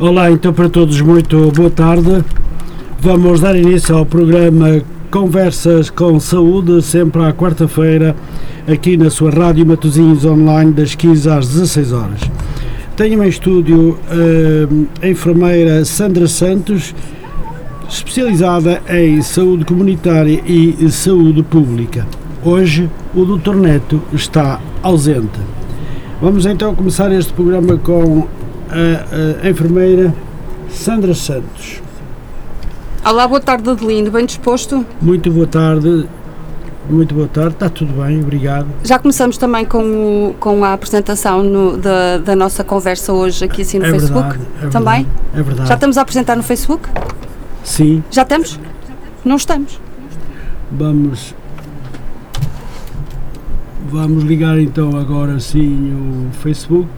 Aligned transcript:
Olá, 0.00 0.28
então 0.28 0.52
para 0.52 0.68
todos, 0.68 1.00
muito 1.00 1.52
boa 1.52 1.70
tarde. 1.70 2.24
Vamos 2.98 3.40
dar 3.40 3.54
início 3.54 3.96
ao 3.96 4.04
programa 4.04 4.82
Conversas 5.08 5.88
com 5.88 6.18
Saúde, 6.18 6.82
sempre 6.82 7.22
à 7.22 7.32
quarta-feira, 7.32 8.16
aqui 8.66 8.96
na 8.96 9.08
sua 9.08 9.30
Rádio 9.30 9.64
Matosinhos 9.64 10.24
Online, 10.24 10.72
das 10.72 10.96
15 10.96 11.30
às 11.30 11.46
16 11.46 11.92
horas. 11.92 12.20
Tenho 12.96 13.22
em 13.22 13.28
estúdio 13.28 13.90
uh, 13.90 14.86
a 15.00 15.08
enfermeira 15.08 15.84
Sandra 15.84 16.26
Santos, 16.26 16.92
especializada 17.88 18.82
em 18.88 19.22
saúde 19.22 19.64
comunitária 19.64 20.42
e 20.44 20.90
saúde 20.90 21.44
pública. 21.44 22.04
Hoje 22.42 22.90
o 23.14 23.24
Dr. 23.24 23.54
Neto 23.54 24.02
está 24.12 24.60
ausente. 24.82 25.38
Vamos 26.20 26.46
então 26.46 26.74
começar 26.74 27.12
este 27.12 27.32
programa 27.32 27.76
com 27.76 28.26
a, 28.70 29.46
a 29.46 29.50
enfermeira 29.50 30.14
Sandra 30.70 31.14
Santos. 31.14 31.82
Olá, 33.04 33.28
boa 33.28 33.40
tarde, 33.40 33.68
Adelino. 33.68 34.10
Bem 34.10 34.24
disposto? 34.26 34.84
Muito 35.00 35.30
boa 35.30 35.46
tarde. 35.46 36.08
Muito 36.88 37.14
boa 37.14 37.28
tarde, 37.28 37.54
está 37.54 37.68
tudo 37.70 37.94
bem, 38.02 38.20
obrigado. 38.20 38.66
Já 38.82 38.98
começamos 38.98 39.38
também 39.38 39.64
com, 39.64 39.78
o, 39.78 40.34
com 40.38 40.62
a 40.64 40.74
apresentação 40.74 41.42
no, 41.42 41.78
da, 41.78 42.18
da 42.18 42.36
nossa 42.36 42.62
conversa 42.62 43.10
hoje 43.10 43.42
aqui 43.42 43.62
assim 43.62 43.78
no 43.78 43.86
é 43.86 43.90
Facebook. 43.90 44.28
Verdade, 44.28 44.46
é 44.62 44.68
também? 44.68 45.02
Verdade, 45.04 45.08
é 45.34 45.42
verdade. 45.42 45.68
Já 45.68 45.74
estamos 45.74 45.96
a 45.96 46.02
apresentar 46.02 46.36
no 46.36 46.42
Facebook? 46.42 46.86
Sim. 47.62 48.04
Já 48.10 48.22
estamos? 48.22 48.60
Não 49.24 49.36
estamos. 49.36 49.80
Vamos. 50.70 51.34
Vamos 53.88 54.24
ligar 54.24 54.58
então 54.58 54.94
agora 54.98 55.40
sim 55.40 55.94
o 55.94 56.34
Facebook. 56.34 56.90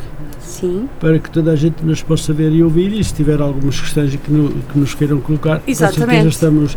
Sim. 0.46 0.88
Para 1.00 1.18
que 1.18 1.28
toda 1.28 1.50
a 1.50 1.56
gente 1.56 1.84
nos 1.84 2.02
possa 2.02 2.32
ver 2.32 2.52
e 2.52 2.62
ouvir 2.62 2.92
e 2.92 3.02
se 3.02 3.12
tiver 3.12 3.40
algumas 3.40 3.78
questões 3.80 4.14
que, 4.14 4.32
no, 4.32 4.50
que 4.50 4.78
nos 4.78 4.94
queiram 4.94 5.20
colocar, 5.20 5.60
Exatamente. 5.66 6.00
com 6.00 6.10
certeza 6.10 6.28
estamos 6.28 6.76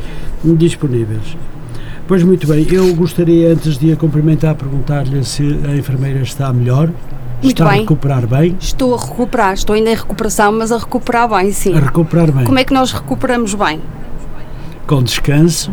disponíveis. 0.57 1.37
Pois 2.07 2.23
muito 2.23 2.47
bem, 2.47 2.65
eu 2.71 2.93
gostaria 2.95 3.53
antes 3.53 3.77
de 3.77 3.91
a 3.91 3.95
cumprimentar 3.95 4.55
perguntar-lhe 4.55 5.23
se 5.23 5.43
a 5.63 5.75
enfermeira 5.75 6.19
está 6.21 6.51
melhor. 6.51 6.87
Muito 7.41 7.61
está 7.61 7.69
bem. 7.69 7.77
a 7.77 7.81
recuperar 7.81 8.27
bem? 8.27 8.57
Estou 8.59 8.95
a 8.95 8.99
recuperar, 8.99 9.53
estou 9.53 9.75
ainda 9.75 9.91
em 9.91 9.95
recuperação, 9.95 10.51
mas 10.51 10.71
a 10.71 10.77
recuperar 10.77 11.29
bem, 11.29 11.51
sim. 11.51 11.73
A 11.73 11.79
recuperar 11.79 12.31
bem. 12.31 12.45
Como 12.45 12.57
é 12.57 12.63
que 12.63 12.73
nós 12.73 12.91
recuperamos 12.91 13.53
bem? 13.53 13.79
Com 14.87 15.03
descanso. 15.03 15.71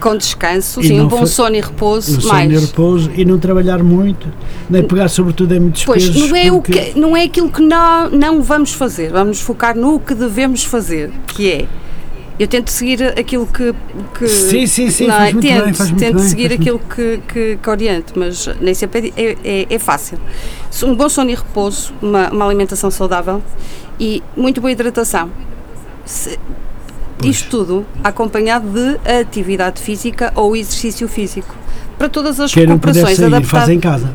Com 0.00 0.16
descanso, 0.16 0.80
E 0.80 0.88
sim, 0.88 1.00
um 1.00 1.08
bom 1.08 1.26
sono 1.26 1.56
e 1.56 1.60
repouso, 1.60 2.16
Um 2.18 2.20
sono 2.20 2.34
mais. 2.34 2.52
e 2.52 2.56
repouso 2.66 3.10
e 3.16 3.24
não 3.24 3.38
trabalhar 3.38 3.82
muito, 3.82 4.28
nem 4.70 4.82
pegar 4.84 5.08
sobretudo 5.08 5.52
em 5.54 5.60
muitos 5.60 5.84
Pois, 5.84 6.08
pesos. 6.08 6.28
não 6.30 6.36
é, 6.36 6.52
o 6.52 6.62
que, 6.62 6.92
não 6.98 7.16
é 7.16 7.24
aquilo 7.24 7.50
que 7.50 7.60
não, 7.60 8.08
não 8.10 8.42
vamos 8.42 8.72
fazer, 8.72 9.10
vamos 9.10 9.40
focar 9.40 9.76
no 9.76 9.98
que 9.98 10.14
devemos 10.14 10.62
fazer, 10.64 11.10
que 11.26 11.50
é. 11.50 11.66
Eu 12.38 12.46
tento 12.46 12.70
seguir 12.70 13.02
aquilo 13.18 13.44
que. 13.48 13.74
que 14.16 14.28
Sim, 14.28 14.64
sim, 14.68 14.90
sim, 14.90 15.08
não 15.08 15.14
é? 15.14 15.18
faz 15.18 15.32
muito 15.32 15.48
tento, 15.48 15.64
bem, 15.64 15.74
faz 15.74 15.90
muito 15.90 16.00
tento 16.04 16.16
bem, 16.18 16.28
seguir 16.28 16.52
aquilo 16.52 16.78
que, 16.78 17.20
que, 17.26 17.58
que 17.60 17.68
oriento, 17.70 18.12
mas 18.16 18.48
nem 18.60 18.72
sempre 18.74 19.12
é, 19.16 19.36
é, 19.42 19.66
é 19.68 19.78
fácil. 19.80 20.18
Um 20.84 20.94
bom 20.94 21.08
sono 21.08 21.30
e 21.30 21.34
repouso, 21.34 21.92
uma, 22.00 22.30
uma 22.30 22.46
alimentação 22.46 22.92
saudável 22.92 23.42
e 23.98 24.22
muito 24.36 24.60
boa 24.60 24.70
hidratação. 24.70 25.28
Se- 26.04 26.38
Pois. 27.18 27.36
isto 27.36 27.50
tudo 27.50 27.86
acompanhado 28.04 28.68
de 28.68 29.10
atividade 29.20 29.80
física 29.80 30.32
ou 30.34 30.56
exercício 30.56 31.08
físico. 31.08 31.54
Para 31.98 32.08
todas 32.08 32.38
as 32.38 32.52
Quem 32.54 32.62
puder 32.64 32.72
recuperações 32.74 33.18
adaptadas. 33.20 33.50
faz 33.50 33.68
em 33.68 33.80
casa. 33.80 34.12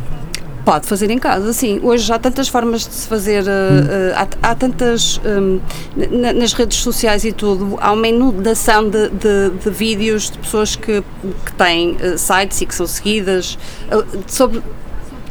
Pode 0.63 0.87
fazer 0.87 1.11
em 1.11 1.19
casa, 1.19 1.51
sim. 1.51 1.81
Hoje 1.83 2.09
há 2.13 2.17
tantas 2.17 2.47
formas 2.47 2.87
de 2.87 2.93
se 2.93 3.05
fazer, 3.05 3.43
uh, 3.43 3.47
uh, 3.47 4.27
há, 4.41 4.51
há 4.51 4.55
tantas, 4.55 5.19
um, 5.25 5.59
na- 5.97 6.31
nas 6.31 6.53
redes 6.53 6.77
sociais 6.77 7.25
e 7.25 7.33
tudo, 7.33 7.77
há 7.81 7.91
uma 7.91 8.07
inundação 8.07 8.89
de, 8.89 9.09
de, 9.09 9.49
de 9.61 9.69
vídeos 9.69 10.31
de 10.31 10.37
pessoas 10.37 10.77
que, 10.77 11.03
que 11.45 11.51
têm 11.57 11.97
uh, 11.97 12.17
sites 12.17 12.61
e 12.61 12.65
que 12.65 12.73
são 12.73 12.87
seguidas 12.87 13.57
uh, 13.91 14.05
sobre 14.25 14.61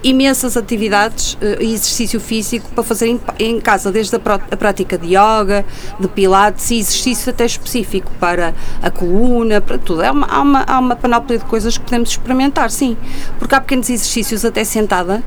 imensas 0.03 0.57
atividades 0.57 1.35
uh, 1.35 1.61
e 1.61 1.75
exercício 1.75 2.19
físico 2.21 2.69
para 2.75 2.83
fazer 2.83 3.19
em, 3.39 3.61
casa, 3.61 3.91
desde 3.91 4.17
a, 4.17 4.57
prática 4.57 4.99
de 4.99 5.09
yoga, 5.09 5.65
de 5.99 6.09
pilates 6.09 6.71
e 6.71 6.79
exercício 6.79 7.31
até 7.31 7.45
específico 7.45 8.11
para 8.19 8.55
a 8.83 8.91
coluna, 8.91 9.61
para 9.61 9.79
tudo. 9.79 10.03
É 10.03 10.11
uma, 10.11 10.27
há, 10.27 10.41
uma, 10.41 10.65
há 10.67 10.79
uma 10.79 10.97
panóplia 10.97 11.39
de 11.39 11.45
coisas 11.45 11.79
que 11.79 11.85
podemos 11.85 12.11
experimentar, 12.11 12.71
sim. 12.71 12.97
Porque 13.39 13.55
há 13.55 13.61
pequenos 13.61 13.89
exercícios 13.89 14.45
até 14.45 14.65
sentada 14.65 15.23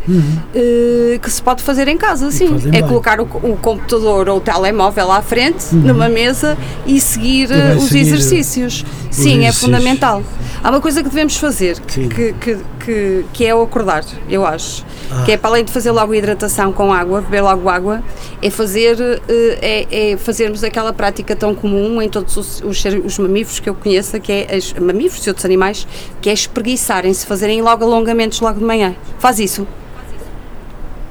eh, 0.54 1.20
que 1.22 1.30
se 1.30 1.42
pode 1.42 1.64
fazer 1.64 1.88
em 1.88 1.98
casa, 1.98 2.32
sim. 2.32 2.56
É 2.68 2.82
bem. 2.82 2.84
colocar 2.88 3.20
o, 3.20 3.24
o 3.24 3.58
computador 3.62 4.30
ou 4.30 4.38
o 4.38 4.42
telemóvel 4.42 5.12
à 5.12 5.22
frente, 5.22 5.74
numa 5.74 6.10
mesa 6.10 6.58
e 6.86 7.00
seguir 7.00 7.52
eh, 7.52 7.76
os 7.78 7.86
seguir 7.86 8.02
exercícios. 8.02 8.86
Sim, 9.10 9.30
é 9.30 9.50
exercícios. 9.50 9.60
fundamental. 9.60 10.24
Há 10.64 10.70
uma 10.70 10.82
coisa 10.82 11.04
que 11.04 11.10
devemos 11.10 11.38
fazer 11.38 11.80
que, 11.80 12.34
que, 12.34 12.58
que, 12.86 13.26
que 13.34 13.46
é 13.46 13.56
o 13.56 13.62
acordar, 13.64 14.04
eu 14.30 14.46
acho. 14.46 14.86
Ah. 15.12 15.24
Que 15.26 15.32
é 15.32 15.38
para 15.38 15.50
além 15.50 15.66
de 15.66 15.72
fazer 15.72 15.92
logo 15.92 16.14
a 16.14 16.18
hidratação 16.18 16.72
com 16.72 16.94
água, 16.94 17.22
beber 17.22 17.42
logo 17.42 17.68
água, 17.68 18.04
é 18.42 18.50
fazer 18.50 18.98
eh, 19.28 19.60
é, 19.90 20.12
é 20.12 20.18
fazermos 20.18 20.64
aquela 20.64 20.94
prática 20.94 21.36
tão 21.36 21.56
comum 21.56 22.02
em 22.02 22.08
todos 22.10 22.38
os, 22.38 22.62
os, 22.62 22.84
os 23.04 23.18
mamíferos 23.18 23.60
que 23.60 23.70
eu 23.70 23.76
conheço, 23.76 24.20
que 24.20 24.32
é 24.32 24.56
as, 24.56 24.74
mamíferos 24.74 25.26
e 25.26 25.30
outros 25.30 25.46
animais, 25.46 25.88
que 26.22 26.30
é 26.30 26.34
espreguiçarem-se, 26.34 27.26
fazerem 27.26 27.62
logo 27.62 27.84
alongamentos 27.84 28.40
logo 28.40 28.60
de 28.60 28.66
manhã. 28.66 28.96
Faz 29.20 29.40
isso. 29.40 29.68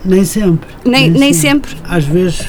Nem 0.05 0.25
sempre. 0.25 0.69
Nem- 0.85 1.11
nem 1.11 1.33
sempre. 1.33 1.75
Às 1.83 2.05
vezes, 2.05 2.47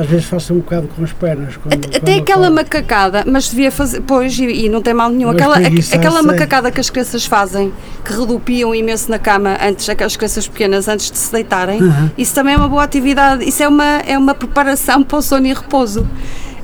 às 0.00 0.06
vezes 0.06 0.24
faço 0.26 0.52
um 0.54 0.58
bocado 0.58 0.88
com 0.88 1.04
as 1.04 1.12
pernas. 1.12 1.56
Quando, 1.56 1.74
Até 1.74 1.98
quando 1.98 2.20
aquela 2.20 2.46
acordo. 2.46 2.54
macacada, 2.54 3.24
mas 3.26 3.48
devia 3.48 3.70
fazer, 3.70 4.00
pois, 4.00 4.38
e, 4.38 4.44
e 4.44 4.68
não 4.68 4.80
tem 4.82 4.94
mal 4.94 5.10
nenhum, 5.10 5.28
Mas 5.28 5.36
aquela, 5.36 5.54
preguiçar, 5.56 5.98
aquela 5.98 6.18
sei. 6.18 6.26
macacada 6.26 6.70
que 6.70 6.80
as 6.80 6.90
crianças 6.90 7.26
fazem, 7.26 7.72
que 8.04 8.12
redupiam 8.12 8.74
imenso 8.74 9.10
na 9.10 9.18
cama 9.18 9.56
antes, 9.62 9.88
aquelas 9.88 10.16
crianças 10.16 10.48
pequenas 10.48 10.88
antes 10.88 11.10
de 11.10 11.18
se 11.18 11.32
deitarem, 11.32 11.80
Aham. 11.80 12.10
isso 12.16 12.34
também 12.34 12.54
é 12.54 12.56
uma 12.56 12.68
boa 12.68 12.82
atividade, 12.82 13.46
isso 13.48 13.62
é 13.62 13.68
uma, 13.68 13.98
é 14.06 14.16
uma 14.16 14.34
preparação 14.34 15.02
para 15.04 15.18
o 15.18 15.22
sono 15.22 15.46
e 15.46 15.52
repouso. 15.52 16.06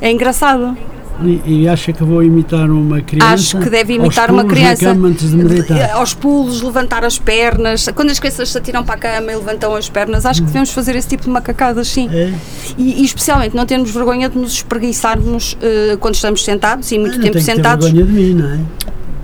É 0.00 0.10
engraçado. 0.10 0.76
E, 1.22 1.62
e 1.62 1.68
acha 1.68 1.92
que 1.92 2.04
vou 2.04 2.22
imitar 2.22 2.70
uma 2.70 3.00
criança? 3.00 3.32
Acho 3.32 3.58
que 3.58 3.70
deve 3.70 3.94
imitar 3.94 4.30
uma 4.30 4.44
criança. 4.44 4.90
antes 4.90 5.30
de 5.30 5.36
me 5.36 5.44
deitar. 5.44 5.90
Aos 5.92 6.12
pulos, 6.12 6.60
levantar 6.60 7.04
as 7.04 7.18
pernas. 7.18 7.88
Quando 7.94 8.10
as 8.10 8.18
crianças 8.18 8.50
se 8.50 8.58
atiram 8.58 8.84
para 8.84 8.96
a 8.96 8.98
cama 8.98 9.32
e 9.32 9.36
levantam 9.36 9.74
as 9.74 9.88
pernas, 9.88 10.26
acho 10.26 10.40
que 10.42 10.46
devemos 10.46 10.70
fazer 10.70 10.94
esse 10.94 11.08
tipo 11.08 11.24
de 11.24 11.30
macacadas, 11.30 11.88
sim. 11.88 12.08
É? 12.12 12.32
E, 12.76 13.00
e 13.00 13.04
especialmente 13.04 13.56
não 13.56 13.64
termos 13.64 13.90
vergonha 13.90 14.28
de 14.28 14.36
nos 14.38 14.52
espreguiçarmos 14.52 15.56
eh, 15.62 15.96
quando 16.00 16.14
estamos 16.16 16.44
sentados 16.44 16.90
e 16.92 16.98
muito 16.98 17.14
Ah, 17.14 17.16
não 17.16 17.22
tempo 17.24 17.32
tenho 17.32 17.44
que 17.44 17.50
ter 17.50 17.56
sentados. 17.56 17.86
vergonha 17.90 18.06
de 18.06 18.12
mim, 18.12 18.34
não 18.34 18.50
é? 18.50 18.58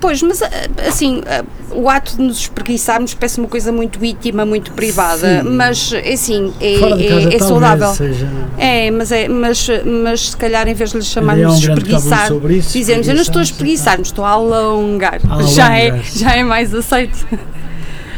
Pois, 0.03 0.21
mas 0.21 0.41
ah, 0.41 0.49
assim, 0.85 1.21
ah, 1.25 1.45
o 1.71 1.89
ato 1.89 2.17
de 2.17 2.23
nos 2.23 2.39
espreguiçarmos 2.39 3.13
parece 3.13 3.39
uma 3.39 3.47
coisa 3.47 3.71
muito 3.71 4.03
íntima, 4.03 4.45
muito 4.45 4.73
privada, 4.73 5.41
Sim. 5.41 5.49
mas 5.49 5.93
assim, 6.13 6.53
é, 6.59 6.73
de 6.97 7.07
casa 7.07 7.29
é, 7.29 7.35
é 7.35 7.39
saudável. 7.39 7.87
seja... 7.93 8.27
É, 8.57 8.91
mas, 8.91 9.13
é 9.13 9.29
mas, 9.29 9.65
mas 10.03 10.31
se 10.31 10.35
calhar 10.35 10.67
em 10.67 10.73
vez 10.73 10.91
de 10.91 10.97
lhe 10.97 11.03
chamarmos 11.05 11.55
um 11.55 11.57
de 11.57 11.67
grande 11.67 11.85
tabu 11.85 11.95
espreguiçar, 11.95 12.51
isso, 12.51 12.73
dizemos 12.77 13.07
eu 13.07 13.15
não 13.15 13.21
estou 13.21 13.39
a 13.39 13.43
espreguiçar, 13.43 14.01
estou 14.01 14.25
a 14.25 14.31
alongar. 14.31 15.21
Já, 15.55 15.73
é, 15.77 16.01
já 16.03 16.35
é 16.35 16.43
mais 16.43 16.73
aceito. 16.75 17.25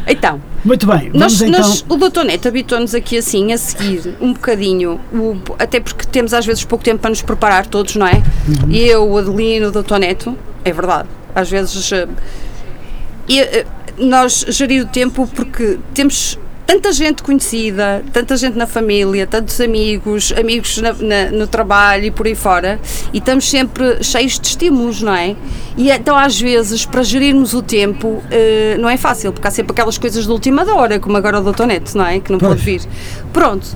Então, 0.07 0.40
Muito 0.63 0.85
bem, 0.85 1.09
nós, 1.16 1.41
então... 1.41 1.59
nós- 1.59 1.84
o 1.90 1.96
doutor 1.97 2.25
Neto 2.25 2.47
habitou-nos 2.47 2.94
aqui 2.94 3.17
assim 3.17 3.52
a 3.53 3.57
seguir 3.57 4.16
um 4.22 4.34
bocadinho, 4.34 5.00
o- 5.12 5.35
até 5.57 5.79
porque 5.79 6.06
temos 6.06 6.31
às 6.31 6.46
vezes 6.46 6.63
pouco 6.63 6.84
tempo 6.84 7.00
para 7.00 7.09
nos 7.09 7.23
preparar 7.23 7.66
todos, 7.66 7.96
não 7.96 8.06
é? 8.06 8.22
Uhum. 8.47 8.72
Eu, 8.72 9.09
o 9.09 9.17
Adelino, 9.17 9.69
o 9.69 9.72
doutor 9.72 9.97
Neto, 9.97 10.38
é 10.63 10.72
verdade, 10.72 11.07
às 11.35 11.50
vezes 11.50 11.91
eh, 11.91 12.07
e, 13.28 13.40
eh, 13.40 13.66
nós 13.97 14.46
gerir 14.50 14.84
o 14.84 14.88
tempo 14.88 15.28
porque 15.35 15.78
temos 15.94 16.40
tanta 16.65 16.91
gente 16.91 17.21
conhecida, 17.23 18.03
tanta 18.11 18.35
gente 18.37 18.57
na 18.57 18.65
família, 18.67 19.27
tantos 19.27 19.59
amigos, 19.61 20.33
amigos 20.37 20.77
na- 20.79 20.93
na- 20.93 21.31
no 21.31 21.47
trabalho 21.47 22.05
e 22.05 22.11
por 22.11 22.25
aí 22.25 22.35
fora, 22.35 22.79
e 23.13 23.19
estamos 23.19 23.49
sempre 23.49 24.03
cheios 24.03 24.40
de 24.40 24.47
estímulos, 24.47 25.01
não 25.01 25.13
é? 25.16 25.35
E 25.78 25.91
então, 25.91 26.16
às 26.17 26.40
vezes, 26.40 26.85
para 26.85 27.03
gerirmos 27.03 27.53
o 27.53 27.61
tempo, 27.61 28.23
eh, 28.31 28.78
não 28.79 28.90
é 28.90 28.97
fácil, 28.97 29.31
porque 29.31 29.47
há 29.47 29.51
sempre 29.51 29.73
aquelas 29.73 29.97
coisas 29.97 30.23
de 30.25 30.31
última 30.31 30.63
hora, 30.73 30.99
como 30.99 31.16
agora 31.17 31.40
o 31.40 31.43
Doutor 31.43 31.67
Neto, 31.67 31.95
não 31.97 32.05
é? 32.05 32.19
Que 32.19 32.31
não 32.31 32.40
pode 32.40 32.61
vir. 32.63 32.81
Pronto. 33.34 33.67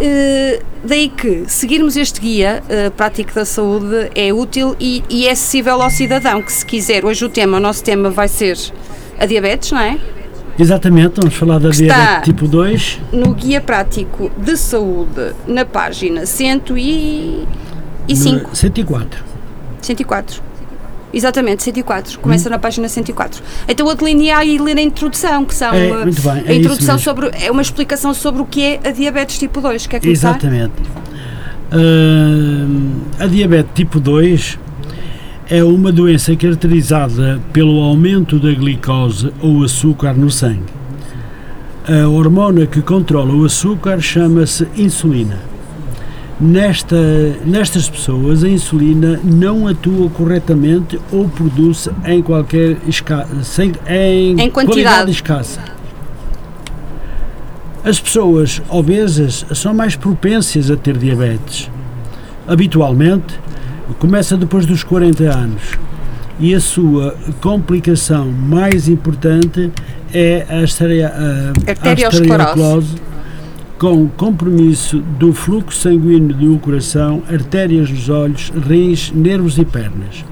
Eh, 0.00 0.62
daí 0.84 1.08
que 1.08 1.44
seguirmos 1.48 1.96
este 1.96 2.20
guia 2.20 2.62
eh, 2.68 2.88
prático 2.90 3.34
da 3.34 3.44
saúde 3.44 4.10
é 4.14 4.32
útil 4.32 4.76
e, 4.78 5.02
e 5.10 5.26
é 5.26 5.32
acessível 5.32 5.82
ao 5.82 5.90
cidadão, 5.90 6.40
que 6.40 6.52
se 6.52 6.64
quiser, 6.64 7.04
hoje 7.04 7.24
o 7.24 7.28
tema, 7.28 7.56
o 7.56 7.60
nosso 7.60 7.82
tema 7.82 8.08
vai 8.08 8.28
ser 8.28 8.56
a 9.18 9.26
diabetes, 9.26 9.72
não 9.72 9.80
é? 9.80 9.98
Exatamente, 10.58 11.20
vamos 11.20 11.34
falar 11.34 11.58
da 11.58 11.70
diabetes 11.70 12.24
tipo 12.24 12.48
2. 12.48 13.00
no 13.12 13.32
Guia 13.32 13.60
Prático 13.60 14.30
de 14.36 14.56
Saúde, 14.56 15.32
na 15.46 15.64
página 15.64 16.26
105, 16.26 17.46
no 18.08 18.56
104. 18.56 19.24
104. 19.80 20.42
Exatamente, 21.12 21.62
104. 21.62 22.18
Começa 22.18 22.50
na 22.50 22.58
página 22.58 22.88
104. 22.88 23.42
Então 23.66 23.86
o 23.86 23.90
Adelino 23.90 24.20
ia 24.22 24.36
aí 24.36 24.58
ler 24.58 24.76
a 24.76 24.82
introdução, 24.82 25.44
que 25.44 25.54
são 25.54 25.72
É, 25.72 26.04
muito 26.04 26.20
bem, 26.20 26.42
é 26.44 26.50
a 26.50 26.54
introdução 26.54 26.98
sobre 26.98 27.30
é 27.40 27.50
uma 27.50 27.62
explicação 27.62 28.12
sobre 28.12 28.42
o 28.42 28.44
que 28.44 28.62
é 28.62 28.80
a 28.84 28.90
diabetes 28.90 29.38
tipo 29.38 29.60
2. 29.60 29.86
Quer 29.86 30.00
começar? 30.00 30.30
Exatamente. 30.30 30.72
Uh, 31.72 33.00
a 33.18 33.26
diabetes 33.26 33.70
tipo 33.74 34.00
2 34.00 34.58
é 35.50 35.64
uma 35.64 35.90
doença 35.90 36.36
caracterizada 36.36 37.40
pelo 37.54 37.80
aumento 37.80 38.38
da 38.38 38.52
glicose 38.52 39.32
ou 39.40 39.64
açúcar 39.64 40.12
no 40.12 40.30
sangue. 40.30 40.78
A 41.88 42.06
hormona 42.06 42.66
que 42.66 42.82
controla 42.82 43.32
o 43.32 43.46
açúcar 43.46 43.98
chama-se 43.98 44.68
insulina. 44.76 45.38
Nesta, 46.38 46.96
nestas 47.46 47.88
pessoas, 47.88 48.44
a 48.44 48.48
insulina 48.48 49.18
não 49.24 49.66
atua 49.66 50.10
corretamente 50.10 51.00
ou 51.10 51.26
produz 51.30 51.88
em 52.04 52.22
qualquer 52.22 52.76
sem, 53.42 53.72
em, 53.88 54.38
em 54.38 54.50
quantidade 54.50 55.10
escassa. 55.10 55.62
As 57.82 57.98
pessoas 57.98 58.60
obesas 58.68 59.46
são 59.54 59.72
mais 59.72 59.96
propensas 59.96 60.70
a 60.70 60.76
ter 60.76 60.98
diabetes. 60.98 61.70
Habitualmente, 62.46 63.40
começa 63.94 64.36
depois 64.36 64.66
dos 64.66 64.82
40 64.82 65.24
anos 65.24 65.78
e 66.40 66.54
a 66.54 66.60
sua 66.60 67.16
complicação 67.40 68.30
mais 68.30 68.88
importante 68.88 69.70
é 70.12 70.46
a, 70.48 70.58
a 70.58 71.70
arteriosclerose 71.70 72.96
com 73.78 74.08
compromisso 74.08 74.98
do 74.98 75.32
fluxo 75.32 75.80
sanguíneo 75.80 76.34
do 76.34 76.58
coração, 76.58 77.22
artérias 77.30 77.88
dos 77.88 78.08
olhos, 78.08 78.52
rins, 78.66 79.12
nervos 79.12 79.56
e 79.56 79.64
pernas. 79.64 80.24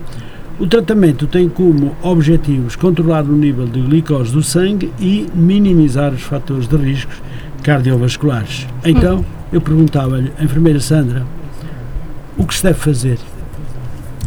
O 0.58 0.66
tratamento 0.66 1.26
tem 1.26 1.48
como 1.48 1.94
objetivos 2.02 2.74
controlar 2.74 3.24
o 3.24 3.32
nível 3.32 3.66
de 3.66 3.80
glicose 3.80 4.32
do 4.32 4.42
sangue 4.42 4.92
e 4.98 5.26
minimizar 5.34 6.12
os 6.12 6.22
fatores 6.22 6.66
de 6.66 6.76
riscos 6.76 7.22
cardiovasculares. 7.62 8.66
Então, 8.84 9.24
eu 9.52 9.60
perguntava-lhe, 9.60 10.32
enfermeira 10.40 10.80
Sandra, 10.80 11.24
o 12.36 12.44
que 12.44 12.54
se 12.54 12.62
deve 12.62 12.78
fazer? 12.78 13.18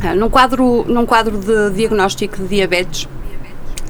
Ah, 0.02 0.16
num 0.16 0.30
quadro, 0.30 0.86
num 0.88 1.06
quadro 1.06 1.38
de 1.38 1.72
diagnóstico 1.72 2.38
de 2.38 2.48
diabetes 2.48 3.08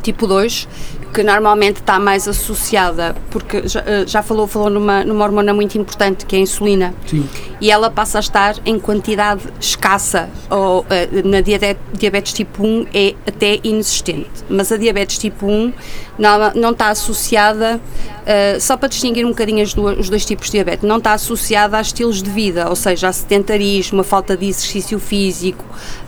tipo 0.02 0.28
2, 0.28 0.68
que 1.14 1.24
normalmente 1.24 1.78
está 1.78 2.00
mais 2.00 2.28
associada, 2.28 3.16
porque 3.32 3.68
já, 3.68 3.82
eh, 3.86 4.04
já, 4.06 4.22
falou, 4.22 4.48
falou 4.48 4.70
numa, 4.70 5.04
numa 5.04 5.26
hormona 5.26 5.54
muito 5.54 5.78
importante 5.78 6.26
que 6.26 6.36
é 6.36 6.40
a 6.40 6.42
insulina, 6.42 6.94
Sim. 7.08 7.28
e 7.60 7.72
ela 7.72 7.90
passa 7.90 8.20
a 8.20 8.22
estar 8.22 8.56
em 8.66 8.80
quantidade 8.80 9.42
escassa, 9.60 10.30
ou 10.50 10.86
eh, 10.90 11.10
na 11.24 11.42
diabetes 11.42 12.34
tipo 12.34 12.64
1 12.64 12.88
é 12.94 13.16
até 13.28 13.60
inexistente, 13.64 14.30
mas 14.50 14.72
a 14.72 14.78
diabetes 14.78 15.18
tipo 15.18 15.48
1 15.48 15.74
não, 16.20 16.52
não 16.54 16.72
está 16.72 16.90
associada, 16.90 17.80
uh, 17.80 18.60
só 18.60 18.76
para 18.76 18.90
distinguir 18.90 19.26
um 19.26 19.30
bocadinho 19.30 19.66
duas, 19.74 19.98
os 19.98 20.10
dois 20.10 20.26
tipos 20.26 20.48
de 20.48 20.52
diabetes, 20.52 20.88
não 20.88 20.98
está 20.98 21.14
associada 21.14 21.78
a 21.78 21.82
estilos 21.82 22.22
de 22.22 22.30
vida, 22.30 22.68
ou 22.70 22.76
seja, 22.76 23.08
a 23.08 23.14
sedentarismo, 23.14 24.02
a 24.02 24.04
falta 24.04 24.36
de 24.36 24.46
exercício 24.46 25.00
físico, 25.00 25.64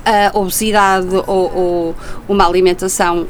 a 0.06 0.38
obesidade 0.38 1.16
ou, 1.28 1.56
ou 1.56 1.96
uma 2.28 2.46
alimentação 2.46 3.22
uh, 3.22 3.28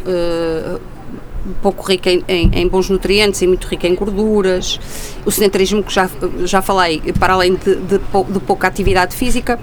pouco 1.61 1.83
rica 1.83 2.11
em, 2.11 2.23
em, 2.27 2.51
em, 2.53 2.67
bons 2.67 2.89
nutrientes 2.89 3.41
e 3.41 3.47
muito 3.47 3.67
rica 3.67 3.87
em 3.87 3.95
gorduras, 3.95 4.79
o 5.25 5.31
sedentarismo 5.31 5.83
que 5.83 5.93
já, 5.93 6.09
já 6.45 6.61
falei, 6.61 7.01
para 7.19 7.33
além 7.33 7.55
de, 7.55 7.75
de, 7.75 7.97
de 7.97 8.39
pouca 8.41 8.67
atividade 8.67 9.15
física 9.15 9.59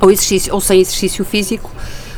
ou, 0.00 0.10
exercício, 0.10 0.52
ou 0.52 0.60
sem 0.60 0.80
exercício 0.80 1.24
físico. 1.24 1.70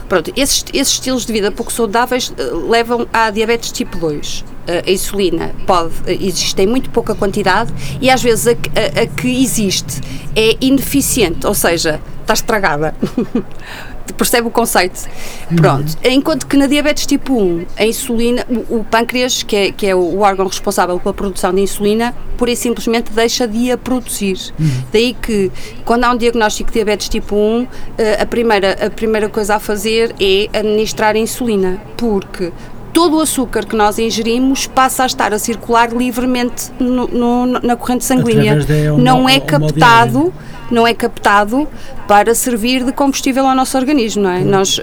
Pronto, 0.09 0.33
esses, 0.37 0.65
esses 0.73 0.95
estilos 0.95 1.25
de 1.25 1.33
vida 1.33 1.53
pouco 1.53 1.71
saudáveis 1.73 2.33
eh, 2.37 2.43
levam 2.69 3.07
à 3.13 3.31
diabetes 3.31 3.71
tipo 3.71 3.97
2 3.97 4.45
a 4.87 4.91
insulina 4.91 5.55
pode 5.67 5.93
existe 6.07 6.61
em 6.63 6.67
muito 6.67 6.91
pouca 6.91 7.15
quantidade 7.15 7.73
e 8.01 8.11
às 8.11 8.23
vezes 8.23 8.47
a, 8.47 8.51
a, 8.51 9.03
a 9.03 9.07
que 9.07 9.43
existe 9.43 10.01
é 10.37 10.57
ineficiente, 10.61 11.47
ou 11.47 11.55
seja, 11.55 12.01
está 12.21 12.35
estragada. 12.35 12.95
percebe 14.13 14.49
o 14.49 14.51
conceito. 14.51 15.09
Pronto. 15.55 15.93
Uhum. 16.05 16.11
Enquanto 16.13 16.47
que 16.47 16.57
na 16.57 16.67
diabetes 16.67 17.07
tipo 17.07 17.35
1, 17.35 17.67
a 17.77 17.87
insulina, 17.87 18.47
o, 18.49 18.79
o 18.79 18.85
pâncreas, 18.85 19.43
que 19.43 19.57
é, 19.57 19.73
que 19.73 19.87
é 19.87 19.95
o, 19.95 20.21
órgão 20.21 20.47
responsável 20.47 20.99
pela 20.99 21.15
produção 21.15 21.53
de 21.53 21.61
insulina, 21.61 22.15
pura 22.37 22.51
e 22.51 22.57
simplesmente 22.57 23.13
deixa 23.13 23.47
de 23.47 23.71
a 23.71 23.79
produzir. 23.79 24.39
Uhum. 24.59 24.83
Daí 24.93 25.15
que, 25.15 25.51
quando 25.85 26.05
há 26.05 26.11
um 26.11 26.17
diagnóstico 26.17 26.71
de 26.71 26.75
diabetes 26.75 27.09
tipo 27.09 27.37
1, 27.37 27.69
eh, 27.99 28.23
a 28.23 28.27
primeira, 28.27 28.87
a 28.87 28.91
primeira 28.91 29.29
coisa 29.29 29.57
a 29.57 29.59
fazer 29.59 30.15
é 30.21 30.49
administrar 30.59 31.15
a 31.15 31.19
insulina, 31.19 31.81
porque 31.97 32.53
todo 32.93 33.17
o 33.17 33.21
açúcar 33.21 33.65
que 33.65 33.77
nós 33.77 33.99
ingerimos 33.99 34.67
passa 34.67 35.05
a 35.05 35.07
estar 35.07 35.33
a 35.33 35.39
circular 35.39 35.93
livremente 35.93 36.71
no, 36.79 37.07
no, 37.07 37.47
na 37.47 37.77
corrente 37.77 38.05
sanguínea. 38.05 38.59
Não 38.99 39.29
é 39.29 39.41
captado 39.41 40.33
não 40.71 40.87
é 40.87 40.95
captado 40.95 41.69
para 42.07 42.35
servir 42.35 42.85
de 42.85 42.93
combustível 42.93 43.47
ao 43.47 43.55
nosso 43.55 43.77
organismo, 43.77 44.23
não 44.23 44.31
é? 44.31 44.41
Nós, 44.41 44.79
uh, 44.79 44.83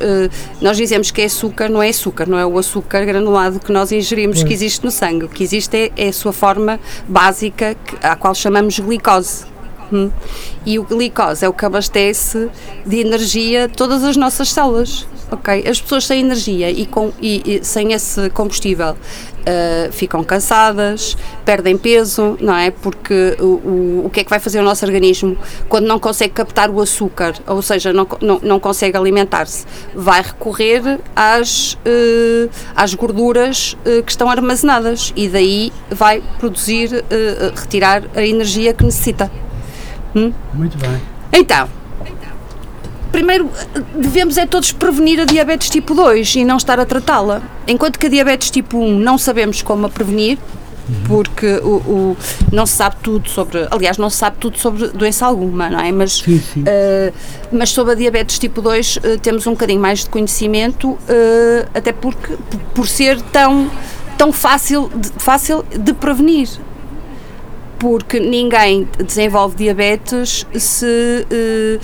nós 0.62 0.78
dizemos 0.78 1.12
que 1.12 1.22
é 1.22 1.26
açúcar, 1.26 1.70
não 1.70 1.82
é 1.82 1.90
açúcar, 1.90 2.28
não 2.28 2.38
é 2.38 2.46
o 2.46 2.58
açúcar 2.58 3.06
granulado 3.06 3.60
que 3.60 3.72
nós 3.72 3.92
ingerimos 3.92 4.44
que 4.44 4.54
existe 4.54 4.84
no 4.84 4.92
sangue. 4.92 5.26
O 5.26 5.30
que 5.30 5.44
existe 5.44 5.76
é, 5.78 5.92
é 5.96 6.08
a 6.10 6.14
sua 6.14 6.34
forma 6.34 6.80
básica, 7.08 7.76
que, 7.86 8.06
à 8.06 8.16
qual 8.16 8.36
chamamos 8.36 8.80
glicose. 8.80 9.46
Hum? 9.92 10.12
E 10.66 10.78
o 10.80 10.84
glicose 10.84 11.46
é 11.46 11.50
o 11.50 11.54
que 11.54 11.66
abastece 11.66 12.50
de 12.86 13.00
energia 13.00 13.70
todas 13.70 14.04
as 14.04 14.18
nossas 14.18 14.52
células. 14.52 15.08
Ok, 15.30 15.66
as 15.68 15.82
pessoas 15.82 16.06
sem 16.06 16.22
energia 16.22 16.72
e, 16.72 16.86
com, 16.86 17.12
e, 17.22 17.42
e 17.46 17.64
sem 17.64 17.92
esse 17.92 18.30
combustível 18.30 18.92
uh, 18.92 19.92
ficam 19.92 20.24
cansadas, 20.24 21.18
perdem 21.44 21.78
peso, 21.78 22.38
não 22.40 22.56
é? 22.56 22.72
Porque 22.72 23.36
o, 23.38 23.44
o, 23.44 24.06
o 24.06 24.10
que 24.10 24.22
é 24.22 24.24
que 24.24 24.30
vai 24.30 24.40
fazer 24.40 24.60
o 24.60 24.64
nosso 24.64 24.86
organismo 24.86 25.38
quando 25.68 25.86
não 25.86 26.00
consegue 26.00 26.34
captar 26.34 26.70
o 26.70 26.80
açúcar, 26.82 27.34
ou 27.46 27.62
seja, 27.62 27.92
não, 27.92 28.08
não, 28.22 28.40
não 28.42 28.60
consegue 28.60 28.96
alimentar-se? 28.96 29.66
Vai 29.94 30.22
recorrer 30.22 31.00
às, 31.14 31.74
uh, 31.74 32.50
às 32.74 32.94
gorduras 32.94 33.76
uh, 33.86 34.04
que 34.04 34.12
estão 34.12 34.30
armazenadas 34.30 35.12
e 35.14 35.28
daí 35.28 35.74
vai 35.92 36.24
produzir, 36.40 37.04
retirar 37.56 38.04
a 38.16 38.26
energia 38.26 38.74
que 38.74 38.84
necessita. 38.86 39.30
Hum? 40.18 40.34
Muito 40.54 40.78
bem. 40.78 41.00
Então, 41.32 41.70
primeiro 43.12 43.50
devemos 43.96 44.38
é 44.38 44.46
todos 44.46 44.72
prevenir 44.72 45.20
a 45.20 45.26
diabetes 45.26 45.70
tipo 45.70 45.94
2 45.94 46.36
e 46.36 46.46
não 46.46 46.58
estar 46.58 46.80
a 46.80 46.86
tratá-la. 46.86 47.42
Enquanto 47.68 48.00
que 48.00 48.08
a 48.08 48.10
diabetes 48.10 48.50
tipo 48.50 48.80
1 48.80 49.00
não 49.00 49.18
sabemos 49.18 49.62
como 49.62 49.86
a 49.86 49.90
prevenir, 49.90 50.38
porque 51.06 51.48
o, 51.64 51.76
o, 51.76 52.18
não 52.52 52.66
se 52.66 52.74
sabe 52.74 52.96
tudo 53.04 53.30
sobre, 53.30 53.68
aliás, 53.72 53.98
não 53.98 54.10
se 54.10 54.18
sabe 54.18 54.38
tudo 54.40 54.58
sobre 54.58 54.88
doença 54.88 55.26
alguma, 55.26 55.70
não 55.70 55.80
é? 55.80 55.92
Mas, 55.92 56.20
sim, 56.20 56.40
sim. 56.40 56.62
Uh, 56.62 57.14
mas 57.52 57.70
sobre 57.70 57.94
a 57.94 57.96
diabetes 57.96 58.40
tipo 58.40 58.62
2 58.62 58.96
uh, 58.96 59.00
eh, 59.04 59.18
temos 59.18 59.46
um 59.48 59.52
bocadinho 59.52 59.82
mais 59.82 60.04
de 60.04 60.10
conhecimento, 60.10 60.92
uh, 60.92 61.00
até 61.74 61.92
porque 61.92 62.38
por 62.74 62.88
ser 62.88 63.22
tão, 63.22 63.70
tão 64.18 64.32
fácil, 64.32 64.90
de, 64.96 65.10
fácil 65.18 65.66
de 65.78 65.94
prevenir 65.94 66.48
porque 67.80 68.20
ninguém 68.20 68.88
desenvolve 69.06 69.56
diabetes 69.56 70.46
se 70.54 70.86
uh, 70.86 71.80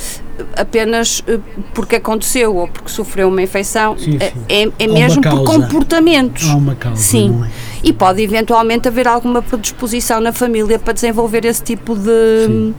apenas 0.57 1.19
uh, 1.19 1.41
porque 1.73 1.97
aconteceu 1.97 2.55
ou 2.55 2.67
porque 2.67 2.89
sofreu 2.89 3.27
uma 3.27 3.41
infecção, 3.41 3.97
sim, 3.97 4.13
sim. 4.13 4.19
é, 4.49 4.69
é 4.79 4.87
mesmo 4.87 5.21
por 5.21 5.43
comportamentos. 5.43 6.49
Há 6.49 6.55
uma 6.55 6.75
causa, 6.75 7.01
sim. 7.01 7.43
É? 7.43 7.87
E 7.87 7.93
pode 7.93 8.21
eventualmente 8.21 8.87
haver 8.87 9.07
alguma 9.07 9.41
predisposição 9.41 10.19
na 10.19 10.31
família 10.31 10.79
para 10.79 10.93
desenvolver 10.93 11.45
esse 11.45 11.63
tipo 11.63 11.95
de. 11.95 12.45
Sim 12.47 12.75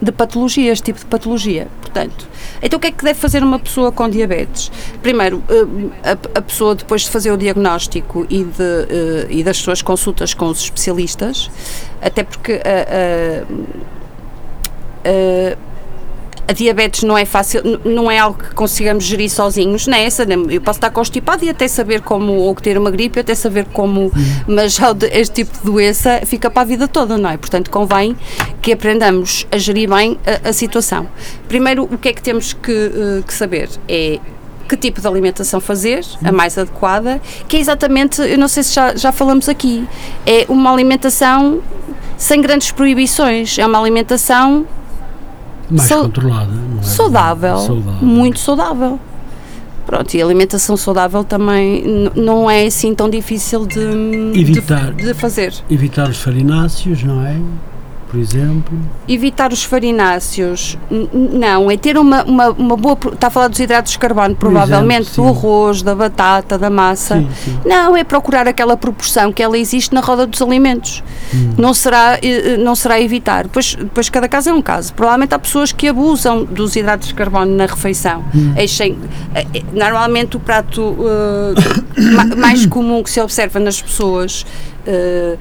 de 0.00 0.12
patologia, 0.12 0.72
este 0.72 0.84
tipo 0.84 0.98
de 0.98 1.06
patologia. 1.06 1.68
Portanto, 1.80 2.28
então 2.62 2.76
o 2.76 2.80
que 2.80 2.88
é 2.88 2.90
que 2.90 3.04
deve 3.04 3.18
fazer 3.18 3.42
uma 3.42 3.58
pessoa 3.58 3.90
com 3.90 4.08
diabetes? 4.08 4.70
Primeiro, 5.02 5.42
eh, 5.48 6.16
a, 6.34 6.42
pessoa 6.42 6.74
depois 6.74 7.02
de 7.02 7.10
fazer 7.10 7.30
o 7.30 7.36
diagnóstico 7.36 8.26
e, 8.28 8.44
de, 8.44 8.62
eh, 8.62 9.26
e 9.30 9.44
das 9.44 9.56
suas 9.56 9.82
consultas 9.82 10.34
com 10.34 10.46
os 10.46 10.60
especialistas, 10.60 11.50
até 12.00 12.22
porque 12.22 12.60
a, 12.64 13.42
a, 15.04 15.65
a 16.48 16.52
diabetes 16.52 17.02
não 17.02 17.16
é 17.18 17.24
fácil, 17.24 17.80
não 17.84 18.10
é 18.10 18.18
algo 18.18 18.38
que 18.38 18.54
consigamos 18.54 19.04
gerir 19.04 19.30
sozinhos, 19.30 19.86
não 19.86 19.96
é 19.96 20.04
essa? 20.04 20.24
Eu 20.48 20.60
posso 20.60 20.78
estar 20.78 20.90
constipado 20.90 21.44
e 21.44 21.50
até 21.50 21.66
saber 21.66 22.00
como, 22.00 22.32
ou 22.32 22.54
ter 22.54 22.78
uma 22.78 22.90
gripe, 22.90 23.18
até 23.18 23.34
saber 23.34 23.66
como, 23.66 24.12
mas 24.46 24.78
este 25.12 25.44
tipo 25.44 25.58
de 25.58 25.64
doença 25.64 26.22
fica 26.24 26.50
para 26.50 26.62
a 26.62 26.64
vida 26.64 26.86
toda, 26.86 27.18
não 27.18 27.30
é? 27.30 27.36
Portanto, 27.36 27.70
convém 27.70 28.16
que 28.62 28.72
aprendamos 28.72 29.46
a 29.50 29.58
gerir 29.58 29.88
bem 29.88 30.18
a, 30.26 30.50
a 30.50 30.52
situação. 30.52 31.08
Primeiro, 31.48 31.84
o 31.84 31.98
que 31.98 32.08
é 32.08 32.12
que 32.12 32.22
temos 32.22 32.52
que, 32.52 32.72
uh, 32.72 33.22
que 33.22 33.34
saber? 33.34 33.68
É 33.88 34.18
que 34.68 34.76
tipo 34.76 35.00
de 35.00 35.06
alimentação 35.06 35.60
fazer, 35.60 36.04
a 36.24 36.32
mais 36.32 36.58
adequada, 36.58 37.20
que 37.46 37.56
é 37.56 37.60
exatamente, 37.60 38.20
eu 38.20 38.36
não 38.36 38.48
sei 38.48 38.62
se 38.62 38.74
já, 38.74 38.96
já 38.96 39.12
falamos 39.12 39.48
aqui, 39.48 39.86
é 40.26 40.44
uma 40.48 40.72
alimentação 40.72 41.62
sem 42.16 42.40
grandes 42.40 42.72
proibições, 42.72 43.58
é 43.58 43.66
uma 43.66 43.78
alimentação 43.78 44.66
mais 45.70 45.88
controlada. 45.88 46.52
É? 46.80 46.82
Saudável, 46.82 47.58
saudável, 47.58 48.06
muito 48.06 48.38
saudável. 48.38 49.00
Pronto, 49.86 50.14
e 50.14 50.20
alimentação 50.20 50.76
saudável 50.76 51.22
também 51.22 52.10
não 52.16 52.50
é 52.50 52.66
assim 52.66 52.92
tão 52.92 53.08
difícil 53.08 53.64
de, 53.66 53.78
evitar, 54.34 54.92
de, 54.92 55.04
de 55.04 55.14
fazer. 55.14 55.54
Evitar 55.70 56.08
os 56.08 56.18
farináceos, 56.18 57.04
não 57.04 57.24
é? 57.24 57.36
Por 58.08 58.20
exemplo? 58.20 58.78
Evitar 59.08 59.52
os 59.52 59.64
farináceos, 59.64 60.78
não, 61.12 61.70
é 61.70 61.76
ter 61.76 61.98
uma, 61.98 62.22
uma, 62.24 62.50
uma, 62.50 62.76
boa. 62.76 62.96
Está 63.12 63.26
a 63.26 63.30
falar 63.30 63.48
dos 63.48 63.58
hidratos 63.58 63.92
de 63.92 63.98
carbono, 63.98 64.34
provavelmente, 64.34 65.10
exemplo, 65.10 65.24
do 65.24 65.38
arroz, 65.38 65.82
da 65.82 65.94
batata, 65.94 66.56
da 66.56 66.70
massa. 66.70 67.16
Sim, 67.16 67.28
sim. 67.44 67.58
Não, 67.64 67.96
é 67.96 68.04
procurar 68.04 68.46
aquela 68.46 68.76
proporção 68.76 69.32
que 69.32 69.42
ela 69.42 69.58
existe 69.58 69.92
na 69.92 70.00
roda 70.00 70.26
dos 70.26 70.40
alimentos. 70.40 71.02
Hum. 71.34 71.54
Não, 71.58 71.74
será, 71.74 72.18
eh, 72.22 72.54
eh, 72.54 72.56
não 72.56 72.76
será 72.76 73.00
evitar. 73.00 73.48
Pois, 73.48 73.76
pois 73.92 74.08
cada 74.08 74.28
caso 74.28 74.50
é 74.50 74.52
um 74.52 74.62
caso. 74.62 74.94
Provavelmente 74.94 75.34
há 75.34 75.38
pessoas 75.38 75.72
que 75.72 75.88
abusam 75.88 76.44
dos 76.44 76.76
hidratos 76.76 77.08
de 77.08 77.14
carbono 77.14 77.56
na 77.56 77.66
refeição. 77.66 78.24
Hum. 78.34 78.54
Enchem, 78.56 78.96
eh, 79.34 79.62
normalmente 79.72 80.36
o 80.36 80.40
prato 80.40 80.82
uh, 80.96 82.36
mais 82.36 82.66
comum 82.66 83.02
que 83.02 83.10
se 83.10 83.20
observa 83.20 83.58
nas 83.58 83.82
pessoas. 83.82 84.46
Uh, 84.86 85.36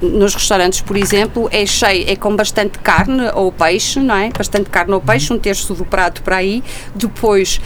nos 0.00 0.34
restaurantes, 0.34 0.80
por 0.80 0.96
exemplo, 0.96 1.48
é 1.50 1.64
cheio, 1.66 2.04
é 2.08 2.16
com 2.16 2.34
bastante 2.34 2.78
carne 2.78 3.30
ou 3.34 3.50
peixe, 3.52 4.00
não 4.00 4.14
é? 4.14 4.30
Bastante 4.30 4.70
carne 4.70 4.92
ou 4.92 5.00
peixe, 5.00 5.32
um 5.32 5.38
terço 5.38 5.74
do 5.74 5.84
prato 5.84 6.22
para 6.22 6.36
aí. 6.36 6.62
Depois, 6.94 7.60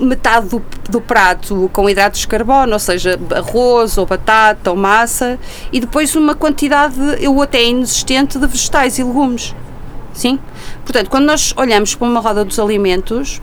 metade 0.00 0.48
do, 0.48 0.64
do 0.88 1.00
prato 1.00 1.70
com 1.72 1.88
hidratos 1.88 2.20
de 2.20 2.28
carbono, 2.28 2.72
ou 2.72 2.78
seja, 2.78 3.18
arroz 3.34 3.98
ou 3.98 4.06
batata 4.06 4.70
ou 4.70 4.76
massa. 4.76 5.38
E 5.72 5.80
depois 5.80 6.14
uma 6.14 6.34
quantidade, 6.34 6.96
ou 7.26 7.42
até 7.42 7.64
inexistente, 7.64 8.38
de 8.38 8.46
vegetais 8.46 8.98
e 8.98 9.04
legumes. 9.04 9.54
Sim? 10.12 10.38
Portanto, 10.84 11.08
quando 11.08 11.24
nós 11.24 11.54
olhamos 11.56 11.94
para 11.94 12.06
uma 12.06 12.20
roda 12.20 12.44
dos 12.44 12.58
alimentos, 12.58 13.40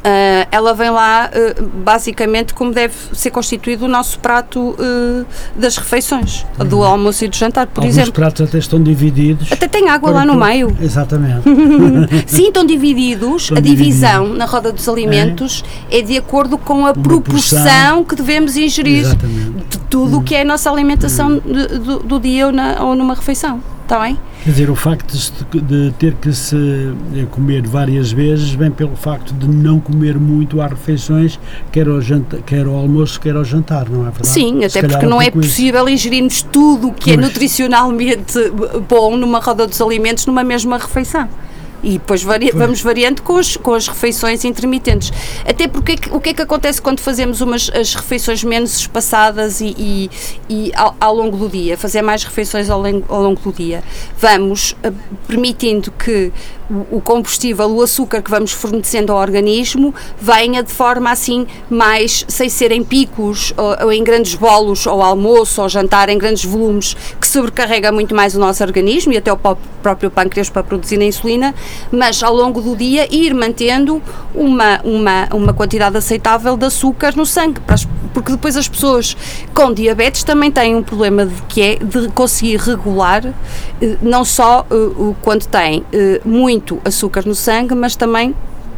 Uh, 0.00 0.48
ela 0.50 0.72
vem 0.72 0.88
lá 0.88 1.28
uh, 1.28 1.62
basicamente 1.62 2.54
como 2.54 2.72
deve 2.72 2.94
ser 3.12 3.30
constituído 3.30 3.84
o 3.84 3.88
nosso 3.88 4.18
prato 4.18 4.70
uh, 4.70 5.26
das 5.54 5.76
refeições, 5.76 6.46
uhum. 6.58 6.66
do 6.66 6.82
almoço 6.82 7.26
e 7.26 7.28
do 7.28 7.36
jantar, 7.36 7.66
por 7.66 7.80
Alguns 7.80 7.92
exemplo. 7.92 8.10
Os 8.10 8.16
pratos 8.16 8.48
até 8.48 8.56
estão 8.56 8.82
divididos. 8.82 9.52
Até 9.52 9.68
tem 9.68 9.90
água 9.90 10.10
lá 10.10 10.24
no 10.24 10.34
meio. 10.34 10.74
Exatamente. 10.80 11.42
Sim, 12.26 12.48
estão 12.48 12.64
divididos. 12.64 13.42
Estão 13.42 13.58
a 13.58 13.60
divisão 13.60 14.22
divididos. 14.22 14.38
na 14.38 14.44
roda 14.46 14.72
dos 14.72 14.88
alimentos 14.88 15.62
é, 15.90 15.98
é 15.98 16.02
de 16.02 16.16
acordo 16.16 16.56
com 16.56 16.86
a 16.86 16.94
proporção, 16.94 18.02
que 18.02 18.14
devemos 18.14 18.56
ingerir 18.56 19.00
Exatamente. 19.00 19.68
de 19.68 19.78
tudo 19.90 20.14
o 20.14 20.16
uhum. 20.16 20.24
que 20.24 20.34
é 20.34 20.40
a 20.40 20.44
nossa 20.46 20.70
alimentação 20.70 21.42
uhum. 21.44 21.78
do, 21.84 21.98
do, 21.98 22.20
dia 22.20 22.46
ou, 22.46 22.52
na, 22.52 22.82
ou 22.82 22.94
numa 22.94 23.14
refeição. 23.14 23.60
Está 23.90 23.98
bem? 23.98 24.16
Quer 24.44 24.50
dizer, 24.50 24.70
o 24.70 24.76
facto 24.76 25.12
de, 25.12 25.60
de, 25.62 25.90
ter 25.98 26.14
que 26.14 26.32
se 26.32 26.54
eh, 26.56 27.26
comer 27.28 27.66
várias 27.66 28.12
vezes 28.12 28.50
vem 28.50 28.70
pelo 28.70 28.94
facto 28.94 29.34
de 29.34 29.48
não 29.48 29.80
comer 29.80 30.16
muito 30.16 30.62
às 30.62 30.70
refeições, 30.70 31.40
quer 31.72 31.88
ao, 31.88 32.00
janta, 32.00 32.38
quer 32.46 32.66
ao 32.66 32.76
almoço, 32.76 33.20
quer 33.20 33.34
ao 33.34 33.42
jantar, 33.42 33.90
não 33.90 34.02
é 34.02 34.10
verdade? 34.10 34.28
Sim, 34.28 34.64
até 34.64 34.80
porque 34.86 35.06
não 35.06 35.20
é 35.20 35.28
possível 35.28 35.88
isso. 35.88 35.94
ingerirmos 36.06 36.40
tudo 36.40 36.90
o 36.90 36.92
que 36.92 37.14
é 37.14 37.16
nutricionalmente 37.16 38.38
bom 38.88 39.16
numa 39.16 39.40
roda 39.40 39.66
dos 39.66 39.80
alimentos 39.80 40.24
numa 40.24 40.44
mesma 40.44 40.78
refeição. 40.78 41.28
E 41.82 41.92
depois 41.92 42.22
vamos 42.22 42.80
variando 42.82 43.22
com 43.22 43.36
as, 43.36 43.56
com 43.56 43.74
as 43.74 43.88
refeições 43.88 44.44
intermitentes. 44.44 45.12
Até 45.46 45.66
porque 45.66 45.96
o 46.10 46.20
que 46.20 46.30
é 46.30 46.34
que 46.34 46.42
acontece 46.42 46.80
quando 46.80 47.00
fazemos 47.00 47.40
umas 47.40 47.70
as 47.70 47.94
refeições 47.94 48.44
menos 48.44 48.76
espaçadas 48.76 49.60
e, 49.60 49.74
e, 49.78 50.10
e 50.48 50.72
ao, 50.74 50.94
ao, 51.00 51.14
longo 51.14 51.36
do 51.36 51.48
dia, 51.48 51.76
fazer 51.76 52.02
mais 52.02 52.24
refeições 52.24 52.68
ao, 52.68 52.82
ao 53.08 53.22
longo 53.22 53.40
do 53.40 53.52
dia? 53.52 53.82
Vamos 54.18 54.72
uh, 54.84 54.92
permitindo 55.26 55.90
que 55.92 56.32
o 56.90 57.00
combustível, 57.00 57.68
o 57.70 57.82
açúcar 57.82 58.22
que 58.22 58.30
vamos 58.30 58.52
fornecendo 58.52 59.12
ao 59.12 59.18
organismo, 59.18 59.94
venha 60.20 60.62
de 60.62 60.72
forma 60.72 61.10
assim 61.10 61.46
mais, 61.68 62.24
sem 62.28 62.48
ser 62.48 62.72
em 62.72 62.84
picos 62.84 63.52
ou, 63.56 63.86
ou 63.86 63.92
em 63.92 64.02
grandes 64.04 64.34
bolos, 64.34 64.86
ao 64.86 65.02
almoço, 65.02 65.60
ou 65.60 65.68
jantar, 65.68 66.08
em 66.08 66.18
grandes 66.18 66.44
volumes, 66.44 66.96
que 67.20 67.26
sobrecarrega 67.26 67.90
muito 67.90 68.14
mais 68.14 68.34
o 68.34 68.38
nosso 68.38 68.62
organismo 68.62 69.12
e 69.12 69.16
até 69.16 69.32
o 69.32 69.36
próprio 69.36 70.10
pâncreas 70.10 70.48
para 70.48 70.62
produzir 70.62 71.00
a 71.00 71.04
insulina, 71.04 71.54
mas 71.90 72.22
ao 72.22 72.34
longo 72.34 72.60
do 72.60 72.76
dia 72.76 73.08
ir 73.12 73.34
mantendo 73.34 74.02
uma, 74.34 74.80
uma, 74.84 75.28
uma 75.32 75.52
quantidade 75.52 75.96
aceitável 75.96 76.56
de 76.56 76.66
açúcar 76.66 77.14
no 77.16 77.26
sangue, 77.26 77.60
porque 78.12 78.32
depois 78.32 78.56
as 78.56 78.68
pessoas 78.68 79.16
com 79.54 79.72
diabetes 79.72 80.24
também 80.24 80.50
têm 80.50 80.74
um 80.74 80.82
problema 80.82 81.26
de 81.26 81.42
que 81.42 81.62
é 81.62 81.76
de 81.76 82.08
conseguir 82.08 82.56
regular 82.56 83.24
eh, 83.80 83.96
não 84.02 84.24
só 84.24 84.66
uh, 84.70 85.16
quando 85.22 85.46
têm 85.46 85.80
uh, 85.80 85.84
muito 86.60 86.80
açúcar 86.84 87.24
no 87.26 87.34
sangue, 87.34 87.74
mas 87.74 87.96
também 87.96 88.34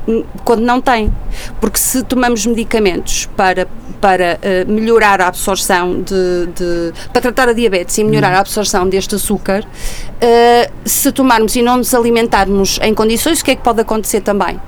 hum, 0.06 0.24
quando 0.44 0.60
não 0.60 0.80
tem. 0.80 1.12
Porque 1.60 1.78
se 1.78 2.02
tomamos 2.04 2.46
medicamentos 2.46 3.28
para, 3.36 3.66
para 4.00 4.38
uh, 4.38 4.70
melhorar 4.70 5.20
a 5.20 5.26
absorção 5.26 6.00
de, 6.00 6.46
de, 6.54 6.92
para 7.12 7.20
tratar 7.20 7.48
a 7.48 7.52
diabetes 7.52 7.98
e 7.98 8.04
melhorar 8.04 8.32
a 8.32 8.38
absorção 8.38 8.88
deste 8.88 9.16
açúcar, 9.16 9.64
uh, 9.64 10.72
se 10.84 11.10
tomarmos 11.10 11.56
e 11.56 11.62
não 11.62 11.76
nos 11.76 11.92
alimentarmos 11.92 12.78
em 12.82 12.94
condições, 12.94 13.40
o 13.40 13.44
que 13.44 13.50
é 13.50 13.56
que 13.56 13.62
pode 13.62 13.80
acontecer 13.80 14.20
também? 14.20 14.60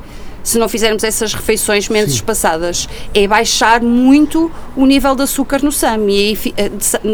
Se 0.45 0.59
não 0.59 0.69
fizermos 0.69 1.03
essas 1.03 1.33
refeições 1.33 1.89
menos 1.89 2.11
Sim. 2.11 2.17
espaçadas, 2.17 2.89
é 3.15 3.27
baixar 3.27 3.83
muito 3.83 4.53
o 4.77 4.85
nível 4.85 5.17
de 5.17 5.23
açúcar 5.23 5.63
no 5.63 5.73
sangue, 5.73 6.13
e 6.13 6.19
aí, 6.19 6.55
eh, 6.57 6.71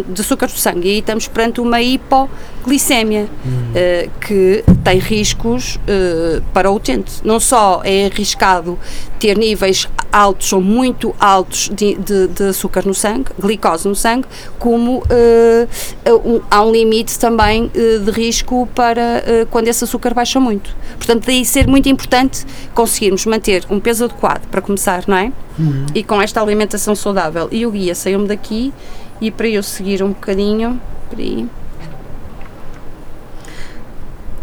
de 0.08 0.20
açúcar 0.20 0.48
no 0.48 0.58
sangue, 0.58 0.88
e 0.88 0.90
aí 0.90 0.98
estamos 0.98 1.28
perante 1.28 1.60
uma 1.60 1.80
hipoglicemia, 1.80 3.28
hum. 3.46 3.70
uh, 3.70 4.10
que 4.20 4.64
tem 4.82 4.98
riscos 4.98 5.76
uh, 5.76 6.42
para 6.52 6.70
o 6.70 6.74
utente. 6.74 7.12
Não 7.24 7.38
só 7.38 7.80
é 7.84 8.06
arriscado 8.06 8.76
ter 9.20 9.38
níveis 9.38 9.86
altos 10.10 10.52
ou 10.52 10.60
muito 10.60 11.14
altos 11.20 11.70
de, 11.72 11.94
de, 11.94 12.26
de 12.28 12.42
açúcar 12.44 12.84
no 12.84 12.94
sangue, 12.94 13.26
glicose 13.38 13.86
no 13.86 13.94
sangue, 13.94 14.26
como 14.58 14.98
uh, 14.98 16.20
um, 16.24 16.40
há 16.50 16.64
um 16.64 16.72
limite 16.72 17.18
também 17.18 17.70
de 17.72 18.10
risco 18.10 18.68
para 18.74 19.22
quando 19.50 19.68
esse 19.68 19.84
açúcar 19.84 20.14
baixa 20.14 20.40
muito. 20.40 20.74
Portanto, 20.96 21.26
daí 21.26 21.44
ser 21.44 21.68
muito 21.68 21.88
importante 21.88 22.44
conseguirmos 22.74 23.24
manter 23.26 23.64
um 23.70 23.78
peso 23.78 24.06
adequado, 24.06 24.46
para 24.50 24.60
começar, 24.60 25.04
não 25.06 25.16
é? 25.16 25.32
Uhum. 25.58 25.86
E 25.94 26.02
com 26.02 26.20
esta 26.20 26.40
alimentação 26.40 26.94
saudável. 26.94 27.48
E 27.52 27.66
o 27.66 27.70
guia 27.70 27.94
saiu-me 27.94 28.26
daqui 28.26 28.72
e 29.20 29.30
para 29.30 29.48
eu 29.48 29.62
seguir 29.62 30.02
um 30.02 30.08
bocadinho. 30.08 30.80
Aí. 31.16 31.46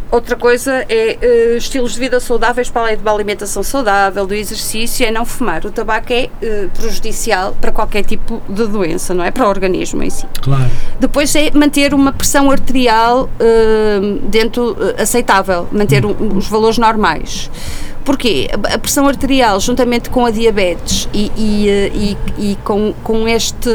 Outra 0.09 0.37
coisa 0.37 0.85
é 0.87 1.17
uh, 1.53 1.57
estilos 1.57 1.93
de 1.93 1.99
vida 1.99 2.19
saudáveis 2.19 2.69
para 2.69 2.83
além 2.83 2.95
de 2.95 3.01
uma 3.01 3.11
alimentação 3.11 3.61
saudável, 3.61 4.25
do 4.25 4.33
exercício, 4.33 5.05
é 5.05 5.11
não 5.11 5.25
fumar. 5.25 5.65
O 5.65 5.71
tabaco 5.71 6.13
é 6.13 6.29
uh, 6.41 6.69
prejudicial 6.69 7.55
para 7.59 7.73
qualquer 7.73 8.05
tipo 8.05 8.41
de 8.47 8.65
doença, 8.67 9.13
não 9.13 9.23
é? 9.23 9.31
Para 9.31 9.45
o 9.45 9.49
organismo 9.49 10.01
em 10.01 10.09
si. 10.09 10.25
Claro. 10.41 10.71
Depois 10.99 11.35
é 11.35 11.51
manter 11.51 11.93
uma 11.93 12.13
pressão 12.13 12.49
arterial 12.49 13.23
uh, 13.25 14.19
dentro 14.29 14.77
aceitável, 14.97 15.67
manter 15.73 16.05
um, 16.05 16.37
os 16.37 16.47
valores 16.47 16.77
normais. 16.77 17.51
Porquê? 18.05 18.47
A 18.73 18.77
pressão 18.77 19.05
arterial, 19.05 19.59
juntamente 19.59 20.09
com 20.09 20.25
a 20.25 20.31
diabetes 20.31 21.09
e, 21.13 21.29
e, 21.35 22.17
e, 22.39 22.51
e 22.51 22.55
com, 22.63 22.93
com, 23.03 23.27
este, 23.27 23.69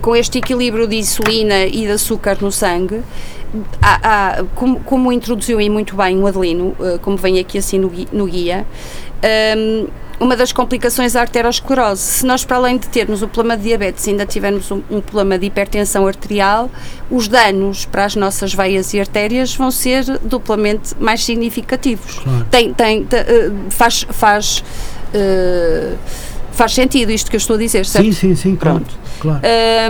com 0.00 0.16
este 0.16 0.38
equilíbrio 0.38 0.86
de 0.86 0.96
insulina 0.96 1.66
e 1.66 1.82
de 1.82 1.90
açúcar 1.90 2.38
no 2.40 2.50
sangue, 2.50 3.02
há, 3.80 4.00
há, 4.02 4.44
como, 4.54 4.80
como, 4.80 5.12
introduziu 5.12 5.58
aí 5.58 5.68
muito 5.68 5.96
bem 5.96 6.18
o 6.18 6.26
Adelino, 6.26 6.76
eh, 6.80 6.98
como 7.02 7.16
vem 7.16 7.38
aqui 7.38 7.58
assim 7.58 7.78
no, 7.78 7.92
no 8.12 8.26
guia, 8.26 8.66
um, 9.56 9.88
uma 10.22 10.36
das 10.36 10.52
complicações 10.52 11.16
é 11.16 11.18
a 11.18 11.22
arteriosclerose. 11.22 12.00
Se 12.00 12.26
nós, 12.26 12.44
para 12.44 12.56
além 12.56 12.78
de 12.78 12.88
termos 12.88 13.22
o 13.22 13.28
problema 13.28 13.56
de 13.56 13.64
diabetes, 13.64 14.06
ainda 14.06 14.24
tivermos 14.24 14.70
um, 14.70 14.80
um, 14.88 15.00
problema 15.00 15.36
de 15.36 15.46
hipertensão 15.46 16.06
arterial, 16.06 16.70
os 17.10 17.26
danos 17.26 17.84
para 17.86 18.04
as 18.04 18.14
nossas 18.14 18.54
veias 18.54 18.94
e 18.94 19.00
artérias 19.00 19.54
vão 19.54 19.70
ser 19.70 20.04
duplamente 20.22 20.94
mais 20.98 21.24
significativos. 21.24 22.20
Claro. 22.20 22.46
Tem, 22.50 22.72
tem, 22.72 23.04
tem, 23.04 23.18
eh, 23.18 23.50
faz, 23.70 24.06
faz, 24.10 24.64
uh, 25.12 25.98
faz 26.52 26.72
sentido 26.72 27.10
isto 27.10 27.28
que 27.28 27.36
eu 27.36 27.38
estou 27.38 27.56
a 27.56 27.58
dizer, 27.58 27.84
certo? 27.84 28.04
Sim, 28.04 28.12
sim, 28.12 28.34
sim, 28.36 28.54
Pronto. 28.54 28.94
claro. 29.20 29.40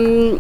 Um, 0.01 0.39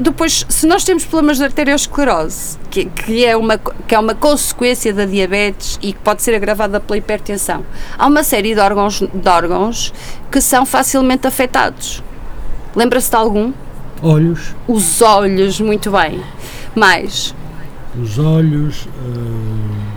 depois, 0.00 0.46
se 0.48 0.66
nós 0.66 0.82
temos 0.82 1.04
problemas 1.04 1.38
de 1.38 1.44
arteriosclerose, 1.44 2.58
que, 2.70 2.86
que, 2.86 3.24
é 3.24 3.36
uma, 3.36 3.58
que 3.58 3.94
é 3.94 3.98
uma 3.98 4.14
consequência 4.14 4.92
da 4.94 5.04
diabetes 5.04 5.78
e 5.82 5.92
que 5.92 5.98
pode 5.98 6.22
ser 6.22 6.34
agravada 6.34 6.80
pela 6.80 6.96
hipertensão, 6.96 7.64
há 7.98 8.06
uma 8.06 8.22
série 8.22 8.54
de 8.54 8.60
órgãos, 8.60 9.00
de 9.00 9.28
órgãos 9.28 9.92
que 10.30 10.40
são 10.40 10.64
facilmente 10.64 11.26
afetados. 11.26 12.02
Lembra-se 12.74 13.10
de 13.10 13.16
algum? 13.16 13.52
Olhos. 14.02 14.54
Os 14.66 15.02
olhos, 15.02 15.60
muito 15.60 15.90
bem. 15.90 16.22
Mais? 16.74 17.34
Os 18.00 18.18
olhos. 18.18 18.86
Uh 18.86 19.90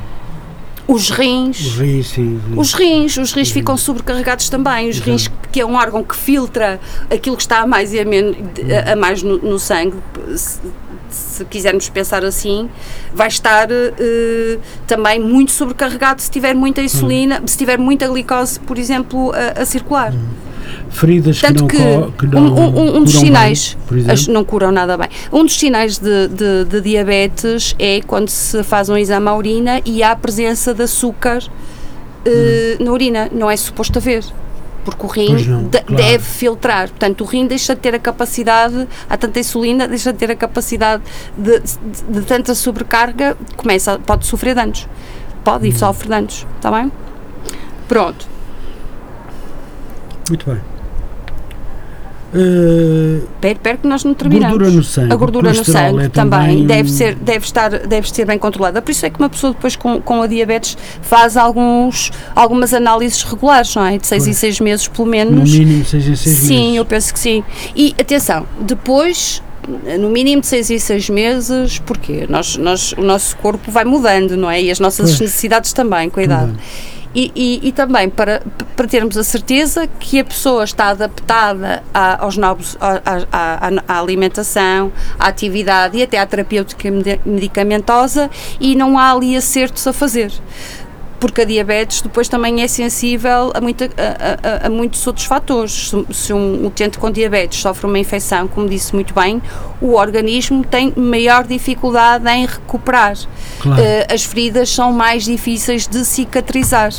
os 0.88 1.10
rins. 1.10 1.60
Os 1.60 1.78
rins, 1.78 2.08
sim, 2.08 2.42
sim. 2.46 2.60
Os 2.60 2.74
rins, 2.74 3.18
os 3.18 3.32
rins 3.32 3.50
ficam 3.50 3.78
sobrecarregados 3.78 4.50
também. 4.50 4.90
Os 4.90 4.98
Exato. 4.98 5.12
rins, 5.12 5.32
que 5.54 5.62
é 5.62 5.66
um 5.66 5.76
órgão 5.76 6.04
que 6.04 6.16
filtra 6.16 6.80
aquilo 7.10 7.38
que 7.38 7.44
está 7.44 7.60
a 7.60 7.68
mais 7.68 7.94
e 7.94 8.00
a, 8.00 8.04
menos, 8.06 8.36
a 8.92 8.96
mais 8.96 9.22
no, 9.22 9.38
no 9.38 9.60
sangue, 9.60 9.96
se, 10.36 10.60
se, 11.12 11.46
quisermos 11.46 11.88
pensar 11.90 12.26
assim, 12.26 12.68
vai 13.14 13.28
estar 13.28 13.70
uh, 13.72 14.60
também 14.88 15.20
muito 15.20 15.52
sobrecarregado 15.52 16.22
se 16.24 16.32
tiver 16.32 16.56
muita 16.56 16.82
insulina, 16.82 17.40
hum. 17.42 17.48
se 17.48 17.56
tiver 17.56 17.78
muita 17.78 18.08
glicose, 18.08 18.60
por 18.60 18.80
exemplo, 18.80 19.32
a, 19.32 19.62
a 19.62 19.66
circular. 19.66 20.12
Hum. 20.12 20.28
feridas 20.90 21.40
Tanto 21.40 21.68
que 21.68 21.78
que, 21.78 21.84
não, 21.84 22.02
co- 22.02 22.12
que 22.18 22.26
não 22.28 22.42
um, 22.48 22.80
um- 22.80 22.98
um 22.98 23.04
dos 23.04 23.14
curam 23.14 23.26
sinais, 23.26 23.78
bem, 23.92 24.12
as- 24.12 24.28
não 24.28 24.44
curam 24.44 24.72
nada 24.72 24.98
bem. 24.98 25.08
Um 25.32 25.44
dos 25.44 25.56
sinais 25.56 26.00
de, 26.00 26.28
de- 26.30 26.66
de 26.66 26.82
diabetes 26.82 27.76
é 27.78 28.02
quando 28.02 28.30
se 28.30 28.64
faz 28.64 28.90
um 28.90 28.98
exame 28.98 29.28
à 29.28 29.36
urina 29.36 29.82
e 29.86 30.02
há 30.02 30.12
a 30.12 30.16
presença 30.16 30.74
de 30.74 30.82
açúcar 30.82 31.44
eh, 32.26 32.78
na 32.80 32.92
urina. 32.92 33.30
Não 33.32 33.50
é 33.52 33.56
suposto 33.58 34.00
haver. 34.00 34.24
Porque 34.86 35.06
o 35.06 35.10
rim 35.10 35.34
não, 35.46 35.64
de- 35.64 35.80
claro. 35.82 35.96
deve 36.04 36.24
filtrar. 36.24 36.90
Portanto, 36.90 37.22
o 37.22 37.26
rim 37.26 37.48
deixa 37.48 37.74
de 37.74 37.82
ter 37.82 37.96
a 37.96 38.00
capacidade, 38.00 38.88
há 39.10 39.16
tanta 39.18 39.40
insulina, 39.40 39.88
deixa 39.88 40.12
de 40.12 40.20
ter 40.20 40.30
a 40.32 40.36
capacidade 40.36 41.02
de, 41.38 41.60
de- 41.60 42.04
de 42.10 42.22
tanta 42.26 42.54
sobrecarga, 42.54 43.38
começa, 43.56 43.98
pode 44.00 44.26
sofrer 44.26 44.54
danos. 44.56 44.88
Pode 45.44 45.66
Hum. 45.66 45.70
e 45.70 45.72
sofre 45.74 46.10
danos. 46.10 46.46
Está 46.58 46.70
bem? 46.72 46.92
Pronto. 47.88 48.28
Muito 50.30 50.50
bem. 50.50 50.62
Eh, 52.34 53.20
Espera, 53.36 53.54
espera 53.54 53.78
que 53.78 53.88
nós 53.88 54.04
não 54.04 54.14
terminamos. 54.14 54.50
Gordura 54.58 54.72
no 54.76 54.84
sangue. 54.84 55.14
A 55.14 55.16
gordura 55.16 55.54
no 55.54 55.66
sangue 55.66 56.04
é 56.06 56.10
também, 56.10 56.66
deve, 56.66 56.90
um- 56.90 56.94
ser, 56.94 57.16
deve, 57.16 57.46
estar, 57.46 57.70
deve 57.70 58.10
ser 58.10 58.26
bem 58.26 58.38
controlada. 58.40 58.82
Por 58.82 58.92
isso 58.92 59.06
é 59.06 59.10
que 59.10 59.20
uma 59.20 59.30
pessoa 59.30 59.54
depois 59.54 59.76
com, 59.76 60.02
com 60.02 60.22
a 60.22 60.28
diabetes 60.28 60.78
faz 61.02 61.38
alguns, 61.38 62.12
algumas 62.36 62.74
análises 62.74 63.22
regulares, 63.24 63.76
não 63.76 63.86
é? 63.86 63.98
De 63.98 64.08
seis 64.08 64.24
em 64.24 64.28
Pois. 64.28 64.38
seis 64.38 64.60
meses, 64.60 64.88
pelo 64.88 65.06
no 65.06 65.12
menos. 65.12 65.52
mínimo 65.52 65.86
seis 65.86 66.08
em 66.08 66.16
seis 66.16 66.38
Sim, 66.38 66.60
meses. 66.64 66.76
eu 66.78 66.86
penso 66.86 67.14
que 67.14 67.20
sim. 67.20 67.44
E 67.76 67.94
atenção, 68.00 68.46
depois, 68.62 69.42
no 70.00 70.10
mínimo 70.10 70.42
de 70.42 70.48
seis 70.48 70.70
em 70.72 70.80
seis 70.80 71.10
meses, 71.10 71.80
porque 71.80 72.26
nós, 72.30 72.58
nós, 72.58 72.94
o 72.94 73.02
nosso 73.02 73.36
corpo 73.38 73.72
vai 73.72 73.86
mudando, 73.86 74.36
não 74.36 74.50
é? 74.50 74.62
E 74.62 74.72
as 74.72 74.80
nossas 74.80 75.08
Pois. 75.10 75.20
necessidades 75.22 75.72
também, 75.74 76.10
cuidado. 76.10 76.48
Também. 76.48 76.62
E, 77.16 77.32
e, 77.36 77.68
e 77.68 77.72
também 77.72 78.10
para, 78.10 78.42
para 78.76 78.88
termos 78.88 79.16
a 79.18 79.24
certeza 79.24 79.86
que 80.00 80.20
a 80.20 80.24
pessoa 80.24 80.64
está 80.64 80.88
adaptada 80.88 81.84
a- 81.94 82.24
aos 82.24 82.38
novos, 82.38 82.76
à, 82.82 83.02
à- 83.88 84.00
alimentação, 84.00 84.92
à 85.20 85.28
atividade 85.28 85.98
e 85.98 86.04
até 86.04 86.18
à 86.18 86.26
terapêutica 86.26 86.90
medi- 86.90 87.20
medicamentosa 87.26 88.32
e 88.60 88.76
não 88.76 88.98
há 88.98 89.12
ali 89.12 89.36
acertos 89.38 89.86
a 89.86 89.94
fazer. 89.94 90.32
Porque 91.24 91.40
a 91.40 91.46
diabetes 91.46 92.02
depois 92.02 92.28
também 92.28 92.62
é 92.64 92.68
sensível 92.68 93.54
a, 93.56 93.62
muita, 93.62 93.86
a, 93.86 94.66
a- 94.66 94.68
a 94.68 94.70
muitos 94.70 95.08
outros 95.08 95.26
fatores. 95.26 95.90
Se, 95.90 96.06
se 96.14 96.34
um 96.34 96.66
utente 96.66 96.98
com 96.98 97.10
diabetes 97.10 97.62
sofre 97.62 97.86
uma 97.88 97.98
infecção, 97.98 98.46
como 98.46 98.68
disse 98.68 98.94
muito 98.94 99.14
bem, 99.14 99.42
o 99.80 99.94
organismo 99.94 100.66
tem 100.66 100.92
maior 100.98 101.46
dificuldade 101.48 102.28
em 102.30 102.46
recuperar. 102.46 103.16
Claro. 103.62 103.82
Eh, 103.82 104.06
as 104.14 104.26
feridas 104.26 104.70
são 104.70 104.92
mais 104.92 105.24
difíceis 105.24 105.88
de 105.88 106.04
cicatrizar. 106.04 106.92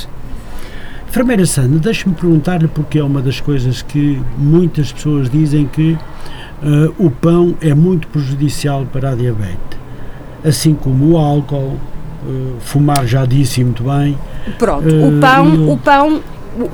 Enfermeira 1.07 1.45
Sandra, 1.45 1.78
deixe-me 1.78 2.14
perguntar-lhe 2.14 2.66
porque 2.66 2.99
é 2.99 3.04
uma 3.04 3.21
das 3.21 3.40
coisas 3.40 3.83
que 3.83 4.19
muitas 4.38 4.90
pessoas 4.90 5.28
dizem 5.28 5.66
que 5.66 5.99
eh, 6.62 6.90
o 6.99 7.11
pão 7.11 7.54
é 7.61 7.75
muito 7.75 8.09
prejudicial 8.09 8.87
para 8.90 9.11
a 9.11 9.14
diabetes. 9.14 9.78
Assim 10.43 10.73
como 10.75 11.12
o 11.12 11.19
álcool, 11.19 11.78
fumar 12.61 13.07
já 13.07 13.25
disse 13.26 13.62
muito 13.64 13.83
bem. 13.85 14.19
Pronto, 14.59 14.88
Eh, 14.88 15.07
o 15.09 15.21
pão, 15.21 15.73
o- 15.73 15.78
pão, 15.78 16.21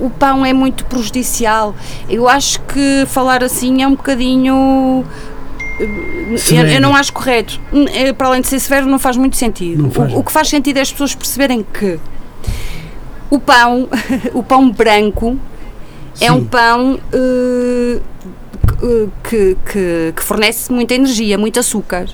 o 0.01 0.11
pão 0.11 0.45
é 0.47 0.53
muito 0.53 0.85
prejudicial. 0.85 1.75
Eu 2.09 2.29
acho 2.29 2.61
que 2.63 3.05
falar 3.07 3.43
assim 3.43 3.83
é 3.83 3.87
um 3.87 3.95
bocadinho 3.95 5.05
eh, 5.81 6.37
eu, 6.53 6.67
eu 6.67 6.81
não 6.81 6.95
acho 6.95 7.13
correto. 7.13 7.61
Eh, 7.95 8.13
Para 8.13 8.29
além 8.29 8.41
de 8.43 8.49
ser 8.49 8.59
severo, 8.61 8.87
não 8.87 8.99
faz 8.99 9.17
muito 9.17 9.37
sentido. 9.37 9.91
Faz. 9.91 10.13
O, 10.13 10.19
o 10.19 10.25
que 10.25 10.33
faz 10.33 10.49
sentido 10.49 10.77
é 10.77 10.81
as 10.81 10.91
pessoas 10.93 11.15
perceberem 11.15 11.65
que 11.73 11.99
o 13.31 13.39
pão, 13.39 13.89
o 14.35 14.43
pão 14.43 14.71
branco, 14.71 15.39
é 16.21 16.27
Sim. 16.27 16.31
um 16.33 16.45
pão 16.45 16.99
eh, 17.13 18.01
que, 19.23 19.57
que, 19.71 20.13
que 20.17 20.23
fornece 20.23 20.73
muita 20.73 20.95
energia, 20.95 21.37
muito 21.39 21.59
açúcar. 21.61 22.07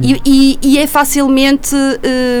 E, 0.00 0.20
e- 0.24 0.58
e 0.62 0.78
é 0.78 0.86
facilmente. 0.86 1.74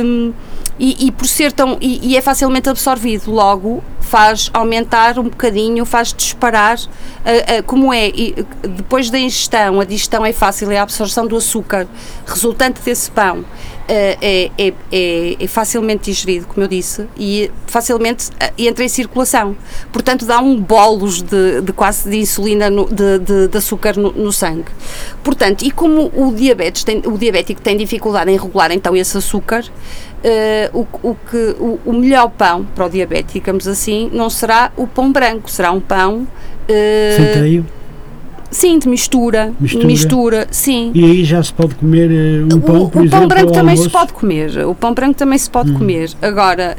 hum, 0.04 0.32
e, 0.78 1.06
e 1.06 1.12
por 1.12 1.26
ser 1.26 1.52
tão. 1.52 1.76
E, 1.80 2.00
e 2.12 2.16
é 2.16 2.20
facilmente 2.20 2.68
absorvido, 2.68 3.30
logo 3.30 3.82
faz 4.00 4.50
aumentar 4.52 5.18
um 5.18 5.24
bocadinho, 5.24 5.84
faz 5.84 6.12
disparar. 6.12 6.78
ah, 7.24 7.58
ah, 7.58 7.62
como 7.62 7.92
é? 7.92 8.08
E, 8.08 8.34
depois 8.62 9.10
da 9.10 9.18
ingestão, 9.18 9.80
a 9.80 9.84
digestão 9.84 10.24
é 10.24 10.32
fácil, 10.32 10.70
é 10.70 10.78
a 10.78 10.82
absorção 10.82 11.26
do 11.26 11.36
açúcar 11.36 11.86
resultante 12.26 12.80
desse 12.82 13.10
pão. 13.10 13.44
Ah, 13.92 14.16
é, 14.20 14.50
é, 14.58 14.72
é, 14.90 15.36
é 15.44 15.46
facilmente 15.46 16.10
digerido, 16.10 16.46
como 16.46 16.64
eu 16.64 16.68
disse, 16.68 17.06
e 17.16 17.50
facilmente 17.66 18.30
ah, 18.40 18.50
entra 18.56 18.84
em 18.84 18.88
circulação. 18.88 19.54
Portanto, 19.92 20.24
dá 20.24 20.40
um 20.40 20.56
bolos 20.58 21.20
de, 21.22 21.60
de 21.60 21.72
quase 21.72 22.08
de 22.08 22.16
insulina, 22.18 22.70
no- 22.70 22.86
de, 22.86 23.18
de, 23.18 23.48
de 23.48 23.58
açúcar 23.58 23.96
no, 23.96 24.10
no 24.12 24.32
sangue. 24.32 24.70
Portanto, 25.22 25.62
e 25.64 25.70
como 25.70 26.10
o, 26.14 26.32
diabetes 26.34 26.84
tem, 26.84 27.02
o 27.04 27.18
diabético 27.18 27.60
tem 27.60 27.76
dificuldade 27.76 28.30
em 28.30 28.36
regular 28.38 28.70
então 28.72 28.96
esse 28.96 29.16
açúcar, 29.18 29.64
eh, 30.24 30.70
o, 30.72 30.86
o, 31.02 31.14
que, 31.14 31.56
o, 31.58 31.78
o 31.84 31.92
melhor 31.92 32.30
pão 32.30 32.64
para 32.74 32.86
o 32.86 32.88
diabético, 32.88 33.32
digamos 33.34 33.66
assim, 33.68 34.08
não 34.12 34.30
será 34.30 34.72
o 34.76 34.86
pão 34.86 35.12
branco, 35.12 35.50
será 35.50 35.70
um 35.72 35.80
pão. 35.80 36.26
eh, 36.68 37.16
Centeio. 37.34 37.66
Sim, 38.52 38.78
de 38.78 38.88
mistura, 38.88 39.52
Mistura. 39.58 39.86
mistura, 39.86 40.48
sim. 40.50 40.92
E 40.94 41.04
aí 41.04 41.24
já 41.24 41.42
se 41.42 41.52
pode 41.52 41.74
comer 41.74 42.10
eh, 42.12 42.54
um 42.54 42.60
pão, 42.60 42.82
o, 42.82 42.90
por 42.90 43.00
o 43.02 43.04
exemplo, 43.04 43.18
pão 43.20 43.28
branco 43.28 43.52
também 43.52 43.76
se 43.76 43.88
pode 43.90 44.12
comer. 44.12 44.66
O 44.66 44.74
pão 44.74 44.94
branco 44.94 45.14
também 45.14 45.38
se 45.38 45.50
pode 45.50 45.70
Hum. 45.72 45.78
comer. 45.78 46.10
Agora, 46.22 46.76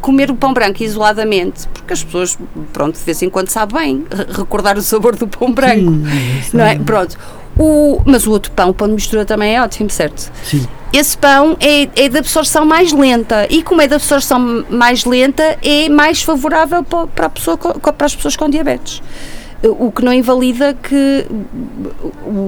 comer 0.00 0.30
o 0.30 0.34
pão 0.34 0.52
branco 0.52 0.82
isoladamente, 0.82 1.66
porque 1.68 1.92
as 1.92 2.02
pessoas, 2.02 2.38
pronto, 2.72 2.98
de 2.98 3.04
vez 3.04 3.20
em 3.22 3.28
quando 3.28 3.48
sabe 3.50 3.74
bem 3.74 4.04
re- 4.10 4.26
recordar 4.32 4.78
o 4.78 4.82
sabor 4.82 5.16
do 5.16 5.26
pão 5.28 5.52
branco. 5.52 5.90
Sim, 5.92 6.56
Não 6.56 6.64
é? 6.64 6.78
Pronto. 6.78 7.18
O, 7.58 8.00
mas 8.06 8.26
o 8.26 8.30
outro 8.30 8.50
pão, 8.52 8.70
o 8.70 8.74
pão 8.74 8.88
de 8.88 8.94
mistura 8.94 9.26
também 9.26 9.54
é 9.56 9.62
ótimo, 9.62 9.90
certo? 9.90 10.30
Sim. 10.42 10.66
Esse 10.90 11.16
pão 11.18 11.54
é, 11.60 11.82
é 11.96 12.08
de 12.08 12.16
absorção 12.18 12.64
mais 12.64 12.92
lenta 12.92 13.46
e 13.50 13.62
como 13.62 13.80
é 13.82 13.86
de 13.88 13.94
absorção 13.94 14.64
mais 14.70 15.04
lenta 15.04 15.58
é 15.62 15.88
mais 15.90 16.22
favorável 16.22 16.82
pa- 16.82 17.06
para, 17.06 17.26
a 17.26 17.30
pessoa, 17.30 17.58
para 17.58 18.06
as 18.06 18.14
pessoas 18.16 18.36
com 18.36 18.48
diabetes. 18.48 19.02
O 19.64 19.92
que 19.92 20.04
não 20.04 20.12
invalida 20.12 20.74
que 20.74 21.24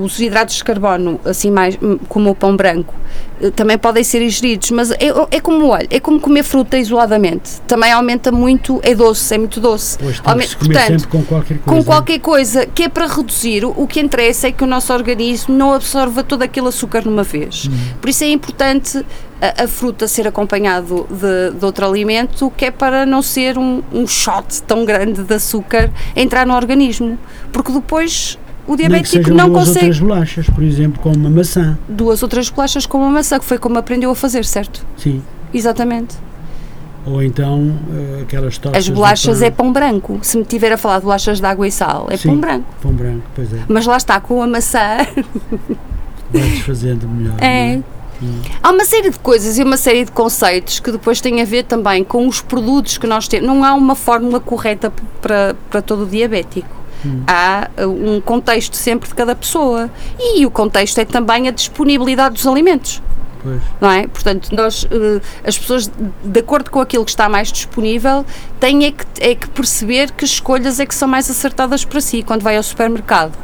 os 0.03 0.19
hidratos 0.19 0.57
de 0.57 0.65
carbono, 0.65 1.21
assim 1.25 1.51
mais 1.51 1.79
como 2.09 2.31
o 2.31 2.35
pão 2.35 2.57
branco, 2.57 2.93
eh, 3.41 3.51
também 3.51 3.79
podem 3.79 4.03
ser 4.03 4.21
ingeridos, 4.23 4.71
mas 4.73 4.91
é, 4.91 4.97
é 5.31 5.41
como, 5.41 5.69
olha, 5.69 5.87
é 5.91 6.01
como 6.01 6.19
comer 6.19 6.43
fruta 6.43 6.77
isoladamente. 6.77 7.61
Também 7.69 7.93
aumenta 7.93 8.33
muito, 8.33 8.81
é 8.83 8.95
doce, 8.95 9.33
é 9.35 9.39
muito 9.39 9.61
doce. 9.61 9.97
Pois 9.99 10.19
tem 10.19 10.31
Aume- 10.33 10.43
que 10.45 10.49
se 10.51 10.57
comer 10.57 10.81
sempre 10.87 11.07
com 11.07 11.23
qualquer 11.23 11.59
coisa. 11.59 11.79
Com 11.81 11.85
qualquer 11.85 12.19
coisa 12.19 12.67
que 12.67 12.83
é 12.83 12.89
para 12.89 13.07
reduzir, 13.07 13.65
o 13.65 13.75
o 13.85 13.87
que 13.87 14.01
interessa 14.01 14.49
é 14.49 14.53
que 14.53 14.65
o 14.65 14.67
nosso 14.67 14.93
organismo 14.93 15.55
não 15.55 15.73
absorva 15.75 16.23
todo 16.25 16.43
aquele 16.43 16.69
açúcar 16.69 17.05
numa 17.05 17.23
vez. 17.23 17.69
Por 18.01 18.09
isso 18.09 18.25
é 18.25 18.29
importante 18.29 19.05
a, 19.57 19.65
a 19.65 19.69
fruta 19.69 20.07
ser 20.09 20.27
acompanhado 20.27 21.07
de, 21.11 21.59
de 21.59 21.65
outro 21.65 21.87
alimento, 21.87 22.53
que 22.57 22.67
é 22.67 22.71
para 22.71 23.05
não 23.05 23.23
ser 23.23 23.59
um, 23.59 23.83
um 23.93 24.07
shot 24.07 24.63
tão 24.63 24.85
grande 24.85 25.23
de 25.23 25.35
açúcar 25.35 25.91
entrar 26.15 26.47
no 26.47 26.55
organismo. 26.55 27.19
Porque 27.53 27.73
depois 27.73 28.39
o 28.67 28.77
diabético 28.77 29.09
sejam 29.09 29.37
não 29.37 29.51
duas 29.51 29.69
consegue. 29.69 29.87
outras 29.87 30.01
bolachas, 30.01 30.47
por 30.51 30.63
exemplo, 30.63 31.03
com 31.03 31.13
uma 31.13 31.31
maçã. 31.31 31.79
Duas 31.89 32.23
outras 32.23 32.49
bolachas 32.49 32.87
com 32.87 32.99
uma 32.99 33.11
maçã, 33.11 33.39
que 33.39 33.45
foi 33.45 33.59
como 33.59 33.79
aprendeu 33.79 34.11
a 34.11 34.15
fazer, 34.15 34.45
certo? 34.45 34.85
Sim. 34.97 35.23
Exatamente. 35.53 36.17
Ou 37.07 37.23
então 37.23 37.79
eh, 37.93 38.23
aquelas 38.23 38.57
tochas 38.57 38.79
As 38.79 38.89
bolachas 38.89 39.39
pão. 39.39 39.47
é 39.47 39.51
pão 39.51 39.73
branco. 39.73 40.19
Se 40.23 40.39
me 40.39 40.45
tiver 40.45 40.73
a 40.73 40.79
falar 40.79 40.99
de 41.01 41.05
bolachas 41.05 41.39
de 41.39 41.45
água 41.47 41.69
e 41.69 41.71
sal, 41.71 42.07
é 42.11 42.17
Sim. 42.17 42.31
pão 42.31 42.41
branco. 42.41 42.67
Pão 42.81 42.93
branco, 42.93 43.23
pois 43.35 43.53
é. 43.53 43.59
Mas 43.69 43.85
lá 43.85 43.99
está, 43.99 44.19
com 44.21 44.43
a 44.43 44.47
maçã 44.47 44.97
Vai 46.33 46.49
desfazendo 46.49 47.07
melhor. 47.07 47.37
É. 47.43 47.81
Há 48.63 48.71
uma 48.71 48.85
série 48.85 49.11
de 49.11 49.19
coisas 49.19 49.59
e 49.59 49.63
uma 49.63 49.77
série 49.77 50.05
de 50.05 50.13
conceitos 50.13 50.81
que 50.81 50.91
depois 50.91 51.21
têm 51.21 51.41
a 51.41 51.45
ver 51.45 51.65
também 51.65 52.05
com 52.05 52.27
os 52.27 52.41
produtos 52.41 52.99
que 52.99 53.07
nós 53.07 53.29
temos. 53.29 53.47
Não 53.47 53.65
há 53.65 53.75
uma 53.75 53.95
fórmula 53.95 54.41
correta 54.41 54.93
para, 55.21 55.57
para 55.71 55.83
todo 55.83 56.05
o 56.05 56.07
diabético. 56.07 56.85
Há 57.27 57.69
uh, 57.79 57.87
um 57.87 58.21
contexto 58.21 58.77
sempre 58.77 59.09
de 59.09 59.15
cada 59.15 59.35
pessoa. 59.35 59.91
E 60.19 60.47
o 60.47 60.51
contexto 60.51 60.99
é 60.99 61.05
também 61.05 61.49
a 61.49 61.51
disponibilidade 61.51 62.35
dos 62.35 62.47
alimentos. 62.47 63.03
Pois. 63.43 63.61
Não 63.79 63.91
é? 63.91 64.07
Portanto, 64.07 64.49
nós, 64.53 64.89
eh, 64.91 65.21
as 65.47 65.59
pessoas, 65.59 65.91
de 66.25 66.41
acordo 66.41 66.71
com 66.71 66.81
aquilo 66.81 67.05
que 67.05 67.11
está 67.11 67.29
mais 67.29 67.53
disponível, 67.53 68.25
têm 68.59 68.87
é 68.87 68.91
que, 68.91 69.05
é 69.21 69.35
que 69.35 69.47
perceber 69.51 70.13
que 70.13 70.25
escolhas 70.25 70.81
é 70.81 70.87
que 70.87 70.95
são 70.95 71.07
mais 71.07 71.31
acertadas 71.31 71.85
para 71.85 72.01
si 72.01 72.23
quando 72.23 72.41
vai 72.41 72.57
ao 72.57 72.63
supermercado. 72.63 73.37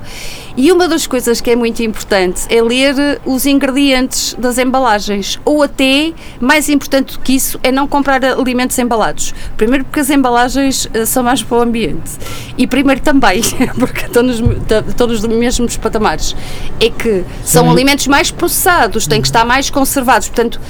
E 0.61 0.71
uma 0.71 0.87
das 0.87 1.07
coisas 1.07 1.41
que 1.41 1.51
é 1.51 1.57
muito 1.57 1.83
importante 1.83 2.43
é 2.51 2.61
ler 2.61 2.95
eh, 2.99 3.19
os 3.25 3.47
ingredientes 3.47 4.37
das 4.39 4.59
embalagens. 4.59 5.41
Ou 5.43 5.63
até, 5.63 6.13
mais 6.39 6.69
importante 6.69 7.15
do 7.15 7.21
que 7.21 7.33
isso, 7.33 7.59
é 7.63 7.73
não 7.73 7.89
comprar 7.89 8.23
alimentos 8.23 8.79
embalados. 8.79 9.35
Primeiro 9.57 9.87
porque 9.87 10.01
as 10.01 10.11
embalagens 10.11 10.87
eh, 10.93 11.07
são 11.07 11.23
mais 11.23 11.43
para 11.43 11.57
o 11.57 11.63
ambiente. 11.63 12.11
E 12.59 12.67
primeiro 12.67 13.01
também, 13.01 13.41
porque 13.81 14.05
estão 14.05 14.23
nos, 14.23 14.39
estão 14.87 15.07
nos 15.07 15.25
mesmos 15.25 15.79
patamares, 15.79 16.37
é 16.79 16.91
que 16.91 17.25
são 17.43 17.65
Sim. 17.65 17.71
alimentos 17.71 18.07
mais 18.07 18.31
processados, 18.31 19.07
têm 19.07 19.23
que 19.23 19.29
estar 19.29 19.47
mais 19.47 19.71
conservados, 19.71 20.29
portanto, 20.29 20.61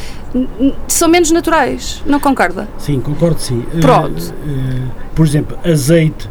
são 0.87 1.09
menos 1.09 1.33
naturais. 1.33 2.00
Não 2.07 2.20
concorda? 2.20 2.68
Sim, 2.79 3.00
concordo 3.00 3.40
sim. 3.40 3.66
Eh, 3.74 3.81
Pronto. 3.81 4.33
eh, 4.46 4.83
por 5.16 5.26
exemplo, 5.26 5.59
azeite 5.64 6.31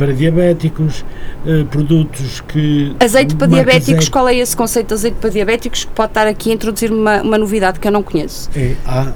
para 0.00 0.14
diabéticos, 0.14 1.04
uh, 1.44 1.66
produtos 1.66 2.40
que. 2.48 2.96
Azeite 2.98 3.34
para 3.36 3.46
diabéticos, 3.48 3.88
azeite. 3.90 4.10
qual 4.10 4.26
é 4.26 4.34
esse 4.34 4.56
conceito 4.56 4.88
de 4.88 4.94
azeite 4.94 5.16
para 5.20 5.28
diabéticos 5.28 5.84
que 5.84 5.90
pode 5.92 6.10
estar 6.12 6.26
aqui 6.26 6.50
a 6.50 6.54
introduzir 6.54 6.90
uma, 6.90 7.20
uma 7.20 7.36
novidade 7.36 7.78
que 7.78 7.86
eu 7.86 7.92
não 7.92 8.02
conheço? 8.02 8.48
É, 8.56 8.76
há, 8.86 9.02
uh, 9.02 9.12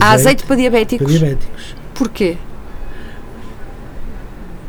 Há 0.00 0.10
azeite 0.10 0.44
para 0.44 0.56
diabéticos. 0.56 1.06
para 1.06 1.18
diabéticos. 1.18 1.76
Porquê? 1.94 2.36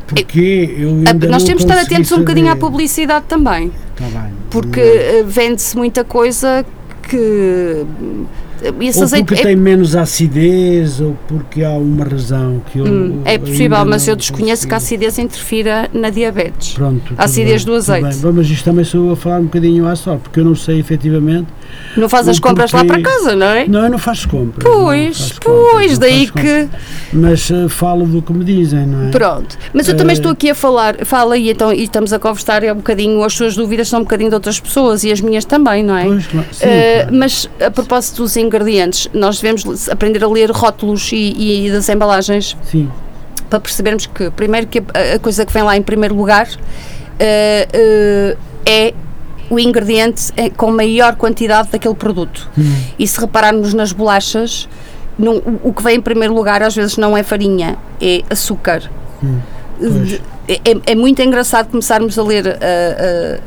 Porque 0.06 0.76
eu 0.78 0.90
A- 1.08 1.12
ainda 1.12 1.28
Nós 1.30 1.42
não 1.42 1.48
temos 1.48 1.66
de 1.66 1.72
estar 1.72 1.82
atentos 1.82 2.12
um 2.12 2.20
bocadinho 2.20 2.46
à 2.46 2.50
saber. 2.52 2.62
publicidade 2.62 3.26
também, 3.28 3.72
Tá 3.96 4.06
bem. 4.06 4.34
porque 4.52 4.80
eh, 4.80 5.24
vende-se 5.26 5.76
muita 5.76 6.04
coisa 6.04 6.64
que. 7.10 7.86
Esse 8.82 8.98
ou 9.00 9.04
azeite 9.06 9.26
porque 9.26 9.42
é- 9.42 9.44
tem 9.44 9.56
menos 9.56 9.96
acidez 9.96 11.00
ou 11.02 11.16
porque 11.28 11.64
há 11.64 11.72
uma 11.72 12.06
razão 12.06 12.62
que 12.72 12.80
eu. 12.80 12.86
Hum, 12.86 13.22
é 13.26 13.38
possível, 13.38 13.86
mas 13.86 14.08
eu 14.08 14.16
desconheço 14.16 14.68
que 14.68 14.74
a 14.74 14.78
acidez 14.78 15.18
interfira 15.20 15.90
na 15.94 16.10
diabetes. 16.10 16.74
Pronto, 16.74 17.14
a 17.18 17.24
acidez 17.26 17.64
bem, 17.64 17.74
do 17.74 17.78
azeite. 17.78 18.08
bem. 18.10 18.18
Bom, 18.20 18.32
Mas 18.34 18.50
isto 18.50 18.66
também 18.66 18.86
sou 18.86 19.08
eu 19.08 19.12
a 19.14 19.16
falar 19.16 19.40
um 19.40 19.44
bocadinho 19.46 19.88
à 19.88 19.96
sorte, 19.96 20.22
porque 20.24 20.40
eu 20.40 20.46
não 20.46 20.56
sei 20.56 20.80
efetivamente. 20.80 21.48
Não 21.98 22.10
faz 22.10 22.28
as 22.28 22.40
compras 22.40 22.74
lá 22.74 22.84
para 22.84 23.02
casa, 23.02 23.36
não 23.36 23.46
é? 23.46 23.68
Não, 23.68 23.84
eu 23.86 23.90
não 23.90 23.98
faço 23.98 24.28
compras. 24.28 24.64
Pois, 24.64 25.18
faço 25.18 25.40
pois, 25.42 25.56
compras, 25.70 25.92
não 25.94 26.00
daí 26.00 26.28
que. 26.30 26.68
Mas 27.14 27.50
eh, 27.50 27.70
falo 27.70 28.06
do 28.06 28.22
que 28.22 28.34
me 28.34 28.44
dizem, 28.44 28.86
não 28.86 29.08
é? 29.08 29.12
Pronto. 29.12 29.58
Mas 29.74 29.88
eu 29.88 29.96
também 29.96 30.14
Eh, 30.14 30.18
estou 30.18 30.32
aqui 30.32 30.50
a 30.50 30.56
falar, 30.56 31.06
fala 31.06 31.38
e, 31.38 31.50
então, 31.50 31.72
e 31.72 31.84
estamos 31.84 32.12
a 32.12 32.20
conversar 32.20 32.64
é 32.64 32.74
um 32.74 32.78
bocadinho, 32.78 33.24
as 33.24 33.34
suas 33.34 33.56
dúvidas 33.56 33.88
são 33.88 34.02
um 34.02 34.04
bocadinho 34.04 34.30
de 34.30 34.36
outras 34.36 34.60
pessoas 34.60 35.06
e 35.06 35.12
as 35.12 35.22
minhas 35.22 35.46
também, 35.46 35.84
não 35.84 35.96
é? 35.96 36.04
Pois, 36.04 36.24
sim, 36.26 36.40
Eh, 36.62 37.00
claro. 37.04 37.16
Mas 37.18 37.50
a 37.66 37.72
propósito 37.72 38.24
dos 38.24 38.36
ingredientes, 38.36 39.10
nós 39.14 39.40
devemos 39.40 39.88
aprender 39.88 40.22
a 40.24 40.28
ler 40.28 40.52
rótulos 40.52 41.10
e, 41.14 41.66
e 41.68 41.72
das 41.72 41.88
embalagens 41.88 42.58
sim. 42.70 42.90
para 43.50 43.62
percebermos 43.62 44.06
que, 44.06 44.30
primeiro, 44.32 44.68
que 44.68 44.80
a, 44.80 45.16
a 45.16 45.20
coisa 45.20 45.46
que 45.46 45.54
vem 45.54 45.64
lá 45.64 45.78
em 45.78 45.82
primeiro 45.82 46.14
lugar 46.14 46.48
eh, 47.20 48.36
é 48.66 48.94
o 49.50 49.60
ingrediente 49.60 50.32
eh, 50.36 50.50
com 50.50 50.72
maior 50.72 51.16
quantidade 51.16 51.70
daquele 51.72 51.96
produto. 51.96 52.50
Hum. 52.58 52.64
E 52.98 53.08
se 53.08 53.20
repararmos 53.20 53.74
nas 53.74 53.92
bolachas, 53.92 54.68
não- 55.18 55.42
o- 55.64 55.72
que 55.74 55.84
vem 55.84 55.98
em 55.98 56.02
primeiro 56.02 56.34
lugar 56.34 56.62
às 56.64 56.76
vezes 56.76 56.98
não 56.98 57.16
é 57.16 57.24
farinha, 57.24 57.78
é 58.02 58.22
açúcar. 58.30 58.84
Hum, 59.24 59.40
É, 60.48 60.92
é 60.92 60.96
muito 60.96 61.22
engraçado 61.24 61.70
começarmos 61.72 62.18
a 62.20 62.24
ler 62.24 62.48
ah, 62.62 63.40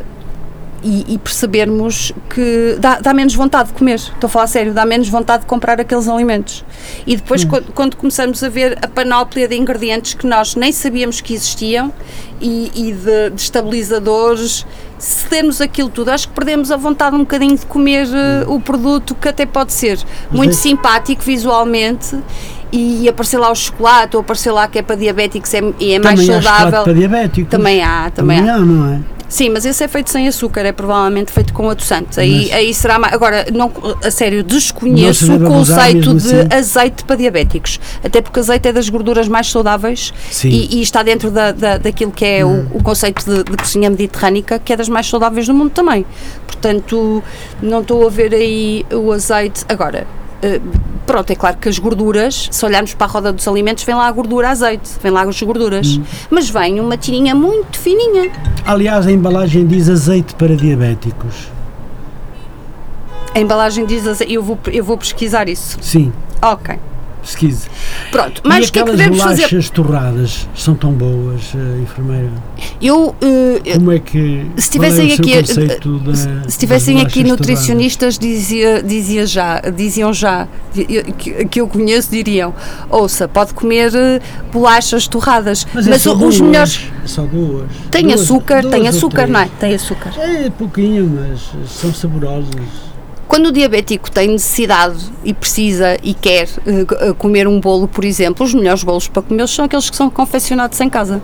e, 0.83 1.15
e 1.15 1.19
percebermos 1.19 2.13
que 2.31 2.77
dá, 2.79 3.01
dá 3.01 3.13
menos 3.15 3.35
vontade 3.35 3.69
de 3.69 3.75
comer. 3.75 3.97
Estou 3.97 4.27
a 4.27 4.29
falar 4.29 4.47
sério, 4.47 4.73
dá 4.73 4.85
menos 4.87 5.09
vontade 5.09 5.41
de 5.43 5.47
comprar 5.47 5.81
aqueles 5.81 6.09
alimentos. 6.09 6.65
E 7.07 7.17
depois, 7.17 7.45
Hum. 7.45 7.49
quando, 7.49 7.73
quando 7.73 7.97
começamos 7.97 8.43
a 8.43 8.49
ver 8.49 8.79
a 8.83 8.87
panóplia 8.89 9.49
de 9.49 9.57
ingredientes 9.57 10.15
que 10.15 10.27
nós 10.27 10.55
nem 10.55 10.71
sabíamos 10.73 11.21
que 11.21 11.35
existiam 11.35 11.93
e, 12.41 12.71
e 12.75 12.93
de, 12.93 13.31
de 13.31 13.41
estabilizadores, 13.41 14.67
se 14.99 15.29
dermos 15.29 15.61
aquilo 15.61 15.89
tudo, 15.89 16.11
acho 16.11 16.29
que 16.29 16.35
perdemos 16.35 16.71
a 16.71 16.77
vontade 16.77 17.15
um 17.15 17.21
bocadinho 17.21 17.57
de 17.57 17.65
comer 17.67 18.07
eh, 18.09 18.45
o 18.49 18.59
produto 18.61 19.15
que 19.15 19.29
até 19.29 19.47
pode 19.47 19.73
ser 19.73 19.99
muito 20.31 20.51
é- 20.51 20.55
simpático 20.55 21.23
visualmente. 21.23 22.17
E 22.71 23.09
aparecer 23.09 23.39
lá 23.39 23.51
o 23.51 23.55
chocolate, 23.55 24.15
ou 24.15 24.21
aparecer 24.21 24.51
lá 24.53 24.69
que 24.69 24.79
é 24.79 24.83
para 24.83 24.95
diabéticos 24.95 25.55
é, 25.55 25.61
e 25.81 25.93
é 25.95 25.99
mais 25.99 26.21
também 26.21 26.37
há 26.37 26.43
saudável. 26.43 26.83
para 26.85 26.93
diabéticos. 26.93 27.51
Também 27.51 27.83
há, 27.83 28.11
também, 28.11 28.41
há. 28.47 28.55
há, 28.57 28.59
não 28.59 28.93
é? 28.93 29.01
Sim, 29.29 29.51
mas 29.51 29.67
esse 29.67 29.85
é 29.85 29.89
feito 29.89 30.11
sem 30.11 30.27
açúcar, 30.27 30.63
é 30.63 30.73
provavelmente 30.73 31.31
feito 31.31 31.53
com 31.53 31.69
adoçante. 31.69 32.19
Aí, 32.19 32.45
Mas- 32.47 32.53
aí 32.53 32.73
será 32.75 32.99
mais. 32.99 33.13
Agora, 33.13 33.47
não, 33.53 33.71
a 34.03 34.11
sério, 34.11 34.43
desconheço 34.43 35.27
o 35.27 35.39
deve 35.39 35.47
abusar 35.47 35.79
conceito 35.93 36.15
de 36.15 36.35
assim. 36.35 36.49
azeite 36.51 37.05
para 37.05 37.17
diabéticos. 37.17 37.79
Até 38.03 38.23
porque 38.23 38.41
azeite 38.41 38.69
é 38.69 38.73
das 38.73 38.89
gorduras 38.89 39.29
mais 39.29 39.51
saudáveis. 39.51 40.13
Hum. 40.45 40.49
e, 40.49 40.79
e 40.79 40.83
está 40.83 41.03
dentro 41.03 41.31
da, 41.31 41.53
da- 41.53 41.77
daquilo 41.79 42.11
que 42.11 42.25
é 42.25 42.45
o, 42.45 42.67
o 42.73 42.83
conceito 42.83 43.23
de, 43.25 43.45
de 43.45 43.57
cozinha 43.57 43.91
mediterrânica, 43.91 44.59
que 44.59 44.73
é 44.73 44.77
das 44.77 44.89
mais 44.89 45.07
saudáveis 45.07 45.47
do 45.47 45.53
mundo 45.53 45.71
também. 45.71 46.07
Portanto, 46.47 47.23
não 47.63 47.81
estou 47.83 48.07
a 48.07 48.11
ver 48.11 48.33
aí 48.35 48.87
o 48.93 49.13
azeite. 49.13 49.65
Agora. 49.69 50.07
Eh, 50.43 50.61
Pronto, 51.09 51.31
é 51.31 51.35
claro 51.35 51.57
que 51.57 51.71
as 51.71 51.79
gorduras, 51.79 52.51
se 52.53 52.67
olharmos 52.67 52.93
para 52.93 53.07
a 53.07 53.11
roda 53.11 53.33
dos 53.33 53.49
alimentos, 53.49 53.83
vem 53.83 53.95
lá 53.95 54.07
a 54.07 54.13
gordura 54.13 54.51
azeite, 54.51 54.91
vem 55.03 55.11
lá 55.11 55.23
as 55.23 55.43
gorduras. 55.43 55.97
Hum. 55.97 56.05
Mas 56.31 56.51
vem 56.51 56.81
uma 56.81 56.99
tirinha 56.99 57.35
muito 57.35 57.79
fininha. 57.79 58.31
Aliás, 58.67 59.07
a 59.07 59.11
embalagem 59.11 59.67
diz 59.67 59.89
azeite 59.89 60.35
para 60.35 60.55
diabéticos. 60.55 61.49
A 63.35 63.41
embalagem 63.41 63.87
diz 63.87 64.07
azeite. 64.07 64.35
Eu 64.35 64.43
vou, 64.43 64.59
eu 64.67 64.85
vou 64.85 64.99
pesquisar 64.99 65.49
isso. 65.49 65.79
Sim, 65.81 66.13
Ok. 66.43 66.79
Pesquise. 67.29 67.67
Pronto. 68.11 68.41
Mas 68.45 68.67
e 68.67 68.69
o 68.69 68.73
que 68.73 68.79
é 68.79 68.83
que 68.85 68.91
devemos 68.91 69.19
fazer? 69.21 69.37
bolachas 69.43 69.71
torradas 69.71 70.49
são 70.55 70.75
tão 70.75 70.93
boas, 70.93 71.43
eh, 71.55 71.83
enfermeira? 71.83 72.31
Eu. 72.81 73.15
eh, 73.21 73.75
Como 73.75 73.93
é 73.93 73.99
que. 73.99 74.47
Se 74.57 74.69
é 74.69 74.73
tivessem 74.73 75.11
seu 75.11 75.25
aqui, 75.25 75.33
eh, 75.35 75.43
da- 75.43 76.49
se 76.51 76.59
tivessem 76.59 77.01
aqui 77.01 77.23
nutricionistas, 77.25 78.19
dizia, 78.19 78.83
dizia 78.83 79.27
já, 79.27 79.61
diziam 79.61 80.13
já, 80.13 80.49
que, 80.73 81.45
que 81.47 81.61
eu 81.61 81.69
conheço, 81.69 82.11
diriam: 82.11 82.55
ouça, 82.89 83.29
pode 83.29 83.53
comer 83.55 83.93
bolachas 84.53 85.07
torradas, 85.07 85.67
mas, 85.75 85.87
é 85.87 86.11
o- 86.11 86.15
duas, 86.15 86.35
os 86.35 86.41
melhores. 86.41 86.81
é 87.05 87.07
Só 87.07 87.23
duas. 87.23 87.69
Tem 87.91 88.05
Duas- 88.07 88.21
açúcar, 88.23 88.63
duas 88.63 88.75
tem 88.75 88.89
açúcar, 88.89 89.27
não 89.29 89.41
é? 89.41 89.49
Tem 89.61 89.75
açúcar. 89.75 90.13
É 90.19 90.51
pouquinho, 90.51 91.09
mas 91.21 91.51
são 91.71 91.93
saborosos. 91.93 92.88
Quando 93.29 93.47
o 93.47 93.53
diabético 93.53 94.11
tem 94.11 94.29
necessidade 94.29 95.05
e 95.23 95.33
precisa 95.35 95.97
e 96.03 96.15
quer 96.15 96.49
eh, 96.67 97.13
comer 97.19 97.47
um 97.47 97.61
bolo, 97.61 97.87
por 97.87 98.05
exemplo, 98.05 98.45
os 98.45 98.55
melhores 98.55 98.83
bolos 98.83 99.07
para 99.07 99.23
comer 99.23 99.47
são 99.47 99.67
aqueles 99.67 99.89
que 99.91 99.97
são 99.97 100.11
confeccionados 100.11 100.81
em 100.81 100.89
casa. 100.89 101.23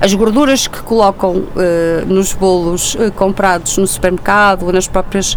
As 0.00 0.14
gorduras 0.14 0.68
que 0.68 0.80
colocam 0.82 1.44
eh, 1.56 2.04
nos 2.06 2.32
bolos 2.32 2.96
eh, 3.00 3.10
comprados 3.10 3.76
no 3.78 3.86
supermercado 3.86 4.64
ou 4.64 4.72
nas 4.72 4.86
próprias 4.86 5.36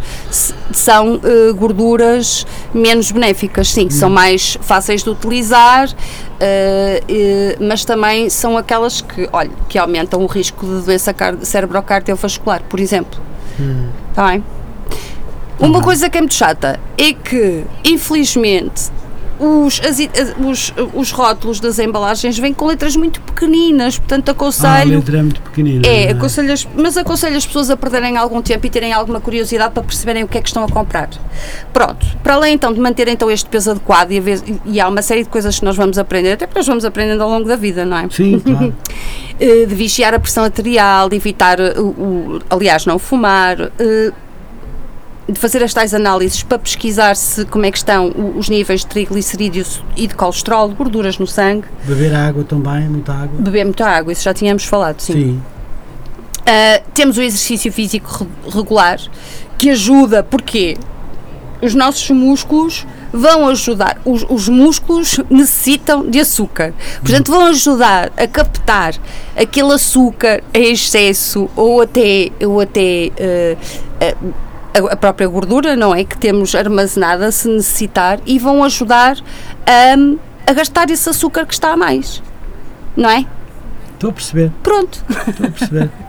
são 0.72 1.20
eh, 1.24 1.52
gorduras 1.54 2.46
menos 2.72 3.12
benéficas, 3.12 3.70
sim, 3.70 3.90
são 3.90 4.08
mais 4.08 4.60
fáceis 4.62 5.04
de 5.04 5.10
utilizar, 5.10 5.90
mas 7.60 7.84
também 7.86 8.30
são 8.30 8.56
aquelas 8.58 9.02
que, 9.02 9.28
olha, 9.34 9.52
que 9.68 9.80
aumentam 9.80 10.22
o 10.22 10.28
risco 10.28 10.66
de 10.66 10.82
doença 10.86 11.14
cerebrocardiovascular, 11.42 12.62
por 12.70 12.80
exemplo. 12.80 13.20
Está 14.12 14.28
bem? 14.28 14.44
Uma 15.62 15.82
coisa 15.82 16.10
que 16.10 16.18
é 16.18 16.22
muito 16.22 16.34
chata 16.36 16.80
é 16.98 17.14
que, 17.14 17.64
infelizmente, 17.86 18.92
os, 19.40 19.80
as 19.84 20.00
as- 20.00 20.36
os, 20.40 20.74
os 20.94 21.12
rótulos 21.12 21.60
das 21.60 21.80
embalagens 21.80 22.38
vêm 22.38 22.54
com 22.54 22.68
letras 22.68 22.96
muito 22.96 23.20
pequeninas, 23.22 23.98
portanto 23.98 24.30
Ah, 24.30 24.32
a 24.32 24.34
aconselho. 24.34 24.92
letra 25.00 25.18
é 25.18 25.22
muito 25.24 25.42
pequenina. 25.42 25.88
É, 25.88 26.10
não 26.12 26.18
aconselho 26.20 26.54
as- 26.54 26.68
mas 26.76 26.96
aconselho 26.96 27.36
as 27.38 27.46
pessoas 27.46 27.70
a 27.72 27.78
perderem 27.78 28.18
algum 28.18 28.40
tempo 28.42 28.66
e 28.68 28.70
terem 28.70 28.94
alguma 28.94 29.20
curiosidade 29.20 29.74
para 29.74 29.82
perceberem 29.82 30.24
o 30.24 30.28
que 30.28 30.38
é 30.38 30.42
que 30.42 30.48
estão 30.48 30.64
a 30.64 30.68
comprar. 30.70 31.10
Pronto, 31.74 32.06
para 32.22 32.36
além 32.36 32.54
então 32.54 32.72
de 32.72 32.80
manter 32.80 33.08
então 33.08 33.32
este 33.32 33.50
peso 33.50 33.72
adequado 33.72 34.12
e, 34.12 34.20
vez- 34.20 34.44
e 34.66 34.80
há 34.80 34.88
uma 34.88 35.02
série 35.02 35.24
de 35.24 35.30
coisas 35.30 35.58
que 35.58 35.66
nós 35.66 35.76
vamos 35.76 35.98
aprender, 35.98 36.34
até 36.34 36.46
porque 36.46 36.60
nós 36.60 36.68
vamos 36.68 36.86
aprendendo 36.86 37.24
ao 37.24 37.30
longo 37.30 37.48
da 37.48 37.56
vida, 37.56 37.84
não 37.84 37.98
é? 37.98 38.08
Sim, 38.12 38.38
claro. 38.46 38.76
Eh, 39.40 39.66
de 39.66 39.74
vigiar 39.74 40.14
a 40.14 40.20
pressão 40.20 40.44
arterial, 40.44 41.10
de 41.10 41.16
evitar, 41.16 41.60
eh, 41.60 41.74
o, 41.80 41.88
o- 41.88 42.40
aliás, 42.48 42.86
não 42.86 43.00
fumar, 43.00 43.60
eh, 43.80 44.12
de 45.30 45.40
fazer 45.40 45.64
as 45.64 45.74
tais 45.74 45.94
análises 45.94 46.44
para 46.44 46.60
pesquisar 46.60 47.16
se 47.16 47.46
como 47.46 47.66
é 47.66 47.72
que 47.72 47.78
estão 47.78 48.12
os 48.36 48.50
níveis 48.50 48.82
de 48.82 48.88
triglicerídeos 48.88 49.84
e 49.96 50.08
de 50.08 50.16
colesterol, 50.16 50.70
gorduras 50.70 51.18
no 51.18 51.28
sangue, 51.28 51.68
Beber 51.86 52.14
água 52.16 52.44
também, 52.44 52.90
muita 52.90 53.14
água. 53.14 53.40
beber 53.40 53.64
muita 53.66 53.86
água, 53.86 54.12
isso 54.12 54.24
já 54.24 54.34
tínhamos 54.34 54.66
falado, 54.66 55.00
sim. 55.00 55.14
Sim. 55.14 55.42
Uh, 56.42 56.84
temos 56.94 57.18
o 57.18 57.22
exercício 57.22 57.72
físico 57.72 58.10
re- 58.46 58.52
regular 58.52 59.00
que 59.58 59.70
ajuda, 59.70 60.24
porque 60.24 60.76
os 61.62 61.76
nossos 61.76 62.10
músculos 62.10 62.86
vão 63.14 63.48
ajudar, 63.48 64.02
os, 64.04 64.26
os 64.28 64.50
músculos 64.50 65.20
necessitam 65.30 66.10
de 66.10 66.20
açúcar, 66.20 66.74
portanto 67.02 67.30
vão 67.32 67.46
ajudar 67.48 68.12
a 68.18 68.26
captar 68.26 68.96
aquele 69.38 69.72
açúcar 69.74 70.42
em 70.54 70.72
excesso 70.74 71.48
ou 71.56 71.82
até, 71.82 72.32
ou 72.44 72.60
até 72.60 73.12
uh, 73.12 73.58
uh, 74.28 74.34
a, 74.92 74.96
própria 74.96 75.28
gordura, 75.28 75.76
não 75.76 75.94
é? 75.94 76.04
Que 76.04 76.18
temos 76.18 76.54
armazenada 76.56 77.32
se 77.32 77.48
necessitar 77.48 78.20
e 78.26 78.38
vão 78.40 78.64
ajudar 78.64 79.18
a, 79.66 80.50
a 80.50 80.54
gastar 80.54 80.90
esse 80.90 81.10
açúcar 81.10 81.46
que 81.46 81.54
está 81.54 81.72
a 81.74 81.78
mais, 81.78 82.22
não 82.96 83.10
é? 83.10 83.26
Estou 83.94 84.10
a 84.10 84.14
perceber, 84.14 84.52
Pronto. 84.64 85.04
estou 85.28 85.48
a 85.48 85.52
perceber. 85.52 85.90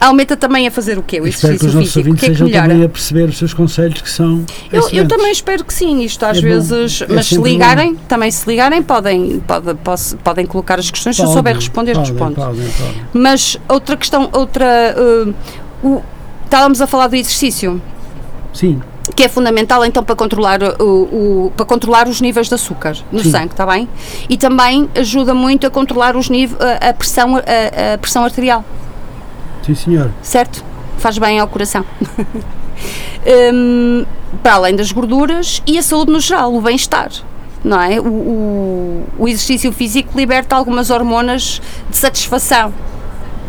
Aumenta 0.00 0.36
também 0.36 0.64
a 0.64 0.70
fazer 0.70 0.96
o 0.96 1.02
quê? 1.02 1.20
O 1.20 1.26
Espero 1.26 1.58
que 1.58 1.66
exercício 1.66 1.68
os 1.70 1.74
nossos 1.74 1.92
físico. 1.92 2.08
Ouvintes 2.08 2.20
que 2.24 2.30
é 2.30 2.34
que 2.36 2.42
melhora? 2.44 2.68
também 2.68 2.84
a 2.84 2.88
perceber 2.88 3.28
os 3.28 3.36
seus 3.36 3.52
conselhos 3.52 4.00
que 4.00 4.08
são. 4.08 4.44
Eu, 4.70 4.88
eu 4.92 5.08
também 5.08 5.32
espero 5.32 5.64
que 5.64 5.74
sim, 5.74 6.02
isto 6.02 6.24
às 6.24 6.38
É 6.38 6.40
bom. 6.40 6.46
vezes, 6.46 7.02
É 7.02 7.06
mas 7.12 7.26
se 7.26 7.36
ligarem, 7.36 7.96
também 8.08 8.30
se 8.30 8.48
ligarem, 8.48 8.80
podem, 8.80 9.40
pode, 9.40 9.74
posso- 9.74 10.16
podem 10.18 10.46
colocar 10.46 10.78
as 10.78 10.88
questões, 10.88 11.16
se 11.16 11.22
eu 11.22 11.26
souber 11.26 11.56
responder, 11.56 11.94
podem, 11.94 12.10
respondo. 12.12 12.34
podem. 12.36 12.64
Mas 13.12 13.58
outra 13.68 13.96
questão, 13.96 14.28
outra. 14.32 14.94
uh, 14.96 15.34
o- 15.82 16.02
estávamos 16.48 16.80
a 16.80 16.86
falar 16.86 17.06
do 17.08 17.14
exercício. 17.16 17.80
Sim, 18.52 18.80
que 19.14 19.22
é 19.24 19.28
fundamental 19.28 19.84
então 19.84 20.02
para 20.04 20.14
controlar, 20.14 20.60
o, 20.80 20.84
o- 21.46 21.52
para 21.56 21.64
controlar 21.66 22.08
os 22.08 22.20
níveis 22.20 22.48
de 22.48 22.54
açúcar 22.54 22.96
no 23.10 23.20
Sim. 23.20 23.30
sangue, 23.30 23.52
está 23.52 23.64
bem? 23.66 23.88
E 24.28 24.36
também 24.36 24.88
ajuda 24.94 25.34
muito 25.34 25.66
a 25.66 25.70
controlar 25.70 26.14
os 26.16 26.28
níveis, 26.28 26.60
a, 26.60 26.90
a 26.90 26.94
pressão, 26.94 27.36
a, 27.36 27.94
a 27.94 27.98
pressão 27.98 28.24
arterial, 28.24 28.64
Sim, 29.64 29.74
senhor. 29.74 30.10
certo? 30.22 30.64
Faz 30.98 31.16
bem 31.18 31.38
ao 31.38 31.46
coração. 31.48 31.84
Hum, 33.52 34.06
para 34.42 34.54
além 34.54 34.76
das 34.76 34.92
gorduras 34.92 35.60
e 35.66 35.78
a 35.78 35.82
saúde 35.82 36.12
no 36.12 36.20
geral, 36.20 36.54
o 36.54 36.60
bem-estar. 36.60 37.10
Não 37.64 37.80
é? 37.80 38.00
O, 38.00 38.04
o, 38.06 39.04
o 39.18 39.28
exercício 39.28 39.72
físico 39.72 40.16
liberta 40.16 40.54
algumas 40.54 40.88
hormonas 40.90 41.60
de 41.90 41.96
satisfação, 41.96 42.72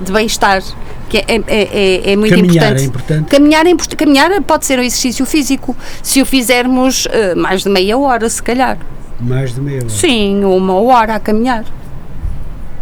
de 0.04 0.12
bem-estar, 0.12 0.64
que 1.10 1.18
é, 1.18 1.24
é, 1.28 1.42
é, 1.48 2.12
é 2.12 2.16
muito 2.16 2.36
Caminhar 2.36 2.54
importante. 2.72 2.82
é 2.82 2.86
importante. 2.86 3.30
Caminhar, 3.30 3.66
é 3.66 3.70
import- 3.72 3.96
caminhar 3.96 4.42
pode 4.44 4.66
ser 4.66 4.80
um 4.80 4.84
exercício 4.84 5.26
físico, 5.26 5.76
se 6.04 6.22
o 6.22 6.26
fizermos 6.26 7.08
eh, 7.12 7.36
mais 7.36 7.64
de 7.64 7.70
meia 7.70 7.98
hora, 7.98 8.30
se 8.30 8.42
calhar. 8.42 8.78
Mais 9.20 9.54
de 9.56 9.60
meia 9.62 9.80
hora. 9.80 9.90
Sim, 9.90 10.44
uma 10.46 10.76
hora 10.76 11.16
a 11.16 11.20
caminhar. 11.20 11.66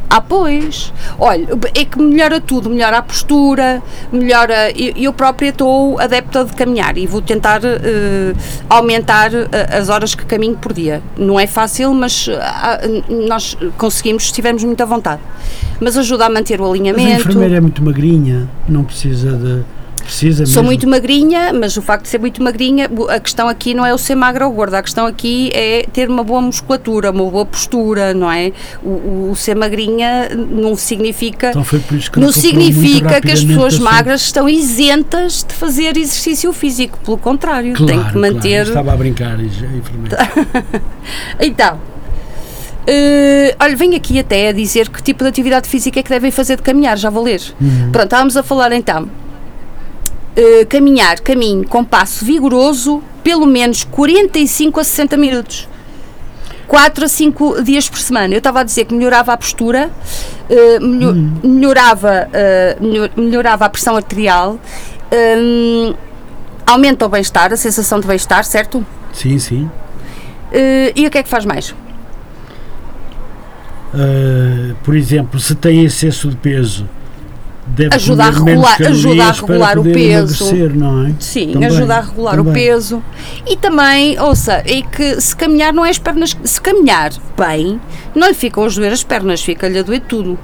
Ah, 0.09 0.21
pois. 0.21 0.93
Olha, 1.19 1.47
é 1.75 1.83
que 1.85 1.99
melhora 2.01 2.39
tudo, 2.39 2.69
melhora 2.69 2.97
a 2.99 3.01
postura, 3.01 3.81
melhora. 4.11 4.71
Eu, 4.71 4.93
eu 4.95 5.13
própria 5.13 5.49
estou 5.49 5.99
adepta 5.99 6.45
de 6.45 6.53
caminhar 6.53 6.97
e 6.97 7.05
vou 7.05 7.21
tentar 7.21 7.61
eh, 7.63 8.33
aumentar 8.69 9.33
eh, 9.33 9.47
as 9.77 9.89
horas 9.89 10.15
que 10.15 10.25
caminho 10.25 10.55
por 10.55 10.71
dia. 10.71 11.01
Não 11.17 11.37
é 11.39 11.45
fácil, 11.45 11.93
mas 11.93 12.29
ah, 12.39 12.79
nós 13.27 13.57
conseguimos 13.77 14.27
se 14.27 14.33
tivermos 14.33 14.63
muita 14.63 14.85
vontade. 14.85 15.21
Mas 15.79 15.97
ajuda 15.97 16.25
a 16.25 16.29
manter 16.29 16.59
o 16.59 16.63
Mas 16.63 16.69
a 16.69 16.73
alinhamento. 16.73 17.21
enfermeira 17.21 17.57
é 17.57 17.59
muito 17.59 17.83
magrinha, 17.83 18.47
não 18.67 18.83
precisa 18.83 19.33
de. 19.33 19.63
Precisa 20.07 20.45
Sou 20.45 20.63
mesmo. 20.63 20.67
muito 20.67 20.87
magrinha, 20.87 21.51
mas 21.51 21.75
o 21.75 21.81
facto 21.81 22.03
de 22.03 22.09
ser 22.09 22.17
muito 22.17 22.41
magrinha, 22.41 22.89
a 23.09 23.19
questão 23.19 23.49
aqui 23.49 23.73
não 23.73 23.85
é 23.85 23.93
o 23.93 23.97
ser 23.97 24.15
magra 24.15 24.47
ou 24.47 24.53
gorda, 24.53 24.77
a 24.79 24.81
questão 24.81 25.05
aqui 25.05 25.51
é 25.53 25.85
ter 25.91 26.09
uma 26.09 26.23
boa 26.23 26.41
musculatura, 26.41 27.11
uma 27.11 27.25
boa 27.29 27.45
postura, 27.45 28.13
não 28.13 28.31
é? 28.31 28.53
O, 28.81 29.29
o- 29.31 29.35
ser 29.35 29.55
magrinha 29.57 30.29
não 30.33 30.77
significa. 30.77 31.49
Então 31.49 31.63
foi 31.65 31.79
por 31.79 31.97
isso 31.97 32.09
que 32.09 32.19
não 32.21 32.31
significa 32.31 33.19
que 33.19 33.31
as 33.31 33.43
pessoas 33.43 33.73
assim. 33.73 33.83
magras 33.83 34.21
estão 34.21 34.47
isentas 34.47 35.43
de 35.45 35.53
fazer 35.53 35.97
exercício 35.97 36.53
físico, 36.53 36.97
pelo 37.03 37.17
contrário, 37.17 37.73
Claro, 37.73 37.91
tem 37.91 38.03
que 38.03 38.17
manter. 38.17 38.39
Claro. 38.65 38.67
Estava 38.69 38.93
a 38.93 38.95
brincar, 38.95 39.35
a 39.37 39.43
enfermeira. 39.43 40.17
Então, 41.39 41.79
eh, 42.85 43.55
olha, 43.59 43.75
venho 43.75 43.95
aqui 43.97 44.17
até 44.19 44.49
a 44.49 44.51
dizer 44.53 44.89
que 44.89 45.03
tipo 45.03 45.23
de 45.23 45.29
atividade 45.29 45.67
física 45.67 45.99
é 45.99 46.03
que 46.03 46.09
devem 46.09 46.31
fazer 46.31 46.55
de 46.55 46.61
caminhar, 46.61 46.97
já 46.97 47.09
vou 47.09 47.23
ler. 47.23 47.41
Uhum. 47.59 47.89
Pronto, 47.91 48.05
estávamos 48.05 48.37
a 48.37 48.43
falar 48.43 48.71
então. 48.71 49.09
Eh, 50.39 50.65
caminhar, 50.65 51.19
caminho 51.21 51.67
com 51.67 51.83
passo 51.83 52.23
vigoroso, 52.23 53.01
pelo 53.23 53.47
menos 53.47 53.83
45 53.83 54.79
a 54.79 54.83
60 54.83 55.17
minutos. 55.17 55.67
4 56.67 57.05
a 57.05 57.07
5 57.07 57.63
dias 57.63 57.89
por 57.89 57.97
semana. 57.97 58.35
Eu 58.35 58.37
estava 58.37 58.59
a 58.59 58.63
dizer 58.63 58.85
que 58.85 58.93
melhorava 58.93 59.33
a 59.33 59.37
postura, 59.37 59.89
melho- 60.79 61.09
Uhum. 61.09 61.39
melhorava, 61.43 62.27
melhor- 62.79 63.09
melhorava 63.17 63.65
a 63.65 63.69
pressão 63.69 63.95
arterial, 63.95 64.59
hum, 65.11 65.93
aumenta 66.67 67.05
o 67.05 67.09
bem-estar, 67.09 67.51
a 67.51 67.57
sensação 67.57 67.99
de 67.99 68.05
bem-estar, 68.05 68.43
certo? 68.43 68.85
Sim, 69.13 69.39
sim. 69.39 69.71
Eh, 70.51 70.91
e 70.95 71.07
o 71.07 71.09
que 71.09 71.17
é 71.17 71.23
que 71.23 71.29
faz 71.29 71.45
mais? 71.45 71.73
Uh, 73.93 74.75
por 74.83 74.95
exemplo, 74.95 75.39
se 75.39 75.55
tem 75.55 75.83
excesso 75.85 76.29
de 76.29 76.35
peso, 76.35 76.87
deve 77.67 77.95
Ajuda 77.95 78.23
a 78.25 78.29
regular- 78.29 78.81
ajuda 78.81 79.23
a 79.25 79.31
regular 79.31 79.79
o 79.79 79.83
peso. 79.83 80.45
é? 80.45 81.13
Sim, 81.19 81.51
Também, 81.53 81.67
ajuda 81.67 81.95
a 81.97 82.01
regular 82.01 82.33
o 82.39 82.43
também. 82.43 82.53
peso. 82.53 83.03
E 83.45 83.55
também, 83.55 84.19
ouça, 84.19 84.63
é 84.65 84.81
que 84.81 85.19
se 85.21 85.35
caminhar 85.35 85.73
não 85.73 85.85
é 85.85 85.89
as 85.89 85.97
pernas. 85.99 86.35
Se 86.43 86.59
caminhar 86.61 87.11
bem, 87.37 87.79
não 88.15 88.27
lhe 88.27 88.33
ficam 88.33 88.63
a 88.65 88.67
doer 88.67 88.91
as 88.93 89.03
pernas, 89.03 89.41
fica-lhe 89.41 89.77
a 89.79 89.83
doer 89.83 90.01
tudo. 90.07 90.37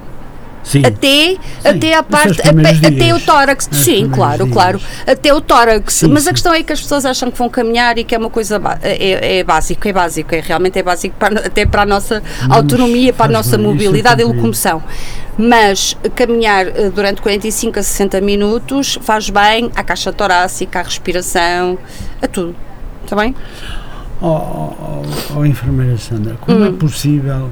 Sim. 0.64 0.82
Até, 0.86 1.36
até 1.66 1.94
a 1.94 1.98
nos 1.98 2.08
parte. 2.10 2.42
primeiros 2.42 2.78
até, 2.80 2.88
o 2.88 2.92
dias. 3.18 3.24
tórax. 3.24 3.68
Nos 3.70 3.84
Sim, 3.84 4.10
claro, 4.10 4.44
dias. 4.46 4.54
claro. 4.54 4.80
Até 5.06 5.34
o 5.34 5.42
tórax. 5.42 5.94
Sim, 5.94 6.08
Mas 6.08 6.24
sim. 6.24 6.30
a 6.30 6.32
questão 6.32 6.54
é 6.54 6.64
que 6.64 6.72
as 6.72 6.80
pessoas 6.80 7.06
acham 7.06 7.30
que 7.30 7.38
vão 7.38 7.50
caminhar 7.50 7.98
e 7.98 8.06
que 8.06 8.16
é 8.16 8.18
uma 8.18 8.30
coisa. 8.30 8.58
ba- 8.60 8.80
É, 8.82 9.40
é 9.40 9.44
básico, 9.44 9.86
é 9.86 9.92
básico. 9.92 10.34
É, 10.34 10.40
realmente 10.40 10.80
é 10.80 10.84
básico 10.84 11.16
para, 11.20 11.48
até 11.48 11.66
para 11.66 11.82
a 11.82 11.86
nossa 11.86 12.24
Mas 12.48 12.52
autonomia, 12.58 13.12
para 13.12 13.26
a 13.26 13.30
nossa 13.30 13.58
mobilidade 13.58 14.22
e 14.22 14.24
locomoção. 14.26 14.82
Mas 15.38 15.98
caminhar 16.16 16.68
eh, 16.68 16.90
durante 16.94 17.22
45 17.22 17.80
a 17.80 17.84
60 17.84 18.22
minutos 18.22 19.00
faz 19.02 19.30
bem 19.30 19.72
à 19.76 19.84
caixa 19.84 20.14
torácica, 20.14 20.80
à 20.80 20.84
respiração, 20.84 21.78
a 22.22 22.28
tudo. 22.28 22.56
Está 23.04 23.16
bem? 23.16 23.36
Oh, 24.22 24.28
oh, 24.28 24.74
oh, 24.80 25.40
oh, 25.40 25.46
enfermeira 25.46 25.98
Sandra, 25.98 26.36
como 26.40 26.64
é 26.64 26.70
Hum. 26.70 26.78
possível 26.78 27.52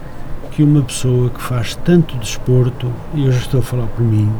que 0.51 0.63
uma 0.63 0.81
pessoa 0.83 1.29
que 1.29 1.41
faz 1.41 1.75
tanto 1.83 2.15
desporto, 2.17 2.91
e 3.15 3.25
eu 3.25 3.31
já 3.31 3.39
estou 3.39 3.59
a 3.61 3.63
falar 3.63 3.87
por 3.87 4.03
mim, 4.03 4.31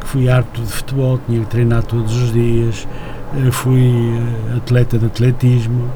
que 0.00 0.06
fui 0.08 0.28
árbitro 0.28 0.62
de 0.64 0.72
futebol, 0.72 1.20
tinha 1.26 1.40
que 1.40 1.46
treinar 1.46 1.82
todos 1.84 2.14
os 2.16 2.32
dias, 2.32 2.86
eh, 3.46 3.50
fui 3.52 4.12
eh, 4.52 4.56
atleta 4.56 4.98
de 4.98 5.06
atletismo, 5.06 5.90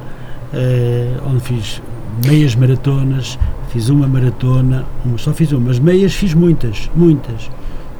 onde 1.27 1.41
fiz 1.43 1.81
meias 2.27 2.55
maratonas, 2.57 3.39
fiz 3.73 3.89
uma 3.89 4.07
maratona, 4.07 4.85
uma, 5.05 5.17
só 5.19 5.33
fiz 5.33 5.51
uma, 5.53 5.69
mas 5.69 5.79
meias 5.79 6.13
fiz 6.15 6.35
muitas, 6.35 6.91
muitas. 6.95 7.51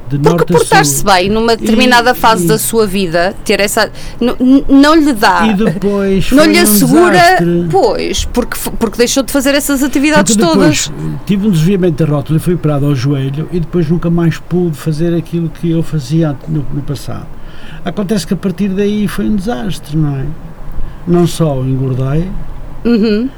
De 0.09 0.19
Porque 0.19 0.51
portar-se 0.51 1.05
bem 1.05 1.29
numa 1.29 1.55
determinada 1.55 2.11
E- 2.11 2.15
fase 2.15 2.43
e- 2.43 2.47
da 2.49 2.57
sua 2.57 2.85
vida, 2.85 3.33
ter 3.45 3.61
essa. 3.61 3.89
não 4.67 4.93
lhe 4.93 5.13
dá. 5.13 5.47
E 5.47 5.53
depois 5.53 6.29
não 6.33 6.43
lhe 6.45 6.57
assegura. 6.59 7.11
desastre. 7.11 7.67
Pois, 7.71 8.25
porque, 8.25 8.57
porque 8.77 8.97
deixou 8.97 9.23
de 9.23 9.31
fazer 9.31 9.55
essas 9.55 9.81
atividades 9.81 10.35
Porque 10.35 10.51
todas. 10.53 10.89
depois 10.89 11.19
tive 11.25 11.47
um 11.47 11.51
desviamento 11.51 12.03
da 12.05 12.11
rótula 12.11 12.37
e 12.37 12.41
fui 12.41 12.55
operado 12.55 12.87
ao 12.87 12.93
joelho 12.93 13.47
e 13.53 13.59
depois 13.61 13.89
nunca 13.89 14.09
mais 14.09 14.37
pude 14.37 14.75
fazer 14.75 15.15
aquilo 15.15 15.47
que 15.47 15.71
eu 15.71 15.81
fazia 15.81 16.35
no, 16.45 16.65
no 16.73 16.81
passado. 16.81 17.27
Acontece 17.85 18.27
que 18.27 18.33
a 18.33 18.37
partir 18.37 18.67
daí 18.67 19.07
foi 19.07 19.29
um 19.29 19.35
desastre, 19.37 19.95
não 19.95 20.17
é? 20.17 20.25
Não 21.07 21.25
só 21.25 21.61
engordei 21.63 22.27
Uhum. 22.83 23.29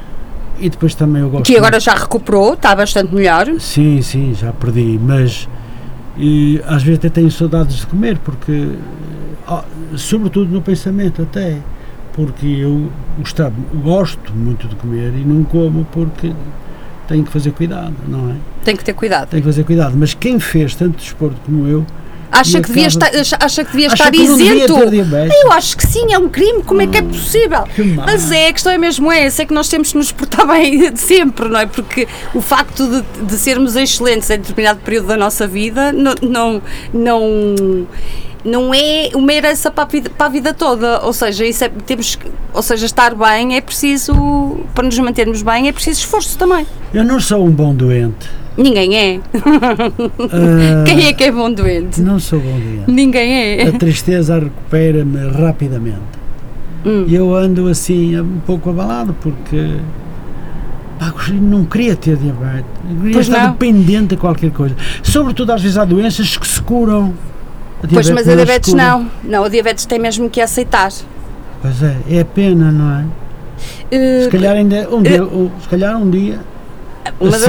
E 0.58 0.68
depois 0.68 0.94
também 0.94 1.22
eu 1.22 1.28
gosto 1.30 1.44
Que 1.44 1.56
agora 1.56 1.78
já 1.80 1.94
recuperou, 1.94 2.54
está 2.54 2.74
bastante 2.74 3.14
melhor. 3.14 3.46
muito- 3.46 3.62
Sim, 3.62 4.00
sim, 4.02 4.34
já 4.34 4.52
perdi, 4.52 4.98
mas 5.02 5.48
e, 6.16 6.60
às 6.66 6.82
vezes 6.82 6.98
até 6.98 7.08
tenho 7.08 7.30
saudades 7.30 7.76
de 7.78 7.86
comer 7.86 8.18
porque 8.18 8.68
sobretudo 9.96 10.50
no 10.52 10.62
pensamento 10.62 11.22
até 11.22 11.58
porque 12.12 12.46
eu 12.46 12.90
gostava, 13.18 13.52
gosto 13.82 14.32
muito 14.32 14.68
de 14.68 14.76
comer 14.76 15.12
e 15.16 15.24
não 15.24 15.42
como 15.42 15.84
porque 15.90 16.32
tenho 17.08 17.24
que 17.24 17.30
fazer 17.30 17.50
cuidado, 17.50 17.94
não 18.08 18.30
é? 18.30 18.34
Tem 18.64 18.76
que 18.76 18.84
ter 18.84 18.92
cuidado. 18.94 19.28
Tem 19.28 19.40
que 19.40 19.46
fazer 19.46 19.64
cuidado, 19.64 19.96
mas 19.98 20.14
quem 20.14 20.38
fez 20.38 20.74
tanto 20.76 20.96
desporto 20.96 21.36
como 21.44 21.66
eu, 21.66 21.84
Acha 22.40 22.60
que, 22.60 22.68
devia 22.68 22.86
estar, 22.88 23.06
acha- 23.14 23.36
acha 23.40 23.64
que 23.64 23.70
devia 23.72 23.86
acha 23.86 23.94
estar 23.94 24.10
que 24.10 24.16
isento? 24.22 24.74
Eu 25.44 25.52
acho 25.52 25.76
que 25.76 25.86
sim, 25.86 26.12
é 26.12 26.18
um 26.18 26.28
crime. 26.28 26.62
Como 26.62 26.82
é 26.82 26.86
que 26.86 26.98
é 26.98 27.02
possível? 27.02 27.62
Que. 27.74 27.82
Mas 27.82 28.30
é, 28.30 28.48
a 28.48 28.52
questão 28.52 28.72
é 28.72 28.78
mesmo 28.78 29.10
essa, 29.12 29.42
é 29.42 29.46
que 29.46 29.54
nós 29.54 29.68
temos 29.68 29.88
de 29.88 29.96
nos 29.96 30.10
portar 30.12 30.46
bem 30.48 30.92
de 30.92 31.00
sempre, 31.00 31.48
não 31.48 31.60
é? 31.60 31.66
Porque 31.66 32.08
o 32.34 32.40
facto 32.40 32.86
de, 32.86 33.26
de 33.26 33.38
sermos 33.38 33.76
excelentes 33.76 34.28
em 34.30 34.38
determinado 34.38 34.80
período 34.80 35.06
da 35.06 35.16
nossa 35.16 35.46
vida 35.46 35.92
não, 35.92 36.14
não, 36.22 36.62
não, 36.92 37.86
não 38.44 38.74
é 38.74 39.10
uma 39.14 39.32
herança 39.32 39.70
para 39.70 39.84
a, 39.84 39.86
vida, 39.86 40.10
para 40.10 40.26
a 40.26 40.30
vida 40.30 40.52
toda. 40.52 41.00
Ou 41.04 41.12
seja, 41.12 41.44
isso 41.46 41.64
é, 41.64 41.68
temos, 41.86 42.16
que- 42.16 42.30
ou 42.52 42.62
seja, 42.62 42.86
estar 42.86 43.14
bem 43.14 43.56
é 43.56 43.60
preciso, 43.60 44.58
para 44.74 44.84
nos 44.84 44.98
mantermos 44.98 45.42
bem, 45.42 45.68
é 45.68 45.72
preciso 45.72 46.00
esforço 46.00 46.36
também. 46.36 46.66
eu 46.92 47.04
não 47.04 47.18
sou 47.20 47.44
um 47.46 47.50
bom 47.50 47.74
doente. 47.74 48.28
Ninguém 48.56 48.96
é. 48.96 49.20
Ah, 49.34 50.84
Quem 50.86 51.06
é 51.06 51.12
que 51.12 51.24
é 51.24 51.32
bom 51.32 51.50
doente? 51.52 52.00
Não 52.00 52.18
sou 52.18 52.38
bom 52.40 52.52
doente. 52.58 52.84
Ninguém 52.90 53.32
é. 53.58 53.68
A 53.68 53.72
tristeza 53.72 54.38
recupera-me 54.38 55.28
rapidamente. 55.30 55.98
Hum. 56.86 57.06
Eu 57.08 57.34
ando 57.34 57.66
assim 57.68 58.18
um 58.20 58.38
pouco 58.46 58.70
abalado 58.70 59.14
porque 59.20 59.76
pá, 60.98 61.12
não 61.32 61.64
queria 61.64 61.96
ter 61.96 62.16
diabetes. 62.16 62.64
Queria 63.00 63.12
Pois 63.12 63.26
estar 63.28 63.44
não. 63.44 63.52
dependente 63.52 64.08
de 64.08 64.16
qualquer 64.16 64.50
coisa. 64.50 64.76
Sobretudo 65.02 65.50
às 65.52 65.60
vezes 65.62 65.76
há 65.78 65.84
doenças 65.84 66.36
que 66.36 66.46
se 66.46 66.60
curam. 66.62 67.12
Pois, 67.92 68.08
mas 68.10 68.28
a 68.28 68.34
diabetes 68.34 68.72
não. 68.72 69.10
Não, 69.24 69.44
a 69.44 69.48
diabetes 69.48 69.84
tem 69.86 69.98
mesmo 69.98 70.30
que 70.30 70.40
aceitar. 70.40 70.90
Pois 71.60 71.82
é, 71.82 71.96
é 72.10 72.24
pena, 72.24 72.70
não 72.70 72.98
é? 73.00 73.04
Eh, 73.90 74.22
Se 74.24 74.30
calhar 74.30 74.54
ainda 74.56 74.88
um 74.94 75.02
dia, 75.02 75.24
um- 75.24 75.50
se 75.60 75.68
calhar 75.68 75.96
um 75.96 76.08
dia 76.10 76.38
Quando, 77.18 77.44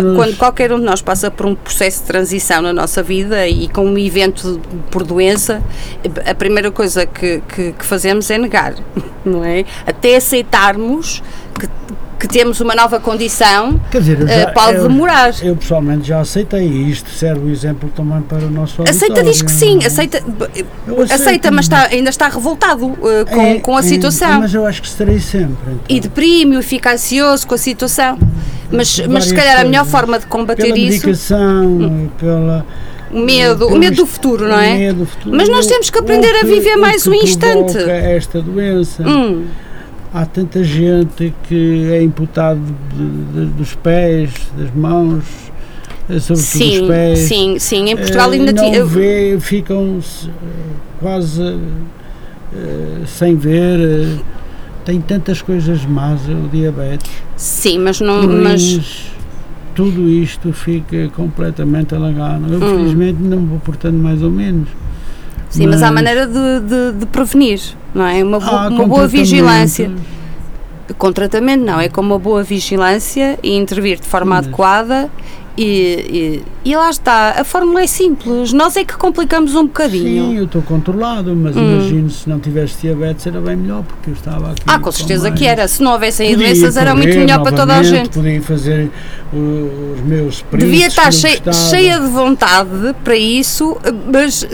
nos- 0.00 0.16
quando 0.16 0.36
qualquer 0.36 0.72
um 0.72 0.78
de 0.78 0.84
nós 0.84 1.02
passa 1.02 1.30
por 1.30 1.46
um 1.46 1.54
processo 1.54 2.00
de 2.00 2.06
transição 2.06 2.62
na 2.62 2.72
nossa 2.72 3.02
vida 3.02 3.46
e 3.46 3.68
com 3.68 3.84
um 3.84 3.98
evento 3.98 4.60
por 4.90 5.04
doença, 5.04 5.62
a 6.26 6.34
primeira 6.34 6.70
coisa 6.70 7.04
que, 7.06 7.42
que, 7.54 7.72
que 7.72 7.84
fazemos 7.84 8.30
é 8.30 8.38
negar, 8.38 8.74
não 9.24 9.44
é? 9.44 9.64
Até 9.86 10.16
aceitarmos 10.16 11.22
que, 11.58 11.68
que 12.18 12.26
temos 12.26 12.60
uma 12.60 12.74
nova 12.74 12.98
condição, 12.98 13.80
Quer 13.90 14.00
dizer, 14.00 14.28
eh, 14.28 14.40
já- 14.42 14.50
pode 14.52 14.78
eu- 14.78 14.88
demorar. 14.88 15.32
Eu 15.42 15.54
pessoalmente 15.56 16.08
já 16.08 16.20
aceitei 16.20 16.66
e 16.66 16.90
isto 16.90 17.08
serve 17.10 17.46
o 17.46 17.50
exemplo 17.50 17.88
também 17.94 18.20
para 18.22 18.38
o 18.44 18.50
nosso 18.50 18.82
Aceita, 18.82 19.22
diz 19.22 19.40
que 19.40 19.50
sim, 19.52 19.74
auditório, 19.74 19.86
aceita, 19.86 21.14
aceita 21.14 21.50
mas 21.50 21.66
está, 21.66 21.82
ainda 21.86 22.10
está 22.10 22.28
revoltado 22.28 22.98
eh, 23.04 23.24
com, 23.24 23.40
É, 23.40 23.60
com 23.60 23.76
a 23.76 23.80
é, 23.80 23.82
situação. 23.82 24.40
Mas 24.40 24.52
eu 24.52 24.66
acho 24.66 24.82
que 24.82 24.88
estarei 24.88 25.20
sempre. 25.20 25.56
Então. 25.66 25.80
E 25.88 26.00
deprime-o, 26.00 26.62
fica 26.62 26.92
ansioso 26.92 27.46
com 27.46 27.54
a 27.54 27.58
situação. 27.58 28.18
Mas, 28.70 28.98
mas 29.08 29.24
se 29.26 29.34
calhar 29.34 29.60
a 29.60 29.64
melhor 29.64 29.86
forma 29.86 30.18
de 30.18 30.26
combater 30.26 30.62
pela 30.64 30.76
isso, 30.78 31.06
medicação, 31.06 32.10
pela. 32.18 32.66
o 33.10 33.18
medo, 33.20 33.66
o 33.68 33.78
medo 33.78 33.96
do 33.96 34.06
futuro, 34.06 34.46
não 34.46 34.58
é? 34.58 34.92
futuro, 34.92 35.34
Mas 35.36 35.48
nós 35.48 35.66
temos 35.66 35.88
que 35.88 35.98
aprender 35.98 36.34
a 36.42 36.44
viver 36.44 36.76
mais 36.76 37.06
um 37.06 37.14
instante. 37.14 37.78
esta 37.78 38.42
doença. 38.42 39.02
Hum, 39.08 39.46
Há 40.12 40.24
tanta 40.24 40.64
gente 40.64 41.34
que 41.46 41.90
é 41.92 42.02
imputado 42.02 42.60
de- 42.96 43.46
de- 43.46 43.52
dos 43.52 43.74
pés, 43.74 44.30
das 44.56 44.70
mãos, 44.74 45.22
eh, 46.08 46.18
sobretudo 46.18 46.38
sim, 46.46 46.78
dos 46.80 46.88
pés. 46.88 47.18
sim, 47.20 47.58
sim. 47.58 47.90
Em 47.90 47.96
Portugal 47.96 48.32
Eh, 48.32 48.36
ainda 48.36 48.52
não 48.52 48.70
tinha. 48.70 48.84
vê, 48.86 49.36
ficam 49.38 49.98
eh, 49.98 50.28
quase 51.00 51.58
sem 53.06 53.36
ver. 53.36 54.18
Tem 54.84 55.00
tantas 55.02 55.42
coisas 55.42 55.84
más 55.84 56.20
o 56.26 56.48
diabetes. 56.50 57.10
Sim, 57.36 57.80
mas 57.80 58.00
não. 58.00 58.26
Mas, 58.26 59.10
tudo 59.74 60.08
isto 60.08 60.50
fica 60.54 61.08
completamente 61.14 61.94
alagado. 61.94 62.50
Eu, 62.50 62.56
Hum. 62.58 62.76
felizmente, 62.78 63.22
não 63.22 63.44
vou 63.44 63.58
portando 63.58 63.98
mais 63.98 64.22
ou 64.22 64.30
menos. 64.30 64.68
Sim, 65.48 65.66
mas 65.66 65.82
há 65.82 65.90
maneira 65.90 66.26
de, 66.26 66.60
de, 66.60 66.92
de 67.00 67.06
prevenir, 67.06 67.60
não 67.94 68.06
é? 68.06 68.22
Uma, 68.22 68.38
bo- 68.38 68.46
Há 68.46 68.68
uma 68.68 68.86
boa 68.86 69.06
vigilância. 69.06 69.90
Com 70.96 71.12
tratamento, 71.12 71.64
não, 71.64 71.78
é 71.78 71.88
com 71.88 72.00
uma 72.00 72.18
boa 72.18 72.42
vigilância 72.42 73.38
e 73.42 73.56
intervir 73.56 74.00
de 74.00 74.06
forma 74.06 74.36
Mas- 74.36 74.46
adequada. 74.46 75.10
E, 75.60 76.44
e, 76.64 76.70
e 76.70 76.76
lá 76.76 76.88
está, 76.88 77.30
a 77.36 77.42
fórmula 77.42 77.82
é 77.82 77.86
simples, 77.88 78.52
nós 78.52 78.76
é 78.76 78.84
que 78.84 78.96
complicamos 78.96 79.56
um 79.56 79.64
bocadinho. 79.64 80.28
Sim, 80.30 80.36
eu 80.38 80.44
estou 80.44 80.62
controlado, 80.62 81.34
mas 81.34 81.56
Hum. 81.56 81.78
imagino 81.78 82.08
se 82.10 82.28
não 82.28 82.38
tivesse 82.38 82.80
diabetes 82.82 83.26
era 83.26 83.40
bem 83.40 83.56
melhor, 83.56 83.82
porque 83.82 84.10
eu 84.10 84.14
estava 84.14 84.52
aqui. 84.52 84.62
Ah, 84.68 84.78
com 84.78 84.92
certeza 84.92 85.28
mais- 85.28 85.40
que 85.40 85.44
era. 85.44 85.66
Se 85.66 85.82
não 85.82 85.90
houvessem 85.94 86.36
doenças, 86.36 86.76
era 86.76 86.94
muito 86.94 87.08
melhor 87.18 87.42
para 87.42 87.56
toda 87.56 87.74
a 87.76 87.82
gente. 87.82 88.10
Podia 88.10 88.40
fazer 88.40 88.88
os 89.32 90.00
meus 90.06 90.44
Devia 90.52 90.86
estar 90.86 91.12
cheia, 91.12 91.40
cheia 91.52 91.98
de 91.98 92.06
vontade 92.06 92.94
para 93.02 93.16
isso, 93.16 93.76
mas 94.12 94.46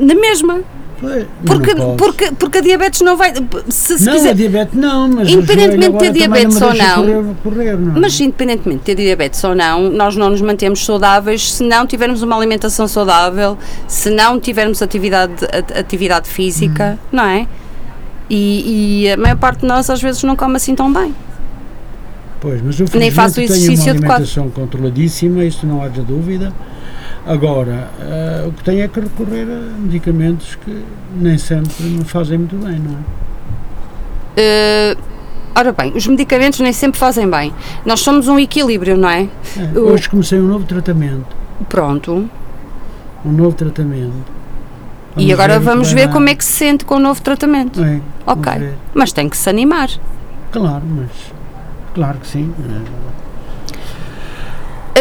na 0.00 0.14
mesma. 0.14 0.60
Pois, 0.98 1.26
Porque, 1.44 1.74
porque, 1.98 2.32
porque 2.38 2.58
a 2.58 2.60
diabetes 2.62 3.02
não 3.02 3.18
vai. 3.18 3.30
Se, 3.68 3.98
se 3.98 4.06
não, 4.06 4.14
quiser, 4.14 4.30
a 4.30 4.32
diabetes 4.32 4.74
não, 4.80 5.06
mas 5.08 5.28
Independentemente 5.30 5.92
de 5.92 5.98
ter 5.98 6.12
diabetes 6.12 6.58
não 6.58 6.68
ou 6.68 6.74
não. 6.74 6.94
Correr, 6.94 7.34
correr, 7.42 7.76
não 7.78 7.96
é? 7.96 8.00
Mas 8.00 8.18
independentemente 8.20 8.78
de 8.80 8.84
ter 8.86 8.94
diabetes 8.94 9.44
ou 9.44 9.54
não, 9.54 9.90
nós 9.90 10.16
não 10.16 10.30
nos 10.30 10.40
mantemos 10.40 10.82
saudáveis 10.86 11.52
se 11.52 11.62
não 11.62 11.86
tivermos 11.86 12.22
uma 12.22 12.34
alimentação 12.34 12.88
saudável, 12.88 13.58
se 13.86 14.08
não 14.08 14.40
tivermos 14.40 14.80
atividade, 14.80 15.34
atividade 15.78 16.30
física, 16.30 16.98
Hum. 16.98 17.08
não 17.12 17.24
é? 17.24 17.46
E, 18.30 19.02
e 19.04 19.10
a 19.12 19.16
maior 19.18 19.36
parte 19.36 19.60
de 19.60 19.66
nós 19.66 19.90
às 19.90 20.00
vezes 20.00 20.22
não 20.22 20.34
come 20.34 20.56
assim 20.56 20.74
tão 20.74 20.90
bem. 20.90 21.14
Pois, 22.40 22.62
mas 22.62 22.80
eu 22.80 22.86
Nem 22.94 23.10
faço 23.10 23.40
exercício 23.40 23.68
tenho 23.76 23.82
uma 23.84 23.90
adequado. 23.92 24.10
alimentação 24.16 24.48
controladíssima, 24.50 25.44
isso 25.44 25.66
não 25.66 25.82
haja 25.82 26.00
dúvida. 26.02 26.52
Agora, 27.26 27.90
eh, 28.00 28.44
o 28.46 28.52
que 28.52 28.62
tenho 28.62 28.82
é 28.84 28.88
que 28.88 29.00
recorrer 29.00 29.42
a 29.50 29.78
medicamentos 29.80 30.54
que 30.54 30.84
nem 31.16 31.36
sempre 31.36 31.82
me 31.84 32.04
fazem 32.04 32.38
muito 32.38 32.56
bem, 32.56 32.78
não 32.78 32.92
é? 32.92 33.02
Eh, 34.36 34.96
ora 35.56 35.72
bem, 35.72 35.92
os 35.96 36.06
medicamentos 36.06 36.60
nem 36.60 36.72
sempre 36.72 37.00
fazem 37.00 37.28
bem. 37.28 37.52
Nós 37.84 37.98
somos 38.00 38.28
um 38.28 38.38
equilíbrio, 38.38 38.96
não 38.96 39.08
é? 39.08 39.28
É, 39.56 39.78
O- 39.78 39.92
Hoje 39.92 40.08
comecei 40.08 40.38
um 40.38 40.46
novo 40.46 40.64
tratamento, 40.66 41.26
Pronto. 41.68 42.30
um 43.24 43.32
novo 43.32 43.56
tratamento. 43.56 44.36
e 45.16 45.32
agora 45.32 45.54
que 45.58 45.64
vamos 45.64 45.90
ver 45.92 46.10
como 46.10 46.28
é 46.28 46.34
que 46.34 46.44
se 46.44 46.52
sente 46.52 46.84
com 46.84 46.96
o 46.96 47.00
novo 47.00 47.20
tratamento. 47.22 47.82
É, 47.82 48.00
vamos 48.24 48.46
Ok. 48.46 48.52
ver. 48.58 48.74
Mas 48.94 49.12
tem 49.12 49.28
que 49.28 49.36
se 49.36 49.48
animar. 49.50 49.88
Claro, 50.52 50.82
mas 50.86 51.08
claro 51.94 52.18
que 52.18 52.26
sim. 52.28 52.52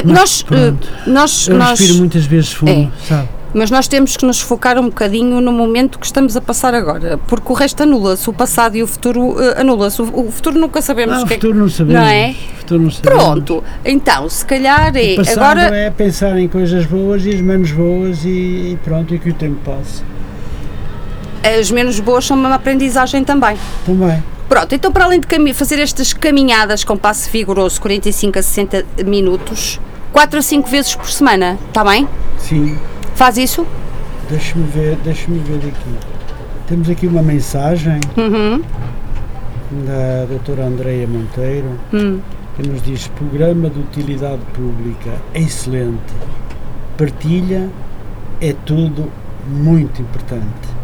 Nós, 0.04 0.42
eh, 0.42 0.46
pronto. 0.48 0.88
nós, 1.08 1.48
Eu 1.48 1.58
nós, 1.58 1.80
respiro 1.80 2.00
muitas 2.00 2.26
vezes 2.26 2.52
fumo, 2.52 2.72
É. 2.72 3.08
sabe? 3.08 3.30
mas 3.58 3.72
nós 3.72 3.88
temos 3.88 4.18
que 4.18 4.26
nos 4.26 4.42
focar 4.42 4.78
um 4.78 4.86
bocadinho 4.90 5.40
no 5.40 5.50
momento 5.54 5.98
que 5.98 6.06
estamos 6.06 6.36
a 6.36 6.42
passar 6.42 6.74
agora, 6.74 7.18
porque 7.26 7.50
o 7.50 7.56
resto 7.56 7.84
anula-se, 7.84 8.30
o 8.30 8.34
passado 8.34 8.76
e 8.76 8.84
o 8.84 8.88
futuro 8.88 9.42
eh, 9.42 9.62
anula-se. 9.62 10.02
O, 10.02 10.28
o 10.28 10.32
futuro 10.32 10.60
nunca 10.60 10.82
sabemos 10.82 11.16
Ah, 11.16 11.22
o 11.22 11.26
é 11.26 11.28
futuro 11.36 11.58
não 11.58 11.70
sabemos. 11.70 12.02
Não 12.02 12.08
é? 12.10 12.32
O 12.32 12.56
futuro 12.58 12.82
não 12.84 12.92
sabemos. 12.92 13.24
Pronto, 13.24 13.64
então, 13.86 14.28
se 14.30 14.46
calhar 14.46 14.92
é. 14.98 15.14
O 15.14 15.16
passado 15.18 15.40
Agora, 15.60 15.76
é 15.78 15.90
pensar 15.90 16.38
em 16.38 16.50
coisas 16.50 16.86
boas 16.86 17.26
e 17.26 17.30
as 17.30 17.40
menos 17.40 17.72
boas 17.72 18.26
e, 18.26 18.28
e 18.74 18.80
pronto, 18.84 19.16
e 19.16 19.20
que 19.20 19.30
o 19.30 19.34
tempo 19.34 19.58
passe. 19.64 20.04
as 21.58 21.72
menos 21.72 22.00
boas 22.02 22.26
são 22.26 22.36
uma 22.36 22.54
aprendizagem 22.56 23.24
também. 23.24 23.56
Também. 23.86 24.22
Pronto, 24.56 24.74
então 24.74 24.90
para 24.90 25.04
além 25.04 25.20
de 25.20 25.54
fazer 25.54 25.80
estas 25.80 26.14
caminhadas 26.14 26.86
com 26.86 26.96
passo 26.96 27.30
vigoroso, 27.30 27.82
45 27.82 28.40
a 28.40 28.42
60 28.42 28.86
minutos, 29.06 29.82
4 30.14 30.40
a 30.40 30.42
5 30.42 30.70
vezes 30.70 30.96
por 30.96 31.10
semana, 31.12 31.58
está 31.68 31.84
bem? 31.84 32.08
Sim. 32.40 32.78
Faz 33.16 33.38
isso? 33.38 33.68
Deixa-me 34.30 34.66
ver, 34.68 34.96
deixa-me 35.04 35.40
ver 35.40 35.58
aqui. 35.58 35.96
Temos 36.70 36.90
aqui 36.90 37.06
uma 37.06 37.22
mensagem 37.22 38.00
Uhum. 38.16 38.62
da 39.86 40.24
doutora 40.30 40.64
Andreia 40.68 41.06
Monteiro 41.06 41.78
Hum. 41.94 42.22
que 42.56 42.66
nos 42.66 42.82
diz 42.82 43.08
programa 43.10 43.70
de 43.70 43.78
utilidade 43.82 44.40
pública 44.54 45.22
excelente. 45.34 46.14
Partilha 46.98 47.68
é 48.40 48.54
tudo 48.66 49.12
muito 49.50 50.02
importante. 50.02 50.75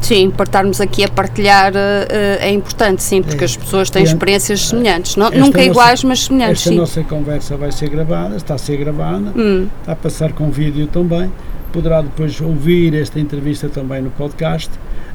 Sim, 0.00 0.30
para 0.30 0.44
estarmos 0.44 0.80
aqui 0.80 1.04
a 1.04 1.08
partilhar 1.08 1.72
eh, 1.74 2.06
eh, 2.08 2.38
é 2.48 2.50
importante, 2.52 3.02
sim, 3.02 3.20
porque 3.22 3.42
É. 3.42 3.46
as 3.46 3.56
pessoas 3.56 3.90
têm 3.90 4.02
a- 4.02 4.04
experiências 4.06 4.68
semelhantes. 4.68 5.16
Não, 5.16 5.26
nunca 5.30 5.58
nossa- 5.58 5.62
iguais, 5.64 6.04
mas 6.04 6.24
semelhantes, 6.24 6.58
Esta 6.60 6.70
sim. 6.70 6.76
nossa 6.76 7.02
conversa 7.02 7.56
vai 7.56 7.72
ser 7.72 7.90
gravada, 7.90 8.36
está 8.36 8.54
a 8.54 8.58
ser 8.58 8.76
gravada, 8.76 9.32
Hum. 9.36 9.66
está 9.80 9.92
a 9.92 9.96
passar 9.96 10.32
com 10.32 10.50
vídeo 10.50 10.86
também. 10.86 11.30
Poderá 11.72 12.00
depois 12.00 12.40
ouvir 12.40 12.94
esta 12.94 13.20
entrevista 13.20 13.68
também 13.68 14.00
no 14.00 14.10
podcast. 14.10 14.70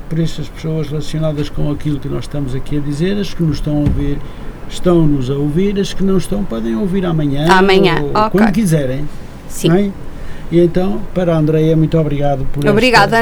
Por 0.10 0.20
isso, 0.20 0.42
as 0.42 0.50
pessoas 0.50 0.88
relacionadas 0.90 1.50
com 1.50 1.72
aquilo 1.72 1.98
que 2.00 2.08
nós 2.08 2.26
estamos 2.26 2.54
aqui 2.54 2.78
a 2.78 2.82
dizer, 2.82 3.18
as 3.18 3.34
que 3.34 3.42
nos 3.42 3.56
estão 3.58 3.78
a 3.78 3.80
ouvir, 3.80 4.20
estão-nos 4.70 5.30
a 5.32 5.34
ouvir, 5.34 5.80
as 5.80 5.94
que 5.94 6.04
não 6.04 6.18
estão, 6.18 6.44
podem 6.44 6.76
ouvir 6.76 7.06
amanhã. 7.06 7.48
Amanhã, 7.50 7.96
ou 8.02 8.10
ok. 8.10 8.30
quando 8.40 8.52
quiserem. 8.52 9.08
Sim. 9.48 9.92
E 10.54 10.60
então, 10.60 11.02
para 11.16 11.34
a 11.34 11.38
Andreia, 11.40 11.76
muito 11.76 11.98
obrigado 11.98 12.46
por 12.54 12.64
Obrigada, 12.70 13.18
esta, 13.18 13.20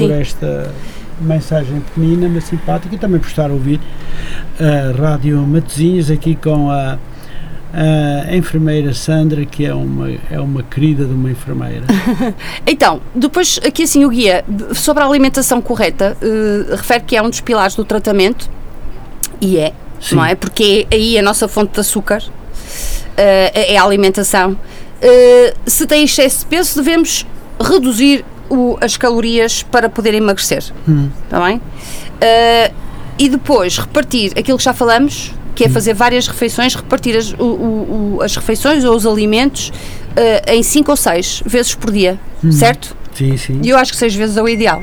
por 0.00 0.10
esta 0.10 0.74
mensagem 1.20 1.78
pequenina, 1.80 2.26
mas 2.26 2.44
simpática, 2.44 2.94
e 2.94 2.98
também 2.98 3.20
por 3.20 3.28
estar 3.28 3.50
a 3.50 3.52
ouvir 3.52 3.78
a 4.58 4.98
Rádio 4.98 5.36
Matosinhos 5.42 6.10
aqui 6.10 6.34
com 6.34 6.70
a, 6.70 6.96
a 7.74 8.34
enfermeira 8.34 8.94
Sandra, 8.94 9.44
que 9.44 9.66
é 9.66 9.74
uma, 9.74 10.10
é 10.30 10.40
uma 10.40 10.62
querida 10.62 11.04
de 11.04 11.12
uma 11.12 11.30
enfermeira. 11.30 11.84
Então, 12.66 13.02
depois 13.14 13.60
aqui 13.62 13.82
assim 13.82 14.06
o 14.06 14.08
guia 14.08 14.42
sobre 14.72 15.02
a 15.02 15.06
alimentação 15.06 15.60
correta 15.60 16.16
eh, 16.22 16.76
refere 16.76 17.04
que 17.04 17.14
é 17.14 17.20
um 17.20 17.28
dos 17.28 17.42
pilares 17.42 17.74
do 17.74 17.84
tratamento 17.84 18.48
e 19.38 19.58
é, 19.58 19.74
Sim. 20.00 20.14
não 20.14 20.24
é? 20.24 20.34
Porque 20.34 20.86
aí 20.90 21.18
a 21.18 21.22
nossa 21.22 21.46
fonte 21.46 21.74
de 21.74 21.80
açúcar 21.80 22.22
eh, 23.18 23.74
é 23.74 23.76
a 23.76 23.82
alimentação. 23.84 24.56
Eh, 25.02 25.54
se 25.66 25.86
tem 25.86 26.04
excesso 26.04 26.40
de 26.40 26.46
peso, 26.46 26.74
devemos 26.82 27.26
reduzir 27.60 28.24
o- 28.48 28.76
as 28.80 28.96
calorias 28.96 29.62
para 29.62 29.88
poder 29.88 30.14
emagrecer. 30.14 30.64
Hum. 30.88 31.08
Está 31.24 31.40
bem? 31.44 31.60
Eh, 32.20 32.70
e 33.18 33.28
depois 33.28 33.78
repartir 33.78 34.32
aquilo 34.38 34.58
que 34.58 34.64
já 34.64 34.72
falamos, 34.74 35.32
que 35.54 35.64
é 35.64 35.68
fazer 35.68 35.94
várias 35.94 36.26
refeições, 36.26 36.74
repartir 36.74 37.16
as, 37.16 37.32
o- 37.32 38.16
o- 38.16 38.18
as 38.22 38.34
refeições 38.36 38.84
ou 38.84 38.94
os 38.96 39.06
alimentos 39.06 39.72
eh, 40.16 40.54
em 40.54 40.62
5 40.62 40.90
ou 40.90 40.96
6 40.96 41.42
vezes 41.46 41.74
por 41.74 41.90
dia, 41.92 42.18
certo? 42.52 42.96
Sim, 43.14 43.36
sim. 43.36 43.60
E 43.62 43.68
eu 43.68 43.76
acho 43.78 43.92
que 43.92 43.98
6 43.98 44.14
vezes 44.14 44.36
é 44.36 44.42
o 44.42 44.48
ideal. 44.48 44.82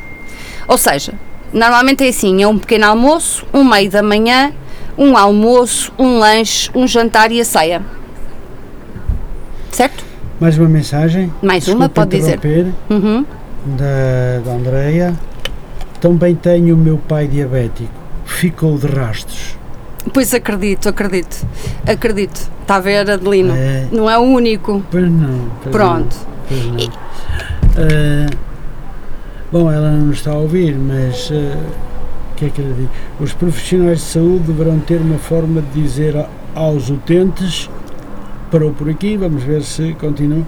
Ou 0.67 0.77
seja, 0.77 1.13
normalmente 1.51 2.03
é 2.05 2.09
assim: 2.09 2.41
é 2.41 2.47
um 2.47 2.57
pequeno 2.57 2.85
almoço, 2.85 3.45
um 3.53 3.63
meio 3.63 3.89
da 3.91 4.01
manhã, 4.03 4.53
um 4.97 5.17
almoço, 5.17 5.91
um 5.99 6.17
lanche, 6.19 6.69
um 6.73 6.87
jantar 6.87 7.31
e 7.31 7.41
a 7.41 7.45
ceia. 7.45 7.81
Certo? 9.71 10.05
Mais 10.39 10.57
uma 10.57 10.69
mensagem. 10.69 11.31
Mais 11.41 11.67
uma, 11.67 11.87
Desculpe 11.87 11.95
pode 11.95 12.17
dizer. 12.17 12.39
Uhum. 12.89 13.25
Da, 13.77 14.39
da 14.45 14.51
Andreia. 14.51 15.13
Também 15.99 16.35
tenho 16.35 16.75
o 16.75 16.77
meu 16.77 16.97
pai 16.97 17.27
diabético. 17.27 17.89
Ficou 18.25 18.77
de 18.77 18.87
rastros. 18.87 19.57
Pois 20.13 20.33
acredito, 20.33 20.87
acredito. 20.89 21.45
Acredito. 21.85 22.49
Está 22.61 22.75
a 22.75 22.79
ver, 22.79 23.09
Adelino? 23.09 23.53
É. 23.55 23.87
Não 23.91 24.09
é 24.09 24.17
o 24.17 24.21
único. 24.21 24.83
Pois 24.91 25.09
não. 25.11 25.49
Pois 25.63 25.75
Pronto. 25.75 26.15
Não, 26.15 26.27
pois 26.47 26.65
não. 26.65 27.07
Ah, 27.77 28.29
bom, 29.51 29.71
ela 29.71 29.91
não 29.91 30.11
está 30.11 30.31
a 30.31 30.37
ouvir, 30.37 30.75
mas 30.75 31.29
o 31.31 32.35
que 32.35 32.45
é 32.45 32.49
que 32.49 32.61
ela 32.61 32.73
diz? 32.73 32.89
Os 33.19 33.33
profissionais 33.33 33.99
de 33.99 34.05
saúde 34.05 34.45
deverão 34.45 34.79
ter 34.79 35.01
uma 35.01 35.17
forma 35.17 35.61
de 35.61 35.81
dizer 35.81 36.25
aos 36.53 36.89
utentes. 36.89 37.69
Parou 38.51 38.71
por 38.71 38.89
aqui, 38.89 39.17
vamos 39.17 39.43
ver 39.43 39.61
se 39.61 39.93
continua. 39.93 40.43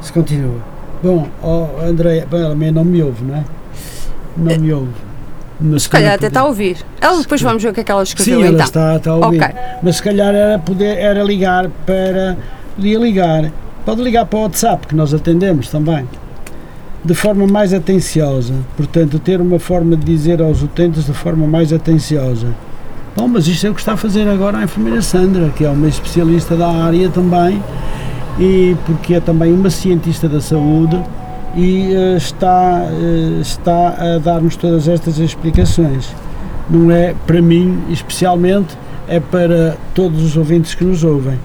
Se 0.00 0.12
continua. 0.12 0.60
Bom, 1.02 1.28
oh, 1.42 1.66
Andréia, 1.84 2.26
ela 2.30 2.54
não 2.54 2.84
me 2.84 3.02
ouve, 3.02 3.24
não 3.24 3.36
é? 3.36 3.44
Não 4.36 4.58
me 4.58 4.72
ouve. 4.72 5.06
Mas 5.60 5.84
se 5.84 5.88
calhar 5.88 6.14
até 6.14 6.26
está 6.26 6.40
a 6.40 6.46
ouvir. 6.46 6.76
Ela 7.00 7.20
depois 7.20 7.40
vamos 7.40 7.62
ver 7.62 7.70
o 7.70 7.72
que 7.72 7.80
é 7.80 7.84
que 7.84 7.90
ela 7.90 8.02
escreveu 8.02 8.40
Sim, 8.40 8.46
ela 8.46 8.54
então. 8.54 8.66
está, 8.66 8.96
está 8.96 9.10
a 9.10 9.16
ouvir. 9.16 9.42
Okay. 9.42 9.54
Mas 9.82 9.96
se 9.96 10.02
calhar 10.02 10.34
era, 10.34 10.58
poder, 10.58 10.98
era 10.98 11.22
ligar 11.22 11.68
para. 11.86 12.36
Podia 12.74 12.98
ligar. 12.98 13.50
Pode 13.84 14.02
ligar 14.02 14.26
para 14.26 14.38
o 14.38 14.42
WhatsApp, 14.42 14.86
que 14.86 14.94
nós 14.94 15.14
atendemos 15.14 15.68
também. 15.68 16.06
De 17.04 17.14
forma 17.14 17.46
mais 17.46 17.72
atenciosa. 17.72 18.52
Portanto, 18.76 19.18
ter 19.18 19.40
uma 19.40 19.58
forma 19.58 19.96
de 19.96 20.04
dizer 20.04 20.42
aos 20.42 20.62
utentes 20.62 21.06
de 21.06 21.12
forma 21.12 21.46
mais 21.46 21.72
atenciosa. 21.72 22.48
Bom, 23.16 23.28
mas 23.28 23.48
isto 23.48 23.66
é 23.66 23.70
o 23.70 23.74
que 23.74 23.80
está 23.80 23.94
a 23.94 23.96
fazer 23.96 24.28
agora 24.28 24.58
a 24.58 24.64
enfermeira 24.64 25.00
Sandra, 25.00 25.48
que 25.48 25.64
é 25.64 25.70
uma 25.70 25.88
especialista 25.88 26.54
da 26.54 26.68
área 26.68 27.08
também, 27.08 27.62
e 28.38 28.76
porque 28.84 29.14
é 29.14 29.20
também 29.20 29.54
uma 29.54 29.70
cientista 29.70 30.28
da 30.28 30.38
saúde 30.38 31.02
e 31.56 31.94
uh, 31.94 32.18
está, 32.18 32.82
uh, 32.84 33.40
está 33.40 33.96
a 33.98 34.18
dar-nos 34.18 34.56
todas 34.56 34.86
estas 34.86 35.18
explicações. 35.18 36.14
Não 36.68 36.90
é 36.90 37.14
para 37.26 37.40
mim, 37.40 37.84
especialmente, 37.88 38.76
é 39.08 39.18
para 39.18 39.78
todos 39.94 40.22
os 40.22 40.36
ouvintes 40.36 40.74
que 40.74 40.84
nos 40.84 41.02
ouvem. 41.02 41.38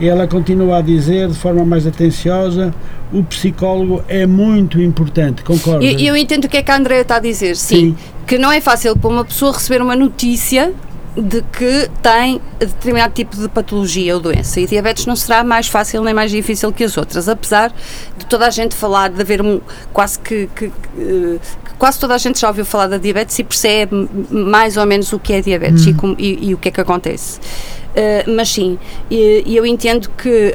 Ela 0.00 0.28
continua 0.28 0.78
a 0.78 0.80
dizer, 0.80 1.26
de 1.26 1.34
forma 1.34 1.64
mais 1.64 1.88
atenciosa, 1.88 2.72
o 3.12 3.24
psicólogo 3.24 4.04
é 4.06 4.26
muito 4.26 4.80
importante, 4.80 5.42
concorda? 5.42 5.84
Eu, 5.84 5.98
eu 5.98 6.16
entendo 6.16 6.44
o 6.44 6.48
que 6.48 6.58
é 6.58 6.62
que 6.62 6.70
a 6.70 6.76
Andrea 6.76 7.00
está 7.00 7.16
a 7.16 7.20
dizer, 7.20 7.56
sim, 7.56 7.74
sim. 7.74 7.96
Que 8.24 8.38
não 8.38 8.52
é 8.52 8.60
fácil 8.60 8.96
para 8.96 9.10
uma 9.10 9.24
pessoa 9.24 9.52
receber 9.52 9.82
uma 9.82 9.96
notícia 9.96 10.72
de 11.16 11.42
que 11.42 11.90
tem 12.02 12.40
determinado 12.58 13.14
tipo 13.14 13.36
de 13.36 13.48
patologia 13.48 14.14
ou 14.14 14.20
doença. 14.20 14.60
E 14.60 14.66
diabetes 14.66 15.06
não 15.06 15.16
será 15.16 15.42
mais 15.42 15.66
fácil 15.66 16.02
nem 16.02 16.12
mais 16.12 16.30
difícil 16.30 16.70
que 16.72 16.84
as 16.84 16.96
outras, 16.96 17.28
apesar 17.28 17.72
de 18.18 18.26
toda 18.26 18.46
a 18.46 18.50
gente 18.50 18.74
falar, 18.74 19.08
de 19.08 19.20
haver 19.20 19.40
um, 19.40 19.60
quase 19.92 20.18
que, 20.18 20.48
que, 20.54 20.68
que 20.68 21.40
quase 21.78 21.98
toda 21.98 22.14
a 22.14 22.18
gente 22.18 22.40
já 22.40 22.48
ouviu 22.48 22.64
falar 22.64 22.86
da 22.86 22.98
diabetes 22.98 23.38
e 23.38 23.44
percebe 23.44 24.08
mais 24.30 24.76
ou 24.76 24.86
menos 24.86 25.12
o 25.12 25.18
que 25.18 25.32
é 25.32 25.40
diabetes 25.40 25.86
hum. 25.86 26.14
e, 26.18 26.24
e, 26.24 26.48
e, 26.50 26.54
o 26.54 26.58
que 26.58 26.68
é 26.68 26.70
que 26.70 26.80
acontece. 26.80 27.38
Uh, 27.38 28.34
mas 28.36 28.50
sim, 28.50 28.78
e, 29.10 29.42
eu 29.56 29.64
entendo 29.64 30.10
que 30.18 30.54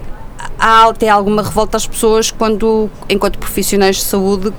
há 0.59 0.87
até 0.87 1.09
alguma 1.09 1.41
revolta 1.41 1.75
às 1.77 1.87
pessoas 1.87 2.29
quando, 2.29 2.87
enquanto 3.09 3.39
profissionais 3.39 3.95
de 3.95 4.03
saúde, 4.03 4.53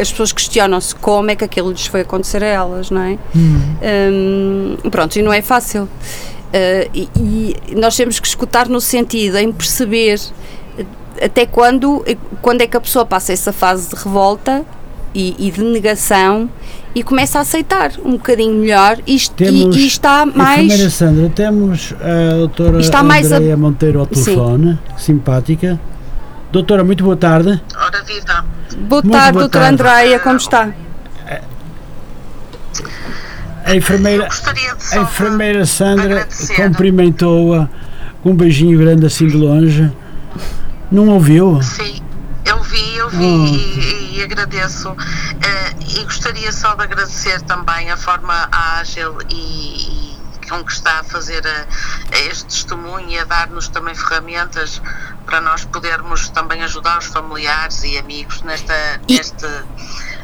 as 0.00 0.10
pessoas 0.10 0.32
questionam-se 0.32 0.94
como 0.94 1.30
é 1.30 1.36
que 1.36 1.44
aquilo 1.44 1.70
lhes 1.70 1.86
foi 1.86 2.00
acontecer 2.00 2.42
a 2.42 2.46
elas, 2.46 2.90
não 2.90 3.02
é? 3.02 3.18
Hum. 3.34 4.76
Um, 4.82 4.90
pronto, 4.90 5.16
e 5.16 5.22
não 5.22 5.32
é 5.32 5.42
fácil. 5.42 5.82
Uh, 5.84 6.90
e, 6.94 7.08
e, 7.16 7.74
nós 7.76 7.96
temos 7.96 8.18
que 8.18 8.26
escutar 8.26 8.68
no 8.68 8.80
sentido 8.80 9.36
em 9.36 9.52
perceber 9.52 10.18
até 11.22 11.46
quando, 11.46 12.04
quando 12.40 12.62
é 12.62 12.66
que 12.66 12.76
a 12.76 12.80
pessoa 12.80 13.04
passa 13.04 13.32
essa 13.32 13.52
fase 13.52 13.90
de 13.90 13.96
revolta 13.96 14.64
e, 15.14 15.34
e 15.38 15.50
de 15.50 15.62
negação 15.62 16.48
e 16.94 17.02
começa 17.02 17.38
a 17.38 17.42
aceitar 17.42 17.92
um 18.04 18.12
bocadinho 18.12 18.54
melhor 18.54 18.98
isto, 19.06 19.34
temos, 19.34 19.76
e, 19.76 19.80
e 19.80 19.86
está 19.86 20.24
mais. 20.26 20.92
Sandra, 20.92 21.28
temos 21.30 21.94
a 22.00 22.36
doutora 22.36 22.78
Andrea 23.32 23.54
a... 23.54 23.56
Monteiro 23.56 24.00
ao 24.00 24.06
telefone, 24.06 24.78
Sim. 24.96 25.14
simpática. 25.14 25.80
Doutora, 26.50 26.82
muito 26.82 27.04
boa 27.04 27.16
tarde. 27.16 27.60
Ora, 27.76 28.02
vida. 28.04 28.44
Boa 28.78 29.02
muito 29.02 29.12
tarde, 29.12 29.32
boa 29.32 29.42
doutora 29.42 29.64
tarde. 29.64 29.82
Andreia, 29.82 30.18
como 30.18 30.36
está? 30.36 30.72
A 33.64 33.76
enfermeira, 33.76 34.28
a 34.92 34.96
enfermeira 34.96 35.66
Sandra 35.66 36.26
cumprimentou-a 36.56 37.68
com 38.22 38.30
um 38.30 38.34
beijinho 38.34 38.78
grande 38.78 39.04
assim 39.04 39.26
de 39.26 39.36
longe. 39.36 39.92
Não 40.90 41.08
ouviu? 41.08 41.60
Sim, 41.62 42.00
eu 42.46 42.62
vi, 42.62 42.96
eu 42.96 43.10
vi 43.10 43.18
oh. 43.18 43.44
e, 43.46 44.16
e, 44.16 44.22
agradeço. 44.22 44.90
Uh, 44.90 46.00
e 46.00 46.04
gostaria 46.04 46.50
só 46.50 46.74
de 46.74 46.84
agradecer 46.84 47.42
também 47.42 47.90
a 47.90 47.96
forma 47.98 48.48
ágil 48.50 49.18
e, 49.28 50.07
com 50.48 50.64
que 50.64 50.72
está 50.72 51.00
a 51.00 51.04
fazer 51.04 51.46
a 51.46 52.18
este 52.18 52.44
testemunho 52.46 53.10
e 53.10 53.18
a 53.18 53.24
dar-nos 53.24 53.68
também 53.68 53.94
ferramentas 53.94 54.80
para 55.26 55.40
nós 55.40 55.64
podermos 55.64 56.28
também 56.30 56.62
ajudar 56.62 56.98
os 56.98 57.06
familiares 57.06 57.82
e 57.82 57.98
amigos 57.98 58.42
nesta, 58.42 59.00
neste 59.08 59.46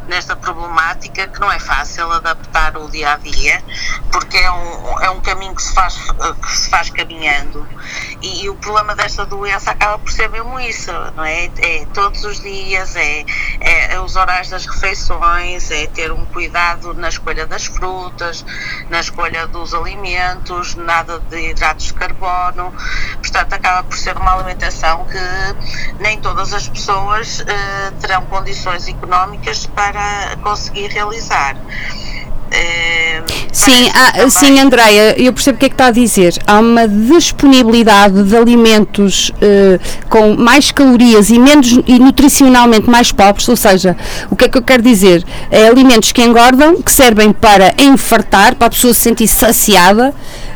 nesta 0.08 0.36
problemática 0.36 1.26
que 1.28 1.40
não 1.40 1.50
é 1.50 1.58
fácil 1.58 2.10
adaptar 2.12 2.76
o 2.76 2.88
dia 2.90 3.12
a 3.12 3.16
dia, 3.16 3.62
porque 4.10 4.36
é 4.36 4.50
um, 4.50 5.00
é 5.00 5.10
um 5.10 5.20
caminho 5.20 5.54
que 5.54 5.62
se 5.62 5.74
faz, 5.74 5.96
que 6.42 6.56
se 6.56 6.70
faz 6.70 6.90
caminhando. 6.90 7.66
E, 8.22 8.44
e 8.44 8.50
o 8.50 8.54
problema 8.56 8.94
desta 8.94 9.26
doença 9.26 9.70
acaba 9.70 9.98
por 9.98 10.10
ser 10.10 10.28
mesmo 10.28 10.58
isso, 10.60 10.92
não 11.16 11.24
é? 11.24 11.50
É 11.58 11.86
todos 11.92 12.24
os 12.24 12.40
dias, 12.40 12.96
é, 12.96 13.24
é, 13.60 13.94
é 13.94 14.00
os 14.00 14.16
horários 14.16 14.50
das 14.50 14.66
refeições, 14.66 15.70
é 15.70 15.86
ter 15.86 16.12
um 16.12 16.24
cuidado 16.26 16.94
na 16.94 17.08
escolha 17.08 17.46
das 17.46 17.66
frutas, 17.66 18.44
na 18.88 19.00
escolha 19.00 19.46
dos 19.46 19.74
alimentos, 19.74 20.74
nada 20.74 21.18
de 21.18 21.50
hidratos 21.50 21.86
de 21.86 21.94
carbono. 21.94 22.74
Portanto, 23.16 23.52
acaba 23.52 23.82
por 23.82 23.96
ser 23.96 24.16
uma 24.16 24.34
alimentação 24.34 25.06
que 25.06 26.02
nem 26.02 26.20
todas 26.20 26.52
as 26.52 26.68
pessoas 26.68 27.40
uh, 27.40 27.44
terão 28.00 28.24
condições 28.26 28.88
económicas 28.88 29.66
para 29.66 29.93
para 29.94 30.36
conseguir 30.42 30.88
realizar. 30.88 31.56
sim, 33.52 33.90
há, 33.94 34.28
sim, 34.28 34.60
Andreia, 34.60 35.20
eu 35.20 35.32
percebo 35.32 35.56
o 35.56 35.58
que 35.58 35.66
é 35.66 35.68
que 35.68 35.74
está 35.74 35.86
a 35.86 35.90
dizer. 35.90 36.34
Há 36.46 36.58
uma 36.58 36.86
disponibilidade 36.86 38.22
de 38.24 38.36
alimentos 38.36 39.30
uh, 39.30 40.08
com 40.08 40.36
mais 40.36 40.70
calorias 40.70 41.30
e 41.30 41.38
menos 41.38 41.80
e 41.86 41.98
nutricionalmente 41.98 42.90
mais 42.90 43.12
pobres, 43.12 43.48
ou 43.48 43.56
seja, 43.56 43.96
o 44.30 44.36
que 44.36 44.44
é 44.44 44.48
que 44.48 44.58
eu 44.58 44.62
quero 44.62 44.82
dizer? 44.82 45.24
É 45.50 45.66
alimentos 45.68 46.12
que 46.12 46.22
engordam, 46.22 46.82
que 46.82 46.92
servem 46.92 47.32
para 47.32 47.74
enfartar, 47.78 48.54
para 48.56 48.66
a 48.66 48.70
pessoa 48.70 48.94
se 48.94 49.00
sentir 49.00 49.28
saciada, 49.28 50.12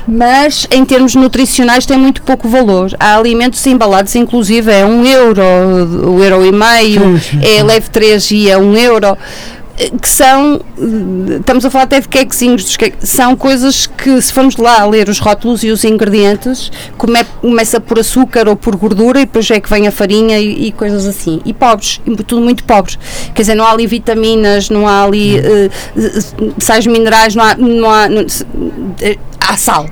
mas 0.08 0.66
em 0.70 0.86
termos 0.86 1.14
nutricionais 1.14 1.84
tem 1.84 1.98
muito 1.98 2.22
pouco 2.22 2.48
valor. 2.48 2.90
Há 2.98 3.16
alimentos 3.16 3.64
embalados, 3.66 4.14
inclusive 4.14 4.72
é 4.72 4.84
um 4.84 5.04
euro, 5.04 5.42
um 5.42 6.24
euro 6.24 6.46
e 6.46 6.50
meio, 6.50 7.20
é 7.42 7.62
leve 7.62 7.90
3 7.90 8.30
e 8.30 8.50
é 8.50 8.56
um 8.56 8.74
euro 8.74 9.18
que 10.02 10.08
são, 10.08 10.60
estamos 11.38 11.64
a 11.64 11.70
falar 11.70 11.84
até 11.84 12.00
de 12.00 12.08
quequezinhos, 12.08 12.76
são 12.98 13.36
coisas 13.36 13.86
que 13.86 14.20
se 14.20 14.32
formos 14.32 14.56
lá 14.56 14.84
ler 14.84 15.08
os 15.08 15.20
rótulos 15.20 15.62
e 15.62 15.70
os 15.70 15.84
ingredientes, 15.84 16.72
come, 16.96 17.22
começa 17.40 17.78
por 17.78 17.98
açúcar 17.98 18.48
ou 18.48 18.56
por 18.56 18.74
gordura 18.74 19.20
e 19.20 19.24
depois 19.24 19.48
é 19.52 19.60
que 19.60 19.70
vem 19.70 19.86
a 19.86 19.92
farinha 19.92 20.40
e, 20.40 20.66
e 20.66 20.72
coisas 20.72 21.06
assim. 21.06 21.40
E 21.44 21.52
pobres, 21.52 22.00
tudo 22.26 22.40
muito 22.40 22.64
pobres. 22.64 22.98
Quer 23.32 23.42
dizer, 23.42 23.54
não 23.54 23.64
há 23.64 23.70
ali 23.70 23.86
vitaminas, 23.86 24.68
não 24.68 24.88
há 24.88 25.04
ali 25.04 25.38
uh, 25.38 26.54
sais 26.58 26.84
minerais, 26.84 27.36
não 27.36 27.44
há, 27.44 27.54
não 27.54 27.90
há, 27.90 28.08
não, 28.08 28.26
há 29.40 29.56
sal 29.56 29.86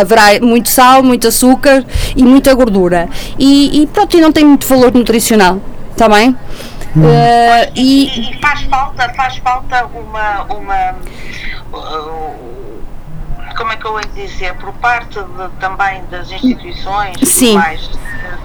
haverá 0.00 0.40
muito 0.40 0.68
sal, 0.68 1.02
muito 1.02 1.28
açúcar 1.28 1.84
e 2.16 2.22
muita 2.22 2.52
gordura. 2.54 3.08
E, 3.38 3.82
e 3.82 3.86
pronto, 3.86 4.16
e 4.16 4.20
não 4.20 4.32
tem 4.32 4.44
muito 4.44 4.66
valor 4.66 4.92
nutricional, 4.92 5.60
está 5.92 6.08
bem? 6.08 6.36
Hum. 6.96 7.02
Uh, 7.02 7.72
e, 7.76 8.32
e, 8.32 8.40
faz 8.40 8.62
falta, 8.62 9.08
faz 9.14 9.36
falta 9.36 9.86
uma, 9.86 10.42
uma 10.44 10.94
uh, 11.72 12.59
como 13.60 13.72
é 13.72 13.76
que 13.76 13.84
eu 13.84 14.00
ia 14.00 14.06
dizer, 14.14 14.54
por 14.54 14.72
parte 14.72 15.22
de, 15.22 15.48
também 15.60 16.02
das 16.06 16.30
instituições 16.30 17.18
Sim. 17.28 17.58
mais 17.58 17.90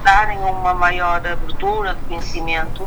darem 0.04 0.38
uma 0.40 0.74
maior 0.74 1.16
abertura 1.26 1.94
de 1.94 2.00
conhecimento, 2.02 2.86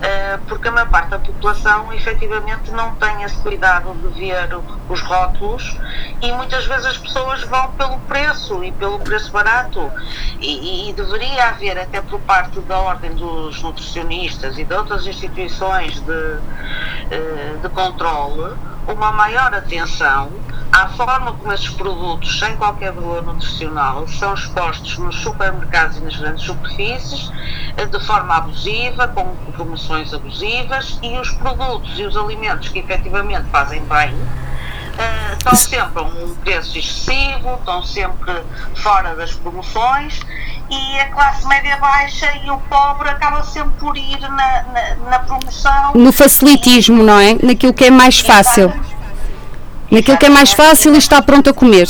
eh, 0.00 0.38
porque 0.46 0.68
a 0.68 0.70
maior 0.70 0.88
parte 0.88 1.08
da 1.08 1.18
população 1.18 1.92
efetivamente 1.92 2.70
não 2.70 2.94
tem 2.94 3.24
esse 3.24 3.36
cuidado 3.38 3.92
de 3.94 4.20
ver 4.20 4.48
os 4.88 5.00
rótulos 5.00 5.76
e 6.22 6.30
muitas 6.30 6.64
vezes 6.66 6.86
as 6.86 6.98
pessoas 6.98 7.42
vão 7.42 7.72
pelo 7.72 7.98
preço 8.00 8.62
e 8.62 8.70
pelo 8.70 9.00
preço 9.00 9.32
barato 9.32 9.90
e, 10.40 10.88
e 10.88 10.92
deveria 10.92 11.48
haver 11.48 11.80
até 11.80 12.00
por 12.00 12.20
parte 12.20 12.60
da 12.60 12.78
ordem 12.78 13.12
dos 13.14 13.60
nutricionistas 13.60 14.56
e 14.56 14.64
de 14.64 14.72
outras 14.72 15.04
instituições 15.04 15.98
de, 15.98 16.38
eh, 17.10 17.56
de 17.60 17.68
controle 17.70 18.54
uma 18.86 19.10
maior 19.10 19.52
atenção 19.52 20.30
à 20.76 20.88
forma 20.88 21.32
como 21.32 21.52
esses 21.54 21.70
produtos, 21.70 22.38
sem 22.38 22.54
qualquer 22.56 22.92
valor 22.92 23.24
nutricional, 23.24 24.06
são 24.08 24.34
expostos 24.34 24.98
nos 24.98 25.16
supermercados 25.16 25.96
e 25.96 26.00
nas 26.00 26.16
grandes 26.16 26.44
superfícies 26.44 27.32
eh, 27.78 27.86
de 27.86 27.98
forma 28.00 28.36
abusiva, 28.36 29.08
com 29.08 29.24
promoções 29.52 30.12
abusivas 30.12 30.98
e 31.02 31.16
os 31.18 31.30
produtos 31.30 31.98
e 31.98 32.04
os 32.04 32.14
alimentos 32.14 32.68
que 32.68 32.80
efetivamente 32.80 33.48
fazem 33.50 33.82
bem 33.86 34.12
uh, 34.12 35.32
estão 35.38 35.54
sempre 35.54 35.98
a 35.98 36.02
um 36.02 36.34
preço 36.44 36.78
excessivo, 36.78 37.54
estão 37.54 37.82
sempre 37.82 38.42
fora 38.74 39.16
das 39.16 39.32
promoções 39.32 40.20
e 40.68 41.00
a 41.00 41.08
classe 41.08 41.46
média 41.46 41.78
baixa 41.78 42.30
e 42.44 42.50
o 42.50 42.58
pobre 42.58 43.08
acaba 43.08 43.42
sempre 43.44 43.72
por 43.78 43.96
ir 43.96 44.20
na, 44.20 44.28
na, 44.28 45.10
na 45.10 45.18
promoção. 45.20 45.92
No 45.94 46.12
facilitismo, 46.12 47.02
não 47.02 47.18
é? 47.18 47.34
Naquilo 47.42 47.72
que 47.72 47.86
é 47.86 47.90
mais 47.90 48.20
fácil. 48.20 48.70
Naquilo 49.90 50.18
que 50.18 50.26
é 50.26 50.28
mais 50.28 50.52
fácil 50.52 50.94
e 50.94 50.98
está 50.98 51.22
pronto 51.22 51.50
a 51.50 51.52
comer. 51.52 51.88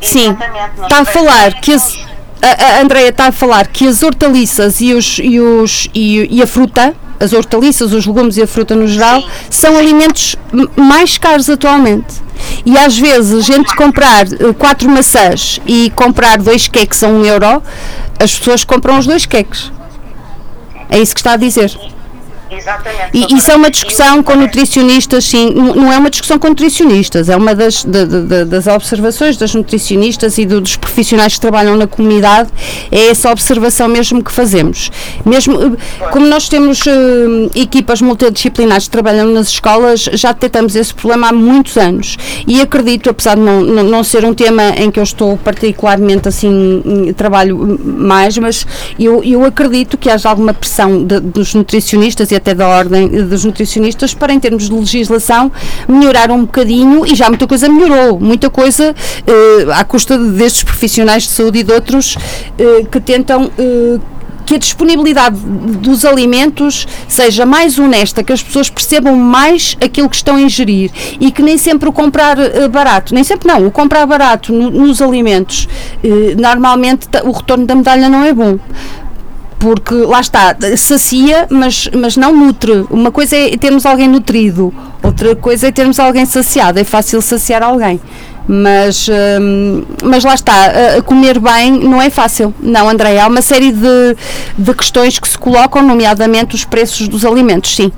Sim, 0.00 0.36
está 0.82 1.00
a 1.00 1.04
falar 1.04 1.60
que 1.60 1.72
as, 1.72 1.98
a, 2.42 2.78
a 2.78 2.80
Andrea 2.80 3.08
está 3.08 3.26
a 3.26 3.32
falar 3.32 3.66
que 3.68 3.86
as 3.86 4.02
hortaliças 4.02 4.80
e, 4.80 4.92
os, 4.92 5.18
e, 5.22 5.40
os, 5.40 5.88
e, 5.94 6.38
e 6.38 6.42
a 6.42 6.46
fruta, 6.46 6.94
as 7.20 7.32
hortaliças, 7.32 7.92
os 7.92 8.04
legumes 8.04 8.36
e 8.36 8.42
a 8.42 8.46
fruta 8.46 8.74
no 8.74 8.86
geral, 8.88 9.22
são 9.48 9.76
alimentos 9.76 10.36
mais 10.76 11.16
caros 11.18 11.48
atualmente. 11.48 12.20
E 12.66 12.76
às 12.76 12.98
vezes 12.98 13.32
a 13.38 13.40
gente 13.40 13.74
comprar 13.76 14.26
eh, 14.26 14.52
quatro 14.58 14.88
maçãs 14.88 15.60
e 15.64 15.90
comprar 15.94 16.38
dois 16.38 16.66
queques 16.66 17.02
a 17.04 17.08
um 17.08 17.24
euro, 17.24 17.62
as 18.18 18.36
pessoas 18.36 18.64
compram 18.64 18.98
os 18.98 19.06
dois 19.06 19.24
queques. 19.24 19.70
É 20.90 20.98
isso 20.98 21.14
que 21.14 21.20
está 21.20 21.34
a 21.34 21.36
dizer. 21.36 21.72
Exatamente. 22.56 23.10
E 23.14 23.34
isso 23.34 23.50
é 23.50 23.56
uma 23.56 23.70
discussão 23.70 24.22
com 24.22 24.34
nutricionistas, 24.36 25.24
sim, 25.24 25.50
não 25.50 25.90
é 25.90 25.98
uma 25.98 26.10
discussão 26.10 26.38
com 26.38 26.48
nutricionistas, 26.48 27.30
é 27.30 27.36
uma 27.36 27.54
das, 27.54 27.82
de, 27.82 28.04
de, 28.04 28.44
das 28.44 28.66
observações 28.66 29.38
das 29.38 29.54
nutricionistas 29.54 30.36
e 30.36 30.44
do, 30.44 30.60
dos 30.60 30.76
profissionais 30.76 31.34
que 31.34 31.40
trabalham 31.40 31.76
na 31.76 31.86
comunidade, 31.86 32.50
é 32.90 33.08
essa 33.08 33.30
observação 33.30 33.88
mesmo 33.88 34.22
que 34.22 34.30
fazemos. 34.30 34.90
Mesmo, 35.24 35.54
eh, 35.62 36.08
como 36.10 36.26
nós 36.26 36.48
temos 36.48 36.80
uh, 36.82 37.50
equipas 37.54 38.02
multidisciplinares 38.02 38.84
que 38.84 38.90
trabalham 38.90 39.28
nas 39.28 39.48
escolas, 39.48 40.08
já 40.12 40.32
detectamos 40.32 40.76
esse 40.76 40.92
problema 40.92 41.28
há 41.28 41.32
muitos 41.32 41.76
anos 41.78 42.18
e 42.46 42.60
acredito, 42.60 43.08
apesar 43.08 43.36
de 43.36 43.42
não, 43.42 43.62
não, 43.62 43.82
não 43.82 44.04
ser 44.04 44.24
um 44.24 44.34
tema 44.34 44.70
em 44.76 44.90
que 44.90 44.98
eu 44.98 45.04
estou 45.04 45.38
particularmente 45.38 46.28
assim, 46.28 46.82
trabalho 47.16 47.80
mais, 47.82 48.36
mas 48.36 48.66
eu, 48.98 49.24
eu 49.24 49.44
acredito 49.44 49.96
que 49.96 50.10
haja 50.10 50.28
alguma 50.28 50.52
pressão 50.52 51.02
de, 51.02 51.18
dos 51.20 51.54
nutricionistas 51.54 52.30
e 52.30 52.41
até 52.42 52.54
da 52.54 52.68
ordem 52.68 53.08
dos 53.08 53.44
nutricionistas 53.44 54.12
para, 54.12 54.32
em 54.32 54.40
termos 54.40 54.68
de 54.68 54.74
legislação, 54.74 55.50
melhorar 55.88 56.30
um 56.30 56.40
bocadinho 56.40 57.06
e 57.06 57.14
já 57.14 57.28
muita 57.28 57.46
coisa 57.46 57.68
melhorou, 57.68 58.18
muita 58.18 58.50
coisa 58.50 58.94
eh, 59.26 59.72
à 59.72 59.84
custa 59.84 60.18
destes 60.18 60.64
profissionais 60.64 61.22
de 61.22 61.30
saúde 61.30 61.60
e 61.60 61.62
de 61.62 61.72
outros 61.72 62.18
eh, 62.58 62.84
que 62.90 63.00
tentam 63.00 63.48
eh, 63.56 64.00
que 64.44 64.56
a 64.56 64.58
disponibilidade 64.58 65.38
dos 65.38 66.04
alimentos 66.04 66.88
seja 67.06 67.46
mais 67.46 67.78
honesta, 67.78 68.24
que 68.24 68.32
as 68.32 68.42
pessoas 68.42 68.68
percebam 68.68 69.14
mais 69.14 69.76
aquilo 69.80 70.08
que 70.08 70.16
estão 70.16 70.34
a 70.34 70.40
ingerir. 70.40 70.90
E 71.20 71.30
que 71.30 71.40
nem 71.40 71.56
sempre 71.56 71.88
o 71.88 71.92
comprar 71.92 72.36
barato, 72.68 73.14
nem 73.14 73.22
sempre 73.22 73.46
não, 73.46 73.64
o 73.64 73.70
comprar 73.70 74.04
barato 74.04 74.52
no, 74.52 74.68
nos 74.68 75.00
alimentos, 75.00 75.68
normalmente 76.36 77.06
o 77.22 77.30
retorno 77.30 77.64
da 77.64 77.76
medalha 77.76 78.08
não 78.08 78.24
é 78.24 78.32
bom 78.32 78.58
porque 79.62 79.94
lá 79.94 80.20
está, 80.20 80.56
sacia, 80.76 81.46
mas, 81.48 81.88
mas 81.96 82.16
não 82.16 82.34
nutre. 82.34 82.84
Uma 82.90 83.12
coisa 83.12 83.36
é 83.36 83.56
termos 83.56 83.86
alguém 83.86 84.08
nutrido, 84.08 84.74
outra 85.00 85.36
coisa 85.36 85.68
é 85.68 85.70
termos 85.70 86.00
alguém 86.00 86.26
saciado. 86.26 86.80
É 86.80 86.84
fácil 86.84 87.22
saciar 87.22 87.62
alguém. 87.62 88.00
Mas, 88.48 89.08
hum, 89.40 89.84
mas 90.02 90.24
lá 90.24 90.34
está, 90.34 91.00
comer 91.06 91.38
bem 91.38 91.70
não 91.70 92.02
é 92.02 92.10
fácil. 92.10 92.52
Não, 92.60 92.88
André, 92.88 93.20
há 93.20 93.28
uma 93.28 93.40
série 93.40 93.70
de, 93.70 94.16
de 94.58 94.74
questões 94.74 95.20
que 95.20 95.28
se 95.28 95.38
colocam, 95.38 95.80
nomeadamente 95.80 96.56
os 96.56 96.64
preços 96.64 97.06
dos 97.06 97.24
alimentos, 97.24 97.76
sim. 97.76 97.92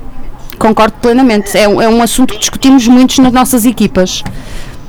Concordo 0.59 0.93
plenamente. 1.01 1.57
É, 1.57 1.63
é 1.63 1.67
um 1.67 1.99
assunto 1.99 2.35
que 2.35 2.39
discutimos 2.39 2.87
muito 2.87 3.19
nas 3.23 3.33
nossas 3.33 3.65
equipas. 3.65 4.21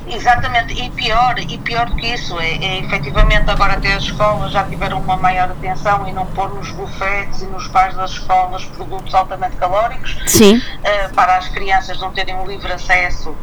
Exatamente, 0.09 0.73
e 0.73 0.89
pior, 0.91 1.37
e 1.37 1.57
pior 1.57 1.85
do 1.87 1.95
que 1.95 2.07
isso, 2.07 2.39
é, 2.39 2.55
é 2.55 2.79
efetivamente 2.79 3.49
agora 3.49 3.73
até 3.73 3.93
as 3.93 4.03
escolas 4.03 4.51
já 4.51 4.63
tiveram 4.63 4.99
uma 4.99 5.17
maior 5.17 5.51
atenção 5.51 6.07
e 6.07 6.13
não 6.13 6.25
pôr 6.27 6.53
nos 6.53 6.71
bufetes 6.71 7.41
e 7.41 7.45
nos 7.45 7.67
pais 7.67 7.95
das 7.95 8.11
escolas 8.11 8.63
produtos 8.65 9.13
altamente 9.13 9.55
calóricos 9.57 10.17
Sim. 10.25 10.57
Uh, 10.57 11.13
para 11.13 11.37
as 11.37 11.49
crianças 11.49 11.99
não 11.99 12.11
terem 12.11 12.35
um 12.35 12.45
livre 12.47 12.71
acesso 12.71 13.35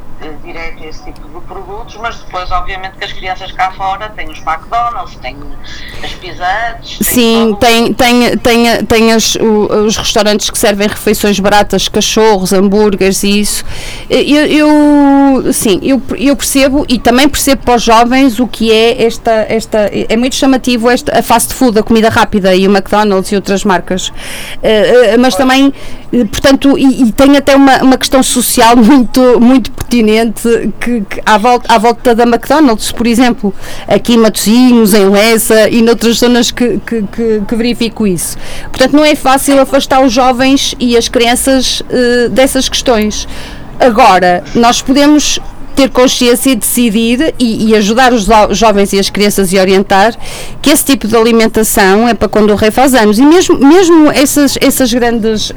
direto 0.42 0.82
a 0.82 0.86
esse 0.86 1.04
tipo 1.04 1.28
de 1.28 1.46
produtos, 1.46 1.96
mas 1.96 2.16
depois, 2.16 2.50
obviamente, 2.50 2.96
que 2.96 3.04
as 3.04 3.12
crianças 3.12 3.52
cá 3.52 3.70
fora 3.72 4.08
têm 4.10 4.30
os 4.30 4.38
McDonald's, 4.38 5.16
têm 5.16 5.36
as 6.02 6.12
Pizza 6.12 6.78
Sim, 7.02 7.56
tem, 7.60 7.92
tem, 7.92 8.38
tem, 8.38 8.84
tem 8.86 9.12
as, 9.12 9.36
os 9.36 9.96
restaurantes 9.96 10.48
que 10.48 10.58
servem 10.58 10.88
refeições 10.88 11.38
baratas, 11.38 11.88
cachorros, 11.88 12.52
hambúrgueres 12.52 13.22
e 13.22 13.40
isso. 13.40 13.64
Eu, 14.08 14.46
eu, 14.46 15.52
sim, 15.52 15.80
eu, 15.82 16.00
eu 16.16 16.36
percebo 16.36 16.53
e 16.88 16.98
também 16.98 17.28
percebo 17.28 17.62
para 17.62 17.76
os 17.76 17.82
jovens 17.82 18.38
o 18.38 18.46
que 18.46 18.70
é 18.70 19.04
esta, 19.04 19.46
esta 19.48 19.90
é 19.92 20.16
muito 20.16 20.36
chamativo 20.36 20.88
esta, 20.88 21.18
a 21.18 21.22
fast 21.22 21.54
food, 21.54 21.78
a 21.78 21.82
comida 21.82 22.08
rápida 22.08 22.54
e 22.54 22.66
o 22.66 22.70
McDonald's 22.70 23.32
e 23.32 23.36
outras 23.36 23.64
marcas. 23.64 24.08
Uh, 24.08 25.18
mas 25.18 25.34
também, 25.34 25.72
portanto, 26.10 26.78
e, 26.78 27.02
e 27.02 27.12
tem 27.12 27.36
até 27.36 27.56
uma, 27.56 27.82
uma 27.82 27.98
questão 27.98 28.22
social 28.22 28.76
muito, 28.78 29.40
muito 29.40 29.70
pertinente 29.72 30.72
que, 30.80 31.00
que 31.02 31.20
à, 31.26 31.38
volta, 31.38 31.72
à 31.72 31.78
volta 31.78 32.14
da 32.14 32.24
McDonald's, 32.24 32.92
por 32.92 33.06
exemplo, 33.06 33.54
aqui 33.88 34.14
em 34.14 34.18
Matosinhos, 34.18 34.94
em 34.94 35.08
Lessa 35.08 35.68
e 35.68 35.82
noutras 35.82 36.18
zonas 36.18 36.50
que, 36.50 36.80
que, 36.86 37.02
que, 37.02 37.42
que 37.46 37.56
verifico 37.56 38.06
isso. 38.06 38.36
Portanto, 38.64 38.94
não 38.94 39.04
é 39.04 39.14
fácil 39.14 39.60
afastar 39.60 40.04
os 40.04 40.12
jovens 40.12 40.74
e 40.78 40.96
as 40.96 41.08
crianças 41.08 41.80
uh, 41.80 42.28
dessas 42.30 42.68
questões. 42.68 43.26
Agora, 43.78 44.44
nós 44.54 44.80
podemos 44.80 45.40
ter 45.74 45.90
consciência 45.90 46.50
e 46.50 46.54
decidir 46.54 47.34
e, 47.38 47.70
e, 47.70 47.76
ajudar 47.76 48.12
os 48.12 48.26
jovens 48.56 48.92
e 48.92 48.98
as 48.98 49.10
crianças 49.10 49.52
e 49.52 49.58
orientar 49.58 50.14
que 50.62 50.70
esse 50.70 50.84
tipo 50.84 51.06
de 51.06 51.16
alimentação 51.16 52.08
é 52.08 52.14
para 52.14 52.28
quando 52.28 52.50
o 52.50 52.54
rei 52.54 52.70
faz 52.70 52.94
anos. 52.94 53.18
E 53.18 53.22
mesmo, 53.24 53.58
mesmo 53.58 54.10
essas, 54.10 54.56
essas 54.60 54.92
grandes 54.92 55.50
uh, 55.50 55.54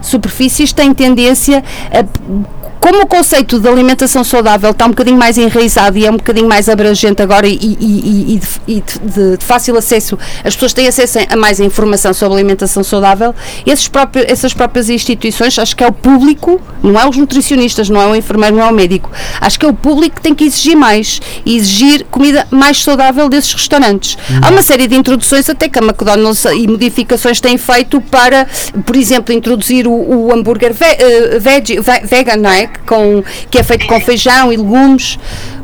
superfícies 0.00 0.72
têm 0.72 0.92
tendência 0.94 1.62
a 1.90 2.67
como 2.80 3.02
o 3.02 3.06
conceito 3.06 3.58
de 3.58 3.68
alimentação 3.68 4.22
saudável 4.24 4.70
está 4.70 4.86
um 4.86 4.90
bocadinho 4.90 5.16
mais 5.16 5.36
enraizado 5.36 5.98
e 5.98 6.06
é 6.06 6.10
um 6.10 6.16
bocadinho 6.16 6.48
mais 6.48 6.68
abrangente 6.68 7.22
agora 7.22 7.46
e, 7.46 7.54
e, 7.54 8.34
e, 8.34 8.40
e 8.66 8.80
de, 8.80 9.36
de, 9.36 9.44
fácil 9.44 9.76
acesso, 9.76 10.18
as 10.44 10.54
pessoas 10.54 10.72
têm 10.72 10.86
acesso 10.86 11.18
a 11.28 11.36
mais 11.36 11.60
informação 11.60 12.12
sobre 12.14 12.38
alimentação 12.38 12.82
saudável, 12.82 13.34
esses 13.66 13.88
próprios, 13.88 14.26
essas 14.28 14.54
próprias 14.54 14.88
instituições, 14.88 15.58
acho 15.58 15.76
que 15.76 15.82
é 15.82 15.86
o 15.86 15.92
público, 15.92 16.60
não 16.82 16.98
é 16.98 17.08
os 17.08 17.16
nutricionistas, 17.16 17.88
não 17.88 18.00
é 18.00 18.06
o 18.06 18.14
enfermeiro, 18.14 18.56
não 18.56 18.64
é 18.64 18.70
o 18.70 18.74
médico, 18.74 19.10
acho 19.40 19.58
que 19.58 19.66
é 19.66 19.68
o 19.68 19.74
público 19.74 20.16
que 20.16 20.22
tem 20.22 20.34
que 20.34 20.44
exigir 20.44 20.76
mais 20.76 21.20
e 21.44 21.56
exigir 21.56 22.04
comida 22.10 22.46
mais 22.50 22.82
saudável 22.82 23.28
desses 23.28 23.52
restaurantes. 23.52 24.16
Uhum. 24.30 24.40
Há 24.42 24.50
uma 24.50 24.62
série 24.62 24.86
de 24.86 24.94
introduções 24.94 25.48
até 25.48 25.68
que 25.68 25.78
a 25.78 25.82
McDonald's 25.82 26.44
e 26.44 26.66
modificações 26.66 27.40
têm 27.40 27.58
feito 27.58 28.00
para, 28.00 28.46
por 28.84 28.96
exemplo, 28.96 29.34
introduzir 29.34 29.86
o, 29.86 29.92
o 29.92 30.32
hambúrguer 30.32 30.72
ve, 30.72 30.84
uh, 30.84 31.40
veg, 31.40 31.80
vegan, 32.04 32.36
não 32.36 32.50
é? 32.50 32.70
Com, 32.86 33.22
que 33.50 33.58
é 33.58 33.62
feito 33.62 33.86
com 33.86 34.00
feijão 34.00 34.52
e 34.52 34.56
legumes. 34.56 35.18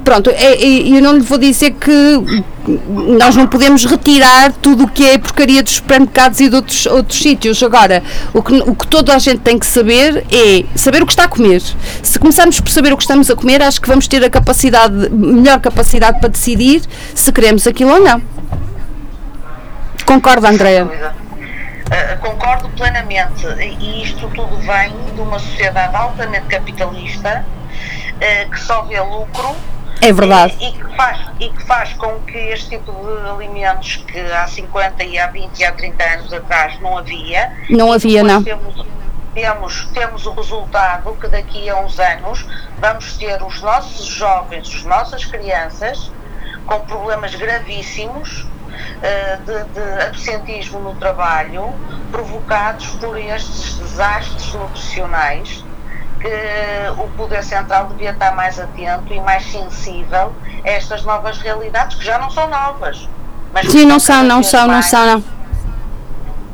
Pronto, 0.04 0.28
é, 0.28 0.54
é, 0.54 0.88
eu 0.88 1.00
não 1.00 1.14
lhe 1.14 1.22
vou 1.22 1.38
dizer 1.38 1.70
que 1.72 1.90
nós 3.18 3.34
não 3.34 3.46
podemos 3.46 3.86
retirar 3.86 4.52
tudo 4.52 4.84
o 4.84 4.88
que 4.88 5.02
é 5.02 5.16
porcaria 5.16 5.62
dos 5.62 5.76
supermercados 5.76 6.40
e 6.40 6.48
de 6.48 6.56
outros, 6.56 6.84
outros 6.86 7.18
sítios. 7.18 7.62
Agora, 7.62 8.02
o 8.34 8.42
que, 8.42 8.54
o 8.54 8.74
que 8.74 8.86
toda 8.86 9.14
a 9.14 9.18
gente 9.18 9.40
tem 9.40 9.58
que 9.58 9.66
saber 9.66 10.24
é 10.30 10.64
saber 10.74 11.02
o 11.02 11.06
que 11.06 11.12
está 11.12 11.24
a 11.24 11.28
comer. 11.28 11.62
Se 12.02 12.18
começarmos 12.18 12.60
por 12.60 12.70
saber 12.70 12.92
o 12.92 12.96
que 12.98 13.02
estamos 13.02 13.30
a 13.30 13.36
comer, 13.36 13.62
acho 13.62 13.80
que 13.80 13.88
vamos 13.88 14.06
ter 14.06 14.22
a 14.22 14.28
capacidade, 14.28 15.08
melhor 15.10 15.58
capacidade 15.58 16.20
para 16.20 16.28
decidir 16.28 16.82
se 17.14 17.32
queremos 17.32 17.66
aquilo 17.66 17.92
ou 17.92 18.00
não. 18.00 18.20
Concorda, 20.04 20.50
Andréa? 20.50 20.86
Uh, 21.84 22.18
concordo 22.18 22.68
plenamente. 22.70 23.46
E 23.46 24.02
isto 24.02 24.28
tudo 24.30 24.56
vem 24.58 24.90
de 25.14 25.20
uma 25.20 25.38
sociedade 25.38 25.94
altamente 25.94 26.46
capitalista 26.46 27.44
uh, 27.44 28.50
que 28.50 28.60
só 28.60 28.82
vê 28.82 29.00
lucro. 29.00 29.54
É 30.00 30.12
verdade. 30.12 30.56
E, 30.60 30.68
e, 30.68 30.72
que 30.72 30.96
faz, 30.96 31.18
e 31.40 31.48
que 31.50 31.62
faz 31.64 31.92
com 31.94 32.20
que 32.20 32.36
este 32.36 32.70
tipo 32.70 32.92
de 32.92 33.28
alimentos 33.28 33.96
que 33.96 34.20
há 34.20 34.46
50 34.46 35.04
e 35.04 35.18
há 35.18 35.28
20 35.28 35.58
e 35.58 35.64
há 35.64 35.72
30 35.72 36.04
anos 36.04 36.32
atrás 36.32 36.80
não 36.80 36.98
havia. 36.98 37.52
Não 37.70 37.92
havia, 37.92 38.22
não. 38.22 38.42
Temos, 38.42 38.86
temos, 39.34 39.88
temos 39.92 40.26
o 40.26 40.32
resultado 40.32 41.16
que 41.20 41.28
daqui 41.28 41.68
a 41.68 41.80
uns 41.80 41.98
anos 41.98 42.46
vamos 42.78 43.16
ter 43.16 43.42
os 43.42 43.60
nossos 43.62 44.06
jovens, 44.06 44.68
as 44.74 44.84
nossas 44.84 45.24
crianças 45.24 46.10
com 46.66 46.80
problemas 46.80 47.34
gravíssimos 47.34 48.46
eh, 48.46 48.53
de, 49.44 49.64
de 49.64 50.02
absentismo 50.02 50.78
no 50.80 50.94
trabalho 50.96 51.72
provocados 52.10 52.86
por 52.86 53.18
estes 53.18 53.78
desastres 53.78 54.54
nutricionais 54.54 55.64
que 56.20 57.02
o 57.02 57.08
Poder 57.16 57.44
Central 57.44 57.88
devia 57.88 58.10
estar 58.10 58.34
mais 58.34 58.58
atento 58.58 59.12
e 59.12 59.20
mais 59.20 59.44
sensível 59.50 60.32
a 60.64 60.68
estas 60.68 61.04
novas 61.04 61.38
realidades, 61.38 61.98
que 61.98 62.04
já 62.04 62.18
não 62.18 62.30
são 62.30 62.48
novas. 62.48 63.08
Mas 63.52 63.70
Sim, 63.70 63.84
não 63.84 64.00
são, 64.00 64.24
não 64.24 64.42
são, 64.42 64.66
não 64.66 64.82
são, 64.82 65.06
não. 65.06 65.24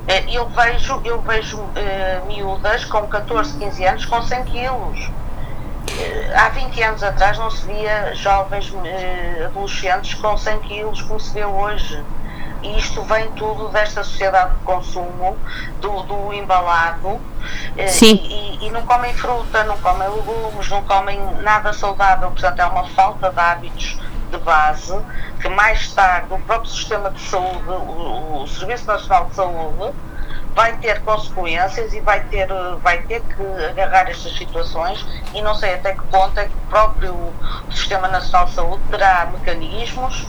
Eh, 0.09 0.25
eu 0.33 0.49
vejo, 0.49 1.01
eu 1.05 1.21
vejo 1.23 1.57
uh, 1.59 2.27
miúdas 2.27 2.85
com 2.85 3.07
14, 3.07 3.57
15 3.59 3.85
anos 3.85 4.05
com 4.07 4.21
100 4.21 4.45
quilos 4.45 5.11
há 6.35 6.49
20 6.51 6.83
anos 6.83 7.03
atrás 7.03 7.39
não 7.39 7.51
se 7.51 7.67
via 7.67 8.15
jovens 8.15 8.73
eh, 8.85 9.45
adolescentes 9.47 10.15
com 10.15 10.37
100 10.37 10.59
quilos 10.61 11.03
como 11.03 11.21
se 11.21 11.33
vê 11.33 11.45
hoje. 11.45 12.03
E 12.63 12.79
isto 12.79 13.03
vem 13.05 13.31
tudo 13.33 13.69
desta 13.69 14.05
sociedade 14.05 14.55
de 14.55 14.65
consumo, 14.65 15.37
do, 15.81 16.03
do 16.03 16.33
embalado, 16.35 17.19
eh, 17.77 17.87
Sim. 17.87 18.17
E, 18.23 18.67
e, 18.67 18.71
não 18.71 18.83
comem 18.83 19.15
fruta, 19.15 19.65
não 19.65 19.79
comem 19.79 20.09
legumes, 20.09 20.69
não 20.69 20.83
comem 20.85 21.19
nada 21.43 21.73
saudável, 21.73 22.31
portanto 22.31 22.61
é 22.61 22.67
uma 22.67 22.87
falta 22.89 23.31
de 23.31 23.41
hábitos 23.41 23.99
de 24.31 24.39
base 24.39 24.95
que 25.41 25.49
mais 25.49 25.91
tarde 25.93 26.27
o 26.33 26.39
próprio 26.41 26.71
sistema 26.71 27.11
de 27.11 27.21
saúde, 27.21 27.69
o, 27.69 28.43
o 28.43 28.47
Serviço 28.47 28.87
Nacional 28.87 29.27
de 29.27 29.35
Saúde, 29.35 29.95
vai 30.55 30.73
ter 30.79 31.01
consequências 31.03 31.93
e 31.93 32.01
vai 32.01 32.21
ter, 32.25 32.49
vai 32.83 32.99
ter 33.03 33.21
que 33.21 33.65
agarrar 33.65 34.11
estas 34.11 34.37
situações 34.37 35.05
e 35.35 35.43
não 35.43 35.55
sei 35.55 35.75
até 35.75 35.93
que 35.93 36.03
ponto 36.05 36.39
é 36.39 36.45
que 36.45 36.53
o 36.55 36.71
próprio 36.71 37.33
Sistema 37.71 38.09
Nacional 38.09 38.47
de 38.47 38.55
Saúde 38.55 38.83
terá 38.91 39.29
mecanismos 39.33 40.27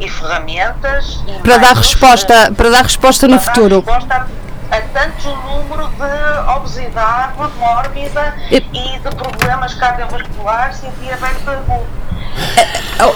e 0.00 0.08
ferramentas 0.08 1.22
e 1.26 1.40
para 1.40 1.58
dar 1.58 1.76
resposta 1.76 2.52
para 2.56 2.70
dar 2.70 2.82
resposta 2.82 3.28
no 3.28 3.38
futuro. 3.38 3.76
resposta 3.76 4.26
a, 4.70 4.76
a 4.76 4.80
tanto 4.80 5.28
número 5.28 5.88
de 5.88 6.50
obesidade 6.56 7.34
mórbida 7.58 8.34
e, 8.50 8.56
e 8.56 8.98
de 8.98 9.16
problemas 9.16 9.74
cardiovasculares 9.74 10.82
e 10.82 10.90
diabetes 11.00 11.48
agudo 11.48 12.02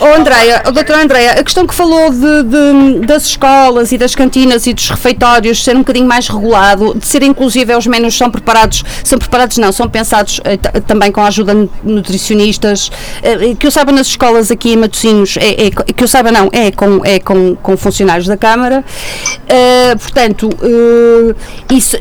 Oh, 0.00 0.18
Andréia, 0.18 0.62
oh, 0.66 0.72
doutora 0.72 1.02
Andréia, 1.02 1.32
a 1.32 1.44
questão 1.44 1.64
que 1.64 1.74
falou 1.74 2.10
de, 2.10 2.42
de, 2.42 3.06
das 3.06 3.26
escolas 3.26 3.92
e 3.92 3.98
das 3.98 4.14
cantinas 4.16 4.66
e 4.66 4.74
dos 4.74 4.88
refeitórios 4.90 5.62
ser 5.62 5.76
um 5.76 5.80
bocadinho 5.80 6.06
mais 6.06 6.26
regulado, 6.28 6.98
de 6.98 7.06
ser 7.06 7.22
inclusive 7.22 7.74
os 7.74 7.86
menus 7.86 8.16
são 8.16 8.28
preparados, 8.28 8.82
são 9.04 9.18
preparados 9.18 9.58
não, 9.58 9.70
são 9.70 9.88
pensados 9.88 10.40
eh, 10.44 10.56
também 10.80 11.12
com 11.12 11.20
a 11.20 11.28
ajuda 11.28 11.54
de 11.54 11.68
nutricionistas, 11.84 12.90
eh, 13.22 13.54
que 13.58 13.66
eu 13.66 13.70
saiba 13.70 13.92
nas 13.92 14.08
escolas 14.08 14.50
aqui 14.50 14.72
em 14.72 14.76
Matosinhos, 14.76 15.36
é, 15.36 15.66
é, 15.66 15.70
que 15.70 16.02
eu 16.02 16.08
saiba 16.08 16.32
não, 16.32 16.48
é 16.52 16.72
com, 16.72 17.04
é 17.04 17.20
com, 17.20 17.54
com 17.54 17.76
funcionários 17.76 18.26
da 18.26 18.36
Câmara, 18.36 18.82
uh, 18.82 19.98
portanto, 19.98 20.48
uh, 20.48 21.36
isso 21.72 21.96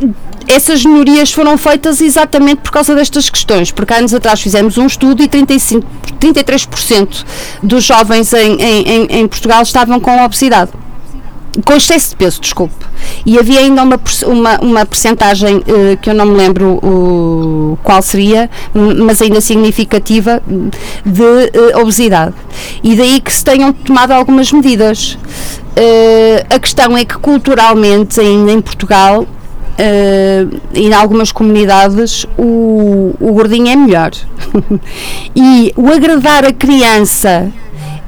essas 0.47 0.85
melhorias 0.85 1.31
foram 1.31 1.57
feitas 1.57 2.01
exatamente 2.01 2.61
por 2.61 2.71
causa 2.71 2.95
destas 2.95 3.29
questões, 3.29 3.71
porque 3.71 3.93
há 3.93 3.97
anos 3.97 4.13
atrás 4.13 4.41
fizemos 4.41 4.77
um 4.77 4.85
estudo 4.85 5.23
e 5.23 5.27
35, 5.27 5.85
33% 6.19 7.25
dos 7.63 7.83
jovens 7.83 8.33
em, 8.33 8.61
em, 8.61 9.05
em 9.09 9.27
Portugal 9.27 9.61
estavam 9.61 9.99
com 9.99 10.23
obesidade 10.23 10.71
com 11.63 11.73
excesso 11.73 12.09
de 12.09 12.15
peso, 12.17 12.41
desculpe. 12.41 12.85
E 13.25 13.37
havia 13.39 13.59
ainda 13.59 13.83
uma, 13.83 13.99
uma, 14.25 14.59
uma 14.59 14.85
percentagem 14.85 15.57
uh, 15.57 15.97
que 16.01 16.09
eu 16.09 16.13
não 16.13 16.25
me 16.25 16.35
lembro 16.35 16.79
uh, 16.83 17.77
qual 17.83 18.01
seria, 18.01 18.49
mas 18.73 19.21
ainda 19.21 19.39
significativa, 19.39 20.41
de 21.05 21.21
uh, 21.21 21.79
obesidade. 21.81 22.33
E 22.83 22.95
daí 22.95 23.21
que 23.21 23.31
se 23.31 23.43
tenham 23.43 23.71
tomado 23.71 24.11
algumas 24.11 24.51
medidas. 24.51 25.17
Eh, 25.77 26.45
a 26.49 26.57
questão 26.57 26.95
é 26.95 27.03
que 27.03 27.17
culturalmente, 27.17 28.17
ainda 28.19 28.49
em 28.49 28.61
Portugal, 28.61 29.27
Uh, 29.75 30.57
em 30.73 30.93
algumas 30.93 31.33
comunidades 31.33 32.25
o, 32.37 33.13
o 33.19 33.33
gordinho 33.33 33.67
é 33.67 33.75
melhor. 33.75 34.11
e 35.35 35.73
o 35.75 35.89
agradar 35.89 36.45
a 36.45 36.53
criança 36.53 37.51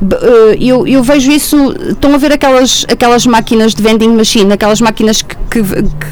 uh, 0.01 0.55
eu, 0.59 0.87
eu, 0.87 1.03
vejo 1.03 1.31
isso, 1.31 1.73
estão 1.89 2.13
a 2.13 2.17
ver 2.17 2.31
aquelas, 2.31 2.85
aquelas 2.89 3.25
máquinas 3.25 3.73
de 3.73 3.81
vending 3.81 4.09
machine, 4.09 4.51
aquelas 4.51 4.81
máquinas 4.81 5.21
que, 5.21 5.35
que, 5.49 5.63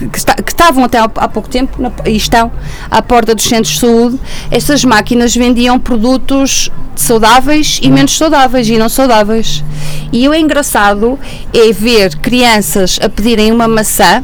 que, 0.09 0.17
está, 0.17 0.33
que 0.35 0.51
estavam 0.51 0.83
até 0.83 0.99
há, 0.99 1.09
há 1.15 1.27
pouco 1.27 1.49
tempo 1.49 1.81
na, 1.81 1.91
e 2.05 2.15
estão 2.15 2.51
à 2.89 3.01
porta 3.01 3.35
dos 3.35 3.45
centros 3.45 3.75
de 3.75 3.79
saúde, 3.79 4.19
essas 4.49 4.83
máquinas 4.83 5.35
vendiam 5.35 5.79
produtos 5.79 6.71
saudáveis 6.95 7.79
e 7.81 7.89
menos 7.89 8.17
saudáveis 8.17 8.69
e 8.69 8.77
não 8.77 8.89
saudáveis. 8.89 9.63
E 10.11 10.27
o 10.27 10.33
engraçado 10.33 11.19
é 11.53 11.71
ver 11.71 12.15
crianças 12.17 12.97
a 13.01 13.09
pedirem 13.09 13.51
uma 13.51 13.67
maçã 13.67 14.23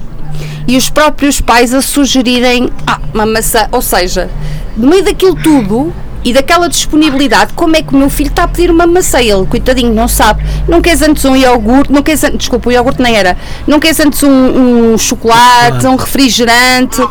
e 0.67 0.77
os 0.77 0.89
próprios 0.89 1.41
pais 1.41 1.73
a 1.73 1.81
sugerirem 1.81 2.69
ah, 2.85 2.99
uma 3.13 3.25
maçã, 3.25 3.67
ou 3.71 3.81
seja, 3.81 4.29
no 4.75 4.87
meio 4.87 5.03
daquilo 5.03 5.35
tudo 5.35 5.93
e 6.23 6.33
daquela 6.33 6.69
disponibilidade, 6.69 7.53
como 7.53 7.75
é 7.75 7.81
que 7.81 7.93
o 7.93 7.97
meu 7.97 8.09
filho 8.09 8.29
está 8.29 8.43
a 8.43 8.47
pedir 8.47 8.69
uma 8.69 8.85
maçã? 8.85 9.19
Ele, 9.19 9.45
coitadinho, 9.45 9.93
não 9.93 10.07
sabe. 10.07 10.43
Não 10.67 10.81
queres 10.81 11.01
antes 11.01 11.25
um 11.25 11.35
iogurte, 11.35 11.91
não 11.91 12.03
queres, 12.03 12.21
desculpa, 12.35 12.69
o 12.69 12.71
iogurte 12.71 13.01
nem 13.01 13.15
era. 13.15 13.35
Não 13.65 13.79
queres 13.79 13.99
antes 13.99 14.21
um, 14.21 14.93
um 14.93 14.97
chocolate, 14.97 15.85
um 15.87 15.95
refrigerante. 15.95 17.01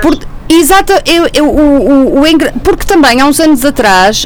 Por, 0.00 0.18
Exato, 0.50 0.94
eu, 1.04 1.28
eu, 1.34 1.46
o, 1.46 2.20
o, 2.20 2.22
o, 2.22 2.60
porque 2.64 2.86
também 2.86 3.20
há 3.20 3.26
uns 3.26 3.38
anos 3.38 3.66
atrás, 3.66 4.24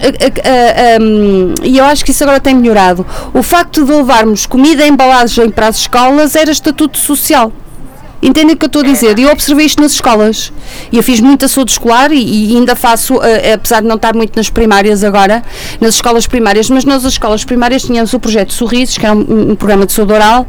e 1.64 1.78
eu 1.78 1.84
acho 1.84 2.04
que 2.04 2.12
isso 2.12 2.22
agora 2.22 2.38
tem 2.38 2.54
melhorado, 2.54 3.04
o 3.34 3.42
facto 3.42 3.84
de 3.84 3.90
levarmos 3.90 4.46
comida 4.46 4.86
e 4.86 4.88
embalagem 4.88 5.50
para 5.50 5.66
as 5.66 5.78
escolas 5.78 6.36
era 6.36 6.52
estatuto 6.52 6.96
social. 6.96 7.52
Entendem 8.22 8.54
o 8.54 8.58
que 8.58 8.64
eu 8.64 8.68
estou 8.68 8.82
a 8.82 8.84
dizer? 8.84 9.18
E 9.18 9.22
eu 9.22 9.30
observei 9.30 9.66
isto 9.66 9.82
nas 9.82 9.92
escolas. 9.92 10.52
E 10.92 10.96
eu 10.96 11.02
fiz 11.02 11.20
muita 11.20 11.48
saúde 11.48 11.72
escolar 11.72 12.12
e, 12.12 12.52
e 12.52 12.56
ainda 12.56 12.76
faço, 12.76 13.16
uh, 13.16 13.20
apesar 13.52 13.80
de 13.80 13.88
não 13.88 13.96
estar 13.96 14.14
muito 14.14 14.36
nas 14.36 14.48
primárias 14.48 15.02
agora, 15.02 15.42
nas 15.80 15.96
escolas 15.96 16.26
primárias, 16.26 16.70
mas 16.70 16.84
nas 16.84 17.02
escolas 17.04 17.44
primárias 17.44 17.82
tínhamos 17.82 18.12
o 18.12 18.20
projeto 18.20 18.52
Sorrisos, 18.52 18.96
que 18.96 19.04
era 19.04 19.14
um, 19.14 19.50
um 19.50 19.56
programa 19.56 19.86
de 19.86 19.92
saúde 19.92 20.12
oral, 20.12 20.46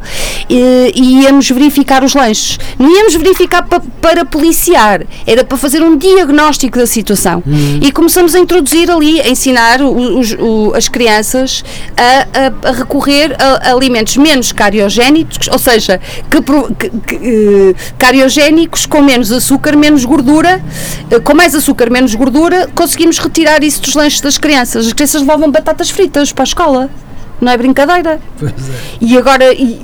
e, 0.48 0.92
e, 0.94 1.22
íamos 1.22 1.50
verificar 1.50 2.04
os 2.04 2.14
lanches. 2.14 2.58
Não 2.78 2.88
íamos 2.88 3.14
verificar 3.16 3.62
pa, 3.62 3.82
para 4.00 4.24
policiar, 4.24 5.02
era 5.26 5.42
para 5.44 5.58
fazer 5.58 5.82
um 5.82 5.96
diagnóstico 5.96 6.78
da 6.78 6.86
situação. 6.86 7.42
Uhum. 7.44 7.80
E 7.82 7.90
começamos 7.90 8.36
a 8.36 8.38
introduzir 8.38 8.88
ali, 8.88 9.20
a 9.20 9.28
ensinar 9.28 9.82
os, 9.82 10.36
os, 10.38 10.74
as 10.74 10.88
crianças 10.88 11.64
a, 11.96 12.66
a, 12.66 12.68
a 12.68 12.72
recorrer 12.72 13.34
a, 13.38 13.70
a, 13.70 13.72
alimentos 13.74 14.16
menos 14.16 14.52
cariogénicos, 14.52 15.48
ou 15.50 15.58
seja, 15.58 16.00
que, 16.30 16.40
que, 16.78 17.18
que 17.18 17.63
cariogénicos 17.98 18.86
com 18.86 19.00
menos 19.00 19.30
açúcar, 19.30 19.76
menos 19.76 20.04
gordura, 20.04 20.62
eh, 21.10 21.20
com 21.20 21.34
mais 21.34 21.54
açúcar, 21.54 21.90
menos 21.90 22.14
gordura, 22.14 22.68
conseguimos 22.74 23.18
retirar 23.18 23.62
isso 23.62 23.80
dos 23.80 23.94
lanches 23.94 24.20
das 24.20 24.38
crianças. 24.38 24.86
As 24.86 24.92
crianças 24.92 25.20
levavam 25.20 25.50
batatas 25.50 25.90
fritas 25.90 26.32
para 26.32 26.42
a 26.42 26.44
escola 26.44 26.90
não 27.44 27.52
é 27.52 27.56
brincadeira. 27.56 28.20
É. 28.42 28.46
E 29.00 29.16
agora, 29.16 29.52
e, 29.52 29.80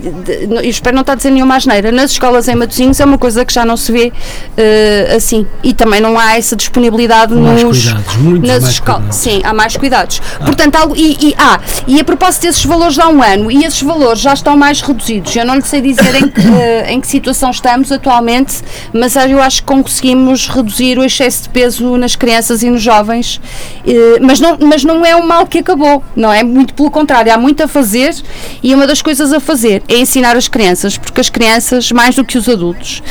eu 0.48 0.61
espero 0.62 0.94
não 0.94 1.02
estar 1.02 1.12
a 1.12 1.16
dizer 1.16 1.30
nenhuma 1.30 1.56
asneira, 1.56 1.92
nas 1.92 2.12
escolas 2.12 2.48
em 2.48 2.54
Matosinhos 2.54 2.98
é 3.00 3.04
uma 3.04 3.18
coisa 3.18 3.44
que 3.44 3.52
já 3.52 3.64
não 3.64 3.76
se 3.76 3.92
vê 3.92 4.08
uh, 4.08 5.16
assim. 5.16 5.46
E 5.62 5.72
também 5.72 6.00
não 6.00 6.18
há 6.18 6.36
essa 6.36 6.56
disponibilidade 6.56 7.34
mais 7.34 7.62
nos, 7.62 7.84
cuidados, 7.84 8.16
muitos 8.16 8.48
nas 8.48 8.64
escolas. 8.64 9.14
Sim, 9.14 9.40
há 9.44 9.52
mais 9.52 9.76
cuidados. 9.76 10.20
Ah. 10.40 10.44
Portanto, 10.44 10.76
algo, 10.76 10.94
e, 10.96 11.16
e, 11.20 11.34
ah, 11.38 11.61
e 11.86 12.00
a 12.00 12.04
propósito 12.04 12.42
desses 12.42 12.64
valores 12.64 12.94
de 12.94 13.00
há 13.00 13.08
um 13.08 13.22
ano, 13.22 13.50
e 13.50 13.64
esses 13.64 13.82
valores 13.82 14.20
já 14.20 14.32
estão 14.32 14.56
mais 14.56 14.80
reduzidos. 14.80 15.34
Eu 15.36 15.44
não 15.44 15.56
lhe 15.56 15.62
sei 15.62 15.80
dizer 15.80 16.14
em 16.14 16.28
que, 16.28 16.40
uh, 16.40 16.86
em 16.88 17.00
que 17.00 17.06
situação 17.06 17.50
estamos 17.50 17.92
atualmente, 17.92 18.56
mas 18.92 19.16
eu 19.16 19.40
acho 19.40 19.62
que 19.62 19.66
conseguimos 19.66 20.48
reduzir 20.48 20.98
o 20.98 21.04
excesso 21.04 21.44
de 21.44 21.48
peso 21.50 21.96
nas 21.96 22.16
crianças 22.16 22.62
e 22.62 22.70
nos 22.70 22.82
jovens. 22.82 23.36
Uh, 23.84 24.18
mas, 24.22 24.40
não, 24.40 24.56
mas 24.61 24.84
não 24.84 25.04
é 25.04 25.14
um 25.14 25.26
mal 25.26 25.46
que 25.46 25.58
acabou, 25.58 26.02
não 26.14 26.32
é? 26.32 26.42
Muito 26.42 26.74
pelo 26.74 26.90
contrário, 26.90 27.32
há 27.32 27.36
muito 27.36 27.49
muito 27.51 27.62
a 27.64 27.68
fazer 27.68 28.14
e 28.62 28.74
uma 28.74 28.86
das 28.86 29.03
coisas 29.03 29.32
a 29.32 29.40
fazer 29.40 29.82
é 29.88 29.98
ensinar 29.98 30.36
as 30.36 30.46
crianças, 30.46 30.96
porque 30.96 31.20
as 31.20 31.28
crianças, 31.28 31.90
mais 31.90 32.14
do 32.14 32.24
que 32.24 32.38
os 32.38 32.48
adultos, 32.48 33.03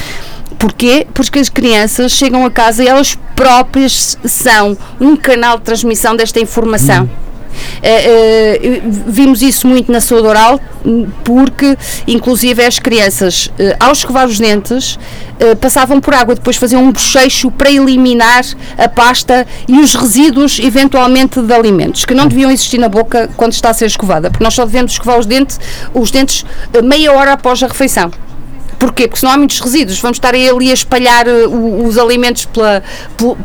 Porquê? 0.58 1.08
Porque 1.14 1.40
as 1.40 1.48
crianças 1.48 2.12
chegam 2.12 2.46
a 2.46 2.52
casa 2.52 2.84
e 2.84 2.88
elas 2.88 3.18
próprias 3.34 4.18
são 4.26 4.78
um 5.00 5.16
canal 5.16 5.58
de 5.58 5.64
transmissão 5.64 6.18
desta 6.18 6.42
informação. 6.42 7.06
Hum. 7.06 7.29
Uh, 7.50 8.88
uh, 8.88 8.92
vimos 9.08 9.42
isso 9.42 9.68
muito 9.68 9.92
na 9.92 10.02
saúde 10.02 10.28
oral, 10.28 10.60
porque 11.24 11.78
inclusive 12.08 12.64
as 12.64 12.80
crianças, 12.80 13.48
uh, 13.48 13.76
ao 13.80 13.92
escovar 13.92 14.28
os 14.28 14.40
dentes, 14.40 14.98
passavam 15.62 16.02
por 16.02 16.14
água, 16.14 16.36
depois 16.36 16.58
faziam 16.58 16.84
um 16.84 16.92
bochecho 16.92 17.50
para 17.50 17.72
eliminar 17.72 18.44
a 18.78 18.90
pasta 18.90 19.48
e 19.70 19.80
os 19.80 19.96
resíduos, 19.96 20.60
eventualmente, 20.60 21.42
de 21.42 21.54
alimentos, 21.54 22.04
que 22.04 22.14
não 22.14 22.28
deviam 22.28 22.52
existir 22.52 22.78
na 22.78 22.90
boca 22.90 23.30
quando 23.38 23.54
está 23.54 23.70
a 23.70 23.74
ser 23.74 23.86
escovada, 23.86 24.30
porque 24.30 24.44
nós 24.44 24.54
só 24.54 24.66
devemos 24.66 24.92
escovar 24.92 25.18
os 25.18 25.26
dentes, 25.26 25.58
os 25.94 26.12
dentes 26.12 26.46
meia 26.84 27.14
hora 27.14 27.32
após 27.32 27.64
a 27.64 27.68
refeição. 27.68 28.12
Porquê? 28.80 29.08
Porque 29.08 29.20
senão 29.20 29.34
há 29.34 29.38
muitos 29.38 29.60
resíduos. 29.60 30.00
Vamos 30.00 30.18
estar 30.18 30.34
ali 30.34 30.72
a 30.72 30.74
espalhar 30.74 31.28
uh, 31.28 31.86
os 31.86 31.98
alimentos 31.98 32.46
pela, 32.46 32.82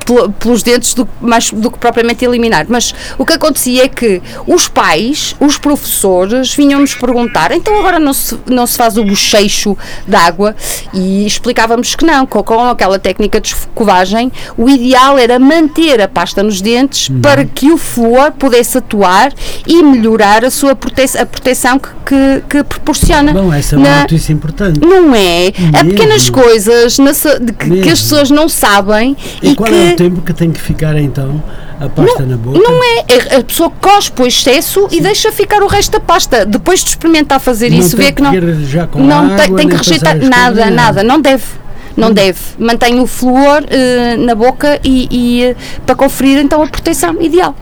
pela, 0.07 0.29
pelos 0.31 0.63
dentes 0.63 0.95
do, 0.95 1.09
mais 1.21 1.51
do 1.51 1.71
que 1.71 1.79
propriamente 1.79 2.25
eliminar. 2.25 2.67
Mas 2.69 2.95
o 3.19 3.27
que 3.27 3.33
acontecia 3.33 3.85
é 3.85 3.89
que 3.89 4.23
os 4.47 4.69
pais, 4.69 5.35
os 5.41 5.59
professores, 5.59 6.55
vinham-nos 6.55 6.95
perguntar 6.95 7.51
então 7.53 7.79
agora 7.79 7.99
não 7.99 8.13
se, 8.13 8.39
não 8.47 8.67
se 8.67 8.77
faz 8.77 8.97
o 8.97 9.05
bochecho 9.05 9.77
de 10.07 10.15
água 10.15 10.55
e 10.93 11.27
explicávamos 11.27 11.95
que 11.95 12.05
não, 12.05 12.27
com, 12.27 12.43
com 12.43 12.61
aquela 12.61 12.99
técnica 12.99 13.41
de 13.41 13.49
escovagem, 13.49 14.31
o 14.57 14.69
ideal 14.69 15.19
era 15.19 15.39
manter 15.39 16.01
a 16.01 16.09
pasta 16.09 16.43
nos 16.43 16.61
dentes 16.61 17.09
não. 17.09 17.21
para 17.21 17.45
que 17.45 17.71
o 17.73 17.79
flúor 17.79 18.33
pudesse 18.33 18.79
atuar 18.79 19.33
e 19.67 19.83
melhorar 19.83 20.45
a 20.45 20.51
sua 20.51 20.75
prote 20.75 20.95
a 21.19 21.27
proteção 21.27 21.79
que, 21.79 21.89
que, 22.07 22.43
que 22.49 22.65
proporciona. 22.65 23.33
Bom, 23.33 23.53
essa 23.53 23.75
é 23.75 23.79
uma 23.79 24.01
notícia 24.01 24.33
importante. 24.33 24.81
Não 24.81 25.15
é? 25.15 25.24
É? 25.25 25.53
Mesmo. 25.59 25.77
Há 25.77 25.85
pequenas 25.85 26.31
coisas 26.31 26.99
na, 26.99 27.13
de, 27.13 27.53
que, 27.53 27.81
que, 27.83 27.91
as 27.91 28.01
pessoas 28.03 28.31
não 28.31 28.49
sabem. 28.49 29.17
E, 29.43 29.51
e 29.51 29.55
qual 29.55 29.71
que, 29.71 29.77
é 29.77 29.93
o 29.93 29.97
tempo 29.97 30.23
que 30.23 30.33
tem 30.33 30.51
que 30.51 30.61
ficar 30.61 30.97
então 30.99 31.43
a 31.81 31.89
pasta 31.89 32.23
não, 32.23 32.29
na 32.31 32.37
boca? 32.37 32.59
Não 32.59 32.83
é. 32.83 33.05
é 33.09 33.37
a 33.37 33.45
pessoa 33.45 33.71
cospe 33.71 34.23
o 34.23 34.27
excesso 34.27 34.89
Sim. 34.89 34.99
e 34.99 35.01
deixa 35.01 35.33
ficar 35.33 35.63
o 35.63 35.67
resto 35.67 35.93
da 35.93 36.01
pasta. 36.01 36.45
Depois 36.45 36.83
de 36.83 36.91
experimentar 36.91 37.41
fazer 37.41 37.71
não 37.71 37.79
isso, 37.79 37.97
vê 37.97 38.13
que 38.13 38.23
não. 38.23 38.33
Não 38.33 39.33
água, 39.33 39.37
tem, 39.37 39.57
tem 39.57 39.69
que 39.69 39.77
rejeitar 39.77 40.17
nada, 40.17 40.71
nada. 40.71 41.03
Não 41.03 41.21
deve 41.21 41.65
não 41.97 42.09
hum. 42.09 42.13
deve. 42.13 42.41
Mantém 42.59 43.01
o 43.01 43.07
flúor 43.07 43.63
uh, 43.63 44.25
na 44.25 44.35
boca 44.35 44.81
e, 44.85 45.09
e 45.11 45.53
uh, 45.53 45.57
para 45.87 45.95
conferir 45.95 46.39
então 46.39 46.63
a 46.63 46.67
proteção 46.67 47.21
ideal. 47.21 47.55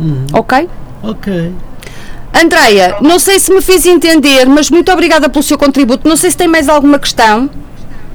Hum. 0.00 0.26
Ok? 0.32 0.68
Ok. 1.02 1.52
Andreia, 2.34 2.96
não 3.00 3.18
sei 3.18 3.38
se 3.38 3.52
me 3.52 3.60
fiz 3.60 3.84
entender, 3.84 4.46
mas 4.46 4.70
muito 4.70 4.90
obrigada 4.90 5.28
pelo 5.28 5.42
seu 5.42 5.58
contributo. 5.58 6.08
Não 6.08 6.16
sei 6.16 6.30
se 6.30 6.36
tem 6.36 6.48
mais 6.48 6.68
alguma 6.68 6.98
questão. 6.98 7.50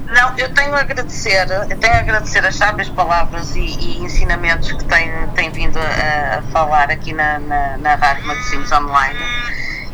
Não, 0.08 0.38
eu 0.38 0.52
tenho 0.54 0.74
a 0.74 0.80
agradecer, 0.80 1.46
tenho 1.80 1.92
a 1.92 1.98
agradecer 1.98 2.44
as 2.44 2.56
sábias 2.56 2.88
palavras 2.88 3.54
e, 3.54 3.60
e 3.60 3.98
ensinamentos 3.98 4.72
que 4.72 4.84
tem, 4.84 5.10
tem 5.34 5.50
vindo 5.50 5.78
a, 5.78 6.38
a 6.38 6.42
falar 6.50 6.90
aqui 6.90 7.12
na, 7.12 7.38
na, 7.38 7.76
na 7.76 7.94
Rádio 7.94 8.26
Matosinhos 8.26 8.72
Online. 8.72 9.18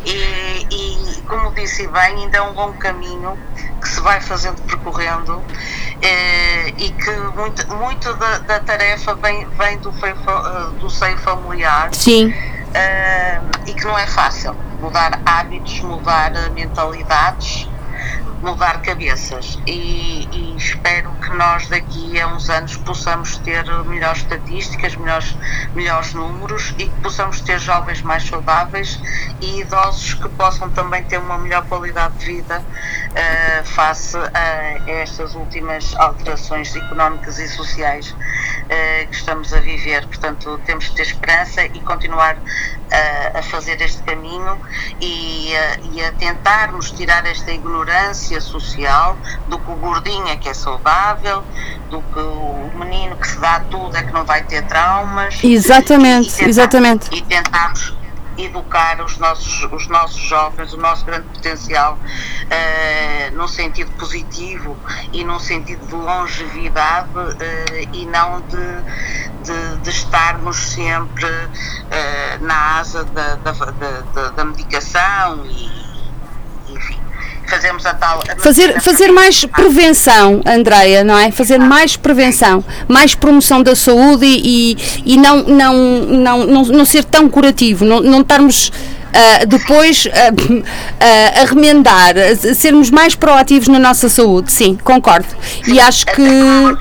E, 0.05 0.67
e, 0.71 1.23
como 1.23 1.53
disse 1.55 1.87
bem, 1.89 2.25
ainda 2.25 2.39
é 2.39 2.43
um 2.43 2.53
longo 2.53 2.77
caminho 2.79 3.39
que 3.81 3.89
se 3.89 4.01
vai 4.01 4.21
fazendo, 4.21 4.61
percorrendo, 4.63 5.43
eh, 6.03 6.69
e 6.79 6.91
que 6.91 7.11
muito, 7.37 7.75
muito 7.75 8.13
da, 8.15 8.39
da 8.39 8.61
tarefa 8.61 9.15
vem, 9.15 9.47
vem 9.51 9.79
do, 9.79 9.93
feio, 9.93 10.17
do 10.79 10.91
seio 10.91 11.19
familiar. 11.19 11.89
Sim. 11.93 12.33
Eh, 12.75 13.41
e 13.67 13.73
que 13.73 13.85
não 13.85 13.99
é 13.99 14.07
fácil 14.07 14.55
mudar 14.81 15.21
hábitos, 15.25 15.81
mudar 15.81 16.33
mentalidades 16.51 17.69
mudar 18.45 18.83
cabeças 18.83 19.59
e, 19.67 20.29
e, 20.31 20.57
espero 20.57 21.11
que 21.13 21.31
nós 21.35 21.67
daqui 21.69 22.21
a 22.21 22.29
uns 22.29 22.51
anos 22.51 22.77
possamos 22.77 23.39
ter 23.39 23.65
melhores 23.85 24.19
estatísticas, 24.19 24.95
melhores, 24.97 25.35
melhores 25.75 26.13
números 26.13 26.75
e 26.79 26.87
que 26.87 27.01
possamos 27.01 27.41
ter 27.41 27.59
jovens 27.59 28.03
mais 28.03 28.23
saudáveis 28.29 29.01
e 29.41 29.61
idosos 29.61 30.15
que 30.15 30.29
possam 30.31 30.69
também 30.71 31.03
ter 31.05 31.19
uma 31.19 31.39
melhor 31.39 31.67
qualidade 31.67 32.19
de 32.19 32.27
vida 32.27 32.61
uh, 32.61 33.65
face 33.65 34.17
a 34.17 34.91
estas 34.91 35.35
últimas 35.35 35.95
alterações 35.97 36.77
económicas 36.77 37.39
e 37.39 37.49
sociais 37.49 38.11
uh, 38.11 39.09
que 39.09 39.17
estamos 39.17 39.55
a 39.55 39.61
viver. 39.61 40.07
Portanto, 40.07 40.61
temos 40.67 40.89
que 40.89 40.97
ter 40.97 41.03
esperança 41.03 41.65
e 41.65 41.81
continuar 41.81 42.37
uh, 42.37 43.39
a 43.39 43.43
fazer 43.43 43.81
este 43.81 44.03
caminho 44.03 44.61
e, 45.01 45.53
e 45.93 46.05
a 46.05 46.13
tentarmos 46.13 46.91
tirar 46.91 47.25
esta 47.25 47.51
ignorância 47.51 47.84
social, 48.41 49.17
do 49.49 49.59
que 49.59 49.71
o 49.71 49.77
gordinho 49.77 50.29
é 50.29 50.37
que 50.37 50.49
é 50.49 50.55
saudável, 50.55 51.43
do 51.91 52.01
que 52.03 52.19
o 52.19 52.71
menino 52.75 53.17
que 53.17 53.29
se 53.29 53.39
dá 53.39 53.61
tudo 53.61 53.97
é 53.97 54.03
que 54.03 54.13
não 54.13 54.25
vai 54.25 54.43
ter 54.43 54.67
traumas. 54.67 55.43
Exatamente, 55.43 56.29
e, 56.29 56.31
e 56.31 56.33
tentar, 56.33 56.49
exatamente. 56.49 57.15
E 57.15 57.23
tentarmos 57.23 57.95
educar 58.37 59.01
os 59.01 59.17
nossos, 59.19 59.65
os 59.73 59.89
nossos 59.89 60.21
jovens, 60.21 60.73
o 60.73 60.77
nosso 60.77 61.05
grande 61.05 61.27
potencial, 61.29 61.95
uh, 61.95 63.37
num 63.37 63.47
sentido 63.47 63.91
positivo 63.93 64.77
e 65.13 65.25
num 65.25 65.39
sentido 65.39 65.87
de 65.87 65.95
longevidade 65.95 67.11
uh, 67.17 67.89
e 67.93 68.07
não 68.07 68.41
de, 68.43 68.57
de, 69.45 69.77
de 69.83 69.91
estarmos 69.91 70.57
sempre 70.57 71.27
uh, 71.27 72.45
na 72.45 72.79
asa 72.79 73.05
da, 73.05 73.37
da, 73.37 73.53
da, 73.53 74.31
da 74.31 74.45
medicação 74.45 75.47
e, 75.47 75.84
fazemos 77.47 77.85
a 77.87 77.95
tal. 77.95 78.23
A 78.29 78.41
fazer, 78.41 78.81
fazer 78.81 79.13
mais 79.13 79.45
prevenção, 79.45 80.41
Andreia, 80.47 81.05
não 81.05 81.19
é? 81.19 81.31
Fazer 81.31 81.59
mais 81.59 81.97
prevenção, 81.97 82.65
mais 82.89 83.15
promoção 83.15 83.63
da 83.63 83.75
saúde 83.75 84.27
e, 84.27 84.77
e, 85.05 85.17
não, 85.17 85.43
não, 85.45 85.75
não, 85.75 86.47
não, 86.47 86.63
não 86.65 86.85
ser 86.85 87.05
tão 87.05 87.29
curativo, 87.29 87.85
não, 87.85 88.01
não 88.01 88.21
estarmos. 88.21 88.71
Uh, 89.15 89.47
depois 89.47 90.07
uh, 90.07 90.11
uh, 90.11 91.43
a 91.43 91.45
remendar, 91.45 92.15
sermos 92.57 92.91
mais 92.91 93.15
proativos 93.15 93.69
na 93.69 93.79
nossa 93.79 94.09
saúde, 94.09 94.51
sim, 94.51 94.75
concordo. 94.75 95.29
E 95.69 95.79
acho 95.79 96.05
que. 96.07 96.27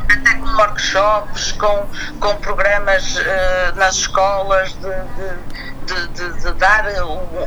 Até 0.10 0.34
com 0.40 0.50
workshops, 0.58 1.52
com, 1.52 1.86
com 2.20 2.36
programas 2.38 3.20
nas 3.76 3.98
escolas 3.98 4.74
de, 4.74 5.94
de, 5.94 6.08
de, 6.08 6.42
de 6.42 6.54
dar 6.54 6.86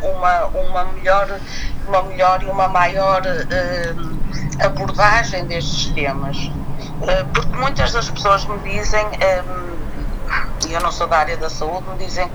uma, 0.04 0.44
uma 0.46 0.84
melhor 0.92 1.40
uma 1.88 2.02
melhor 2.02 2.42
e 2.42 2.46
uma 2.46 2.68
maior 2.68 3.22
uh, 3.22 4.64
abordagem 4.64 5.44
destes 5.46 5.86
temas. 5.92 6.36
Uh, 6.36 7.26
porque 7.32 7.56
muitas 7.56 7.92
das 7.92 8.08
pessoas 8.10 8.44
me 8.46 8.58
dizem, 8.58 9.04
um, 9.06 10.68
e 10.68 10.72
eu 10.72 10.80
não 10.80 10.90
sou 10.90 11.06
da 11.06 11.18
área 11.18 11.36
da 11.36 11.48
saúde, 11.50 11.84
me 11.90 12.04
dizem, 12.04 12.30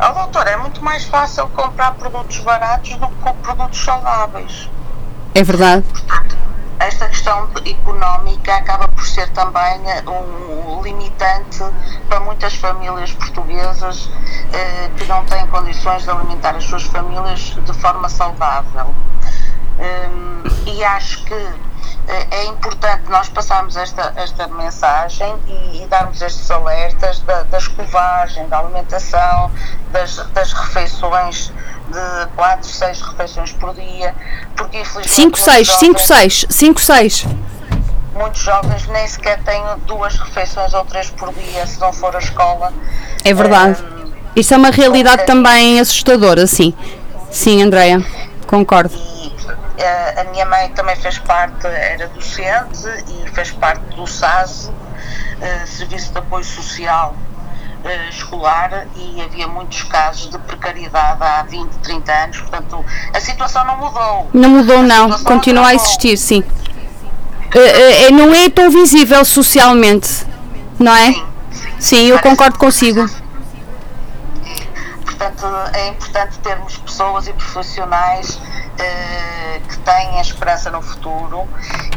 oh, 0.00 0.12
doutor, 0.12 0.46
é 0.46 0.56
muito 0.56 0.82
mais 0.82 1.04
fácil 1.04 1.48
comprar 1.48 1.92
produtos 1.94 2.38
baratos 2.38 2.96
do 2.96 3.08
que 3.08 3.32
produtos 3.42 3.84
saudáveis. 3.84 4.68
É 5.34 5.42
verdade. 5.42 5.84
Portanto, 5.92 6.45
esta 6.78 7.08
questão 7.08 7.48
económica 7.64 8.56
acaba 8.56 8.88
por 8.88 9.06
ser 9.06 9.28
também 9.30 9.80
um 10.06 10.82
limitante 10.82 11.64
para 12.08 12.20
muitas 12.20 12.54
famílias 12.54 13.12
portuguesas 13.12 14.10
eh, 14.52 14.90
que 14.96 15.04
não 15.06 15.24
têm 15.24 15.46
condições 15.48 16.02
de 16.02 16.10
alimentar 16.10 16.54
as 16.54 16.64
suas 16.64 16.84
famílias 16.84 17.40
de 17.40 17.72
forma 17.74 18.08
saudável. 18.08 18.94
Um, 19.78 20.70
e 20.70 20.84
acho 20.84 21.24
que 21.24 21.34
eh, 21.34 22.26
é 22.30 22.44
importante 22.46 23.10
nós 23.10 23.28
passarmos 23.28 23.76
esta, 23.76 24.12
esta 24.16 24.46
mensagem 24.48 25.34
e, 25.46 25.82
e 25.82 25.86
darmos 25.86 26.22
estes 26.22 26.50
alertas 26.50 27.18
da, 27.20 27.42
da 27.42 27.58
escovagem, 27.58 28.48
da 28.48 28.58
alimentação, 28.58 29.50
das, 29.92 30.16
das 30.32 30.52
refeições 30.52 31.52
de 31.88 32.26
4, 32.34 32.68
6 32.68 33.00
refeições 33.00 33.52
por 33.52 33.74
dia, 33.74 34.14
porque 34.56 34.78
infelizmente. 34.78 35.14
5, 35.14 35.38
6, 35.38 35.68
5, 35.68 36.00
6, 36.00 36.46
5, 36.48 36.80
6. 36.80 37.26
Muitos 38.14 38.40
jovens 38.40 38.86
nem 38.86 39.06
sequer 39.06 39.42
têm 39.42 39.62
duas 39.86 40.16
refeições 40.16 40.72
ou 40.72 40.84
três 40.84 41.10
por 41.10 41.32
dia 41.34 41.66
se 41.66 41.78
não 41.80 41.92
for 41.92 42.14
a 42.16 42.18
escola. 42.18 42.72
É 43.24 43.34
verdade. 43.34 43.82
Um, 43.82 44.12
Isso 44.34 44.54
é 44.54 44.56
uma 44.56 44.70
realidade 44.70 45.22
é, 45.22 45.24
também 45.24 45.78
assustadora, 45.80 46.46
sim. 46.46 46.72
Sim, 47.30 47.62
Andréia, 47.62 48.04
concordo. 48.46 48.94
E, 48.96 49.35
a, 49.82 50.20
a 50.20 50.24
minha 50.24 50.46
mãe 50.46 50.70
também 50.70 50.96
fez 50.96 51.18
parte, 51.18 51.66
era 51.66 52.08
docente 52.08 52.88
e 53.08 53.28
fez 53.30 53.50
parte 53.52 53.82
do 53.94 54.06
SAS, 54.06 54.70
uh, 54.70 55.66
Serviço 55.66 56.12
de 56.12 56.18
Apoio 56.18 56.44
Social 56.44 57.14
uh, 57.84 58.08
escolar 58.10 58.86
e 58.96 59.20
havia 59.22 59.46
muitos 59.46 59.82
casos 59.84 60.30
de 60.30 60.38
precariedade 60.38 61.22
há 61.22 61.42
20, 61.42 61.70
30 61.78 62.12
anos, 62.12 62.40
portanto 62.40 62.84
a 63.12 63.20
situação 63.20 63.64
não 63.64 63.76
mudou. 63.76 64.30
Não 64.32 64.48
mudou, 64.48 64.82
não, 64.82 65.10
continua 65.22 65.68
a 65.68 65.74
existir, 65.74 66.16
sim. 66.16 66.40
Uh, 66.40 68.12
não 68.12 68.34
é 68.34 68.50
tão 68.50 68.70
visível 68.70 69.24
socialmente, 69.24 70.26
não 70.78 70.94
é? 70.94 71.12
Sim, 71.12 71.26
sim. 71.52 71.66
sim 71.78 72.06
eu 72.06 72.18
concordo 72.18 72.58
consigo. 72.58 73.08
Portanto, 75.16 75.46
é 75.72 75.88
importante 75.88 76.38
termos 76.40 76.76
pessoas 76.76 77.26
e 77.26 77.32
profissionais 77.32 78.38
que 79.66 79.78
têm 79.78 80.20
esperança 80.20 80.70
no 80.70 80.82
futuro 80.82 81.48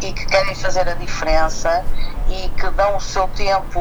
e 0.01 0.13
que 0.13 0.25
querem 0.25 0.55
fazer 0.55 0.87
a 0.87 0.93
diferença 0.93 1.83
e 2.29 2.47
que 2.49 2.69
dão 2.71 2.95
o 2.95 3.01
seu 3.01 3.27
tempo 3.29 3.79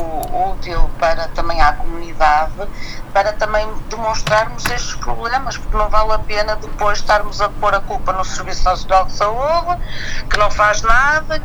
útil 0.53 0.91
para 0.99 1.29
também 1.29 1.61
à 1.61 1.73
comunidade, 1.75 2.69
para 3.13 3.33
também 3.35 3.69
demonstrarmos 3.89 4.65
estes 4.67 4.97
problemas, 4.97 5.57
porque 5.57 5.77
não 5.77 5.89
vale 5.89 6.13
a 6.15 6.19
pena 6.19 6.57
depois 6.57 6.99
estarmos 6.99 7.41
a 7.41 7.49
pôr 7.49 7.75
a 7.75 7.81
culpa 7.81 8.13
no 8.13 8.25
Serviço 8.25 8.65
Nacional 8.65 9.05
de 9.05 9.13
Saúde, 9.13 9.83
que 10.29 10.39
não 10.39 10.51
faz 10.51 10.83
nada, 10.83 11.39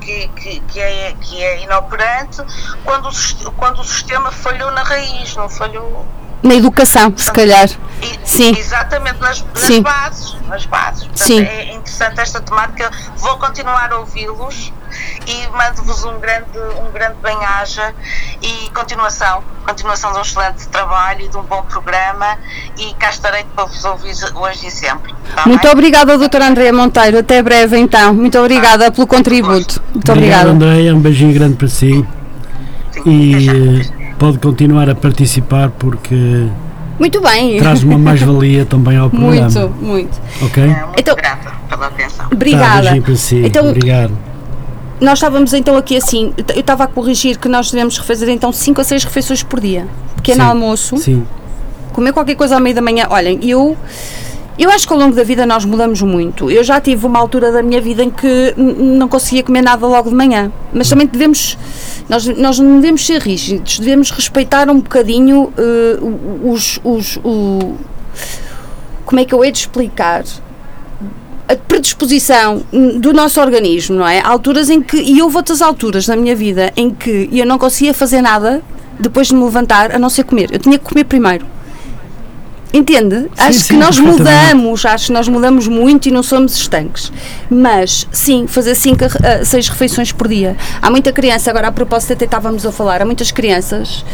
que, 0.00 0.28
que, 0.28 0.60
que, 0.60 0.80
é, 0.80 1.12
que 1.20 1.42
é 1.42 1.62
inoperante, 1.62 2.42
quando 2.84 3.08
o, 3.08 3.52
quando 3.52 3.80
o 3.80 3.84
sistema 3.84 4.30
falhou 4.30 4.70
na 4.70 4.82
raiz, 4.82 5.34
não 5.36 5.48
falhou 5.48 6.06
na 6.42 6.54
educação, 6.54 7.12
se 7.16 7.30
calhar. 7.32 7.68
E, 8.02 8.18
Sim. 8.24 8.56
Exatamente, 8.56 9.20
nas, 9.20 9.44
nas 9.44 9.62
Sim. 9.62 9.82
bases. 9.82 10.36
Nas 10.48 10.66
bases. 10.66 11.04
Portanto, 11.04 11.26
Sim. 11.26 11.44
É 11.44 11.74
interessante 11.74 12.20
esta 12.20 12.40
temática. 12.40 12.90
Vou 13.16 13.36
continuar 13.36 13.92
a 13.92 13.98
ouvi-los 13.98 14.72
e 15.26 15.56
mando-vos 15.56 16.04
um 16.04 16.18
grande, 16.18 16.58
um 16.80 16.90
grande 16.90 17.16
bem-aja 17.22 17.94
e 18.42 18.70
continuação. 18.70 19.42
Continuação 19.66 20.12
de 20.12 20.18
um 20.18 20.22
excelente 20.22 20.66
trabalho 20.68 21.26
e 21.26 21.28
de 21.28 21.36
um 21.36 21.42
bom 21.42 21.62
programa 21.62 22.38
e 22.78 22.94
cá 22.94 23.10
estarei 23.10 23.44
para 23.54 23.66
vos 23.66 23.84
ouvir 23.84 24.14
hoje 24.34 24.66
e 24.66 24.70
sempre. 24.70 25.14
Tá 25.34 25.44
Muito 25.46 25.62
bem? 25.62 25.70
obrigada, 25.70 26.16
doutora 26.16 26.48
Andréa 26.48 26.72
Monteiro. 26.72 27.18
Até 27.18 27.42
breve, 27.42 27.78
então. 27.78 28.14
Muito 28.14 28.38
obrigada 28.38 28.86
ah, 28.86 28.90
pelo 28.90 29.06
contributo. 29.06 29.80
Muito 29.92 30.10
obrigada. 30.10 30.50
Andréa, 30.50 30.94
um 30.94 31.00
beijinho 31.00 31.34
grande 31.34 31.56
para 31.56 31.68
si. 31.68 32.04
Sim, 32.92 33.02
e 33.06 33.99
pode 34.20 34.38
continuar 34.38 34.88
a 34.90 34.94
participar 34.94 35.70
porque 35.70 36.46
muito 36.98 37.18
bem. 37.22 37.58
Traz 37.58 37.82
uma 37.82 37.98
mais-valia 37.98 38.66
também 38.66 38.98
ao 38.98 39.08
programa. 39.08 39.48
Muito, 39.48 39.74
muito. 39.82 40.20
Ok? 40.42 40.62
É, 40.62 40.66
muito 40.66 41.00
então, 41.00 41.16
grata 41.16 41.50
pela 41.66 41.86
atenção. 41.86 42.26
Obrigada. 42.30 42.94
Tá, 42.94 43.00
para 43.00 43.16
si. 43.16 43.36
Então, 43.36 43.70
Obrigado. 43.70 44.12
Nós 45.00 45.14
estávamos 45.14 45.54
então 45.54 45.78
aqui 45.78 45.96
assim, 45.96 46.34
eu 46.54 46.60
estava 46.60 46.84
a 46.84 46.86
corrigir 46.86 47.38
que 47.38 47.48
nós 47.48 47.70
devemos 47.70 47.96
refazer 47.96 48.28
então 48.28 48.52
5 48.52 48.82
a 48.82 48.84
6 48.84 49.04
refeições 49.04 49.42
por 49.42 49.58
dia. 49.58 49.86
Pequeno 50.16 50.42
sim, 50.42 50.48
almoço. 50.50 50.96
Sim. 50.98 51.26
Comer 51.94 52.12
qualquer 52.12 52.34
coisa 52.34 52.56
ao 52.56 52.60
meio 52.60 52.74
da 52.74 52.82
manhã. 52.82 53.06
Olhem, 53.08 53.40
eu 53.42 53.74
eu 54.64 54.70
acho 54.70 54.86
que 54.86 54.92
ao 54.92 54.98
longo 54.98 55.14
da 55.14 55.24
vida 55.24 55.46
nós 55.46 55.64
mudamos 55.64 56.02
muito. 56.02 56.50
Eu 56.50 56.62
já 56.62 56.80
tive 56.80 57.06
uma 57.06 57.18
altura 57.18 57.50
da 57.50 57.62
minha 57.62 57.80
vida 57.80 58.02
em 58.02 58.10
que 58.10 58.54
não 58.56 59.08
conseguia 59.08 59.42
comer 59.42 59.62
nada 59.62 59.86
logo 59.86 60.10
de 60.10 60.14
manhã, 60.14 60.52
mas 60.72 60.88
também 60.88 61.06
devemos, 61.06 61.56
nós, 62.08 62.26
nós 62.26 62.58
não 62.58 62.80
devemos 62.80 63.04
ser 63.06 63.22
rígidos, 63.22 63.78
devemos 63.78 64.10
respeitar 64.10 64.68
um 64.68 64.80
bocadinho 64.80 65.52
uh, 65.56 66.50
os, 66.50 66.78
os, 66.84 67.18
o, 67.24 67.74
como 69.06 69.20
é 69.20 69.24
que 69.24 69.34
eu 69.34 69.42
hei 69.44 69.50
de 69.50 69.58
explicar 69.58 70.24
a 71.48 71.56
predisposição 71.56 72.62
do 73.00 73.12
nosso 73.12 73.40
organismo, 73.40 73.96
não 73.96 74.06
é? 74.06 74.20
Há 74.20 74.28
alturas 74.28 74.70
em 74.70 74.80
que, 74.80 74.96
e 74.96 75.20
houve 75.20 75.36
outras 75.36 75.60
alturas 75.60 76.06
na 76.06 76.14
minha 76.14 76.36
vida 76.36 76.72
em 76.76 76.90
que 76.90 77.28
eu 77.32 77.44
não 77.44 77.58
conseguia 77.58 77.92
fazer 77.92 78.20
nada 78.22 78.62
depois 79.00 79.28
de 79.28 79.34
me 79.34 79.42
levantar 79.42 79.92
a 79.92 79.98
não 79.98 80.08
ser 80.08 80.24
comer. 80.24 80.50
Eu 80.52 80.58
tinha 80.58 80.78
que 80.78 80.84
comer 80.84 81.04
primeiro. 81.04 81.44
Entende? 82.72 83.22
Sim, 83.22 83.28
acho 83.36 83.58
sim, 83.58 83.74
que 83.74 83.80
nós 83.80 83.98
mudamos, 83.98 84.86
acho 84.86 85.06
que 85.06 85.12
nós 85.12 85.26
mudamos 85.28 85.66
muito 85.66 86.08
e 86.08 86.12
não 86.12 86.22
somos 86.22 86.54
estanques. 86.56 87.12
Mas, 87.50 88.06
sim, 88.12 88.46
fazer 88.46 88.74
5 88.74 89.04
a 89.40 89.44
6 89.44 89.68
refeições 89.68 90.12
por 90.12 90.28
dia. 90.28 90.56
Há 90.80 90.88
muita 90.90 91.12
criança, 91.12 91.50
agora 91.50 91.68
a 91.68 91.72
propósito 91.72 92.12
até 92.12 92.24
estávamos 92.26 92.64
a 92.64 92.70
falar, 92.70 93.02
há 93.02 93.04
muitas 93.04 93.30
crianças 93.32 94.04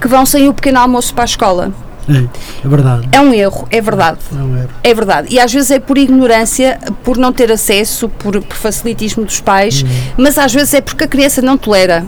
que 0.00 0.08
vão 0.08 0.24
sem 0.24 0.48
o 0.48 0.54
pequeno 0.54 0.78
almoço 0.78 1.12
para 1.12 1.24
a 1.24 1.26
escola. 1.26 1.72
É, 2.08 2.24
é 2.64 2.68
verdade. 2.68 3.08
É 3.12 3.20
um 3.20 3.34
erro, 3.34 3.68
é 3.70 3.80
verdade. 3.82 4.18
É 4.32 4.36
um 4.36 4.56
erro. 4.56 4.70
É 4.82 4.94
verdade. 4.94 5.28
E 5.30 5.38
às 5.38 5.52
vezes 5.52 5.70
é 5.70 5.78
por 5.78 5.98
ignorância, 5.98 6.78
por 7.04 7.18
não 7.18 7.30
ter 7.34 7.52
acesso, 7.52 8.08
por, 8.08 8.40
por 8.42 8.56
facilitismo 8.56 9.26
dos 9.26 9.40
pais, 9.40 9.82
Uhum. 9.82 9.88
mas 10.16 10.38
às 10.38 10.54
vezes 10.54 10.72
é 10.72 10.80
porque 10.80 11.04
a 11.04 11.08
criança 11.08 11.42
não 11.42 11.58
tolera 11.58 12.06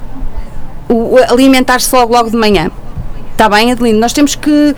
o, 0.88 1.16
o 1.16 1.18
alimentar-se 1.30 1.94
logo, 1.94 2.14
logo 2.14 2.30
de 2.30 2.36
manhã. 2.38 2.70
Está 3.40 3.48
bem, 3.48 3.72
Adelino? 3.72 3.98
Nós 3.98 4.12
temos 4.12 4.34
que 4.34 4.76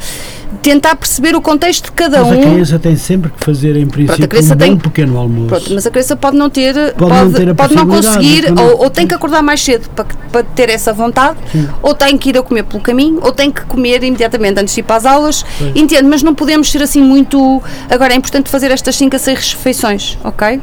tentar 0.63 0.95
perceber 0.95 1.35
o 1.35 1.41
contexto 1.41 1.87
de 1.87 1.91
cada 1.93 2.21
Mas 2.23 2.29
a 2.33 2.37
um. 2.37 2.41
criança 2.53 2.79
tem 2.79 2.95
sempre 2.95 3.33
que 3.33 3.45
fazer, 3.45 3.75
em 3.75 3.89
princípio, 3.89 4.29
criança 4.29 4.55
um 4.55 4.57
bom 4.57 4.65
tem- 4.65 4.77
pequeno 4.79 5.19
almoço. 5.19 5.49
Pronto, 5.49 5.75
mas 5.75 5.85
a 5.85 5.91
criança 5.91 6.15
pode 6.15 6.37
não 6.37 6.49
ter, 6.49 6.95
pode, 6.95 7.13
não 7.13 7.33
ter 7.33 7.49
a 7.49 7.55
pode 7.57 7.75
não 7.75 7.89
conseguir, 7.89 8.45
então 8.45 8.55
não- 8.55 8.75
ou, 8.75 8.83
ou 8.85 8.91
tem 8.91 9.05
que 9.05 9.15
acordar 9.15 9.43
mais 9.43 9.61
cedo 9.61 9.91
para, 9.91 10.05
para 10.31 10.45
ter 10.45 10.69
essa 10.71 10.93
vontade, 10.93 11.39
ou 11.83 11.93
tem 11.93 12.17
que 12.17 12.29
ir 12.29 12.39
a 12.39 12.43
comer 12.45 12.63
pelo 12.63 12.81
caminho, 12.81 13.19
ou 13.21 13.33
tem 13.33 13.51
que 13.51 13.63
comer 13.63 14.05
imediatamente 14.05 14.61
antes 14.61 14.75
de 14.75 14.79
ir 14.79 14.85
para 14.85 14.95
as 14.95 15.07
aulas. 15.07 15.45
Entendo, 15.75 16.09
mas 16.09 16.23
não 16.23 16.33
podemos 16.33 16.71
ser 16.71 16.83
assim 16.83 17.03
muito. 17.03 17.61
Agora 17.91 18.15
é 18.15 18.17
importante 18.17 18.49
fazer 18.49 18.71
estas 18.71 18.95
5 18.95 19.17
a 19.17 19.19
6 19.19 19.55
refeições, 19.55 20.17
ok? 20.23 20.61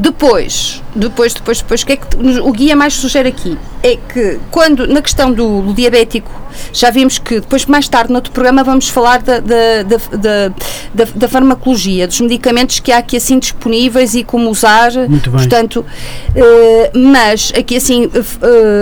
Depois, 0.00 0.82
depois, 0.96 1.34
depois, 1.34 1.58
depois, 1.60 1.82
o 1.82 1.86
que 1.86 1.92
é 1.92 1.96
que 1.96 2.16
nos- 2.16 2.38
o 2.38 2.50
guia 2.52 2.74
mais 2.74 2.94
sugere 2.94 3.28
aqui? 3.28 3.58
É 3.82 3.96
que 3.96 4.40
quando, 4.50 4.86
na 4.86 5.02
questão 5.02 5.30
do, 5.30 5.60
do 5.60 5.74
diabético, 5.74 6.30
já 6.72 6.90
vimos 6.90 7.18
que 7.18 7.34
depois, 7.40 7.66
mais 7.66 7.86
tarde, 7.86 8.08
no 8.10 8.16
outro 8.16 8.32
programa, 8.32 8.64
vamos 8.64 8.88
falar 8.88 9.20
da, 9.20 9.40
da, 9.40 9.82
da, 9.82 10.48
da, 10.94 11.04
da- 11.14 11.28
farmacologia, 11.28 12.08
dos 12.08 12.18
medicamentos 12.22 12.80
que 12.80 12.90
há 12.90 12.96
aqui 12.96 13.18
assim 13.18 13.38
disponíveis 13.38 14.14
e 14.14 14.24
como 14.24 14.48
usar. 14.48 14.90
Muito 15.06 15.30
bem. 15.30 15.40
Portanto, 15.40 15.84
eh, 16.34 16.90
mas 16.94 17.52
aqui 17.54 17.76
assim 17.76 18.04
eh, 18.14 18.22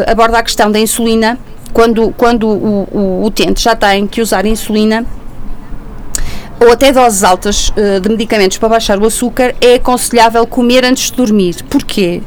eh, 0.07 0.11
aborda 0.13 0.39
a 0.39 0.43
questão 0.45 0.71
da 0.71 0.79
insulina, 0.79 1.37
quando, 1.73 2.15
quando 2.17 2.47
o, 2.49 2.89
o 2.93 3.25
utente 3.27 3.61
já 3.61 3.75
tem 3.75 4.07
que 4.07 4.21
usar 4.23 4.47
insulina 4.47 5.05
ou 6.61 6.73
até 6.73 6.93
doses 6.93 7.23
altas 7.23 7.73
eh, 7.77 8.01
de 8.01 8.09
medicamentos 8.09 8.59
para 8.59 8.69
baixar 8.69 8.99
o 8.99 9.07
açúcar, 9.07 9.55
é 9.61 9.75
aconselhável 9.75 10.47
comer 10.47 10.85
antes 10.85 11.11
de 11.11 11.17
dormir. 11.17 11.57
Porquê? 11.69 12.23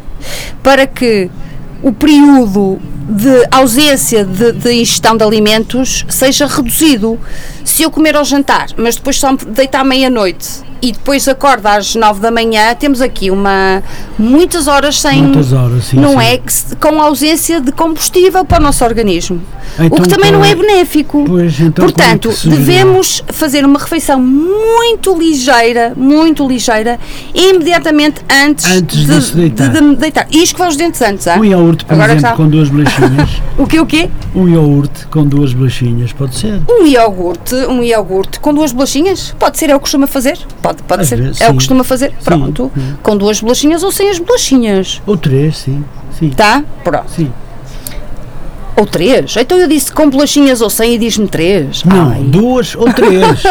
Para 0.63 0.87
que 0.87 1.29
o 1.83 1.91
período 1.91 2.79
de 3.09 3.47
ausência 3.51 4.23
de, 4.23 4.51
de 4.53 4.71
ingestão 4.73 5.17
de 5.17 5.23
alimentos 5.23 6.05
seja 6.07 6.45
reduzido. 6.47 7.19
Se 7.65 7.83
eu 7.83 7.91
comer 7.91 8.15
ao 8.15 8.23
jantar, 8.23 8.67
mas 8.77 8.95
depois 8.95 9.17
só 9.17 9.35
deitar 9.35 9.81
à 9.81 9.83
meia-noite 9.83 10.70
e 10.81 10.91
depois 10.91 11.27
acordo 11.27 11.65
às 11.67 11.95
nove 11.95 12.19
da 12.19 12.31
manhã, 12.31 12.73
temos 12.75 13.01
aqui 13.01 13.29
uma 13.31 13.83
muitas 14.17 14.67
horas 14.67 14.99
sem. 14.99 15.21
Muitas 15.23 15.53
horas, 15.53 15.85
sim, 15.85 15.97
não 15.97 16.19
sim. 16.19 16.25
é? 16.25 16.37
Que 16.37 16.75
com 16.79 17.01
ausência 17.01 17.61
de 17.61 17.71
combustível 17.71 18.43
para 18.45 18.59
o 18.59 18.63
nosso 18.63 18.83
organismo. 18.83 19.41
o 19.79 19.83
Então 19.83 19.99
que 19.99 20.09
também 20.09 20.29
qual 20.31 20.39
não 20.41 20.45
é 20.45 20.51
é- 20.51 20.55
benéfico. 20.55 21.23
Pois, 21.27 21.59
então 21.59 21.85
é 21.85 21.87
Portanto, 21.87 22.29
que 22.29 22.35
sugeria? 22.35 22.65
devemos 22.65 23.23
fazer 23.27 23.63
uma 23.65 23.79
refeição 23.79 24.19
muito 24.21 25.17
ligeira, 25.17 25.93
muito 25.95 26.47
ligeira, 26.47 26.99
imediatamente 27.33 28.21
antes, 28.29 28.65
Antes 28.65 29.05
de 29.05 29.21
se 29.21 29.35
deitar. 29.35 29.69
de 29.69 29.81
me 29.81 29.95
deitar. 29.95 30.27
E 30.31 30.43
escovar 30.43 30.69
os 30.69 30.75
dentes 30.77 31.01
antes, 31.01 31.27
ah? 31.27 31.37
Um 31.37 31.45
iogurte, 31.45 31.85
por 31.85 31.93
Agora 31.93 32.11
exemplo, 32.13 32.27
está. 32.29 32.37
com 32.43 32.49
duas 32.49 32.69
bolachinhas. 32.69 33.29
O 33.57 33.67
quê, 33.67 33.79
o 33.79 33.85
quê? 33.85 34.09
um 34.33 34.47
iogurte 34.49 35.05
com 35.07 35.23
duas 35.23 35.53
bolachinhas, 35.53 36.11
pode 36.13 36.35
ser. 36.35 36.59
Um 36.67 36.85
iogurte, 36.87 37.53
um 37.53 37.83
iogurte 37.83 38.39
com 38.39 38.51
duas 38.53 38.71
bolachinhas? 38.71 39.35
Pode 39.37 39.59
ser, 39.59 39.69
é 39.69 39.75
o 39.75 39.77
que 39.77 39.83
costuma 39.83 40.07
fazer? 40.07 40.39
Pode, 40.63 40.70
pode 40.83 41.01
Às 41.03 41.07
ser. 41.09 41.21
vezes, 41.21 41.41
é 41.41 41.45
o 41.45 41.47
sim. 41.47 41.51
que 41.53 41.57
costuma 41.57 41.83
fazer? 41.83 42.13
Pronto. 42.23 42.71
Hum. 42.77 42.93
Com 43.03 43.17
duas 43.17 43.39
bolachinhas 43.41 43.83
ou 43.83 43.91
sem 43.91 44.09
as 44.09 44.19
bolachinhas. 44.19 45.01
Ou 45.05 45.17
três, 45.17 45.57
sim. 45.57 45.83
Sim. 46.17 46.29
Tá? 46.31 46.63
Pronto. 46.83 47.09
Sim. 47.09 47.31
Ou 48.75 48.85
três. 48.85 49.35
Então 49.37 49.57
eu 49.57 49.67
disse 49.67 49.91
com 49.91 50.09
bolachinhas 50.09 50.61
ou 50.61 50.69
sem 50.69 50.95
e 50.95 50.97
diz-me 50.97 51.27
três. 51.27 51.83
Não, 51.83 52.11
Ai. 52.11 52.21
duas 52.23 52.75
ou 52.75 52.91
três. 52.93 53.43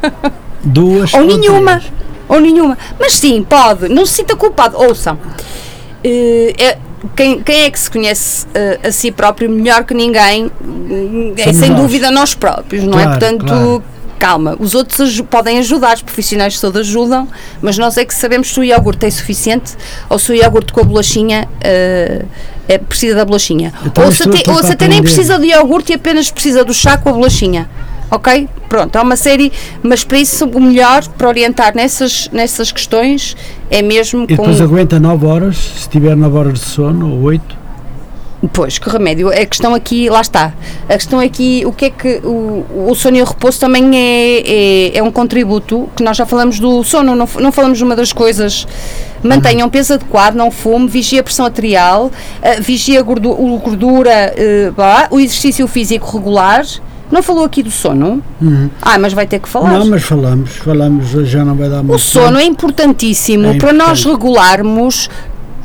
duas 0.64 1.12
Ou 1.14 1.22
nenhuma. 1.24 1.78
três. 1.78 1.92
Ou 2.28 2.40
nenhuma. 2.40 2.78
Mas 2.98 3.12
sim, 3.14 3.42
pode. 3.48 3.88
Não 3.88 4.06
se 4.06 4.14
sinta 4.14 4.34
culpado. 4.34 4.76
Ouçam. 4.78 5.18
Eh, 6.02 6.54
é- 6.58 6.78
quem, 7.14 7.40
quem 7.42 7.64
é 7.64 7.70
que 7.70 7.78
se 7.78 7.90
conhece 7.90 8.46
eh, 8.54 8.80
a 8.82 8.90
si 8.90 9.12
próprio 9.12 9.50
melhor 9.50 9.84
que 9.84 9.92
ninguém? 9.92 10.50
É 11.36 11.52
sem 11.52 11.68
nós. 11.68 11.80
dúvida 11.82 12.10
nós 12.10 12.34
próprios, 12.34 12.82
não 12.84 12.98
é? 12.98 13.02
Claro, 13.02 13.20
Portanto, 13.20 13.44
claro. 13.46 13.82
Calma. 14.14 14.56
Os 14.58 14.74
outros 14.74 15.00
aju- 15.00 15.24
podem 15.24 15.58
ajudar, 15.58 15.96
os 15.96 16.02
profissionais 16.02 16.54
de 16.54 16.58
saúde 16.58 16.78
ajudam, 16.80 17.28
mas 17.60 17.76
nós 17.78 17.96
é 17.96 18.04
que 18.04 18.14
sabemos 18.14 18.48
se 18.52 18.58
o 18.60 18.64
iogurte 18.64 19.06
é 19.06 19.10
suficiente 19.10 19.72
ou 20.08 20.18
se 20.18 20.32
o 20.32 20.34
iogurte 20.34 20.72
com 20.72 20.80
a 20.80 20.84
bolachinha 20.84 21.48
eh, 21.60 22.24
é, 22.68 22.78
precisa 22.78 23.14
da 23.16 23.24
bolachinha. 23.24 23.72
Então 23.84 24.04
ou 24.04 24.10
isto 24.10 24.22
se, 24.24 24.50
ou 24.50 24.62
se 24.62 24.72
até 24.72 24.88
nem 24.88 25.02
precisa 25.02 25.38
de 25.38 25.46
iogurte 25.48 25.92
e 25.92 25.94
apenas 25.96 26.30
precisa 26.30 26.64
do 26.64 26.72
chá 26.72 26.96
com 26.96 27.10
a 27.10 27.12
bolachinha. 27.12 27.68
Ok? 28.10 28.48
Pronto, 28.68 28.94
há 28.96 29.02
uma 29.02 29.16
série, 29.16 29.50
mas 29.82 30.04
para 30.04 30.18
isso 30.18 30.44
o 30.46 30.60
melhor 30.60 31.06
para 31.18 31.26
orientar 31.28 31.74
nessas, 31.74 32.28
nessas 32.32 32.70
questões 32.70 33.36
é 33.70 33.82
mesmo 33.82 34.24
E 34.28 34.36
com. 34.36 34.42
depois 34.42 34.60
aguenta 34.60 35.00
9 35.00 35.26
horas, 35.26 35.56
se 35.56 35.88
tiver 35.88 36.14
9 36.16 36.36
horas 36.36 36.60
de 36.60 36.66
sono, 36.66 37.10
ou 37.12 37.22
8. 37.22 37.63
Pois, 38.52 38.78
que 38.78 38.88
remédio? 38.90 39.28
A 39.28 39.46
questão 39.46 39.74
aqui, 39.74 40.08
lá 40.10 40.20
está. 40.20 40.52
A 40.88 40.94
questão 40.94 41.18
aqui, 41.20 41.62
o 41.66 41.72
que 41.72 41.86
é 41.86 41.90
que. 41.90 42.20
O, 42.24 42.64
o 42.90 42.94
sono 42.94 43.16
e 43.16 43.22
o 43.22 43.24
repouso 43.24 43.58
também 43.60 43.90
é, 43.96 44.42
é, 44.94 44.98
é 44.98 45.02
um 45.02 45.10
contributo, 45.10 45.88
que 45.96 46.02
nós 46.02 46.16
já 46.16 46.26
falamos 46.26 46.58
do 46.60 46.82
sono, 46.84 47.14
não, 47.14 47.28
não 47.40 47.52
falamos 47.52 47.78
de 47.78 47.84
uma 47.84 47.96
das 47.96 48.12
coisas. 48.12 48.66
Mantenha 49.22 49.64
um 49.64 49.70
peso 49.70 49.94
adequado, 49.94 50.34
não 50.34 50.50
fume, 50.50 50.86
vigie 50.88 51.18
a 51.18 51.22
pressão 51.22 51.46
arterial, 51.46 52.10
eh, 52.42 52.60
vigie 52.60 52.98
a 52.98 53.02
gordu- 53.02 53.30
o 53.32 53.58
gordura, 53.58 54.10
eh, 54.36 54.70
vá, 54.76 55.08
o 55.10 55.18
exercício 55.18 55.66
físico 55.66 56.14
regular. 56.18 56.62
Não 57.10 57.22
falou 57.22 57.44
aqui 57.44 57.62
do 57.62 57.70
sono? 57.70 58.22
Ah, 58.82 58.98
mas 58.98 59.12
vai 59.12 59.26
ter 59.26 59.38
que 59.38 59.48
falar. 59.48 59.78
Não, 59.78 59.86
mas 59.86 60.02
falamos, 60.02 60.50
falamos, 60.56 61.10
já 61.28 61.44
não 61.44 61.54
vai 61.54 61.68
dar 61.70 61.82
muito 61.82 61.94
O 61.94 61.98
sono 61.98 62.38
é 62.38 62.44
importantíssimo 62.44 63.46
É 63.48 63.54
para 63.58 63.72
nós 63.72 64.00
importante. 64.00 64.08
regularmos 64.22 65.08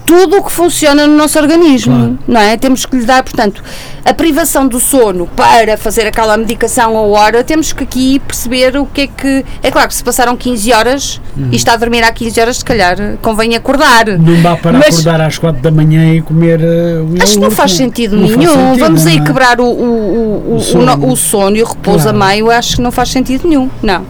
tudo 0.09 0.37
o 0.37 0.43
que 0.43 0.51
funciona 0.51 1.05
no 1.05 1.15
nosso 1.15 1.37
organismo, 1.37 1.95
Claro. 1.95 2.19
não 2.27 2.41
é? 2.41 2.57
Temos 2.57 2.83
que 2.83 2.95
lhe 2.97 3.05
dar, 3.05 3.21
portanto, 3.23 3.63
a 4.03 4.11
privação 4.11 4.67
do 4.67 4.79
sono 4.79 5.27
para 5.35 5.77
fazer 5.77 6.07
aquela 6.07 6.35
medicação 6.35 6.97
a 6.97 7.01
hora, 7.01 7.43
temos 7.43 7.71
que 7.71 7.83
aqui 7.83 8.19
perceber 8.19 8.75
o 8.75 8.87
que 8.87 9.01
é 9.01 9.07
que. 9.07 9.45
É 9.61 9.69
claro 9.69 9.87
que 9.87 9.93
se 9.93 10.03
passaram 10.03 10.35
15 10.35 10.73
horas 10.73 11.21
e 11.51 11.55
está 11.55 11.73
a 11.73 11.77
dormir 11.77 12.03
há 12.03 12.11
15 12.11 12.41
horas, 12.41 12.57
se 12.57 12.65
calhar 12.65 12.97
convém 13.21 13.55
acordar. 13.55 14.07
Não 14.07 14.41
dá 14.41 14.55
para 14.55 14.79
Mas- 14.79 14.95
acordar 14.99 15.21
às 15.21 15.37
4 15.37 15.61
da 15.61 15.69
manhã 15.69 16.11
e 16.15 16.21
comer 16.23 16.59
uh, 16.59 17.21
Acho 17.21 17.33
que 17.33 17.39
não 17.39 17.51
faz 17.51 17.73
sentido 17.73 18.15
Não 18.17 18.27
faz 18.29 18.37
nenhum. 18.39 18.55
sentido, 18.55 18.79
Vamos 18.79 19.05
aí 19.05 19.17
é? 19.17 19.23
quebrar 19.23 19.61
o, 19.61 19.65
o, 19.65 20.53
o, 20.53 20.55
o, 20.55 20.59
sono. 20.59 20.85
no- 20.97 21.11
o 21.11 21.15
sono 21.15 21.55
e 21.55 21.61
o 21.61 21.67
repouso 21.67 22.03
Claro. 22.09 22.23
a 22.23 22.27
meio. 22.27 22.49
Acho 22.49 22.77
que 22.77 22.81
não 22.81 22.91
faz 22.91 23.09
sentido 23.09 23.47
nenhum. 23.47 23.69
Não. 23.83 24.03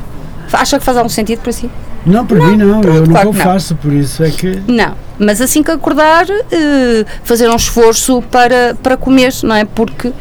Acha 0.54 0.80
que 0.80 0.86
faz 0.86 0.96
algum 0.98 1.10
sentido 1.10 1.42
para 1.42 1.52
si? 1.52 1.70
Não, 2.06 2.26
para 2.26 2.38
mim 2.38 2.58
não, 2.58 2.82
eu 2.82 3.02
nunca 3.02 3.12
claro 3.12 3.34
não. 3.34 3.34
faço, 3.34 3.76
por 3.76 3.92
isso 3.92 4.24
é 4.24 4.30
que. 4.30 4.62
Não, 4.68 4.96
mas 5.18 5.42
assim 5.42 5.62
que 5.62 5.72
acordar, 5.72 6.26
eh, 6.30 7.06
fazer 7.24 7.50
um 7.50 7.56
esforço 7.56 8.22
para, 8.32 8.76
para 8.82 8.96
comer, 8.98 9.34
não 9.44 9.56
é? 9.56 9.66
Porque, 9.66 10.12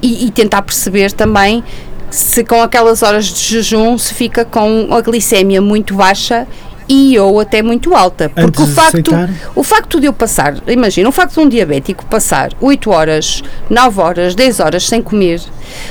e, 0.00 0.26
e 0.26 0.30
tentar 0.30 0.62
perceber 0.62 1.12
também 1.12 1.62
se 2.10 2.44
com 2.44 2.62
aquelas 2.62 3.02
horas 3.02 3.26
de 3.26 3.40
jejum 3.40 3.98
se 3.98 4.14
fica 4.14 4.44
com 4.44 4.88
a 4.92 5.00
glicémia 5.00 5.60
muito 5.60 5.94
baixa 5.94 6.46
e 6.88 7.18
ou 7.18 7.40
até 7.40 7.62
muito 7.62 7.94
alta. 7.94 8.28
Porque 8.28 8.46
Antes 8.46 8.60
o 8.60 8.66
facto, 8.66 9.10
o 9.54 9.62
facto 9.62 10.00
de 10.00 10.06
eu 10.06 10.12
passar, 10.12 10.56
imagina, 10.66 11.08
o 11.08 11.12
facto 11.12 11.34
de 11.34 11.40
um 11.40 11.48
diabético 11.48 12.04
passar 12.06 12.52
8 12.60 12.90
horas, 12.90 13.42
9 13.68 14.00
horas, 14.00 14.34
10 14.34 14.60
horas 14.60 14.86
sem 14.86 15.02
comer, 15.02 15.40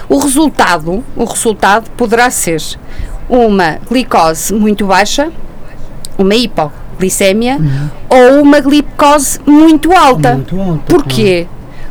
o 0.08 0.18
resultado, 0.18 1.04
o 1.16 1.26
resultado 1.26 1.90
poderá 1.92 2.30
ser 2.30 2.62
uma 3.30 3.80
glicose 3.90 4.54
muito 4.54 4.86
baixa, 4.86 5.32
uma 6.18 6.36
hipoglicemia 6.36 7.58
ou 8.10 8.42
uma 8.42 8.60
glicose 8.60 9.40
muito 9.46 9.92
alta. 9.92 10.36
Muito 10.36 10.60
alta, 10.60 10.84
Porquê? 10.86 11.48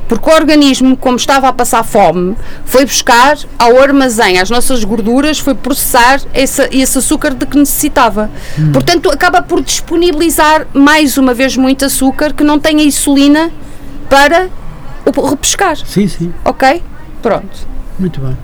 Porque 0.08 0.28
o 0.28 0.34
organismo, 0.34 0.94
como 0.94 1.16
estava 1.16 1.48
a 1.48 1.52
passar 1.54 1.82
fome, 1.82 2.36
foi 2.66 2.84
buscar 2.84 3.38
ao 3.58 3.80
armazém 3.80 4.38
as 4.38 4.50
nossas 4.50 4.84
gorduras, 4.84 5.38
foi 5.38 5.54
processar 5.54 6.20
esse, 6.34 6.68
esse 6.70 6.98
açúcar 6.98 7.32
de 7.32 7.46
que 7.46 7.56
necessitava. 7.56 8.30
Portanto, 8.74 9.10
acaba 9.10 9.40
por 9.40 9.62
disponibilizar 9.62 10.66
mais 10.74 11.16
uma 11.16 11.32
vez 11.32 11.56
muito 11.56 11.86
açúcar 11.86 12.34
que 12.34 12.44
não 12.44 12.58
tem 12.58 12.80
a 12.80 12.84
insulina 12.84 13.50
para 14.10 14.50
o 15.06 15.28
repescar. 15.30 15.76
Sim, 15.78 16.06
sim, 16.06 16.34
Ok? 16.44 16.82
Pronto. 17.22 17.66
muito 17.98 18.20
bem. 18.20 18.36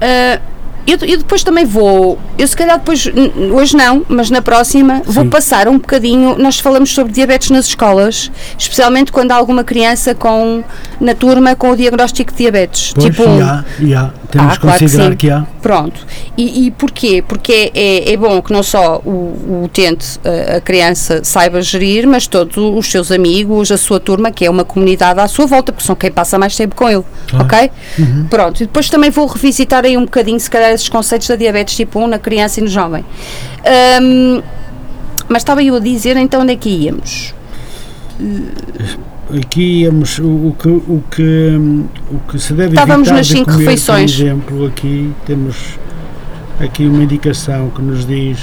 Ah, 0.00 0.40
eu, 0.86 0.98
eu 1.06 1.18
depois 1.18 1.42
também 1.42 1.64
vou, 1.64 2.18
eu 2.38 2.46
se 2.46 2.56
calhar 2.56 2.78
depois, 2.78 3.06
hoje 3.52 3.76
não, 3.76 4.04
mas 4.08 4.30
na 4.30 4.40
próxima, 4.40 5.02
vou 5.04 5.24
Sim. 5.24 5.30
passar 5.30 5.68
um 5.68 5.78
bocadinho. 5.78 6.36
Nós 6.38 6.58
falamos 6.58 6.92
sobre 6.94 7.12
diabetes 7.12 7.50
nas 7.50 7.66
escolas, 7.66 8.30
especialmente 8.58 9.10
quando 9.12 9.32
há 9.32 9.36
alguma 9.36 9.64
criança 9.64 10.14
com, 10.14 10.62
na 11.00 11.14
turma 11.14 11.54
com 11.56 11.70
o 11.70 11.76
diagnóstico 11.76 12.30
de 12.32 12.38
diabetes. 12.38 12.92
Pois, 12.94 13.04
tipo, 13.06 13.24
já, 13.38 13.64
já. 13.80 14.12
Temos 14.30 14.52
Ah, 14.52 14.54
que 14.56 14.60
claro 14.60 14.78
que 14.78 14.84
considerar 14.84 15.10
sim. 15.10 15.16
que, 15.16 15.30
há. 15.30 15.46
Pronto. 15.62 16.06
E, 16.36 16.66
e 16.66 16.70
porquê? 16.72 17.22
Porque 17.26 17.70
é, 17.74 18.12
é 18.12 18.16
bom 18.16 18.42
que 18.42 18.52
não 18.52 18.62
só 18.62 19.00
o, 19.04 19.10
o 19.10 19.62
utente, 19.64 20.18
a, 20.24 20.56
a 20.56 20.60
criança, 20.60 21.20
saiba 21.22 21.62
gerir, 21.62 22.06
mas 22.08 22.26
todos 22.26 22.56
os 22.56 22.90
seus 22.90 23.12
amigos, 23.12 23.70
a 23.70 23.76
sua 23.76 24.00
turma, 24.00 24.30
que 24.32 24.44
é 24.44 24.50
uma 24.50 24.64
comunidade 24.64 25.20
à 25.20 25.28
sua 25.28 25.46
volta, 25.46 25.72
porque 25.72 25.86
são 25.86 25.94
quem 25.94 26.10
passa 26.10 26.36
mais 26.38 26.56
tempo 26.56 26.74
com 26.74 26.88
ele. 26.90 27.04
Claro. 27.28 27.44
Ok? 27.44 27.70
Pronto. 28.28 28.56
E 28.62 28.66
depois 28.66 28.90
também 28.90 29.10
vou 29.10 29.26
revisitar 29.26 29.84
aí 29.84 29.96
um 29.96 30.04
bocadinho, 30.04 30.40
se 30.40 30.50
calhar, 30.50 30.75
esses 30.76 30.88
conceitos 30.88 31.26
da 31.28 31.36
diabetes 31.36 31.76
tipo 31.76 31.98
1 31.98 32.06
na 32.06 32.18
criança 32.18 32.60
e 32.60 32.62
no 32.62 32.68
jovem. 32.68 33.04
Ahm, 33.64 34.42
mas 35.28 35.42
estava 35.42 35.62
eu 35.62 35.74
a 35.74 35.80
dizer, 35.80 36.16
então, 36.16 36.42
onde 36.42 36.52
é 36.52 36.56
que 36.56 36.68
íamos? 36.68 37.34
Aqui 39.38 39.82
íamos, 39.82 40.18
o, 40.18 40.24
o 40.24 40.56
que, 40.58 40.68
o, 40.68 41.02
que, 41.10 41.22
hum, 41.22 41.86
o 42.10 42.30
que 42.30 42.38
se 42.38 42.52
deve 42.52 42.74
Estávamos 42.74 43.10
nas 43.10 43.26
de 43.26 43.32
cinco 43.32 43.50
comer, 43.50 43.64
refeições. 43.64 44.14
Por 44.14 44.22
exemplo, 44.22 44.66
aqui 44.66 45.12
temos 45.26 45.56
aqui 46.60 46.86
uma 46.86 47.02
indicação 47.02 47.68
que 47.70 47.82
nos 47.82 48.06
diz 48.06 48.38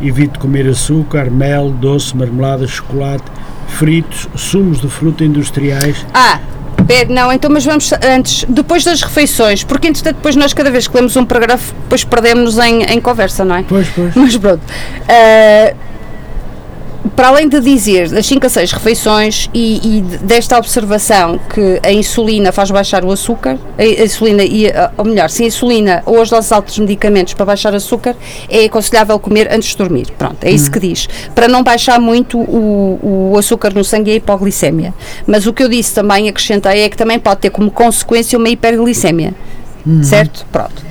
evite 0.00 0.38
comer 0.38 0.68
açúcar, 0.68 1.30
mel, 1.30 1.70
doce, 1.70 2.16
marmelada, 2.16 2.66
chocolate, 2.66 3.24
fritos, 3.68 4.28
sumos 4.34 4.80
de 4.80 4.88
fruta 4.88 5.24
industriais. 5.24 6.04
Ah, 6.12 6.40
pera, 6.86 7.12
não, 7.12 7.32
então, 7.32 7.50
mas 7.50 7.64
vamos 7.64 7.92
antes, 7.92 8.44
depois 8.48 8.84
das 8.84 9.02
refeições, 9.02 9.64
porque 9.64 9.88
entretanto, 9.88 10.16
depois 10.16 10.36
nós, 10.36 10.52
cada 10.52 10.70
vez 10.70 10.88
que 10.88 10.96
lemos 10.96 11.16
um 11.16 11.24
parágrafo, 11.24 11.74
depois 11.82 12.04
perdemos-nos 12.04 12.58
em, 12.58 12.82
em 12.84 13.00
conversa, 13.00 13.44
não 13.44 13.56
é? 13.56 13.62
Pois, 13.62 13.88
pois. 13.88 14.14
Mas 14.14 14.36
pronto. 14.36 14.62
Ah, 15.08 15.74
para 17.14 17.28
além 17.28 17.48
de 17.48 17.60
dizer 17.60 18.08
das 18.08 18.26
5 18.26 18.46
a 18.46 18.48
6 18.48 18.72
refeições 18.72 19.50
e, 19.52 19.98
e 19.98 20.00
desta 20.18 20.56
observação 20.56 21.38
que 21.52 21.80
a 21.82 21.92
insulina 21.92 22.52
faz 22.52 22.70
baixar 22.70 23.04
o 23.04 23.10
açúcar, 23.10 23.58
a 23.78 23.84
insulina, 23.84 24.42
e, 24.42 24.66
ou 24.96 25.04
melhor, 25.04 25.28
se 25.28 25.42
a 25.42 25.46
insulina 25.46 26.02
ou 26.06 26.20
as 26.20 26.30
doses 26.30 26.50
altas 26.52 26.74
de 26.74 26.80
medicamentos 26.80 27.34
para 27.34 27.44
baixar 27.44 27.74
açúcar, 27.74 28.16
é 28.48 28.64
aconselhável 28.64 29.18
comer 29.18 29.48
antes 29.52 29.70
de 29.70 29.76
dormir. 29.76 30.06
Pronto, 30.18 30.42
é 30.42 30.50
isso 30.50 30.70
que 30.70 30.80
diz. 30.80 31.08
Para 31.34 31.48
não 31.48 31.62
baixar 31.62 32.00
muito 32.00 32.38
o, 32.38 33.32
o 33.32 33.38
açúcar 33.38 33.72
no 33.72 33.84
sangue 33.84 34.10
e 34.10 34.14
a 34.14 34.16
hipoglicemia. 34.16 34.94
Mas 35.26 35.46
o 35.46 35.52
que 35.52 35.62
eu 35.62 35.68
disse 35.68 35.94
também, 35.94 36.28
acrescentei, 36.28 36.82
é 36.82 36.88
que 36.88 36.96
também 36.96 37.18
pode 37.18 37.40
ter 37.40 37.50
como 37.50 37.70
consequência 37.70 38.38
uma 38.38 38.48
hiperglicemia. 38.48 39.34
Certo? 40.02 40.46
Pronto. 40.52 40.82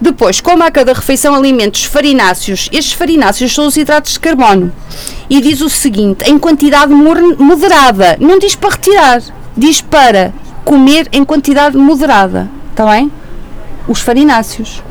Depois, 0.00 0.40
coma 0.40 0.66
a 0.66 0.70
cada 0.70 0.92
refeição 0.94 1.34
alimentos 1.34 1.84
farináceos. 1.84 2.68
Estes 2.72 2.94
farináceos 2.94 3.52
são 3.54 3.66
os 3.66 3.76
hidratos 3.76 4.12
de 4.12 4.20
carbono. 4.20 4.72
E 5.28 5.40
diz 5.40 5.60
o 5.60 5.68
seguinte: 5.68 6.24
em 6.28 6.38
quantidade 6.38 6.92
moderada. 6.92 8.16
Não 8.18 8.38
diz 8.38 8.54
para 8.54 8.70
retirar, 8.70 9.22
diz 9.56 9.80
para 9.80 10.32
comer 10.64 11.08
em 11.12 11.24
quantidade 11.24 11.76
moderada. 11.76 12.48
Está 12.70 12.86
bem? 12.86 13.12
Os 13.86 14.00
farináceos. 14.00 14.82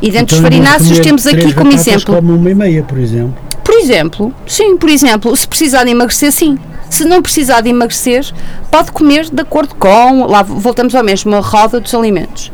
E 0.00 0.10
dentro 0.10 0.36
Então, 0.36 0.38
dos 0.38 0.40
farináceos 0.40 0.98
temos 1.00 1.26
aqui 1.26 1.52
como 1.52 1.72
exemplo. 1.72 2.14
Como 2.14 2.34
uma 2.34 2.50
e 2.50 2.54
meia, 2.54 2.82
por 2.82 2.98
exemplo. 2.98 3.34
Por 3.64 3.74
exemplo, 3.74 4.34
sim, 4.46 4.76
por 4.76 4.88
exemplo, 4.88 5.34
se 5.36 5.46
precisar 5.46 5.84
de 5.84 5.90
emagrecer, 5.90 6.32
sim. 6.32 6.58
Se 6.90 7.04
não 7.04 7.22
precisar 7.22 7.62
de 7.62 7.70
emagrecer, 7.70 8.26
pode 8.70 8.92
comer 8.92 9.30
de 9.30 9.40
acordo 9.40 9.74
com. 9.74 10.26
Lá 10.26 10.42
voltamos 10.42 10.94
ao 10.94 11.02
mesmo, 11.02 11.34
a 11.34 11.40
roda 11.40 11.80
dos 11.80 11.94
alimentos. 11.94 12.52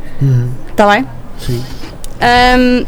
Está 0.69 0.87
bem? 0.91 1.05
Sim. 1.39 1.63
Ahm, 2.21 2.85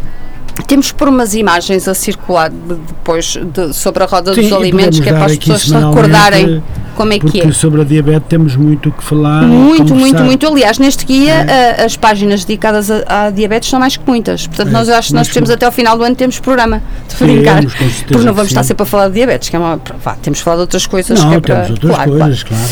temos 0.67 0.91
que 0.91 0.97
pôr 0.97 1.07
umas 1.09 1.33
imagens 1.33 1.87
a 1.87 1.93
circular 1.93 2.49
de- 2.49 2.75
depois 2.75 3.37
de- 3.41 3.73
sobre 3.73 4.03
a 4.03 4.05
roda 4.05 4.33
Sim, 4.33 4.41
dos 4.43 4.53
alimentos, 4.53 4.99
que 4.99 5.09
é 5.09 5.13
para 5.13 5.25
as 5.25 5.37
pessoas 5.37 5.61
se 5.61 5.73
recordarem 5.73 6.61
como 6.95 7.13
é 7.13 7.15
que 7.19 7.21
Porque 7.25 7.41
é. 7.41 7.51
sobre 7.53 7.81
a 7.81 7.83
diabetes 7.85 8.27
temos 8.27 8.55
muito 8.57 8.89
o 8.89 8.91
que 8.91 9.01
falar. 9.01 9.43
Muito, 9.43 9.95
muito, 9.95 10.21
muito. 10.23 10.45
Aliás, 10.45 10.77
neste 10.77 11.05
guia 11.05 11.45
a- 11.79 11.85
as 11.85 11.95
páginas 11.95 12.43
dedicadas 12.43 12.91
à 12.91 13.29
diabetes 13.29 13.69
são 13.69 13.79
mais 13.79 13.95
que 13.95 14.03
muitas. 14.05 14.45
Portanto, 14.45 14.67
É, 14.67 14.71
nós 14.71 14.89
acho 14.89 15.07
que 15.07 15.13
nós 15.13 15.27
temos 15.29 15.49
que- 15.49 15.55
até 15.55 15.65
ao 15.65 15.71
final 15.71 15.97
do 15.97 16.03
ano 16.03 16.15
temos 16.15 16.37
programa 16.39 16.83
de 17.07 17.15
brincar. 17.25 17.61
Certeza 17.63 17.93
Porque 18.07 18.13
não 18.17 18.19
que 18.19 18.31
vamos 18.33 18.47
estar 18.51 18.63
sempre 18.63 18.83
a 18.83 18.85
falar 18.85 19.07
de 19.07 19.13
diabetes, 19.13 19.47
que 19.49 19.55
é 19.55 19.59
uma, 19.59 19.79
vá, 20.03 20.15
temos 20.21 20.39
que 20.39 20.43
falar 20.43 20.57
de 20.57 20.61
outras 20.63 20.85
coisas. 20.85 21.17
que 21.17 21.25
Não, 21.25 21.33
é 21.33 21.39
para- 21.39 21.55
temos 21.55 21.69
outras 21.71 21.95
claro, 21.95 22.11
claro. 22.11 22.23
coisas, 22.25 22.43
claro. 22.43 22.63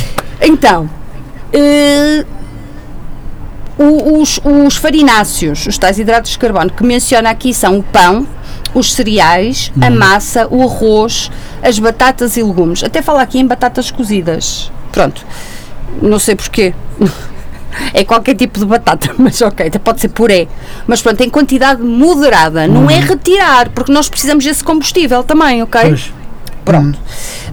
Então, 0.41 0.89
eh, 1.53 2.25
o- 3.79 4.21
os, 4.21 4.39
os 4.43 4.75
farináceos, 4.75 5.65
os 5.65 5.77
tais 5.77 5.97
hidratos 5.97 6.31
de 6.31 6.37
carbono 6.39 6.69
que 6.69 6.83
menciona 6.83 7.29
aqui 7.29 7.53
são 7.53 7.79
o 7.79 7.83
pão, 7.83 8.27
os 8.73 8.93
cereais, 8.93 9.71
Hum. 9.75 9.79
a 9.83 9.89
massa, 9.89 10.47
o 10.51 10.61
arroz, 10.63 11.31
as 11.63 11.79
batatas 11.79 12.37
e 12.37 12.43
legumes. 12.43 12.83
Até 12.83 13.01
fala 13.01 13.21
aqui 13.21 13.39
em 13.39 13.47
batatas 13.47 13.89
cozidas. 13.89 14.71
Pronto. 14.91 15.25
Não 16.01 16.19
sei 16.19 16.35
porquê. 16.35 16.73
É 17.93 18.03
qualquer 18.03 18.35
tipo 18.35 18.57
de 18.59 18.65
batata, 18.65 19.13
mas 19.17 19.39
ok, 19.43 19.69
pode 19.83 20.01
ser 20.01 20.09
puré. 20.09 20.47
Mas 20.87 21.03
pronto, 21.03 21.21
em 21.21 21.29
quantidade 21.29 21.79
moderada. 21.83 22.67
Não 22.67 22.89
é 22.89 22.99
retirar, 22.99 23.69
porque 23.69 23.91
nós 23.91 24.09
precisamos 24.09 24.43
desse 24.43 24.63
combustível 24.63 25.23
também, 25.23 25.61
ok? 25.61 25.79
Pois, 25.81 26.11
Pronto. 26.65 26.97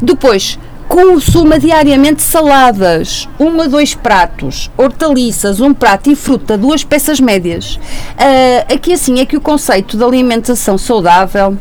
Depois, 0.01 0.59
consuma 0.89 1.59
diariamente 1.59 2.23
saladas, 2.23 3.29
um 3.39 3.61
a 3.61 3.67
dois 3.67 3.95
pratos, 3.95 4.71
hortaliças, 4.77 5.61
um 5.61 5.75
prato 5.75 6.11
e 6.11 6.15
fruta, 6.15 6.57
duas 6.57 6.85
peças 6.85 7.21
médias. 7.21 7.79
Ah, 8.17 8.73
aqui 8.73 8.93
assim 8.93 9.21
é 9.21 9.27
que 9.27 9.37
o 9.37 9.41
conceito 9.41 9.97
de 9.97 10.05
alimentação 10.05 10.79
saudável 10.79 11.57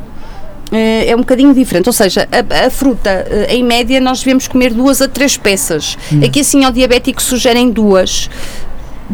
eh, 0.72 1.10
é 1.10 1.16
um 1.16 1.20
bocadinho 1.20 1.54
diferente, 1.54 1.88
ou 1.88 1.94
seja, 1.94 2.28
a, 2.32 2.66
a 2.68 2.70
fruta, 2.70 3.10
eh, 3.10 3.56
em 3.56 3.64
média, 3.64 4.00
nós 4.00 4.20
devemos 4.20 4.48
comer 4.48 4.74
duas 4.74 5.02
a 5.02 5.08
três 5.08 5.38
peças. 5.38 5.98
Aqui 6.24 6.40
assim 6.42 6.64
ao 6.64 6.72
diabético 6.72 7.22
sugerem 7.22 7.70
duas. 7.72 8.30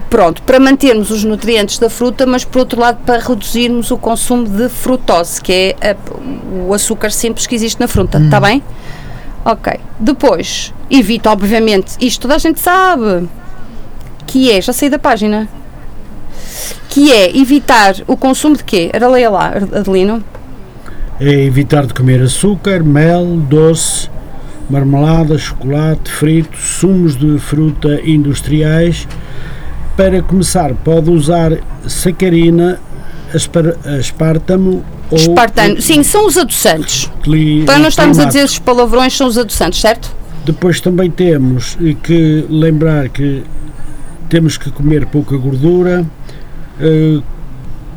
Pronto, 0.09 0.41
para 0.43 0.57
mantermos 0.57 1.11
os 1.11 1.25
nutrientes 1.25 1.77
da 1.77 1.89
fruta, 1.89 2.25
mas 2.25 2.45
por 2.45 2.59
outro 2.59 2.79
lado 2.79 2.99
para 3.05 3.19
reduzirmos 3.21 3.91
o 3.91 3.97
consumo 3.97 4.47
de 4.47 4.69
frutose, 4.69 5.41
que 5.41 5.51
é 5.81 5.91
a- 5.91 5.95
o 6.67 6.73
açúcar 6.73 7.11
simples 7.11 7.45
que 7.45 7.53
existe 7.55 7.77
na 7.79 7.89
fruta, 7.89 8.17
está 8.17 8.39
bem? 8.39 8.63
Ok. 9.43 9.73
Depois, 9.99 10.73
evita, 10.89 11.31
obviamente, 11.31 11.93
isto 11.99 12.21
toda 12.23 12.35
a 12.35 12.37
gente 12.37 12.59
sabe, 12.59 13.27
que 14.27 14.51
é, 14.51 14.61
já 14.61 14.71
saí 14.71 14.89
da 14.89 14.99
página, 14.99 15.47
que 16.89 17.11
é 17.11 17.35
evitar 17.37 17.95
o 18.07 18.15
consumo 18.15 18.55
de 18.57 18.63
quê? 18.63 18.89
Era 18.93 19.07
leia 19.07 19.29
lá, 19.29 19.47
Adelino. 19.73 20.23
é 21.19 21.29
evitar 21.45 21.85
de 21.85 21.93
comer 21.93 22.21
açúcar, 22.21 22.83
mel, 22.83 23.25
doce, 23.49 24.09
marmelada, 24.69 25.37
chocolate, 25.37 26.11
frito, 26.11 26.57
sumos 26.57 27.15
de 27.15 27.37
fruta 27.39 27.99
industriais. 28.03 29.07
Para 29.97 30.21
começar, 30.21 30.73
pode 30.75 31.09
usar 31.09 31.51
sacarina, 31.87 32.79
aspar- 33.33 33.75
aspartamo 33.99 34.83
ou 35.11 35.17
Espartano. 35.17 35.81
Sim, 35.81 36.01
são 36.03 36.25
os 36.25 36.37
adoçantes. 36.37 37.09
Para 37.65 37.77
não 37.79 37.87
estarmos 37.89 38.17
a 38.19 38.25
dizer 38.25 38.43
os 38.45 38.57
palavrões, 38.57 39.15
são 39.15 39.27
os 39.27 39.37
adoçantes, 39.37 39.79
certo? 39.81 40.15
Depois 40.45 40.79
também 40.81 41.09
temos 41.11 41.77
que 42.03 42.45
lembrar 42.49 43.09
que 43.09 43.43
temos 44.29 44.57
que 44.57 44.71
comer 44.71 45.05
pouca 45.05 45.37
gordura, 45.37 46.05
eh, 46.79 47.19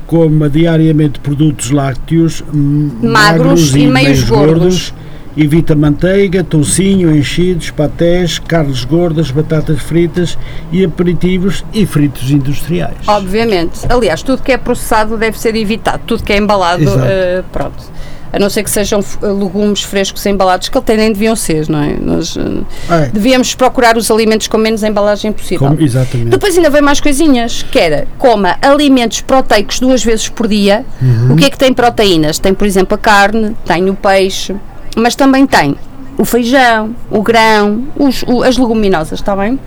coma 0.06 0.50
diariamente 0.50 1.18
produtos 1.20 1.70
lácteos 1.70 2.42
m- 2.52 2.90
Magros 3.02 3.74
e 3.74 3.86
meios 3.86 4.24
gordos. 4.24 4.92
Evita 5.36 5.74
manteiga, 5.74 6.44
toucinho, 6.44 7.14
enchidos, 7.14 7.70
patés, 7.70 8.38
carnes 8.38 8.84
gordas, 8.84 9.30
batatas 9.30 9.80
fritas 9.80 10.38
e 10.70 10.84
aperitivos 10.84 11.64
e 11.72 11.84
fritos 11.86 12.30
industriais. 12.30 12.96
Obviamente. 13.06 13.80
Aliás, 13.88 14.22
tudo 14.22 14.42
que 14.42 14.52
é 14.52 14.56
processado 14.56 15.16
deve 15.16 15.38
ser 15.38 15.56
evitado. 15.56 16.02
Tudo 16.06 16.22
que 16.22 16.32
é 16.32 16.36
embalado, 16.38 16.84
eh, 17.04 17.42
pronto. 17.52 17.92
A 18.32 18.38
não 18.38 18.50
ser 18.50 18.64
que 18.64 18.70
sejam 18.70 19.00
f- 19.00 19.16
legumes 19.24 19.82
frescos 19.82 20.26
embalados, 20.26 20.68
que 20.68 20.76
até 20.76 20.96
nem 20.96 21.12
deviam 21.12 21.36
ser, 21.36 21.68
não 21.68 21.80
é? 21.80 21.96
Nós 22.00 22.36
eh, 22.36 23.02
É, 23.04 23.08
devíamos 23.08 23.54
procurar 23.54 23.96
os 23.96 24.10
alimentos 24.10 24.48
com 24.48 24.58
menos 24.58 24.82
embalagem 24.82 25.32
possível. 25.32 25.76
exatamente. 25.78 26.30
Depois 26.30 26.56
ainda 26.56 26.68
vem 26.68 26.82
mais 26.82 27.00
coisinhas, 27.00 27.62
que 27.62 27.78
era 27.78 28.08
coma 28.18 28.56
alimentos 28.60 29.20
proteicos 29.20 29.78
duas 29.78 30.02
vezes 30.04 30.28
por 30.28 30.48
dia. 30.48 30.84
Uhum. 31.00 31.34
O 31.34 31.36
que 31.36 31.44
é 31.44 31.50
que 31.50 31.56
tem 31.58 31.72
proteínas? 31.72 32.38
Tem, 32.40 32.52
por 32.52 32.66
exemplo, 32.66 32.96
a 32.96 32.98
carne, 32.98 33.54
tem 33.64 33.88
o 33.88 33.94
peixe, 33.94 34.56
mas 34.94 35.14
também 35.14 35.46
tem 35.46 35.76
o 36.16 36.24
feijão, 36.24 36.94
o 37.10 37.22
grão, 37.22 37.84
os- 37.98 38.22
o- 38.26 38.42
as 38.42 38.56
leguminosas, 38.56 39.18
está 39.20 39.34
bem? 39.36 39.58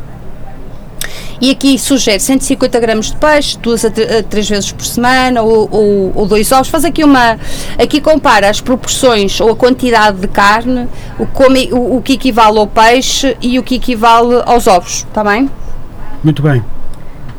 E 1.39 1.51
aqui 1.51 1.77
sugere 1.77 2.19
150 2.19 2.79
gramas 2.79 3.07
de 3.11 3.15
peixe, 3.17 3.59
duas 3.59 3.85
a, 3.85 3.91
três 4.27 4.49
vezes 4.49 4.71
por 4.71 4.83
semana, 4.83 5.43
ou, 5.43 5.69
ou, 5.71 6.11
ou 6.15 6.25
dois 6.25 6.51
ovos. 6.51 6.67
Faz 6.67 6.83
aqui 6.83 7.03
uma. 7.03 7.37
Aqui 7.77 8.01
compara 8.01 8.49
as 8.49 8.59
proporções 8.59 9.39
ou 9.39 9.51
a 9.51 9.55
quantidade 9.55 10.17
de 10.19 10.27
carne, 10.27 10.87
o, 11.19 11.27
come, 11.27 11.69
o, 11.71 11.97
o 11.97 12.01
que 12.01 12.13
equivale 12.13 12.57
ao 12.57 12.65
peixe 12.65 13.37
e 13.39 13.59
o 13.59 13.63
que 13.63 13.75
equivale 13.75 14.41
aos 14.47 14.65
ovos, 14.65 15.05
está 15.07 15.23
bem? 15.23 15.47
Muito 16.23 16.41
bem. 16.41 16.63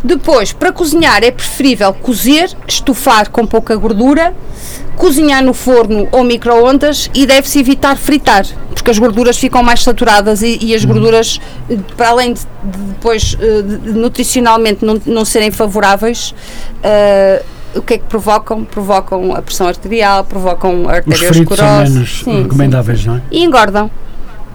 Depois, 0.03 0.53
para 0.53 0.71
cozinhar 0.73 1.23
é 1.25 1.31
preferível 1.31 1.93
cozer, 1.93 2.51
estufar 2.69 3.31
com 3.31 3.45
pouca 3.47 3.75
gordura, 3.77 4.33
cozinhar 4.97 5.43
no 5.43 5.53
forno 5.53 6.09
ou 6.13 6.23
micro-ondas 6.23 7.11
e 7.15 7.27
deve-se 7.27 7.59
evitar 7.59 7.97
fritar, 7.97 8.47
porque 8.75 8.91
as 8.91 8.99
gorduras 8.99 9.37
ficam 9.37 9.63
mais 9.63 9.83
saturadas 9.83 10.41
e, 10.43 10.59
e 10.63 10.75
as 10.75 10.85
gorduras, 10.85 11.41
eh, 11.69 11.77
para 11.97 12.11
além 12.11 12.33
de, 12.33 12.41
de 12.41 12.79
depois 12.91 13.37
eh, 13.41 13.63
de- 13.63 13.93
nutricionalmente 13.93 14.85
não, 14.85 15.01
não 15.05 15.25
serem 15.25 15.51
favoráveis, 15.51 16.33
eh, 16.83 17.43
o 17.75 17.83
que 17.83 17.95
é 17.95 17.99
que 17.99 18.05
provocam? 18.05 18.65
Provocam 18.65 19.35
a 19.35 19.43
pressão 19.43 19.67
arterial, 19.69 20.25
provocam 20.25 20.83
Os 20.85 20.89
arteriosclerose. 20.89 21.35
fritos 21.45 21.59
são 21.59 21.79
menos 21.83 22.19
Sim, 22.19 22.25
sim. 22.25 22.43
recomendáveis, 22.45 23.05
não 23.05 23.17
é? 23.17 23.23
E 23.31 23.45
engordam 23.45 23.91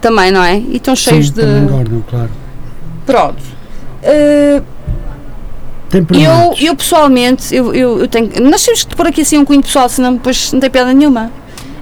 também, 0.01 0.31
não 0.31 0.43
é? 0.43 0.57
E 0.57 0.77
estão 0.77 0.95
cheios 0.95 1.27
Sim, 1.27 1.33
de. 1.33 1.41
engordam, 1.41 2.03
claro. 2.09 2.29
Pronto. 3.05 3.43
Eh, 4.01 4.61
Tem 6.01 6.23
eu, 6.23 6.55
eu 6.59 6.75
pessoalmente, 6.75 7.53
eu, 7.53 7.73
eu, 7.73 7.99
eu 7.99 8.07
tenho. 8.07 8.31
Nós 8.49 8.63
temos 8.63 8.83
que 8.83 8.95
pôr 8.95 9.05
aqui 9.05 9.21
assim 9.21 9.37
um 9.37 9.45
cunho 9.45 9.61
pessoal, 9.61 9.87
senão 9.87 10.13
depois 10.13 10.51
não 10.51 10.59
tem 10.59 10.69
piada 10.69 10.91
nenhuma. 10.91 11.31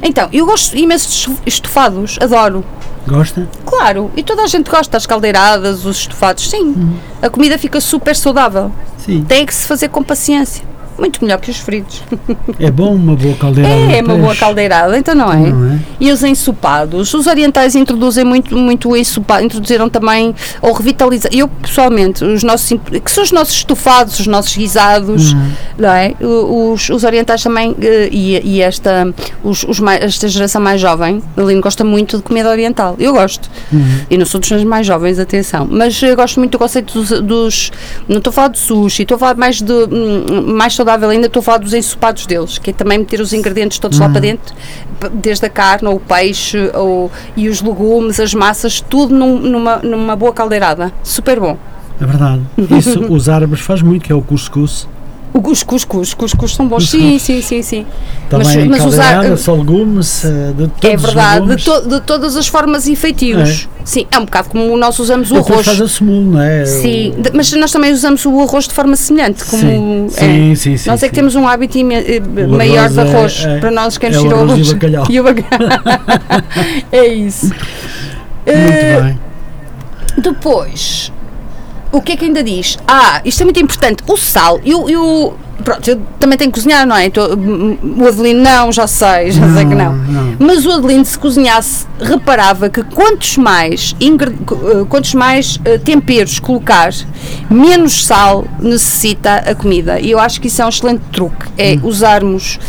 Então, 0.04 0.28
eu 0.34 0.46
gosto 0.46 0.76
imenso 0.76 1.30
de 1.30 1.38
estofados, 1.46 2.18
adoro. 2.20 2.66
Gosta? 3.08 3.48
Claro, 3.66 4.12
e 4.16 4.22
toda 4.22 4.42
a 4.42 4.48
gente 4.48 4.70
gosta, 4.70 4.98
as 4.98 5.06
caldeiradas, 5.06 5.86
os 5.86 6.00
estofados, 6.00 6.50
sim. 6.50 6.62
Uhum. 6.62 6.98
A 7.22 7.30
comida 7.30 7.58
fica 7.58 7.80
super 7.80 8.16
saudável. 8.16 8.72
Sim. 8.98 9.24
Tem 9.24 9.46
que 9.46 9.54
se 9.54 9.66
fazer 9.66 9.88
com 9.88 10.04
paciência. 10.04 10.64
Muito 10.98 11.24
melhor 11.24 11.40
que 11.40 11.50
os 11.50 11.58
fritos. 11.58 12.04
É 12.60 12.70
bom 12.70 12.94
uma 12.94 13.16
boa 13.16 13.34
caldeirada 13.36 13.76
É, 13.76 14.02
de 14.02 14.08
uma 14.08 14.18
boa 14.18 14.36
caldeirada, 14.36 14.98
então 14.98 15.16
não 15.16 15.32
é? 15.32 15.38
Não 15.50 15.74
é? 15.74 15.80
E 16.00 16.12
os 16.12 16.24
ensopados? 16.24 17.14
Os 17.14 17.28
orientais 17.28 17.76
introduzem 17.76 18.24
muito, 18.24 18.56
muito 18.56 18.90
o 18.90 18.96
ensopado, 18.98 19.44
introduziram 19.44 19.90
também, 19.90 20.36
ou 20.62 20.74
revitalizar. 20.74 21.32
Eu, 21.34 21.48
pessoalmente, 21.48 22.24
os 22.24 22.44
nossos, 22.44 22.70
que 23.04 23.12
são 23.12 23.24
os 23.24 23.32
nossos 23.32 23.56
estofados, 23.56 24.20
os 24.20 24.28
nossos 24.28 24.56
guisados, 24.56 25.34
Uhum. 25.34 25.52
não 25.78 25.90
é? 25.90 26.14
Os, 26.22 26.90
os 26.90 27.04
orientais 27.04 27.42
também, 27.42 27.76
eh, 27.82 28.10
e, 28.12 28.56
e 28.58 28.62
esta, 28.62 29.12
os, 29.44 29.64
os 29.64 29.80
mais- 29.80 30.02
esta 30.04 30.28
geração 30.28 30.62
mais 30.62 30.80
jovem, 30.80 31.22
a 31.36 31.42
Aline 31.42 31.62
gosta 31.62 31.84
muito 31.84 32.18
de 32.18 32.24
comida 32.24 32.50
oriental. 32.50 32.96
Eu 33.00 33.14
gosto. 33.14 33.50
Uhum. 33.72 34.02
E 34.10 34.18
não 34.18 34.26
sou 34.26 34.40
dos 34.40 34.52
mais 34.64 34.86
jovens, 34.86 35.18
atenção. 35.20 35.68
Mas 35.70 36.02
eu 36.04 36.16
gosto 36.16 36.40
muito 36.40 36.52
do 36.52 36.60
conceito 36.60 36.94
dos. 36.94 37.22
dos- 37.22 37.72
não 38.08 38.18
estou 38.18 38.30
a 38.30 38.34
falar 38.34 38.48
de 38.50 38.60
sushi, 38.60 39.04
estou 39.04 39.16
a 39.16 39.20
falar 39.20 39.36
mais 39.36 39.62
de. 39.62 39.72
hum, 39.74 40.54
mais 40.56 40.74
saudável 40.82 41.10
ainda, 41.10 41.28
estou 41.28 41.40
a 41.40 41.44
falar 41.44 41.58
dos 41.60 41.74
ensopados 41.74 42.26
deles, 42.26 42.58
que 42.58 42.72
é 42.72 42.74
também 42.74 42.98
meter 43.00 43.22
os 43.22 43.34
ingredientes 43.34 43.78
todos 43.80 44.00
lá 44.00 44.08
para 44.10 44.22
dentro, 44.22 44.54
p- 45.00 45.10
desde 45.10 45.46
a 45.46 45.50
carne, 45.50 45.88
ou 45.88 45.96
o 45.96 46.00
peixe, 46.00 46.58
ou, 46.74 47.12
e 47.38 47.48
os 47.48 47.62
legumes, 47.62 48.20
as 48.20 48.34
massas, 48.34 48.82
tudo 48.82 49.14
num- 49.16 49.40
numa, 49.40 49.78
numa 49.78 50.16
boa 50.16 50.34
caldeirada. 50.34 50.92
Super 51.04 51.40
bom. 51.40 51.58
É 52.00 52.06
verdade. 52.06 52.42
Isso 52.78 53.00
os 53.14 53.30
árabes 53.30 53.62
faz 53.62 53.82
muito, 53.82 54.04
que 54.06 54.12
é 54.12 54.16
o 54.16 54.22
cuscuz. 54.22 54.88
Os 55.34 55.64
cuscuz, 55.64 56.14
cuscuz 56.14 56.56
são 56.56 56.68
bons. 56.68 56.90
Sim, 56.90 57.18
sim, 57.18 57.42
sim, 57.42 57.62
sim. 57.62 57.86
Também 58.30 58.68
mas 58.70 58.86
usar- 58.86 59.04
caldeirada, 59.04 59.38
só 59.38 59.54
legumes, 59.56 60.26
eh, 60.26 60.54
de 60.58 60.68
todos 60.68 60.84
É 60.84 60.98
verdade, 60.98 61.56
de, 61.56 61.64
to- 61.64 61.88
de 61.88 62.02
todas 62.02 62.36
as 62.36 62.48
formas 62.48 62.86
e 62.88 62.96
feitios. 62.96 63.68
Sim, 63.84 64.06
é 64.12 64.20
um 64.20 64.26
bocado 64.26 64.50
como 64.50 64.76
nós 64.78 65.00
usamos 65.00 65.32
o 65.32 65.36
depois 65.36 65.52
arroz. 65.52 65.66
faz 65.66 65.82
a 65.82 65.88
semul, 65.88 66.22
não 66.24 66.42
é? 66.42 66.66
Sim, 66.66 67.14
O- 67.18 67.36
mas 67.36 67.52
nós 67.54 67.72
também 67.72 67.92
usamos 67.94 68.26
o 68.26 68.40
arroz 68.42 68.68
de 68.68 68.74
forma 68.74 68.96
semelhante, 68.96 69.44
como 69.46 69.62
Sim, 69.62 70.06
é. 70.08 70.10
sim, 70.10 70.56
sim, 70.56 70.78
sim, 70.78 70.90
Nós 70.90 71.02
é 71.02 71.08
que 71.08 71.16
sim. 71.16 71.20
temos 71.22 71.36
um 71.36 71.48
hábito 71.48 71.78
eh, 71.78 72.20
maior 72.48 72.90
de 72.90 73.00
arroz 73.00 73.12
é- 73.14 73.18
arroz. 73.18 73.46
é- 73.46 73.60
Para 73.60 73.72
nós 73.72 73.98
queremos 73.98 74.18
é 74.24 74.28
o 74.28 74.30
tirar 74.30 74.42
o 74.46 74.52
arroz 74.52 74.68
e 74.68 74.70
o 74.70 74.74
bacalhau. 74.74 75.06
E 75.10 75.20
o 75.20 75.24
bacalhau. 75.24 75.80
é 76.92 77.08
isso. 77.08 77.46
Muito 77.48 77.60
Eh, 78.46 79.02
bem. 79.02 79.20
depois, 80.22 81.12
o 81.92 82.02
que 82.02 82.14
é 82.14 82.16
que 82.18 82.26
ainda 82.26 82.44
diz? 82.44 82.78
Ah, 82.88 83.22
isto 83.26 83.42
é 83.42 83.44
muito 83.46 83.60
importante. 83.60 84.04
O 84.08 84.16
sal 84.18 84.60
e 84.64 84.74
o. 84.74 85.34
pronto, 85.64 85.88
eu 85.90 86.02
também 86.20 86.38
tenho 86.38 86.52
que 86.52 86.60
cozinhar, 86.60 86.86
não 86.88 86.96
é? 86.96 87.10
Tô- 87.10 87.28
o 87.36 88.08
Adelino 88.08 88.42
não, 88.42 88.72
já 88.72 88.88
sei, 88.88 89.32
já 89.32 89.54
sei 89.54 89.66
que 89.66 89.76
não. 89.76 89.94
não. 89.96 90.36
Mas 90.40 90.66
o 90.66 90.72
Adelino, 90.72 91.04
se 91.06 91.18
cozinhasse, 91.20 91.86
reparava 92.00 92.70
que 92.70 92.82
quantos 92.84 93.38
mais, 93.38 93.96
eh, 94.00 94.86
quantos 94.90 95.14
mais 95.14 95.60
eh, 95.66 95.78
temperos 95.78 96.40
colocar, 96.40 96.92
menos 97.50 98.06
sal 98.06 98.46
necessita 98.60 99.36
a 99.36 99.54
comida. 99.54 100.00
E 100.00 100.12
eu 100.12 100.20
acho 100.20 100.40
que 100.42 100.48
isso 100.48 100.62
é 100.62 100.66
um 100.66 100.70
excelente 100.70 101.02
truque. 101.12 101.46
É 101.58 101.78
usarmos. 101.84 102.60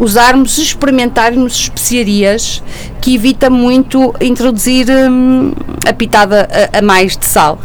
Usarmos, 0.00 0.58
experimentarmos 0.58 1.52
especiarias 1.60 2.60
que 3.00 3.14
evita 3.14 3.48
muito 3.48 4.12
introduzir 4.20 4.86
hum, 4.90 5.52
a 5.86 5.92
pitada 5.92 6.48
a, 6.72 6.78
a 6.78 6.82
mais 6.82 7.16
de 7.16 7.24
sal. 7.26 7.60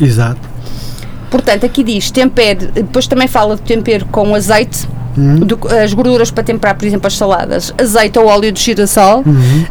Exato. 0.00 0.40
Portanto, 1.30 1.66
aqui 1.66 1.82
diz 1.82 2.10
tempero, 2.10 2.68
depois 2.72 3.06
também 3.06 3.26
fala 3.28 3.56
de 3.56 3.62
tempero 3.62 4.06
com 4.06 4.34
azeite, 4.34 4.86
do- 5.16 5.58
as 5.82 5.94
gorduras 5.94 6.30
para 6.30 6.44
temperar, 6.44 6.76
por 6.76 6.84
exemplo, 6.86 7.06
as 7.06 7.14
saladas, 7.16 7.72
azeite 7.80 8.18
ou 8.18 8.26
óleo 8.26 8.52
de 8.52 8.60
girassol, 8.60 9.24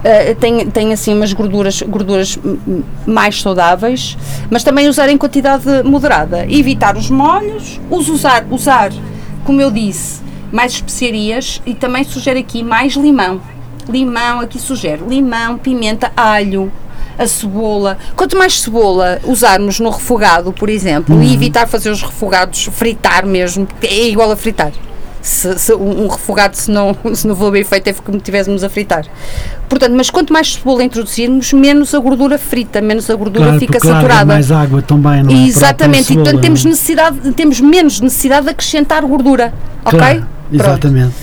eh, 0.04 0.34
tem, 0.34 0.68
tem 0.72 0.92
assim 0.92 1.14
umas 1.14 1.32
gorduras, 1.34 1.82
gorduras 1.84 2.38
mais 3.06 3.42
saudáveis, 3.42 4.18
mas 4.50 4.64
também 4.64 4.90
usar 4.90 5.08
em 5.10 5.18
quantidade 5.18 5.66
moderada. 5.84 6.46
Evitar 6.50 6.98
os 6.98 7.10
molhos, 7.12 7.80
os 7.92 8.10
usar, 8.10 8.44
usar, 8.50 8.92
como 9.44 9.62
eu 9.62 9.70
disse, 9.70 10.20
mais 10.52 10.74
especiarias 10.74 11.62
e 11.66 11.74
também 11.76 12.04
sugere 12.04 12.40
aqui 12.40 12.64
mais 12.64 12.94
limão. 12.96 13.40
Limão, 13.88 14.40
aqui 14.40 14.58
sugere 14.60 15.04
limão, 15.08 15.60
pimenta, 15.60 16.12
alho, 16.18 16.72
a 17.18 17.28
cebola. 17.28 17.98
Quanto 18.16 18.38
mais 18.38 18.62
cebola 18.62 19.20
usarmos 19.24 19.80
no 19.80 19.90
refogado, 19.90 20.52
por 20.52 20.70
exemplo, 20.70 21.22
e 21.22 21.34
evitar 21.34 21.68
fazer 21.68 21.90
os 21.90 22.02
refogados 22.02 22.66
fritar 22.74 23.26
mesmo, 23.26 23.66
porque 23.66 23.88
é 23.88 24.10
igual 24.10 24.32
a 24.32 24.36
fritar. 24.36 24.72
Se, 25.22 25.58
se 25.58 25.74
um 25.74 26.08
refogado, 26.08 26.56
se 26.56 26.70
não, 26.70 26.96
se 27.16 27.26
não 27.28 27.36
for 27.36 27.52
bem 27.52 27.64
feito, 27.64 27.88
é 27.88 27.94
como 27.94 28.18
estivéssemos 28.18 28.64
a 28.64 28.70
fritar. 28.70 29.06
Portanto, 29.68 29.94
mas 29.96 30.12
quanto 30.12 30.32
mais 30.32 30.54
cebola 30.54 30.84
introduzirmos, 30.84 31.52
menos 31.52 31.96
a 31.96 32.00
gordura 32.00 32.38
frita, 32.38 32.80
menos 32.80 33.10
a 33.10 33.16
gordura 33.16 33.46
Claro, 33.46 33.60
fica 33.60 33.74
porque 33.74 33.88
larga 33.88 34.02
saturada. 34.02 34.26
mais 34.26 34.52
água 34.52 34.82
também, 34.84 35.24
não 35.24 35.32
é? 35.32 35.48
Exatamente, 35.48 36.14
e 36.14 36.16
portanto 36.16 36.42
temos 36.42 36.64
necessidade, 36.64 37.32
temos 37.32 37.60
menos 37.60 38.00
necessidade 38.02 38.46
de 38.46 38.52
acrescentar 38.52 39.04
gordura, 39.04 39.46
é? 39.84 39.88
ok? 39.88 40.00
Claro, 40.00 40.20
Pronto. 40.20 40.54
exatamente. 40.64 41.16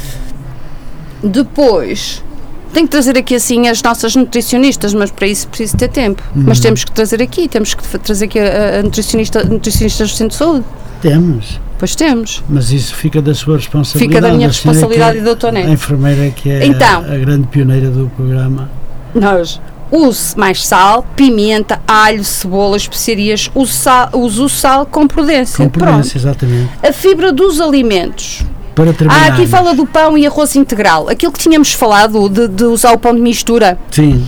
Depois, 1.23 2.25
tenho 2.73 2.87
que 2.87 2.93
trazer 2.93 3.17
aqui 3.19 3.35
assim 3.35 3.69
as 3.69 3.83
nossas 3.83 4.17
nutricionistas, 4.17 4.93
mas 4.95 5.11
para 5.11 5.27
isso 5.27 5.47
preciso 5.49 5.77
ter 5.77 5.89
tempo. 5.89 6.23
Uhum. 6.35 6.45
Mas 6.47 6.61
temos 6.61 6.85
que 6.85 6.93
trazer 6.93 7.23
aqui, 7.23 7.49
temos 7.49 7.75
que 7.75 7.99
trazer 7.99 8.25
aqui 8.25 8.39
a, 8.39 8.81
a 8.81 8.83
nutricionista, 8.83 9.45
nutricionistas 9.45 10.11
do 10.11 10.17
Centro 10.17 10.31
de 10.33 10.37
Saúde. 10.37 10.65
Temos, 11.01 11.61
Pois 11.79 11.97
temos. 11.97 12.45
mas 12.49 12.71
isso 12.71 12.95
fica 12.95 13.21
da 13.21 13.35
sua 13.35 13.57
responsabilidade. 13.57 14.15
Fica 14.17 14.21
da 14.29 14.33
minha 14.37 14.49
A 14.49 14.53
senhora 14.53 14.79
responsabilidade 14.79 15.19
que 15.19 15.23
e 15.23 15.25
do 15.25 15.35
Dr. 15.35 15.53
Neto. 15.53 15.69
A 15.69 15.73
enfermeira 15.73 16.31
que 16.31 16.51
é 16.51 16.67
Então. 16.67 17.03
a, 17.03 17.13
a 17.15 17.19
grande 17.19 17.47
pioneira 17.49 17.91
do 17.91 18.09
programa. 18.17 18.71
Nós 19.15 19.61
use 19.91 20.39
mais 20.39 20.65
sal, 20.65 21.05
pimenta, 21.17 21.81
alho, 21.87 22.25
cebola, 22.25 22.77
especiarias, 22.77 23.51
use, 23.55 23.73
sal, 23.73 24.09
use 24.15 24.41
o 24.41 24.49
sal 24.49 24.87
com 24.87 25.07
prudência. 25.09 25.65
Com 25.65 25.69
prudência, 25.71 26.17
exatamente. 26.17 26.69
Pronto. 26.69 26.87
A 26.89 26.93
fibra 26.93 27.33
dos 27.33 27.61
alimentos. 27.61 28.43
Para 28.75 28.93
terminar. 28.93 29.25
Ah, 29.31 29.35
aqui 29.35 29.47
fala 29.47 29.75
do 29.75 29.87
pão 29.87 30.17
e 30.17 30.27
arroz 30.27 30.57
integral. 30.57 31.09
Aquilo 31.09 31.33
que 31.33 31.39
tínhamos 31.39 31.73
falado 31.73 32.29
de, 32.29 32.49
de 32.49 32.65
usar 32.65 32.93
o 32.93 32.99
pão 32.99 33.15
de 33.15 33.21
mistura. 33.21 33.79
Sim, 33.91 34.27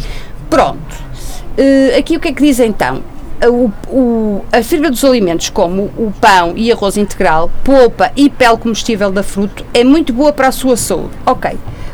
Pronto. 0.51 0.79
Eh, 1.57 1.97
aqui 1.99 2.17
o 2.17 2.21
que 2.21 2.29
é 2.29 2.33
que 2.33 2.43
diz 2.43 2.59
então? 2.61 3.03
O, 3.47 3.71
o- 3.89 4.45
a 4.53 4.63
fibra 4.63 4.91
dos 4.91 5.05
alimentos, 5.05 5.49
como 5.51 5.91
o 5.97 6.13
pão 6.21 6.53
e 6.57 6.71
arroz 6.71 6.97
integral, 6.97 7.51
polpa 7.65 8.11
e 8.17 8.29
pele 8.31 8.57
comestível 8.57 9.11
da 9.11 9.23
fruto, 9.23 9.65
é 9.75 9.83
muito 9.85 10.13
boa 10.13 10.33
para 10.33 10.49
a 10.49 10.53
sua 10.53 10.77
saúde. 10.77 11.11
Ok. 11.27 11.51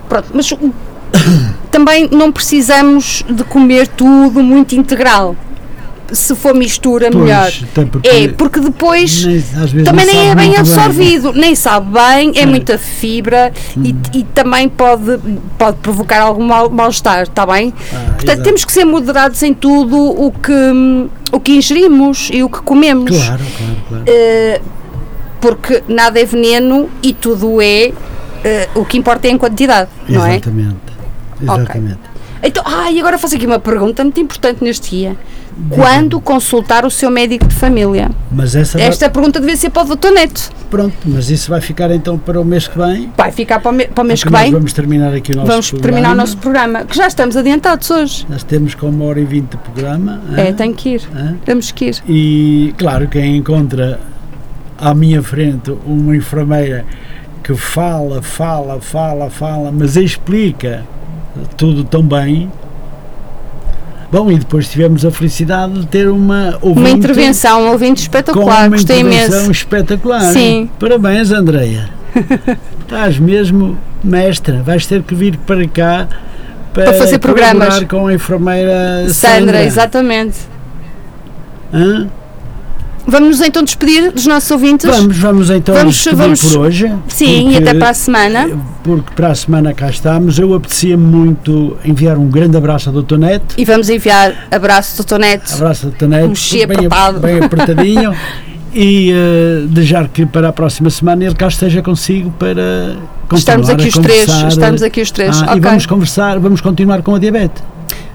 Pronto, 0.09 0.29
mas 0.35 0.51
também 1.71 2.09
não 2.11 2.31
precisamos 2.33 3.25
de 3.29 3.45
comer 3.45 3.87
tudo 3.89 4.43
muito 4.43 4.75
integral. 4.75 5.35
Se 6.13 6.35
for 6.35 6.55
mistura, 6.55 7.09
Pois, 7.11 7.23
melhor. 7.25 7.53
porque 7.91 8.09
É, 8.09 8.29
porque 8.29 8.61
depois 8.61 9.25
nem- 9.25 9.85
também 9.85 10.07
nem 10.07 10.31
é 10.31 10.35
bem 10.35 10.57
absorvido, 10.57 11.33
nem 11.33 11.55
sabe 11.55 11.93
bem, 11.93 12.33
é 12.35 12.41
É. 12.43 12.47
muita 12.47 12.77
fibra 12.79 13.53
e, 13.77 13.95
e 14.13 14.25
também 14.25 14.69
pode, 14.69 15.19
pode 15.59 15.77
provocar 15.79 16.21
algum 16.23 16.45
mal- 16.45 16.71
mal-estar, 16.71 17.23
está 17.23 17.47
bem? 17.47 17.71
Portanto, 17.71 18.23
exato. 18.25 18.43
temos 18.43 18.65
que 18.65 18.73
ser 18.73 18.85
moderados 18.85 19.43
em 19.43 19.55
tudo 19.55 19.97
o 19.97 20.33
que, 20.33 20.53
o 21.33 21.39
que 21.41 21.53
ingerimos 21.53 22.29
e 22.33 22.43
o 22.43 22.49
que 22.49 22.61
comemos. 22.63 23.11
Claro, 23.11 23.43
claro, 23.57 23.77
claro. 23.89 24.05
Eh, 24.07 24.61
porque 25.41 25.83
nada 25.89 26.21
é 26.21 26.25
veneno 26.25 26.89
e 27.03 27.13
tudo 27.13 27.61
é. 27.63 27.93
eh, 28.45 28.69
o 28.75 28.85
que 28.85 28.99
importa 28.99 29.29
é 29.29 29.31
em 29.31 29.39
quantidade, 29.39 29.89
não 30.09 30.25
é? 30.27 30.37
Exatamente. 30.37 30.77
Exatamente. 31.43 31.99
Então, 32.43 32.63
ah, 32.67 32.91
e 32.91 32.99
agora 32.99 33.19
faço 33.19 33.37
aqui 33.37 33.45
uma 33.47 33.59
pergunta 33.59 34.03
muito 34.03 34.19
importante 34.21 34.65
neste 34.65 34.91
dia. 34.97 35.17
Quando 35.69 36.21
consultar 36.21 36.85
o 36.87 36.91
seu 36.91 37.11
médico 37.11 37.47
de 37.47 37.55
família? 37.55 38.11
Mas 38.33 38.55
essa 38.57 38.79
vai- 38.79 38.87
Esta 38.89 39.11
pergunta 39.11 39.39
devia 39.41 39.57
ser 39.57 39.71
para 39.71 39.83
o 39.93 39.97
Dr. 39.97 40.11
Neto. 40.13 40.51
pronto, 40.71 40.95
mas 41.05 41.29
isso 41.31 41.51
vai 41.51 41.61
ficar 41.61 41.91
então 41.91 42.17
para 42.17 42.41
o 42.41 42.45
mês 42.45 42.67
que 42.69 42.79
vem. 42.79 43.13
Vai 43.17 43.31
ficar 43.33 43.61
para 43.61 43.71
o, 43.71 43.75
me- 43.75 43.87
para 43.89 44.03
o 44.03 44.07
mês 44.07 44.23
que 44.25 44.31
vem. 44.31 44.53
vamos 44.53 44.73
terminar 44.73 45.13
aqui 45.13 45.33
o 45.33 45.37
nosso 45.37 45.49
Vamos 45.49 45.71
programa. 45.71 45.93
terminar 45.93 46.13
o 46.13 46.17
nosso 46.17 46.39
programa, 46.39 46.85
que 46.85 46.97
já 46.97 47.07
estamos 47.07 47.37
adiantados 47.37 47.91
hoje. 47.91 48.27
Nós 48.29 48.43
temos 48.45 48.75
com 48.75 48.89
uma 48.89 49.05
hora 49.05 49.21
e 49.21 49.25
vinte 49.25 49.51
de 49.51 49.57
programa. 49.59 50.21
É, 50.37 50.49
hã? 50.49 50.53
tem 50.53 50.73
que 50.73 50.91
ir. 50.91 51.03
Hã? 51.15 51.37
Temos 51.45 51.71
que 51.73 51.87
ir. 51.87 51.97
E 52.09 52.75
claro, 52.79 53.09
quem 53.09 53.37
encontra 53.37 54.01
à 54.79 54.95
minha 54.95 55.23
frente 55.23 55.73
uma 55.85 56.17
enfermeira 56.17 56.85
que 57.43 57.55
fala, 57.55 58.23
fala, 58.23 58.81
fala, 58.81 59.29
fala, 59.29 59.71
mas 59.73 59.97
explica 59.97 60.85
tudo 61.57 61.85
tão 61.85 62.03
bem. 62.03 62.51
Bom, 64.13 64.31
e 64.31 64.39
depois 64.39 64.69
tivemos 64.69 65.05
a 65.07 65.11
felicidade 65.11 65.73
de 65.81 65.87
ter 65.87 66.09
uma 66.09 66.59
ouvinte 66.61 66.81
Uma 66.81 66.91
intervenção, 66.91 67.63
um 67.63 67.71
ouvinte 67.71 68.01
com 68.01 68.03
espetacular, 68.03 68.63
uma 68.69 68.77
gostei 68.77 69.01
intervenção 69.01 69.37
imenso. 69.39 69.51
espetacular. 69.53 70.33
Sim. 70.33 70.69
Parabéns, 70.81 71.31
Andreia. 71.31 71.89
Estás 72.81 73.19
mesmo 73.19 73.79
mestra. 74.03 74.63
Vais 74.65 74.85
ter 74.85 75.03
que 75.05 75.15
vir 75.15 75.37
para 75.39 75.67
cá 75.69 76.09
para, 76.75 76.85
Para 76.87 76.95
fazer 76.95 77.19
programas. 77.21 77.85
com 77.85 78.09
a 78.09 78.15
enfermeira 78.15 79.07
Sandra. 79.09 79.39
Sandra, 79.39 79.65
exatamente. 79.65 80.39
Hã? 81.73 82.09
Vamos 83.07 83.39
nos 83.39 83.41
então 83.47 83.63
despedir 83.63 84.13
dos 84.13 84.27
nossos 84.27 84.51
ouvintes? 84.51 84.89
Vamos, 84.89 85.17
vamos 85.17 85.51
então 85.51 85.75
Vamos- 85.75 85.95
despedir 85.97 86.17
vamos- 86.19 86.41
por 86.43 86.59
hoje. 86.61 86.93
Sim, 87.09 87.43
porque- 87.45 87.55
e 87.55 87.57
até 87.57 87.75
para 87.75 87.91
a 87.91 87.95
semana. 87.95 88.51
Porque 88.85 89.11
para 89.15 89.29
a 89.29 89.35
semana 89.35 89.75
cá 89.75 89.89
estamos. 89.91 90.39
Eu 90.39 90.55
apetecia-me 90.55 91.03
muito 91.05 91.77
enviar 91.85 92.17
um 92.19 92.29
grande 92.29 92.57
abraço 92.57 92.89
ao 92.91 93.03
Dr. 93.03 93.17
Neto. 93.19 93.55
E 93.59 93.65
vamos 93.65 93.89
enviar 93.89 94.47
abraço 94.51 94.97
do 94.99 95.05
Tonete. 95.05 95.55
Abraço 95.55 95.87
ao 95.87 95.93
Dr. 95.93 96.07
Neto. 96.07 96.35
Chi 96.37 96.65
bem, 96.67 96.77
apertado. 96.87 97.19
bem 97.21 97.39
apertadinho. 97.43 98.15
e 98.73 99.11
eh, 99.13 99.65
desejar 99.67 100.07
que 100.09 100.25
para 100.25 100.49
a 100.49 100.53
próxima 100.53 100.89
semana 100.91 101.25
ele 101.25 101.35
cá 101.35 101.49
esteja 101.49 101.83
consigo 101.83 102.31
para 102.39 102.97
Estamos 103.35 103.67
continuar 103.67 103.73
aqui 103.75 103.85
a 103.85 103.89
os 103.89 103.95
três. 103.95 104.25
conversar. 104.27 104.49
Estamos 104.49 104.83
aqui 104.83 105.01
os 105.03 105.11
três. 105.11 105.37
Ah, 105.43 105.45
ok. 105.47 105.57
E 105.57 105.61
vamos 105.61 105.87
conversar, 105.87 106.39
vamos 106.39 106.61
continuar 106.61 107.03
com 107.03 107.15
a 107.15 107.19
diabetes. 107.19 107.63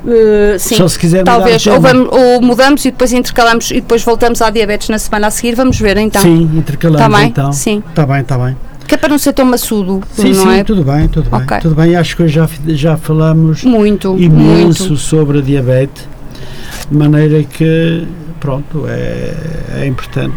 Uh, 0.05 0.59
sim. 0.59 0.75
Só 0.75 0.87
se 0.87 0.99
quiser 0.99 1.19
mudar 1.19 1.37
Talvez, 1.37 1.65
ou, 1.65 1.81
vamos- 1.81 2.09
ou 2.11 2.41
mudamos 2.41 2.85
e 2.85 2.91
depois 2.91 3.11
intercalamos 3.11 3.71
e 3.71 3.75
depois 3.75 4.03
voltamos 4.03 4.39
à 4.41 4.49
diabetes 4.51 4.87
na 4.89 4.99
semana 4.99 5.27
a 5.27 5.31
seguir. 5.31 5.55
Vamos 5.55 5.79
ver 5.79 5.97
então. 5.97 6.21
Sim, 6.21 6.43
intercalamos 6.55 7.05
Está 7.07 7.17
bem? 7.19 7.27
então. 7.27 7.51
Sim. 7.53 7.83
Está 7.89 8.05
bem, 8.05 8.21
está 8.21 8.37
bem. 8.37 8.55
Que 8.87 8.93
é 8.93 8.97
para 8.97 9.09
não 9.09 9.17
ser 9.17 9.33
tão 9.33 9.45
maçudo, 9.45 10.03
Sim, 10.13 10.31
não 10.33 10.43
sim, 10.43 10.59
é? 10.59 10.63
tudo 10.63 10.83
bem, 10.83 11.07
tudo 11.07 11.27
bem. 11.27 11.39
Ok. 11.41 11.57
Tudo 11.59 11.73
bem, 11.73 11.95
acho 11.95 12.15
que 12.15 12.21
hoje 12.21 12.35
já, 12.35 12.47
já 12.67 12.95
falamos 12.95 13.63
Muito, 13.63 14.15
imenso 14.15 14.83
muito. 14.89 14.97
sobre 14.97 15.39
a 15.39 15.41
diabetes, 15.41 16.07
de 16.91 16.95
maneira 16.95 17.41
que, 17.41 18.05
pronto, 18.49 18.85
é, 18.87 19.33
é 19.81 19.87
importante. 19.87 20.35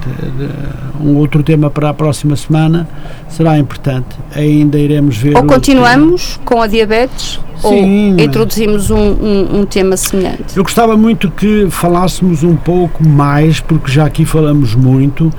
Um 0.98 1.16
outro 1.16 1.42
tema 1.42 1.68
para 1.68 1.90
a 1.90 1.94
próxima 1.94 2.34
semana 2.36 2.88
será 3.28 3.58
importante. 3.58 4.16
Ainda 4.34 4.78
iremos 4.78 5.18
ver. 5.18 5.36
Ou 5.36 5.42
continuamos 5.44 6.40
com 6.42 6.62
a 6.62 6.66
diabetes 6.66 7.38
Sim, 7.58 8.14
ou 8.16 8.24
introduzimos 8.24 8.90
um, 8.90 8.96
um- 8.96 9.60
um 9.60 9.66
tema 9.66 9.94
semelhante. 9.98 10.56
Eu 10.56 10.62
gostava 10.62 10.96
muito 10.96 11.30
que 11.30 11.66
falássemos 11.68 12.42
um 12.42 12.56
pouco 12.56 13.06
mais, 13.06 13.60
porque 13.60 13.92
já 13.92 14.06
aqui 14.06 14.24
falamos 14.24 14.74
muito, 14.74 15.30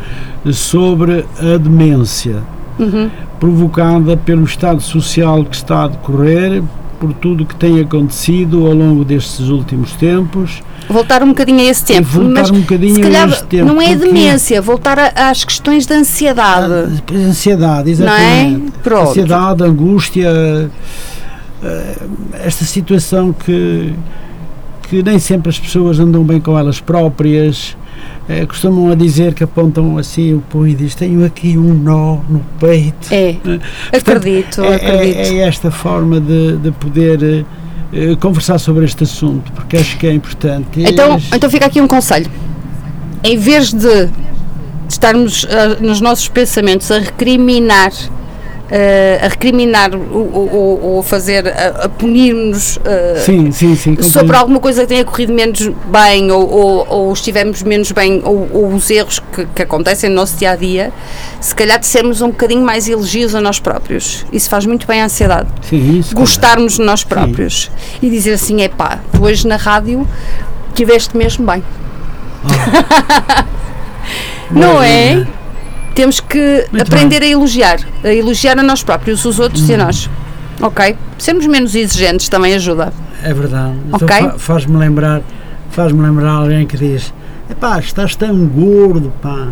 sobre 0.53 1.25
a 1.39 1.57
demência 1.57 2.37
Uhum. 2.77 3.09
provocada 3.39 4.15
pelo 4.15 4.43
estado 4.43 4.79
social 4.79 5.43
que 5.43 5.55
está 5.55 5.85
a 5.85 5.87
decorrer, 5.87 6.61
por 6.99 7.13
tudo 7.13 7.45
que 7.45 7.55
tem 7.55 7.79
acontecido 7.79 8.65
ao 8.67 8.73
longo 8.73 9.05
destes 9.05 9.47
últimos 9.47 9.93
tempos. 9.93 10.61
Voltar 10.89 11.23
um 11.23 11.29
bocadinho 11.29 11.59
a 11.59 11.63
esse 11.63 11.85
tempo. 11.85 12.07
voltar 12.09 12.41
mas 12.41 12.49
um 12.51 12.59
bocadinho 12.61 12.95
se 12.95 13.01
calhar 13.01 13.27
a 13.27 13.31
este 13.31 13.45
tempo. 13.45 13.65
não 13.65 13.81
é 13.81 13.95
demência, 13.95 14.61
voltar 14.61 14.99
a- 14.99 15.29
às 15.29 15.43
questões 15.45 15.85
de 15.85 15.93
ansiedade. 15.93 16.73
Ah, 17.07 17.13
Ansiedade, 17.29 17.95
Não 17.95 18.11
é? 18.11 18.41
exatamente. 18.41 18.71
Pronto. 18.83 19.09
Ansiedade, 19.09 19.63
angústia, 19.63 20.29
eh, 21.63 21.95
esta 22.43 22.65
situação 22.65 23.31
que, 23.33 23.93
que 24.89 25.03
nem 25.03 25.19
sempre 25.19 25.49
as 25.49 25.59
pessoas 25.59 25.99
andam 25.99 26.23
bem 26.23 26.39
com 26.41 26.57
elas 26.57 26.79
próprias. 26.79 27.77
Eh, 28.29 28.45
costumam 28.45 28.91
a 28.91 28.95
dizer 28.95 29.33
que 29.33 29.43
apontam 29.43 29.97
assim 29.97 30.35
o 30.35 30.39
punho 30.39 30.67
e 30.67 30.75
diz 30.75 30.93
tenho 30.93 31.25
aqui 31.25 31.57
um 31.57 31.73
nó 31.73 32.19
no 32.29 32.45
peito. 32.59 33.11
É, 33.11 33.35
acredito, 33.91 34.61
é, 34.63 34.75
acredito. 34.75 35.17
É, 35.17 35.29
é 35.29 35.47
esta 35.47 35.71
forma 35.71 36.21
de, 36.21 36.57
de 36.57 36.71
poder 36.71 37.23
eh, 37.23 37.43
eh, 37.91 38.15
conversar 38.17 38.59
sobre 38.59 38.85
este 38.85 39.03
assunto, 39.03 39.51
porque 39.51 39.77
acho 39.77 39.97
que 39.97 40.05
é 40.05 40.13
importante. 40.13 40.79
Então, 40.79 41.19
então 41.33 41.49
fica 41.49 41.65
aqui 41.65 41.81
um 41.81 41.87
conselho. 41.87 42.29
Em 43.23 43.35
vez 43.35 43.73
de 43.73 44.07
estarmos 44.87 45.47
ah, 45.49 45.81
nos 45.81 45.99
nossos 45.99 46.27
pensamentos 46.27 46.91
a 46.91 46.99
recriminar, 46.99 47.91
a 48.71 49.27
recriminar 49.27 49.89
ou 49.93 50.99
a 50.99 51.03
fazer, 51.03 51.47
a, 51.47 51.85
a 51.85 51.89
punir-nos 51.89 52.77
ah, 52.85 53.19
sim, 53.19 53.51
sim, 53.51 53.75
sim. 53.75 54.01
sobre 54.01 54.35
alguma 54.35 54.59
coisa 54.59 54.81
que 54.81 54.87
tenha 54.87 55.03
corrido 55.03 55.33
menos 55.33 55.67
bem 55.85 56.31
ou, 56.31 56.47
ou, 56.47 56.87
ou 56.87 57.13
estivemos 57.13 57.63
menos 57.63 57.91
bem 57.91 58.21
ou, 58.23 58.47
ou 58.53 58.73
os 58.73 58.89
erros 58.91 59.19
que, 59.33 59.45
que 59.47 59.63
acontecem 59.63 60.09
no 60.09 60.15
nosso 60.17 60.37
dia 60.37 60.51
a 60.51 60.55
dia, 60.55 60.93
se 61.41 61.55
calhar 61.55 61.79
dissermos 61.79 62.21
um 62.21 62.27
bocadinho 62.27 62.61
mais 62.61 62.87
elogios 62.87 63.33
a 63.33 63.41
nós 63.41 63.59
próprios. 63.59 64.25
Isso 64.31 64.49
faz 64.49 64.65
muito 64.65 64.85
bem 64.85 65.01
à 65.01 65.05
ansiedade 65.05 65.49
Sim, 65.63 65.99
isso, 65.99 66.13
gostarmos 66.15 66.73
de 66.73 66.83
nós 66.83 67.03
próprios 67.03 67.71
e 68.01 68.09
dizer 68.09 68.33
assim: 68.33 68.61
é 68.61 68.69
pá, 68.69 68.99
tu 69.11 69.23
hoje 69.23 69.47
na 69.47 69.55
rádio 69.55 70.07
tiveste 70.75 71.17
mesmo 71.17 71.45
bem. 71.45 71.63
Não 74.51 74.81
é? 74.81 75.27
Temos 75.95 76.19
que 76.19 76.65
Muito 76.71 76.81
aprender 76.83 77.21
a 77.21 77.27
elogiar, 77.27 77.79
a 78.03 78.13
elogiar 78.13 78.57
a 78.57 78.63
nós 78.63 78.81
próprios, 78.83 79.25
os 79.25 79.39
outros 79.39 79.63
Uhum. 79.63 79.69
e 79.69 79.73
a 79.73 79.77
nós. 79.85 80.09
Ok? 80.61 80.95
Sermos 81.17 81.45
menos 81.47 81.75
exigentes 81.75 82.29
também 82.29 82.53
ajuda. 82.53 82.93
É 83.23 83.33
verdade. 83.33 83.73
Ok. 83.91 84.07
Então 84.17 84.31
fa- 84.31 84.39
faz-me 84.39 84.77
lembrar, 84.77 85.21
faz-me 85.71 86.01
lembrar 86.01 86.31
alguém 86.31 86.65
que 86.65 86.77
diz: 86.77 87.13
Epá, 87.49 87.79
estás 87.79 88.15
tão 88.15 88.45
gordo, 88.47 89.11
pá. 89.21 89.47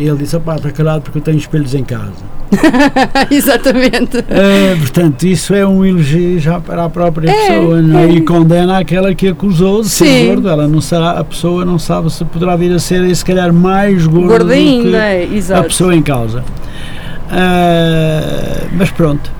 E 0.00 0.08
ele 0.08 0.16
disse: 0.16 0.34
Opá, 0.34 0.56
está 0.56 0.70
calado 0.70 1.02
porque 1.02 1.18
eu 1.18 1.22
tenho 1.22 1.36
espelhos 1.36 1.74
em 1.74 1.84
casa. 1.84 2.40
Exatamente. 3.30 4.16
É, 4.28 4.74
portanto, 4.76 5.22
isso 5.24 5.54
é 5.54 5.66
um 5.66 5.84
elogio 5.84 6.40
já 6.40 6.58
para 6.58 6.84
a 6.84 6.88
própria 6.88 7.30
pessoa 7.30 7.82
não 7.82 8.00
é? 8.00 8.08
e 8.08 8.22
condena 8.22 8.78
aquela 8.78 9.14
que 9.14 9.28
acusou 9.28 9.82
de 9.82 9.90
ser 9.90 10.06
Sim. 10.06 10.26
gordo. 10.28 10.48
Ela 10.48 10.66
não 10.66 10.80
será, 10.80 11.10
a 11.12 11.24
pessoa 11.24 11.66
não 11.66 11.78
sabe 11.78 12.10
se 12.10 12.24
poderá 12.24 12.56
vir 12.56 12.72
a 12.72 12.78
ser, 12.78 13.04
e 13.04 13.14
se 13.14 13.24
calhar, 13.24 13.52
mais 13.52 14.08
do 14.08 14.26
que 14.26 14.52
ainda, 14.52 14.96
é, 14.96 15.22
a 15.22 15.24
exato. 15.24 15.64
pessoa 15.64 15.94
em 15.94 16.02
causa. 16.02 16.42
Ah, 17.30 18.66
mas 18.72 18.90
pronto. 18.90 19.30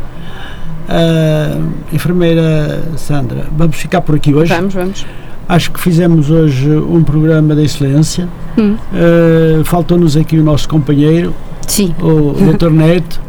Ah, 0.89 1.57
enfermeira 1.93 2.82
Sandra, 2.97 3.47
vamos 3.57 3.77
ficar 3.77 4.03
por 4.03 4.15
aqui 4.15 4.35
hoje. 4.35 4.53
Vamos, 4.53 4.74
vamos. 4.74 5.07
Acho 5.51 5.73
que 5.73 5.81
fizemos 5.81 6.31
hoje 6.31 6.71
um 6.71 7.03
programa 7.03 7.57
de 7.57 7.65
excelência. 7.65 8.29
Hum. 8.57 8.77
Uh, 8.93 9.65
Faltou-nos 9.65 10.17
aqui 10.17 10.39
o 10.39 10.45
nosso 10.45 10.69
companheiro, 10.69 11.35
Sim. 11.67 11.93
o 12.01 12.35
Dr. 12.53 12.71
Neto. 12.71 13.21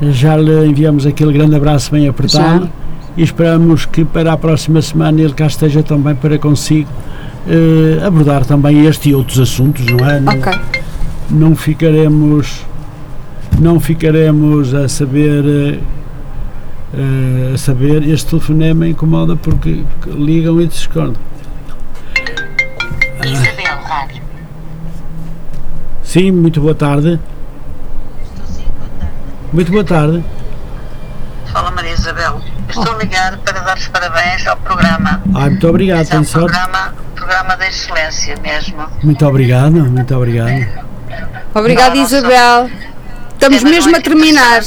Já 0.00 0.36
lhe 0.36 0.68
enviamos 0.68 1.04
aquele 1.04 1.32
grande 1.32 1.56
abraço 1.56 1.90
bem 1.90 2.06
apertado 2.06 2.66
Já. 2.66 2.70
e 3.16 3.24
esperamos 3.24 3.84
que 3.86 4.04
para 4.04 4.32
a 4.32 4.36
próxima 4.36 4.80
semana 4.80 5.20
ele 5.20 5.32
cá 5.32 5.48
esteja 5.48 5.82
também 5.82 6.14
para 6.14 6.38
consigo 6.38 6.88
uh, 7.48 8.06
abordar 8.06 8.46
também 8.46 8.86
este 8.86 9.08
e 9.10 9.14
outros 9.16 9.40
assuntos, 9.40 9.84
não 9.86 10.08
é? 10.08 10.20
Não, 10.20 10.34
Ok. 10.34 10.52
não 11.28 11.56
ficaremos 11.56 12.64
não 13.60 13.80
ficaremos 13.80 14.72
a 14.72 14.86
saber 14.86 15.44
uh, 15.44 15.78
uh, 16.94 17.54
a 17.54 17.58
saber 17.58 18.08
este 18.08 18.28
telefonema 18.30 18.86
incomoda 18.86 19.34
porque 19.34 19.82
ligam 20.06 20.60
e 20.60 20.68
desescondem. 20.68 21.16
Sim, 26.02 26.32
muito 26.32 26.60
boa 26.60 26.74
tarde. 26.74 27.20
Muito 29.52 29.70
boa 29.72 29.84
tarde. 29.84 30.24
Fala 31.52 31.70
Maria 31.70 31.92
Isabel. 31.92 32.40
Estou 32.68 32.94
a 32.94 32.98
ligar 32.98 33.36
para 33.38 33.60
dar 33.60 33.76
os 33.76 33.88
parabéns 33.88 34.46
ao 34.46 34.56
programa. 34.58 35.22
Ai, 35.34 35.50
muito 35.50 35.68
obrigado, 35.68 36.02
Esse 36.02 36.14
é 36.14 36.18
um 36.18 36.22
tenho 36.22 36.32
sorte. 36.32 36.56
programa, 36.58 36.94
programa 37.14 37.56
da 37.56 37.68
excelência 37.68 38.36
mesmo. 38.42 38.86
Muito 39.02 39.26
obrigado, 39.26 39.72
muito 39.72 40.14
obrigado. 40.14 40.66
Obrigada, 41.54 41.88
Não, 41.90 41.96
não 41.96 42.02
Isabel. 42.02 42.70
Estamos 43.32 43.62
mesmo 43.62 43.96
a 43.96 44.00
terminar. 44.00 44.60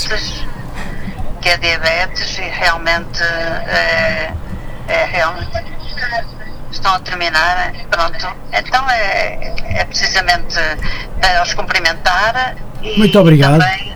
Que 1.42 1.50
é 1.50 1.58
diabetes 1.58 2.38
e 2.38 2.42
realmente 2.42 3.22
é, 3.22 4.34
é 4.88 5.06
realmente 5.06 5.64
estão 6.72 6.94
a 6.94 7.00
terminar, 7.00 7.72
pronto. 7.90 8.28
Então 8.54 8.90
é, 8.90 9.54
é 9.82 9.86
precisamente 9.86 10.56
para 11.20 11.44
os 11.44 11.54
cumprimentar 11.54 12.56
e 12.82 12.98
Muito 12.98 13.20
obrigado. 13.20 13.60
também, 13.60 13.94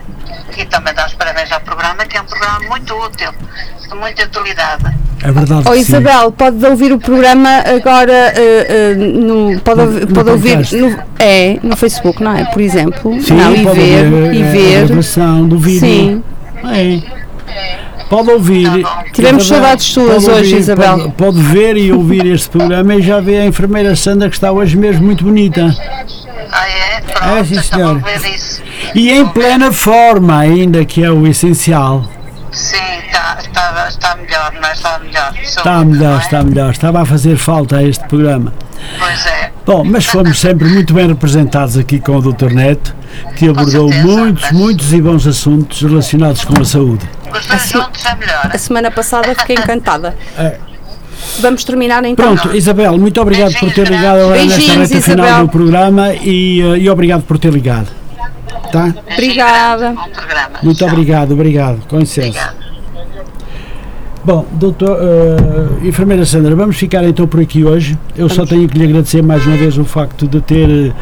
e 0.56 0.64
também 0.66 0.94
dar 0.94 1.06
os 1.06 1.14
parabéns 1.14 1.50
ao 1.52 1.60
programa, 1.60 2.04
que 2.04 2.16
é 2.16 2.20
um 2.20 2.24
programa 2.24 2.60
muito 2.68 2.94
útil, 2.94 3.32
de 3.88 3.94
muita 3.94 4.24
utilidade. 4.24 4.84
É 5.22 5.32
verdade. 5.32 5.62
Oh 5.66 5.70
que 5.72 5.76
sim. 5.76 5.80
Isabel, 5.80 6.30
pode 6.30 6.64
ouvir 6.64 6.92
o 6.92 6.98
programa 6.98 7.48
agora 7.74 8.12
eh, 8.36 8.66
eh, 8.68 8.94
no, 8.94 9.58
pode, 9.60 9.80
No- 9.80 9.86
ouvir- 9.86 10.06
no 10.08 10.14
pode 10.14 10.30
ouvir 10.30 10.56
no, 10.72 11.04
é, 11.18 11.58
no 11.62 11.74
Facebook, 11.76 12.22
não 12.22 12.36
é? 12.36 12.44
Por 12.44 12.60
exemplo. 12.60 13.20
Sim, 13.22 13.34
não, 13.34 13.54
e 13.56 13.64
pode 13.64 13.80
ver, 13.80 14.10
ver, 14.10 14.34
e 14.34 14.42
a 14.42 14.50
ver. 14.50 14.86
gravação 14.86 15.48
do 15.48 15.58
vídeo. 15.58 15.80
Sim. 15.80 16.22
É. 16.64 17.16
Pode 18.08 18.30
ouvir. 18.30 18.82
Tá. 18.82 19.04
Tivemos 19.12 19.46
saudades 19.48 19.86
suas 19.86 20.28
hoje, 20.28 20.30
ouvir, 20.30 20.56
Isabel. 20.58 20.98
Pode, 20.98 21.12
pode 21.12 21.42
ver 21.42 21.76
e 21.76 21.92
ouvir 21.92 22.26
este 22.26 22.48
programa 22.48 22.94
e 22.94 23.02
já 23.02 23.20
vê 23.20 23.38
a 23.38 23.46
enfermeira 23.46 23.96
Sandra 23.96 24.28
que 24.28 24.36
está 24.36 24.52
hoje 24.52 24.76
mesmo 24.76 25.04
muito 25.04 25.24
bonita. 25.24 25.74
Ah, 26.52 26.68
é? 26.68 27.00
Pronto, 27.00 27.24
É, 27.24 27.44
sim, 27.44 27.54
então 27.54 27.62
senhor. 27.62 28.02
E 28.94 29.10
em 29.10 29.26
plena 29.26 29.72
forma 29.72 30.38
ainda, 30.38 30.84
que 30.84 31.02
é 31.02 31.10
o 31.10 31.26
essencial. 31.26 32.04
Sim, 32.52 32.76
está, 33.06 33.25
está, 33.40 33.86
está 33.88 34.16
melhor, 34.16 34.52
não 34.52 34.68
é? 34.68 34.72
Está 34.72 34.98
melhor. 34.98 35.34
Está 35.42 35.84
melhor, 35.84 36.20
está 36.20 36.42
melhor. 36.44 36.70
Estava 36.72 37.02
a 37.02 37.06
fazer 37.06 37.36
falta 37.36 37.76
a 37.76 37.82
este 37.82 38.06
programa. 38.08 38.52
Pois 38.98 39.26
é. 39.26 39.50
Bom, 39.64 39.84
mas 39.84 40.04
fomos 40.06 40.38
sempre 40.40 40.68
muito 40.68 40.94
bem 40.94 41.06
representados 41.08 41.76
aqui 41.76 41.98
com 41.98 42.16
o 42.16 42.22
Dr. 42.32 42.52
Neto, 42.52 42.94
que 43.36 43.48
abordou 43.48 43.88
certeza, 43.88 44.06
muitos, 44.16 44.42
mas- 44.42 44.52
muitos 44.52 44.92
e 44.92 45.00
bons 45.00 45.26
assuntos 45.26 45.82
relacionados 45.82 46.44
com 46.44 46.60
a 46.60 46.64
saúde. 46.64 47.08
Os 47.32 47.46
dois 47.46 47.68
juntos 47.68 48.04
é 48.06 48.14
melhor. 48.14 48.50
A 48.52 48.58
semana 48.58 48.90
passada 48.90 49.34
fiquei 49.34 49.56
encantada. 49.56 50.14
É. 50.38 50.58
Vamos 51.40 51.64
terminar 51.64 52.04
então. 52.04 52.36
Pronto, 52.36 52.56
Isabel, 52.56 52.96
muito 52.98 53.20
obrigado 53.20 53.54
por 53.58 53.72
ter 53.72 53.88
ligado 53.88 54.20
agora 54.20 54.36
nesta 54.44 54.56
Beijinhos, 54.58 54.90
reta 54.90 55.02
final 55.02 55.26
Isabel. 55.26 55.46
do 55.46 55.50
programa 55.50 56.12
e, 56.14 56.60
eh, 56.60 56.78
e 56.78 56.90
obrigado 56.90 57.22
por 57.22 57.38
ter 57.38 57.52
ligado. 57.52 57.88
Tá? 58.70 58.94
Obrigada. 59.12 59.94
Muito 60.62 60.84
obrigado, 60.84 61.32
obrigado. 61.32 61.80
Com 61.88 61.98
licença. 61.98 62.28
Obrigada. 62.28 62.65
Bom, 64.26 64.44
doutor, 64.54 64.98
eh, 65.00 65.86
enfermeira 65.86 66.24
Sandra, 66.26 66.56
vamos 66.56 66.74
ficar 66.76 67.04
então 67.04 67.28
por 67.28 67.38
aqui 67.40 67.62
hoje. 67.62 67.96
Eu 68.16 68.28
só 68.28 68.44
tenho 68.44 68.68
que 68.68 68.76
lhe 68.76 68.82
agradecer 68.84 69.22
mais 69.22 69.46
uma 69.46 69.56
vez 69.56 69.78
o 69.78 69.84
facto 69.84 70.26
de 70.26 70.40
ter 70.40 70.92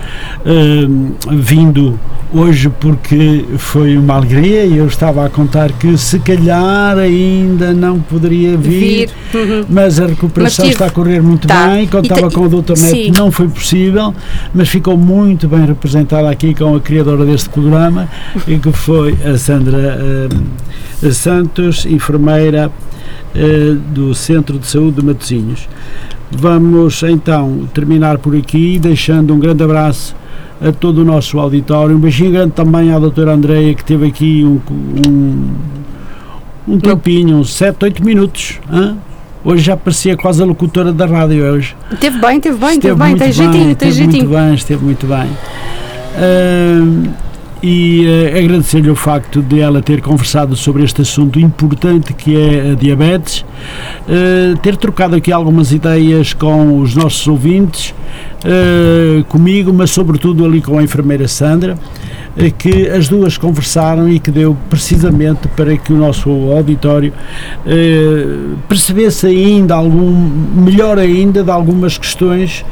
eh, 0.44 0.86
vindo 1.32 1.98
hoje 2.34 2.68
porque 2.78 3.46
foi 3.56 3.96
uma 3.96 4.16
alegria 4.16 4.66
e 4.66 4.76
eu 4.76 4.86
estava 4.86 5.24
a 5.24 5.30
contar 5.30 5.72
que 5.72 5.96
se 5.96 6.18
calhar 6.18 6.98
ainda 6.98 7.72
não 7.72 7.98
poderia 7.98 8.58
vir, 8.58 9.08
Vir. 9.08 9.10
Uhum. 9.40 9.64
mas 9.70 9.98
a 9.98 10.06
recuperação 10.06 10.66
Mas 10.66 10.74
está 10.74 10.86
a 10.86 10.90
correr 10.90 11.22
muito 11.22 11.48
Tá. 11.48 11.68
bem. 11.68 11.86
Te- 11.86 12.30
com 12.34 12.42
o 12.42 12.48
doutor 12.50 12.76
Neto 12.76 13.18
não 13.18 13.30
foi 13.32 13.48
possível, 13.48 14.14
mas 14.52 14.68
ficou 14.68 14.98
muito 14.98 15.48
bem 15.48 15.64
representada 15.64 16.28
aqui 16.28 16.54
com 16.54 16.76
a 16.76 16.80
criadora 16.80 17.24
deste 17.24 17.48
programa 17.48 18.06
e 18.46 18.58
que 18.58 18.70
foi 18.70 19.16
a 19.24 19.38
Sandra 19.38 19.98
eh, 21.02 21.10
Santos, 21.10 21.86
enfermeira 21.86 22.70
eh, 23.34 23.76
do 23.92 24.14
Centro 24.14 24.58
de 24.58 24.66
Saúde 24.66 25.00
de 25.00 25.06
Matosinhos. 25.06 25.68
Vamos 26.30 27.02
então 27.02 27.68
terminar 27.72 28.18
por 28.18 28.34
aqui, 28.36 28.78
deixando 28.78 29.34
um 29.34 29.38
grande 29.38 29.62
abraço 29.62 30.14
a 30.60 30.72
todo 30.72 30.98
o 30.98 31.04
nosso 31.04 31.38
auditório. 31.38 31.96
Um 31.96 32.00
beijinho 32.00 32.32
grande 32.32 32.52
também 32.52 32.92
à 32.92 32.98
doutora 32.98 33.32
Andreia, 33.32 33.74
que 33.74 33.84
teve 33.84 34.06
aqui 34.06 34.44
um, 34.44 34.60
um, 35.08 35.48
um 36.68 36.78
tempinho, 36.78 37.36
uns 37.36 37.52
7, 37.54 37.84
8 37.84 38.04
minutos. 38.04 38.58
hã? 38.70 38.96
Hoje 39.44 39.62
já 39.62 39.76
parecia 39.76 40.16
quase 40.16 40.42
a 40.42 40.46
locutora 40.46 40.90
da 40.90 41.04
rádio 41.04 41.44
hoje. 41.44 41.76
Teve 42.00 42.18
bem, 42.18 42.40
teve 42.40 42.56
bem, 42.56 42.70
Esteve 42.76 42.94
teve 42.94 42.98
bem. 43.04 43.16
Tem 43.16 43.32
jeitinho, 43.32 43.76
tem 43.76 43.88
esteve 43.88 43.92
jeitinho. 43.92 44.28
muito 44.28 44.38
bem, 44.40 44.54
esteve 44.54 44.84
muito 44.84 45.06
bem. 45.06 45.28
Ahm, 46.16 47.10
e 47.66 48.04
eh, 48.06 48.38
agradecer-lhe 48.40 48.90
o 48.90 48.94
facto 48.94 49.40
de 49.40 49.58
ela 49.58 49.80
ter 49.80 50.02
conversado 50.02 50.54
sobre 50.54 50.84
este 50.84 51.00
assunto 51.00 51.40
importante 51.40 52.12
que 52.12 52.36
é 52.36 52.72
a 52.72 52.74
diabetes, 52.74 53.42
eh, 54.06 54.52
ter 54.62 54.76
trocado 54.76 55.16
aqui 55.16 55.32
algumas 55.32 55.72
ideias 55.72 56.34
com 56.34 56.78
os 56.78 56.94
nossos 56.94 57.26
ouvintes, 57.26 57.94
eh, 58.44 59.24
comigo, 59.30 59.72
mas 59.72 59.92
sobretudo 59.92 60.44
ali 60.44 60.60
com 60.60 60.78
a 60.78 60.82
enfermeira 60.82 61.26
Sandra, 61.26 61.78
que 62.58 62.86
as 62.88 63.08
duas 63.08 63.38
conversaram 63.38 64.10
e 64.10 64.18
que 64.18 64.30
deu 64.30 64.54
precisamente 64.68 65.48
para 65.56 65.74
que 65.78 65.92
o 65.92 65.96
nosso 65.96 66.28
auditório 66.52 67.12
percebesse 68.68 69.28
ainda 69.28 69.76
algum, 69.76 70.10
melhor 70.56 70.98
ainda, 70.98 71.44
de 71.44 71.50
algumas 71.50 71.96
questões 71.96 72.64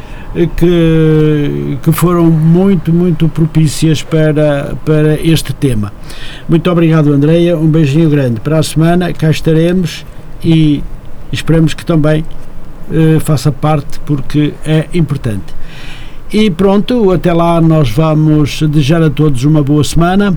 que, 0.57 1.79
que 1.83 1.93
foram 1.93 2.31
muito, 2.31 2.93
muito 2.93 3.29
propícias 3.29 4.03
para, 4.03 4.75
para 4.85 5.21
este 5.21 5.53
tema. 5.53 5.93
Muito 6.49 6.71
obrigado, 6.71 7.13
Andreia. 7.13 7.57
Um 7.57 7.69
beijinho 7.69 8.09
grande. 8.09 8.41
Para 8.41 8.59
a 8.59 8.63
semana 8.63 9.13
cá 9.13 9.31
estaremos 9.31 10.05
e 10.43 10.83
esperamos 11.31 11.75
que 11.75 11.85
também 11.85 12.25
eh, 12.91 13.19
faça 13.21 13.53
parte 13.53 14.01
porque 14.01 14.55
é 14.65 14.87
importante. 14.95 15.55
E 16.33 16.51
pronto, 16.51 17.11
até 17.11 17.33
lá 17.33 17.61
nós 17.61 17.91
vamos 17.91 18.63
desejar 18.63 19.03
a 19.03 19.11
todos 19.11 19.45
uma 19.45 19.63
boa 19.63 19.85
semana 19.85 20.37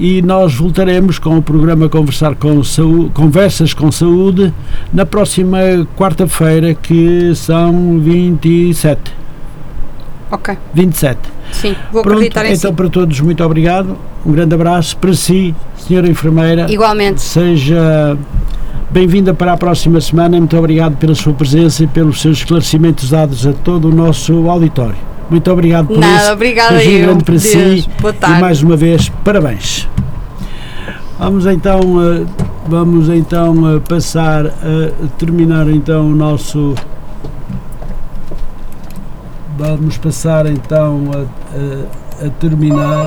e 0.00 0.22
nós 0.22 0.54
voltaremos 0.54 1.18
com 1.18 1.36
o 1.36 1.42
programa 1.42 1.86
Conversar 1.86 2.34
com 2.34 2.64
Saúde, 2.64 3.10
Conversas 3.10 3.74
com 3.74 3.92
Saúde 3.92 4.52
na 4.90 5.04
próxima 5.04 5.58
quarta-feira, 5.94 6.72
que 6.72 7.34
são 7.34 8.00
27. 8.00 8.98
Ok, 10.30 10.56
27. 10.72 11.18
sim, 11.52 11.76
vou 11.92 12.02
Pronto, 12.02 12.16
acreditar 12.16 12.46
em 12.46 12.54
então 12.54 12.70
si. 12.70 12.76
para 12.76 12.88
todos, 12.88 13.20
muito 13.20 13.44
obrigado. 13.44 13.98
Um 14.24 14.32
grande 14.32 14.54
abraço 14.54 14.96
para 14.96 15.12
si, 15.12 15.54
senhora 15.76 16.08
enfermeira. 16.08 16.70
Igualmente. 16.72 17.20
Seja 17.20 18.16
bem-vinda 18.90 19.34
para 19.34 19.52
a 19.52 19.56
próxima 19.58 20.00
semana. 20.00 20.38
Muito 20.38 20.56
obrigado 20.56 20.96
pela 20.96 21.14
sua 21.14 21.34
presença 21.34 21.84
e 21.84 21.86
pelos 21.86 22.22
seus 22.22 22.38
esclarecimentos 22.38 23.10
dados 23.10 23.46
a 23.46 23.52
todo 23.52 23.88
o 23.88 23.94
nosso 23.94 24.48
auditório. 24.48 25.10
Muito 25.30 25.50
obrigado 25.52 25.86
por 25.86 25.98
Nada, 25.98 26.22
isso. 26.24 26.32
obrigada 26.32 26.74
Beijinho 26.74 26.98
eu. 26.98 27.06
grande 27.06 27.24
para 27.24 27.34
Deus, 27.36 27.42
si 27.84 27.88
boa 28.00 28.12
e 28.12 28.16
tarde. 28.16 28.40
mais 28.40 28.62
uma 28.62 28.76
vez 28.76 29.08
parabéns. 29.24 29.88
Vamos 31.18 31.46
então, 31.46 31.80
eh, 32.02 32.24
vamos 32.66 33.08
então 33.08 33.76
eh, 33.76 33.80
passar 33.80 34.46
a 34.46 35.06
terminar 35.18 35.68
então 35.68 36.10
o 36.10 36.14
nosso 36.14 36.74
vamos 39.58 39.98
passar 39.98 40.46
então 40.46 41.02
a, 41.14 42.24
a- 42.24 42.26
a 42.26 42.30
terminar 42.30 43.06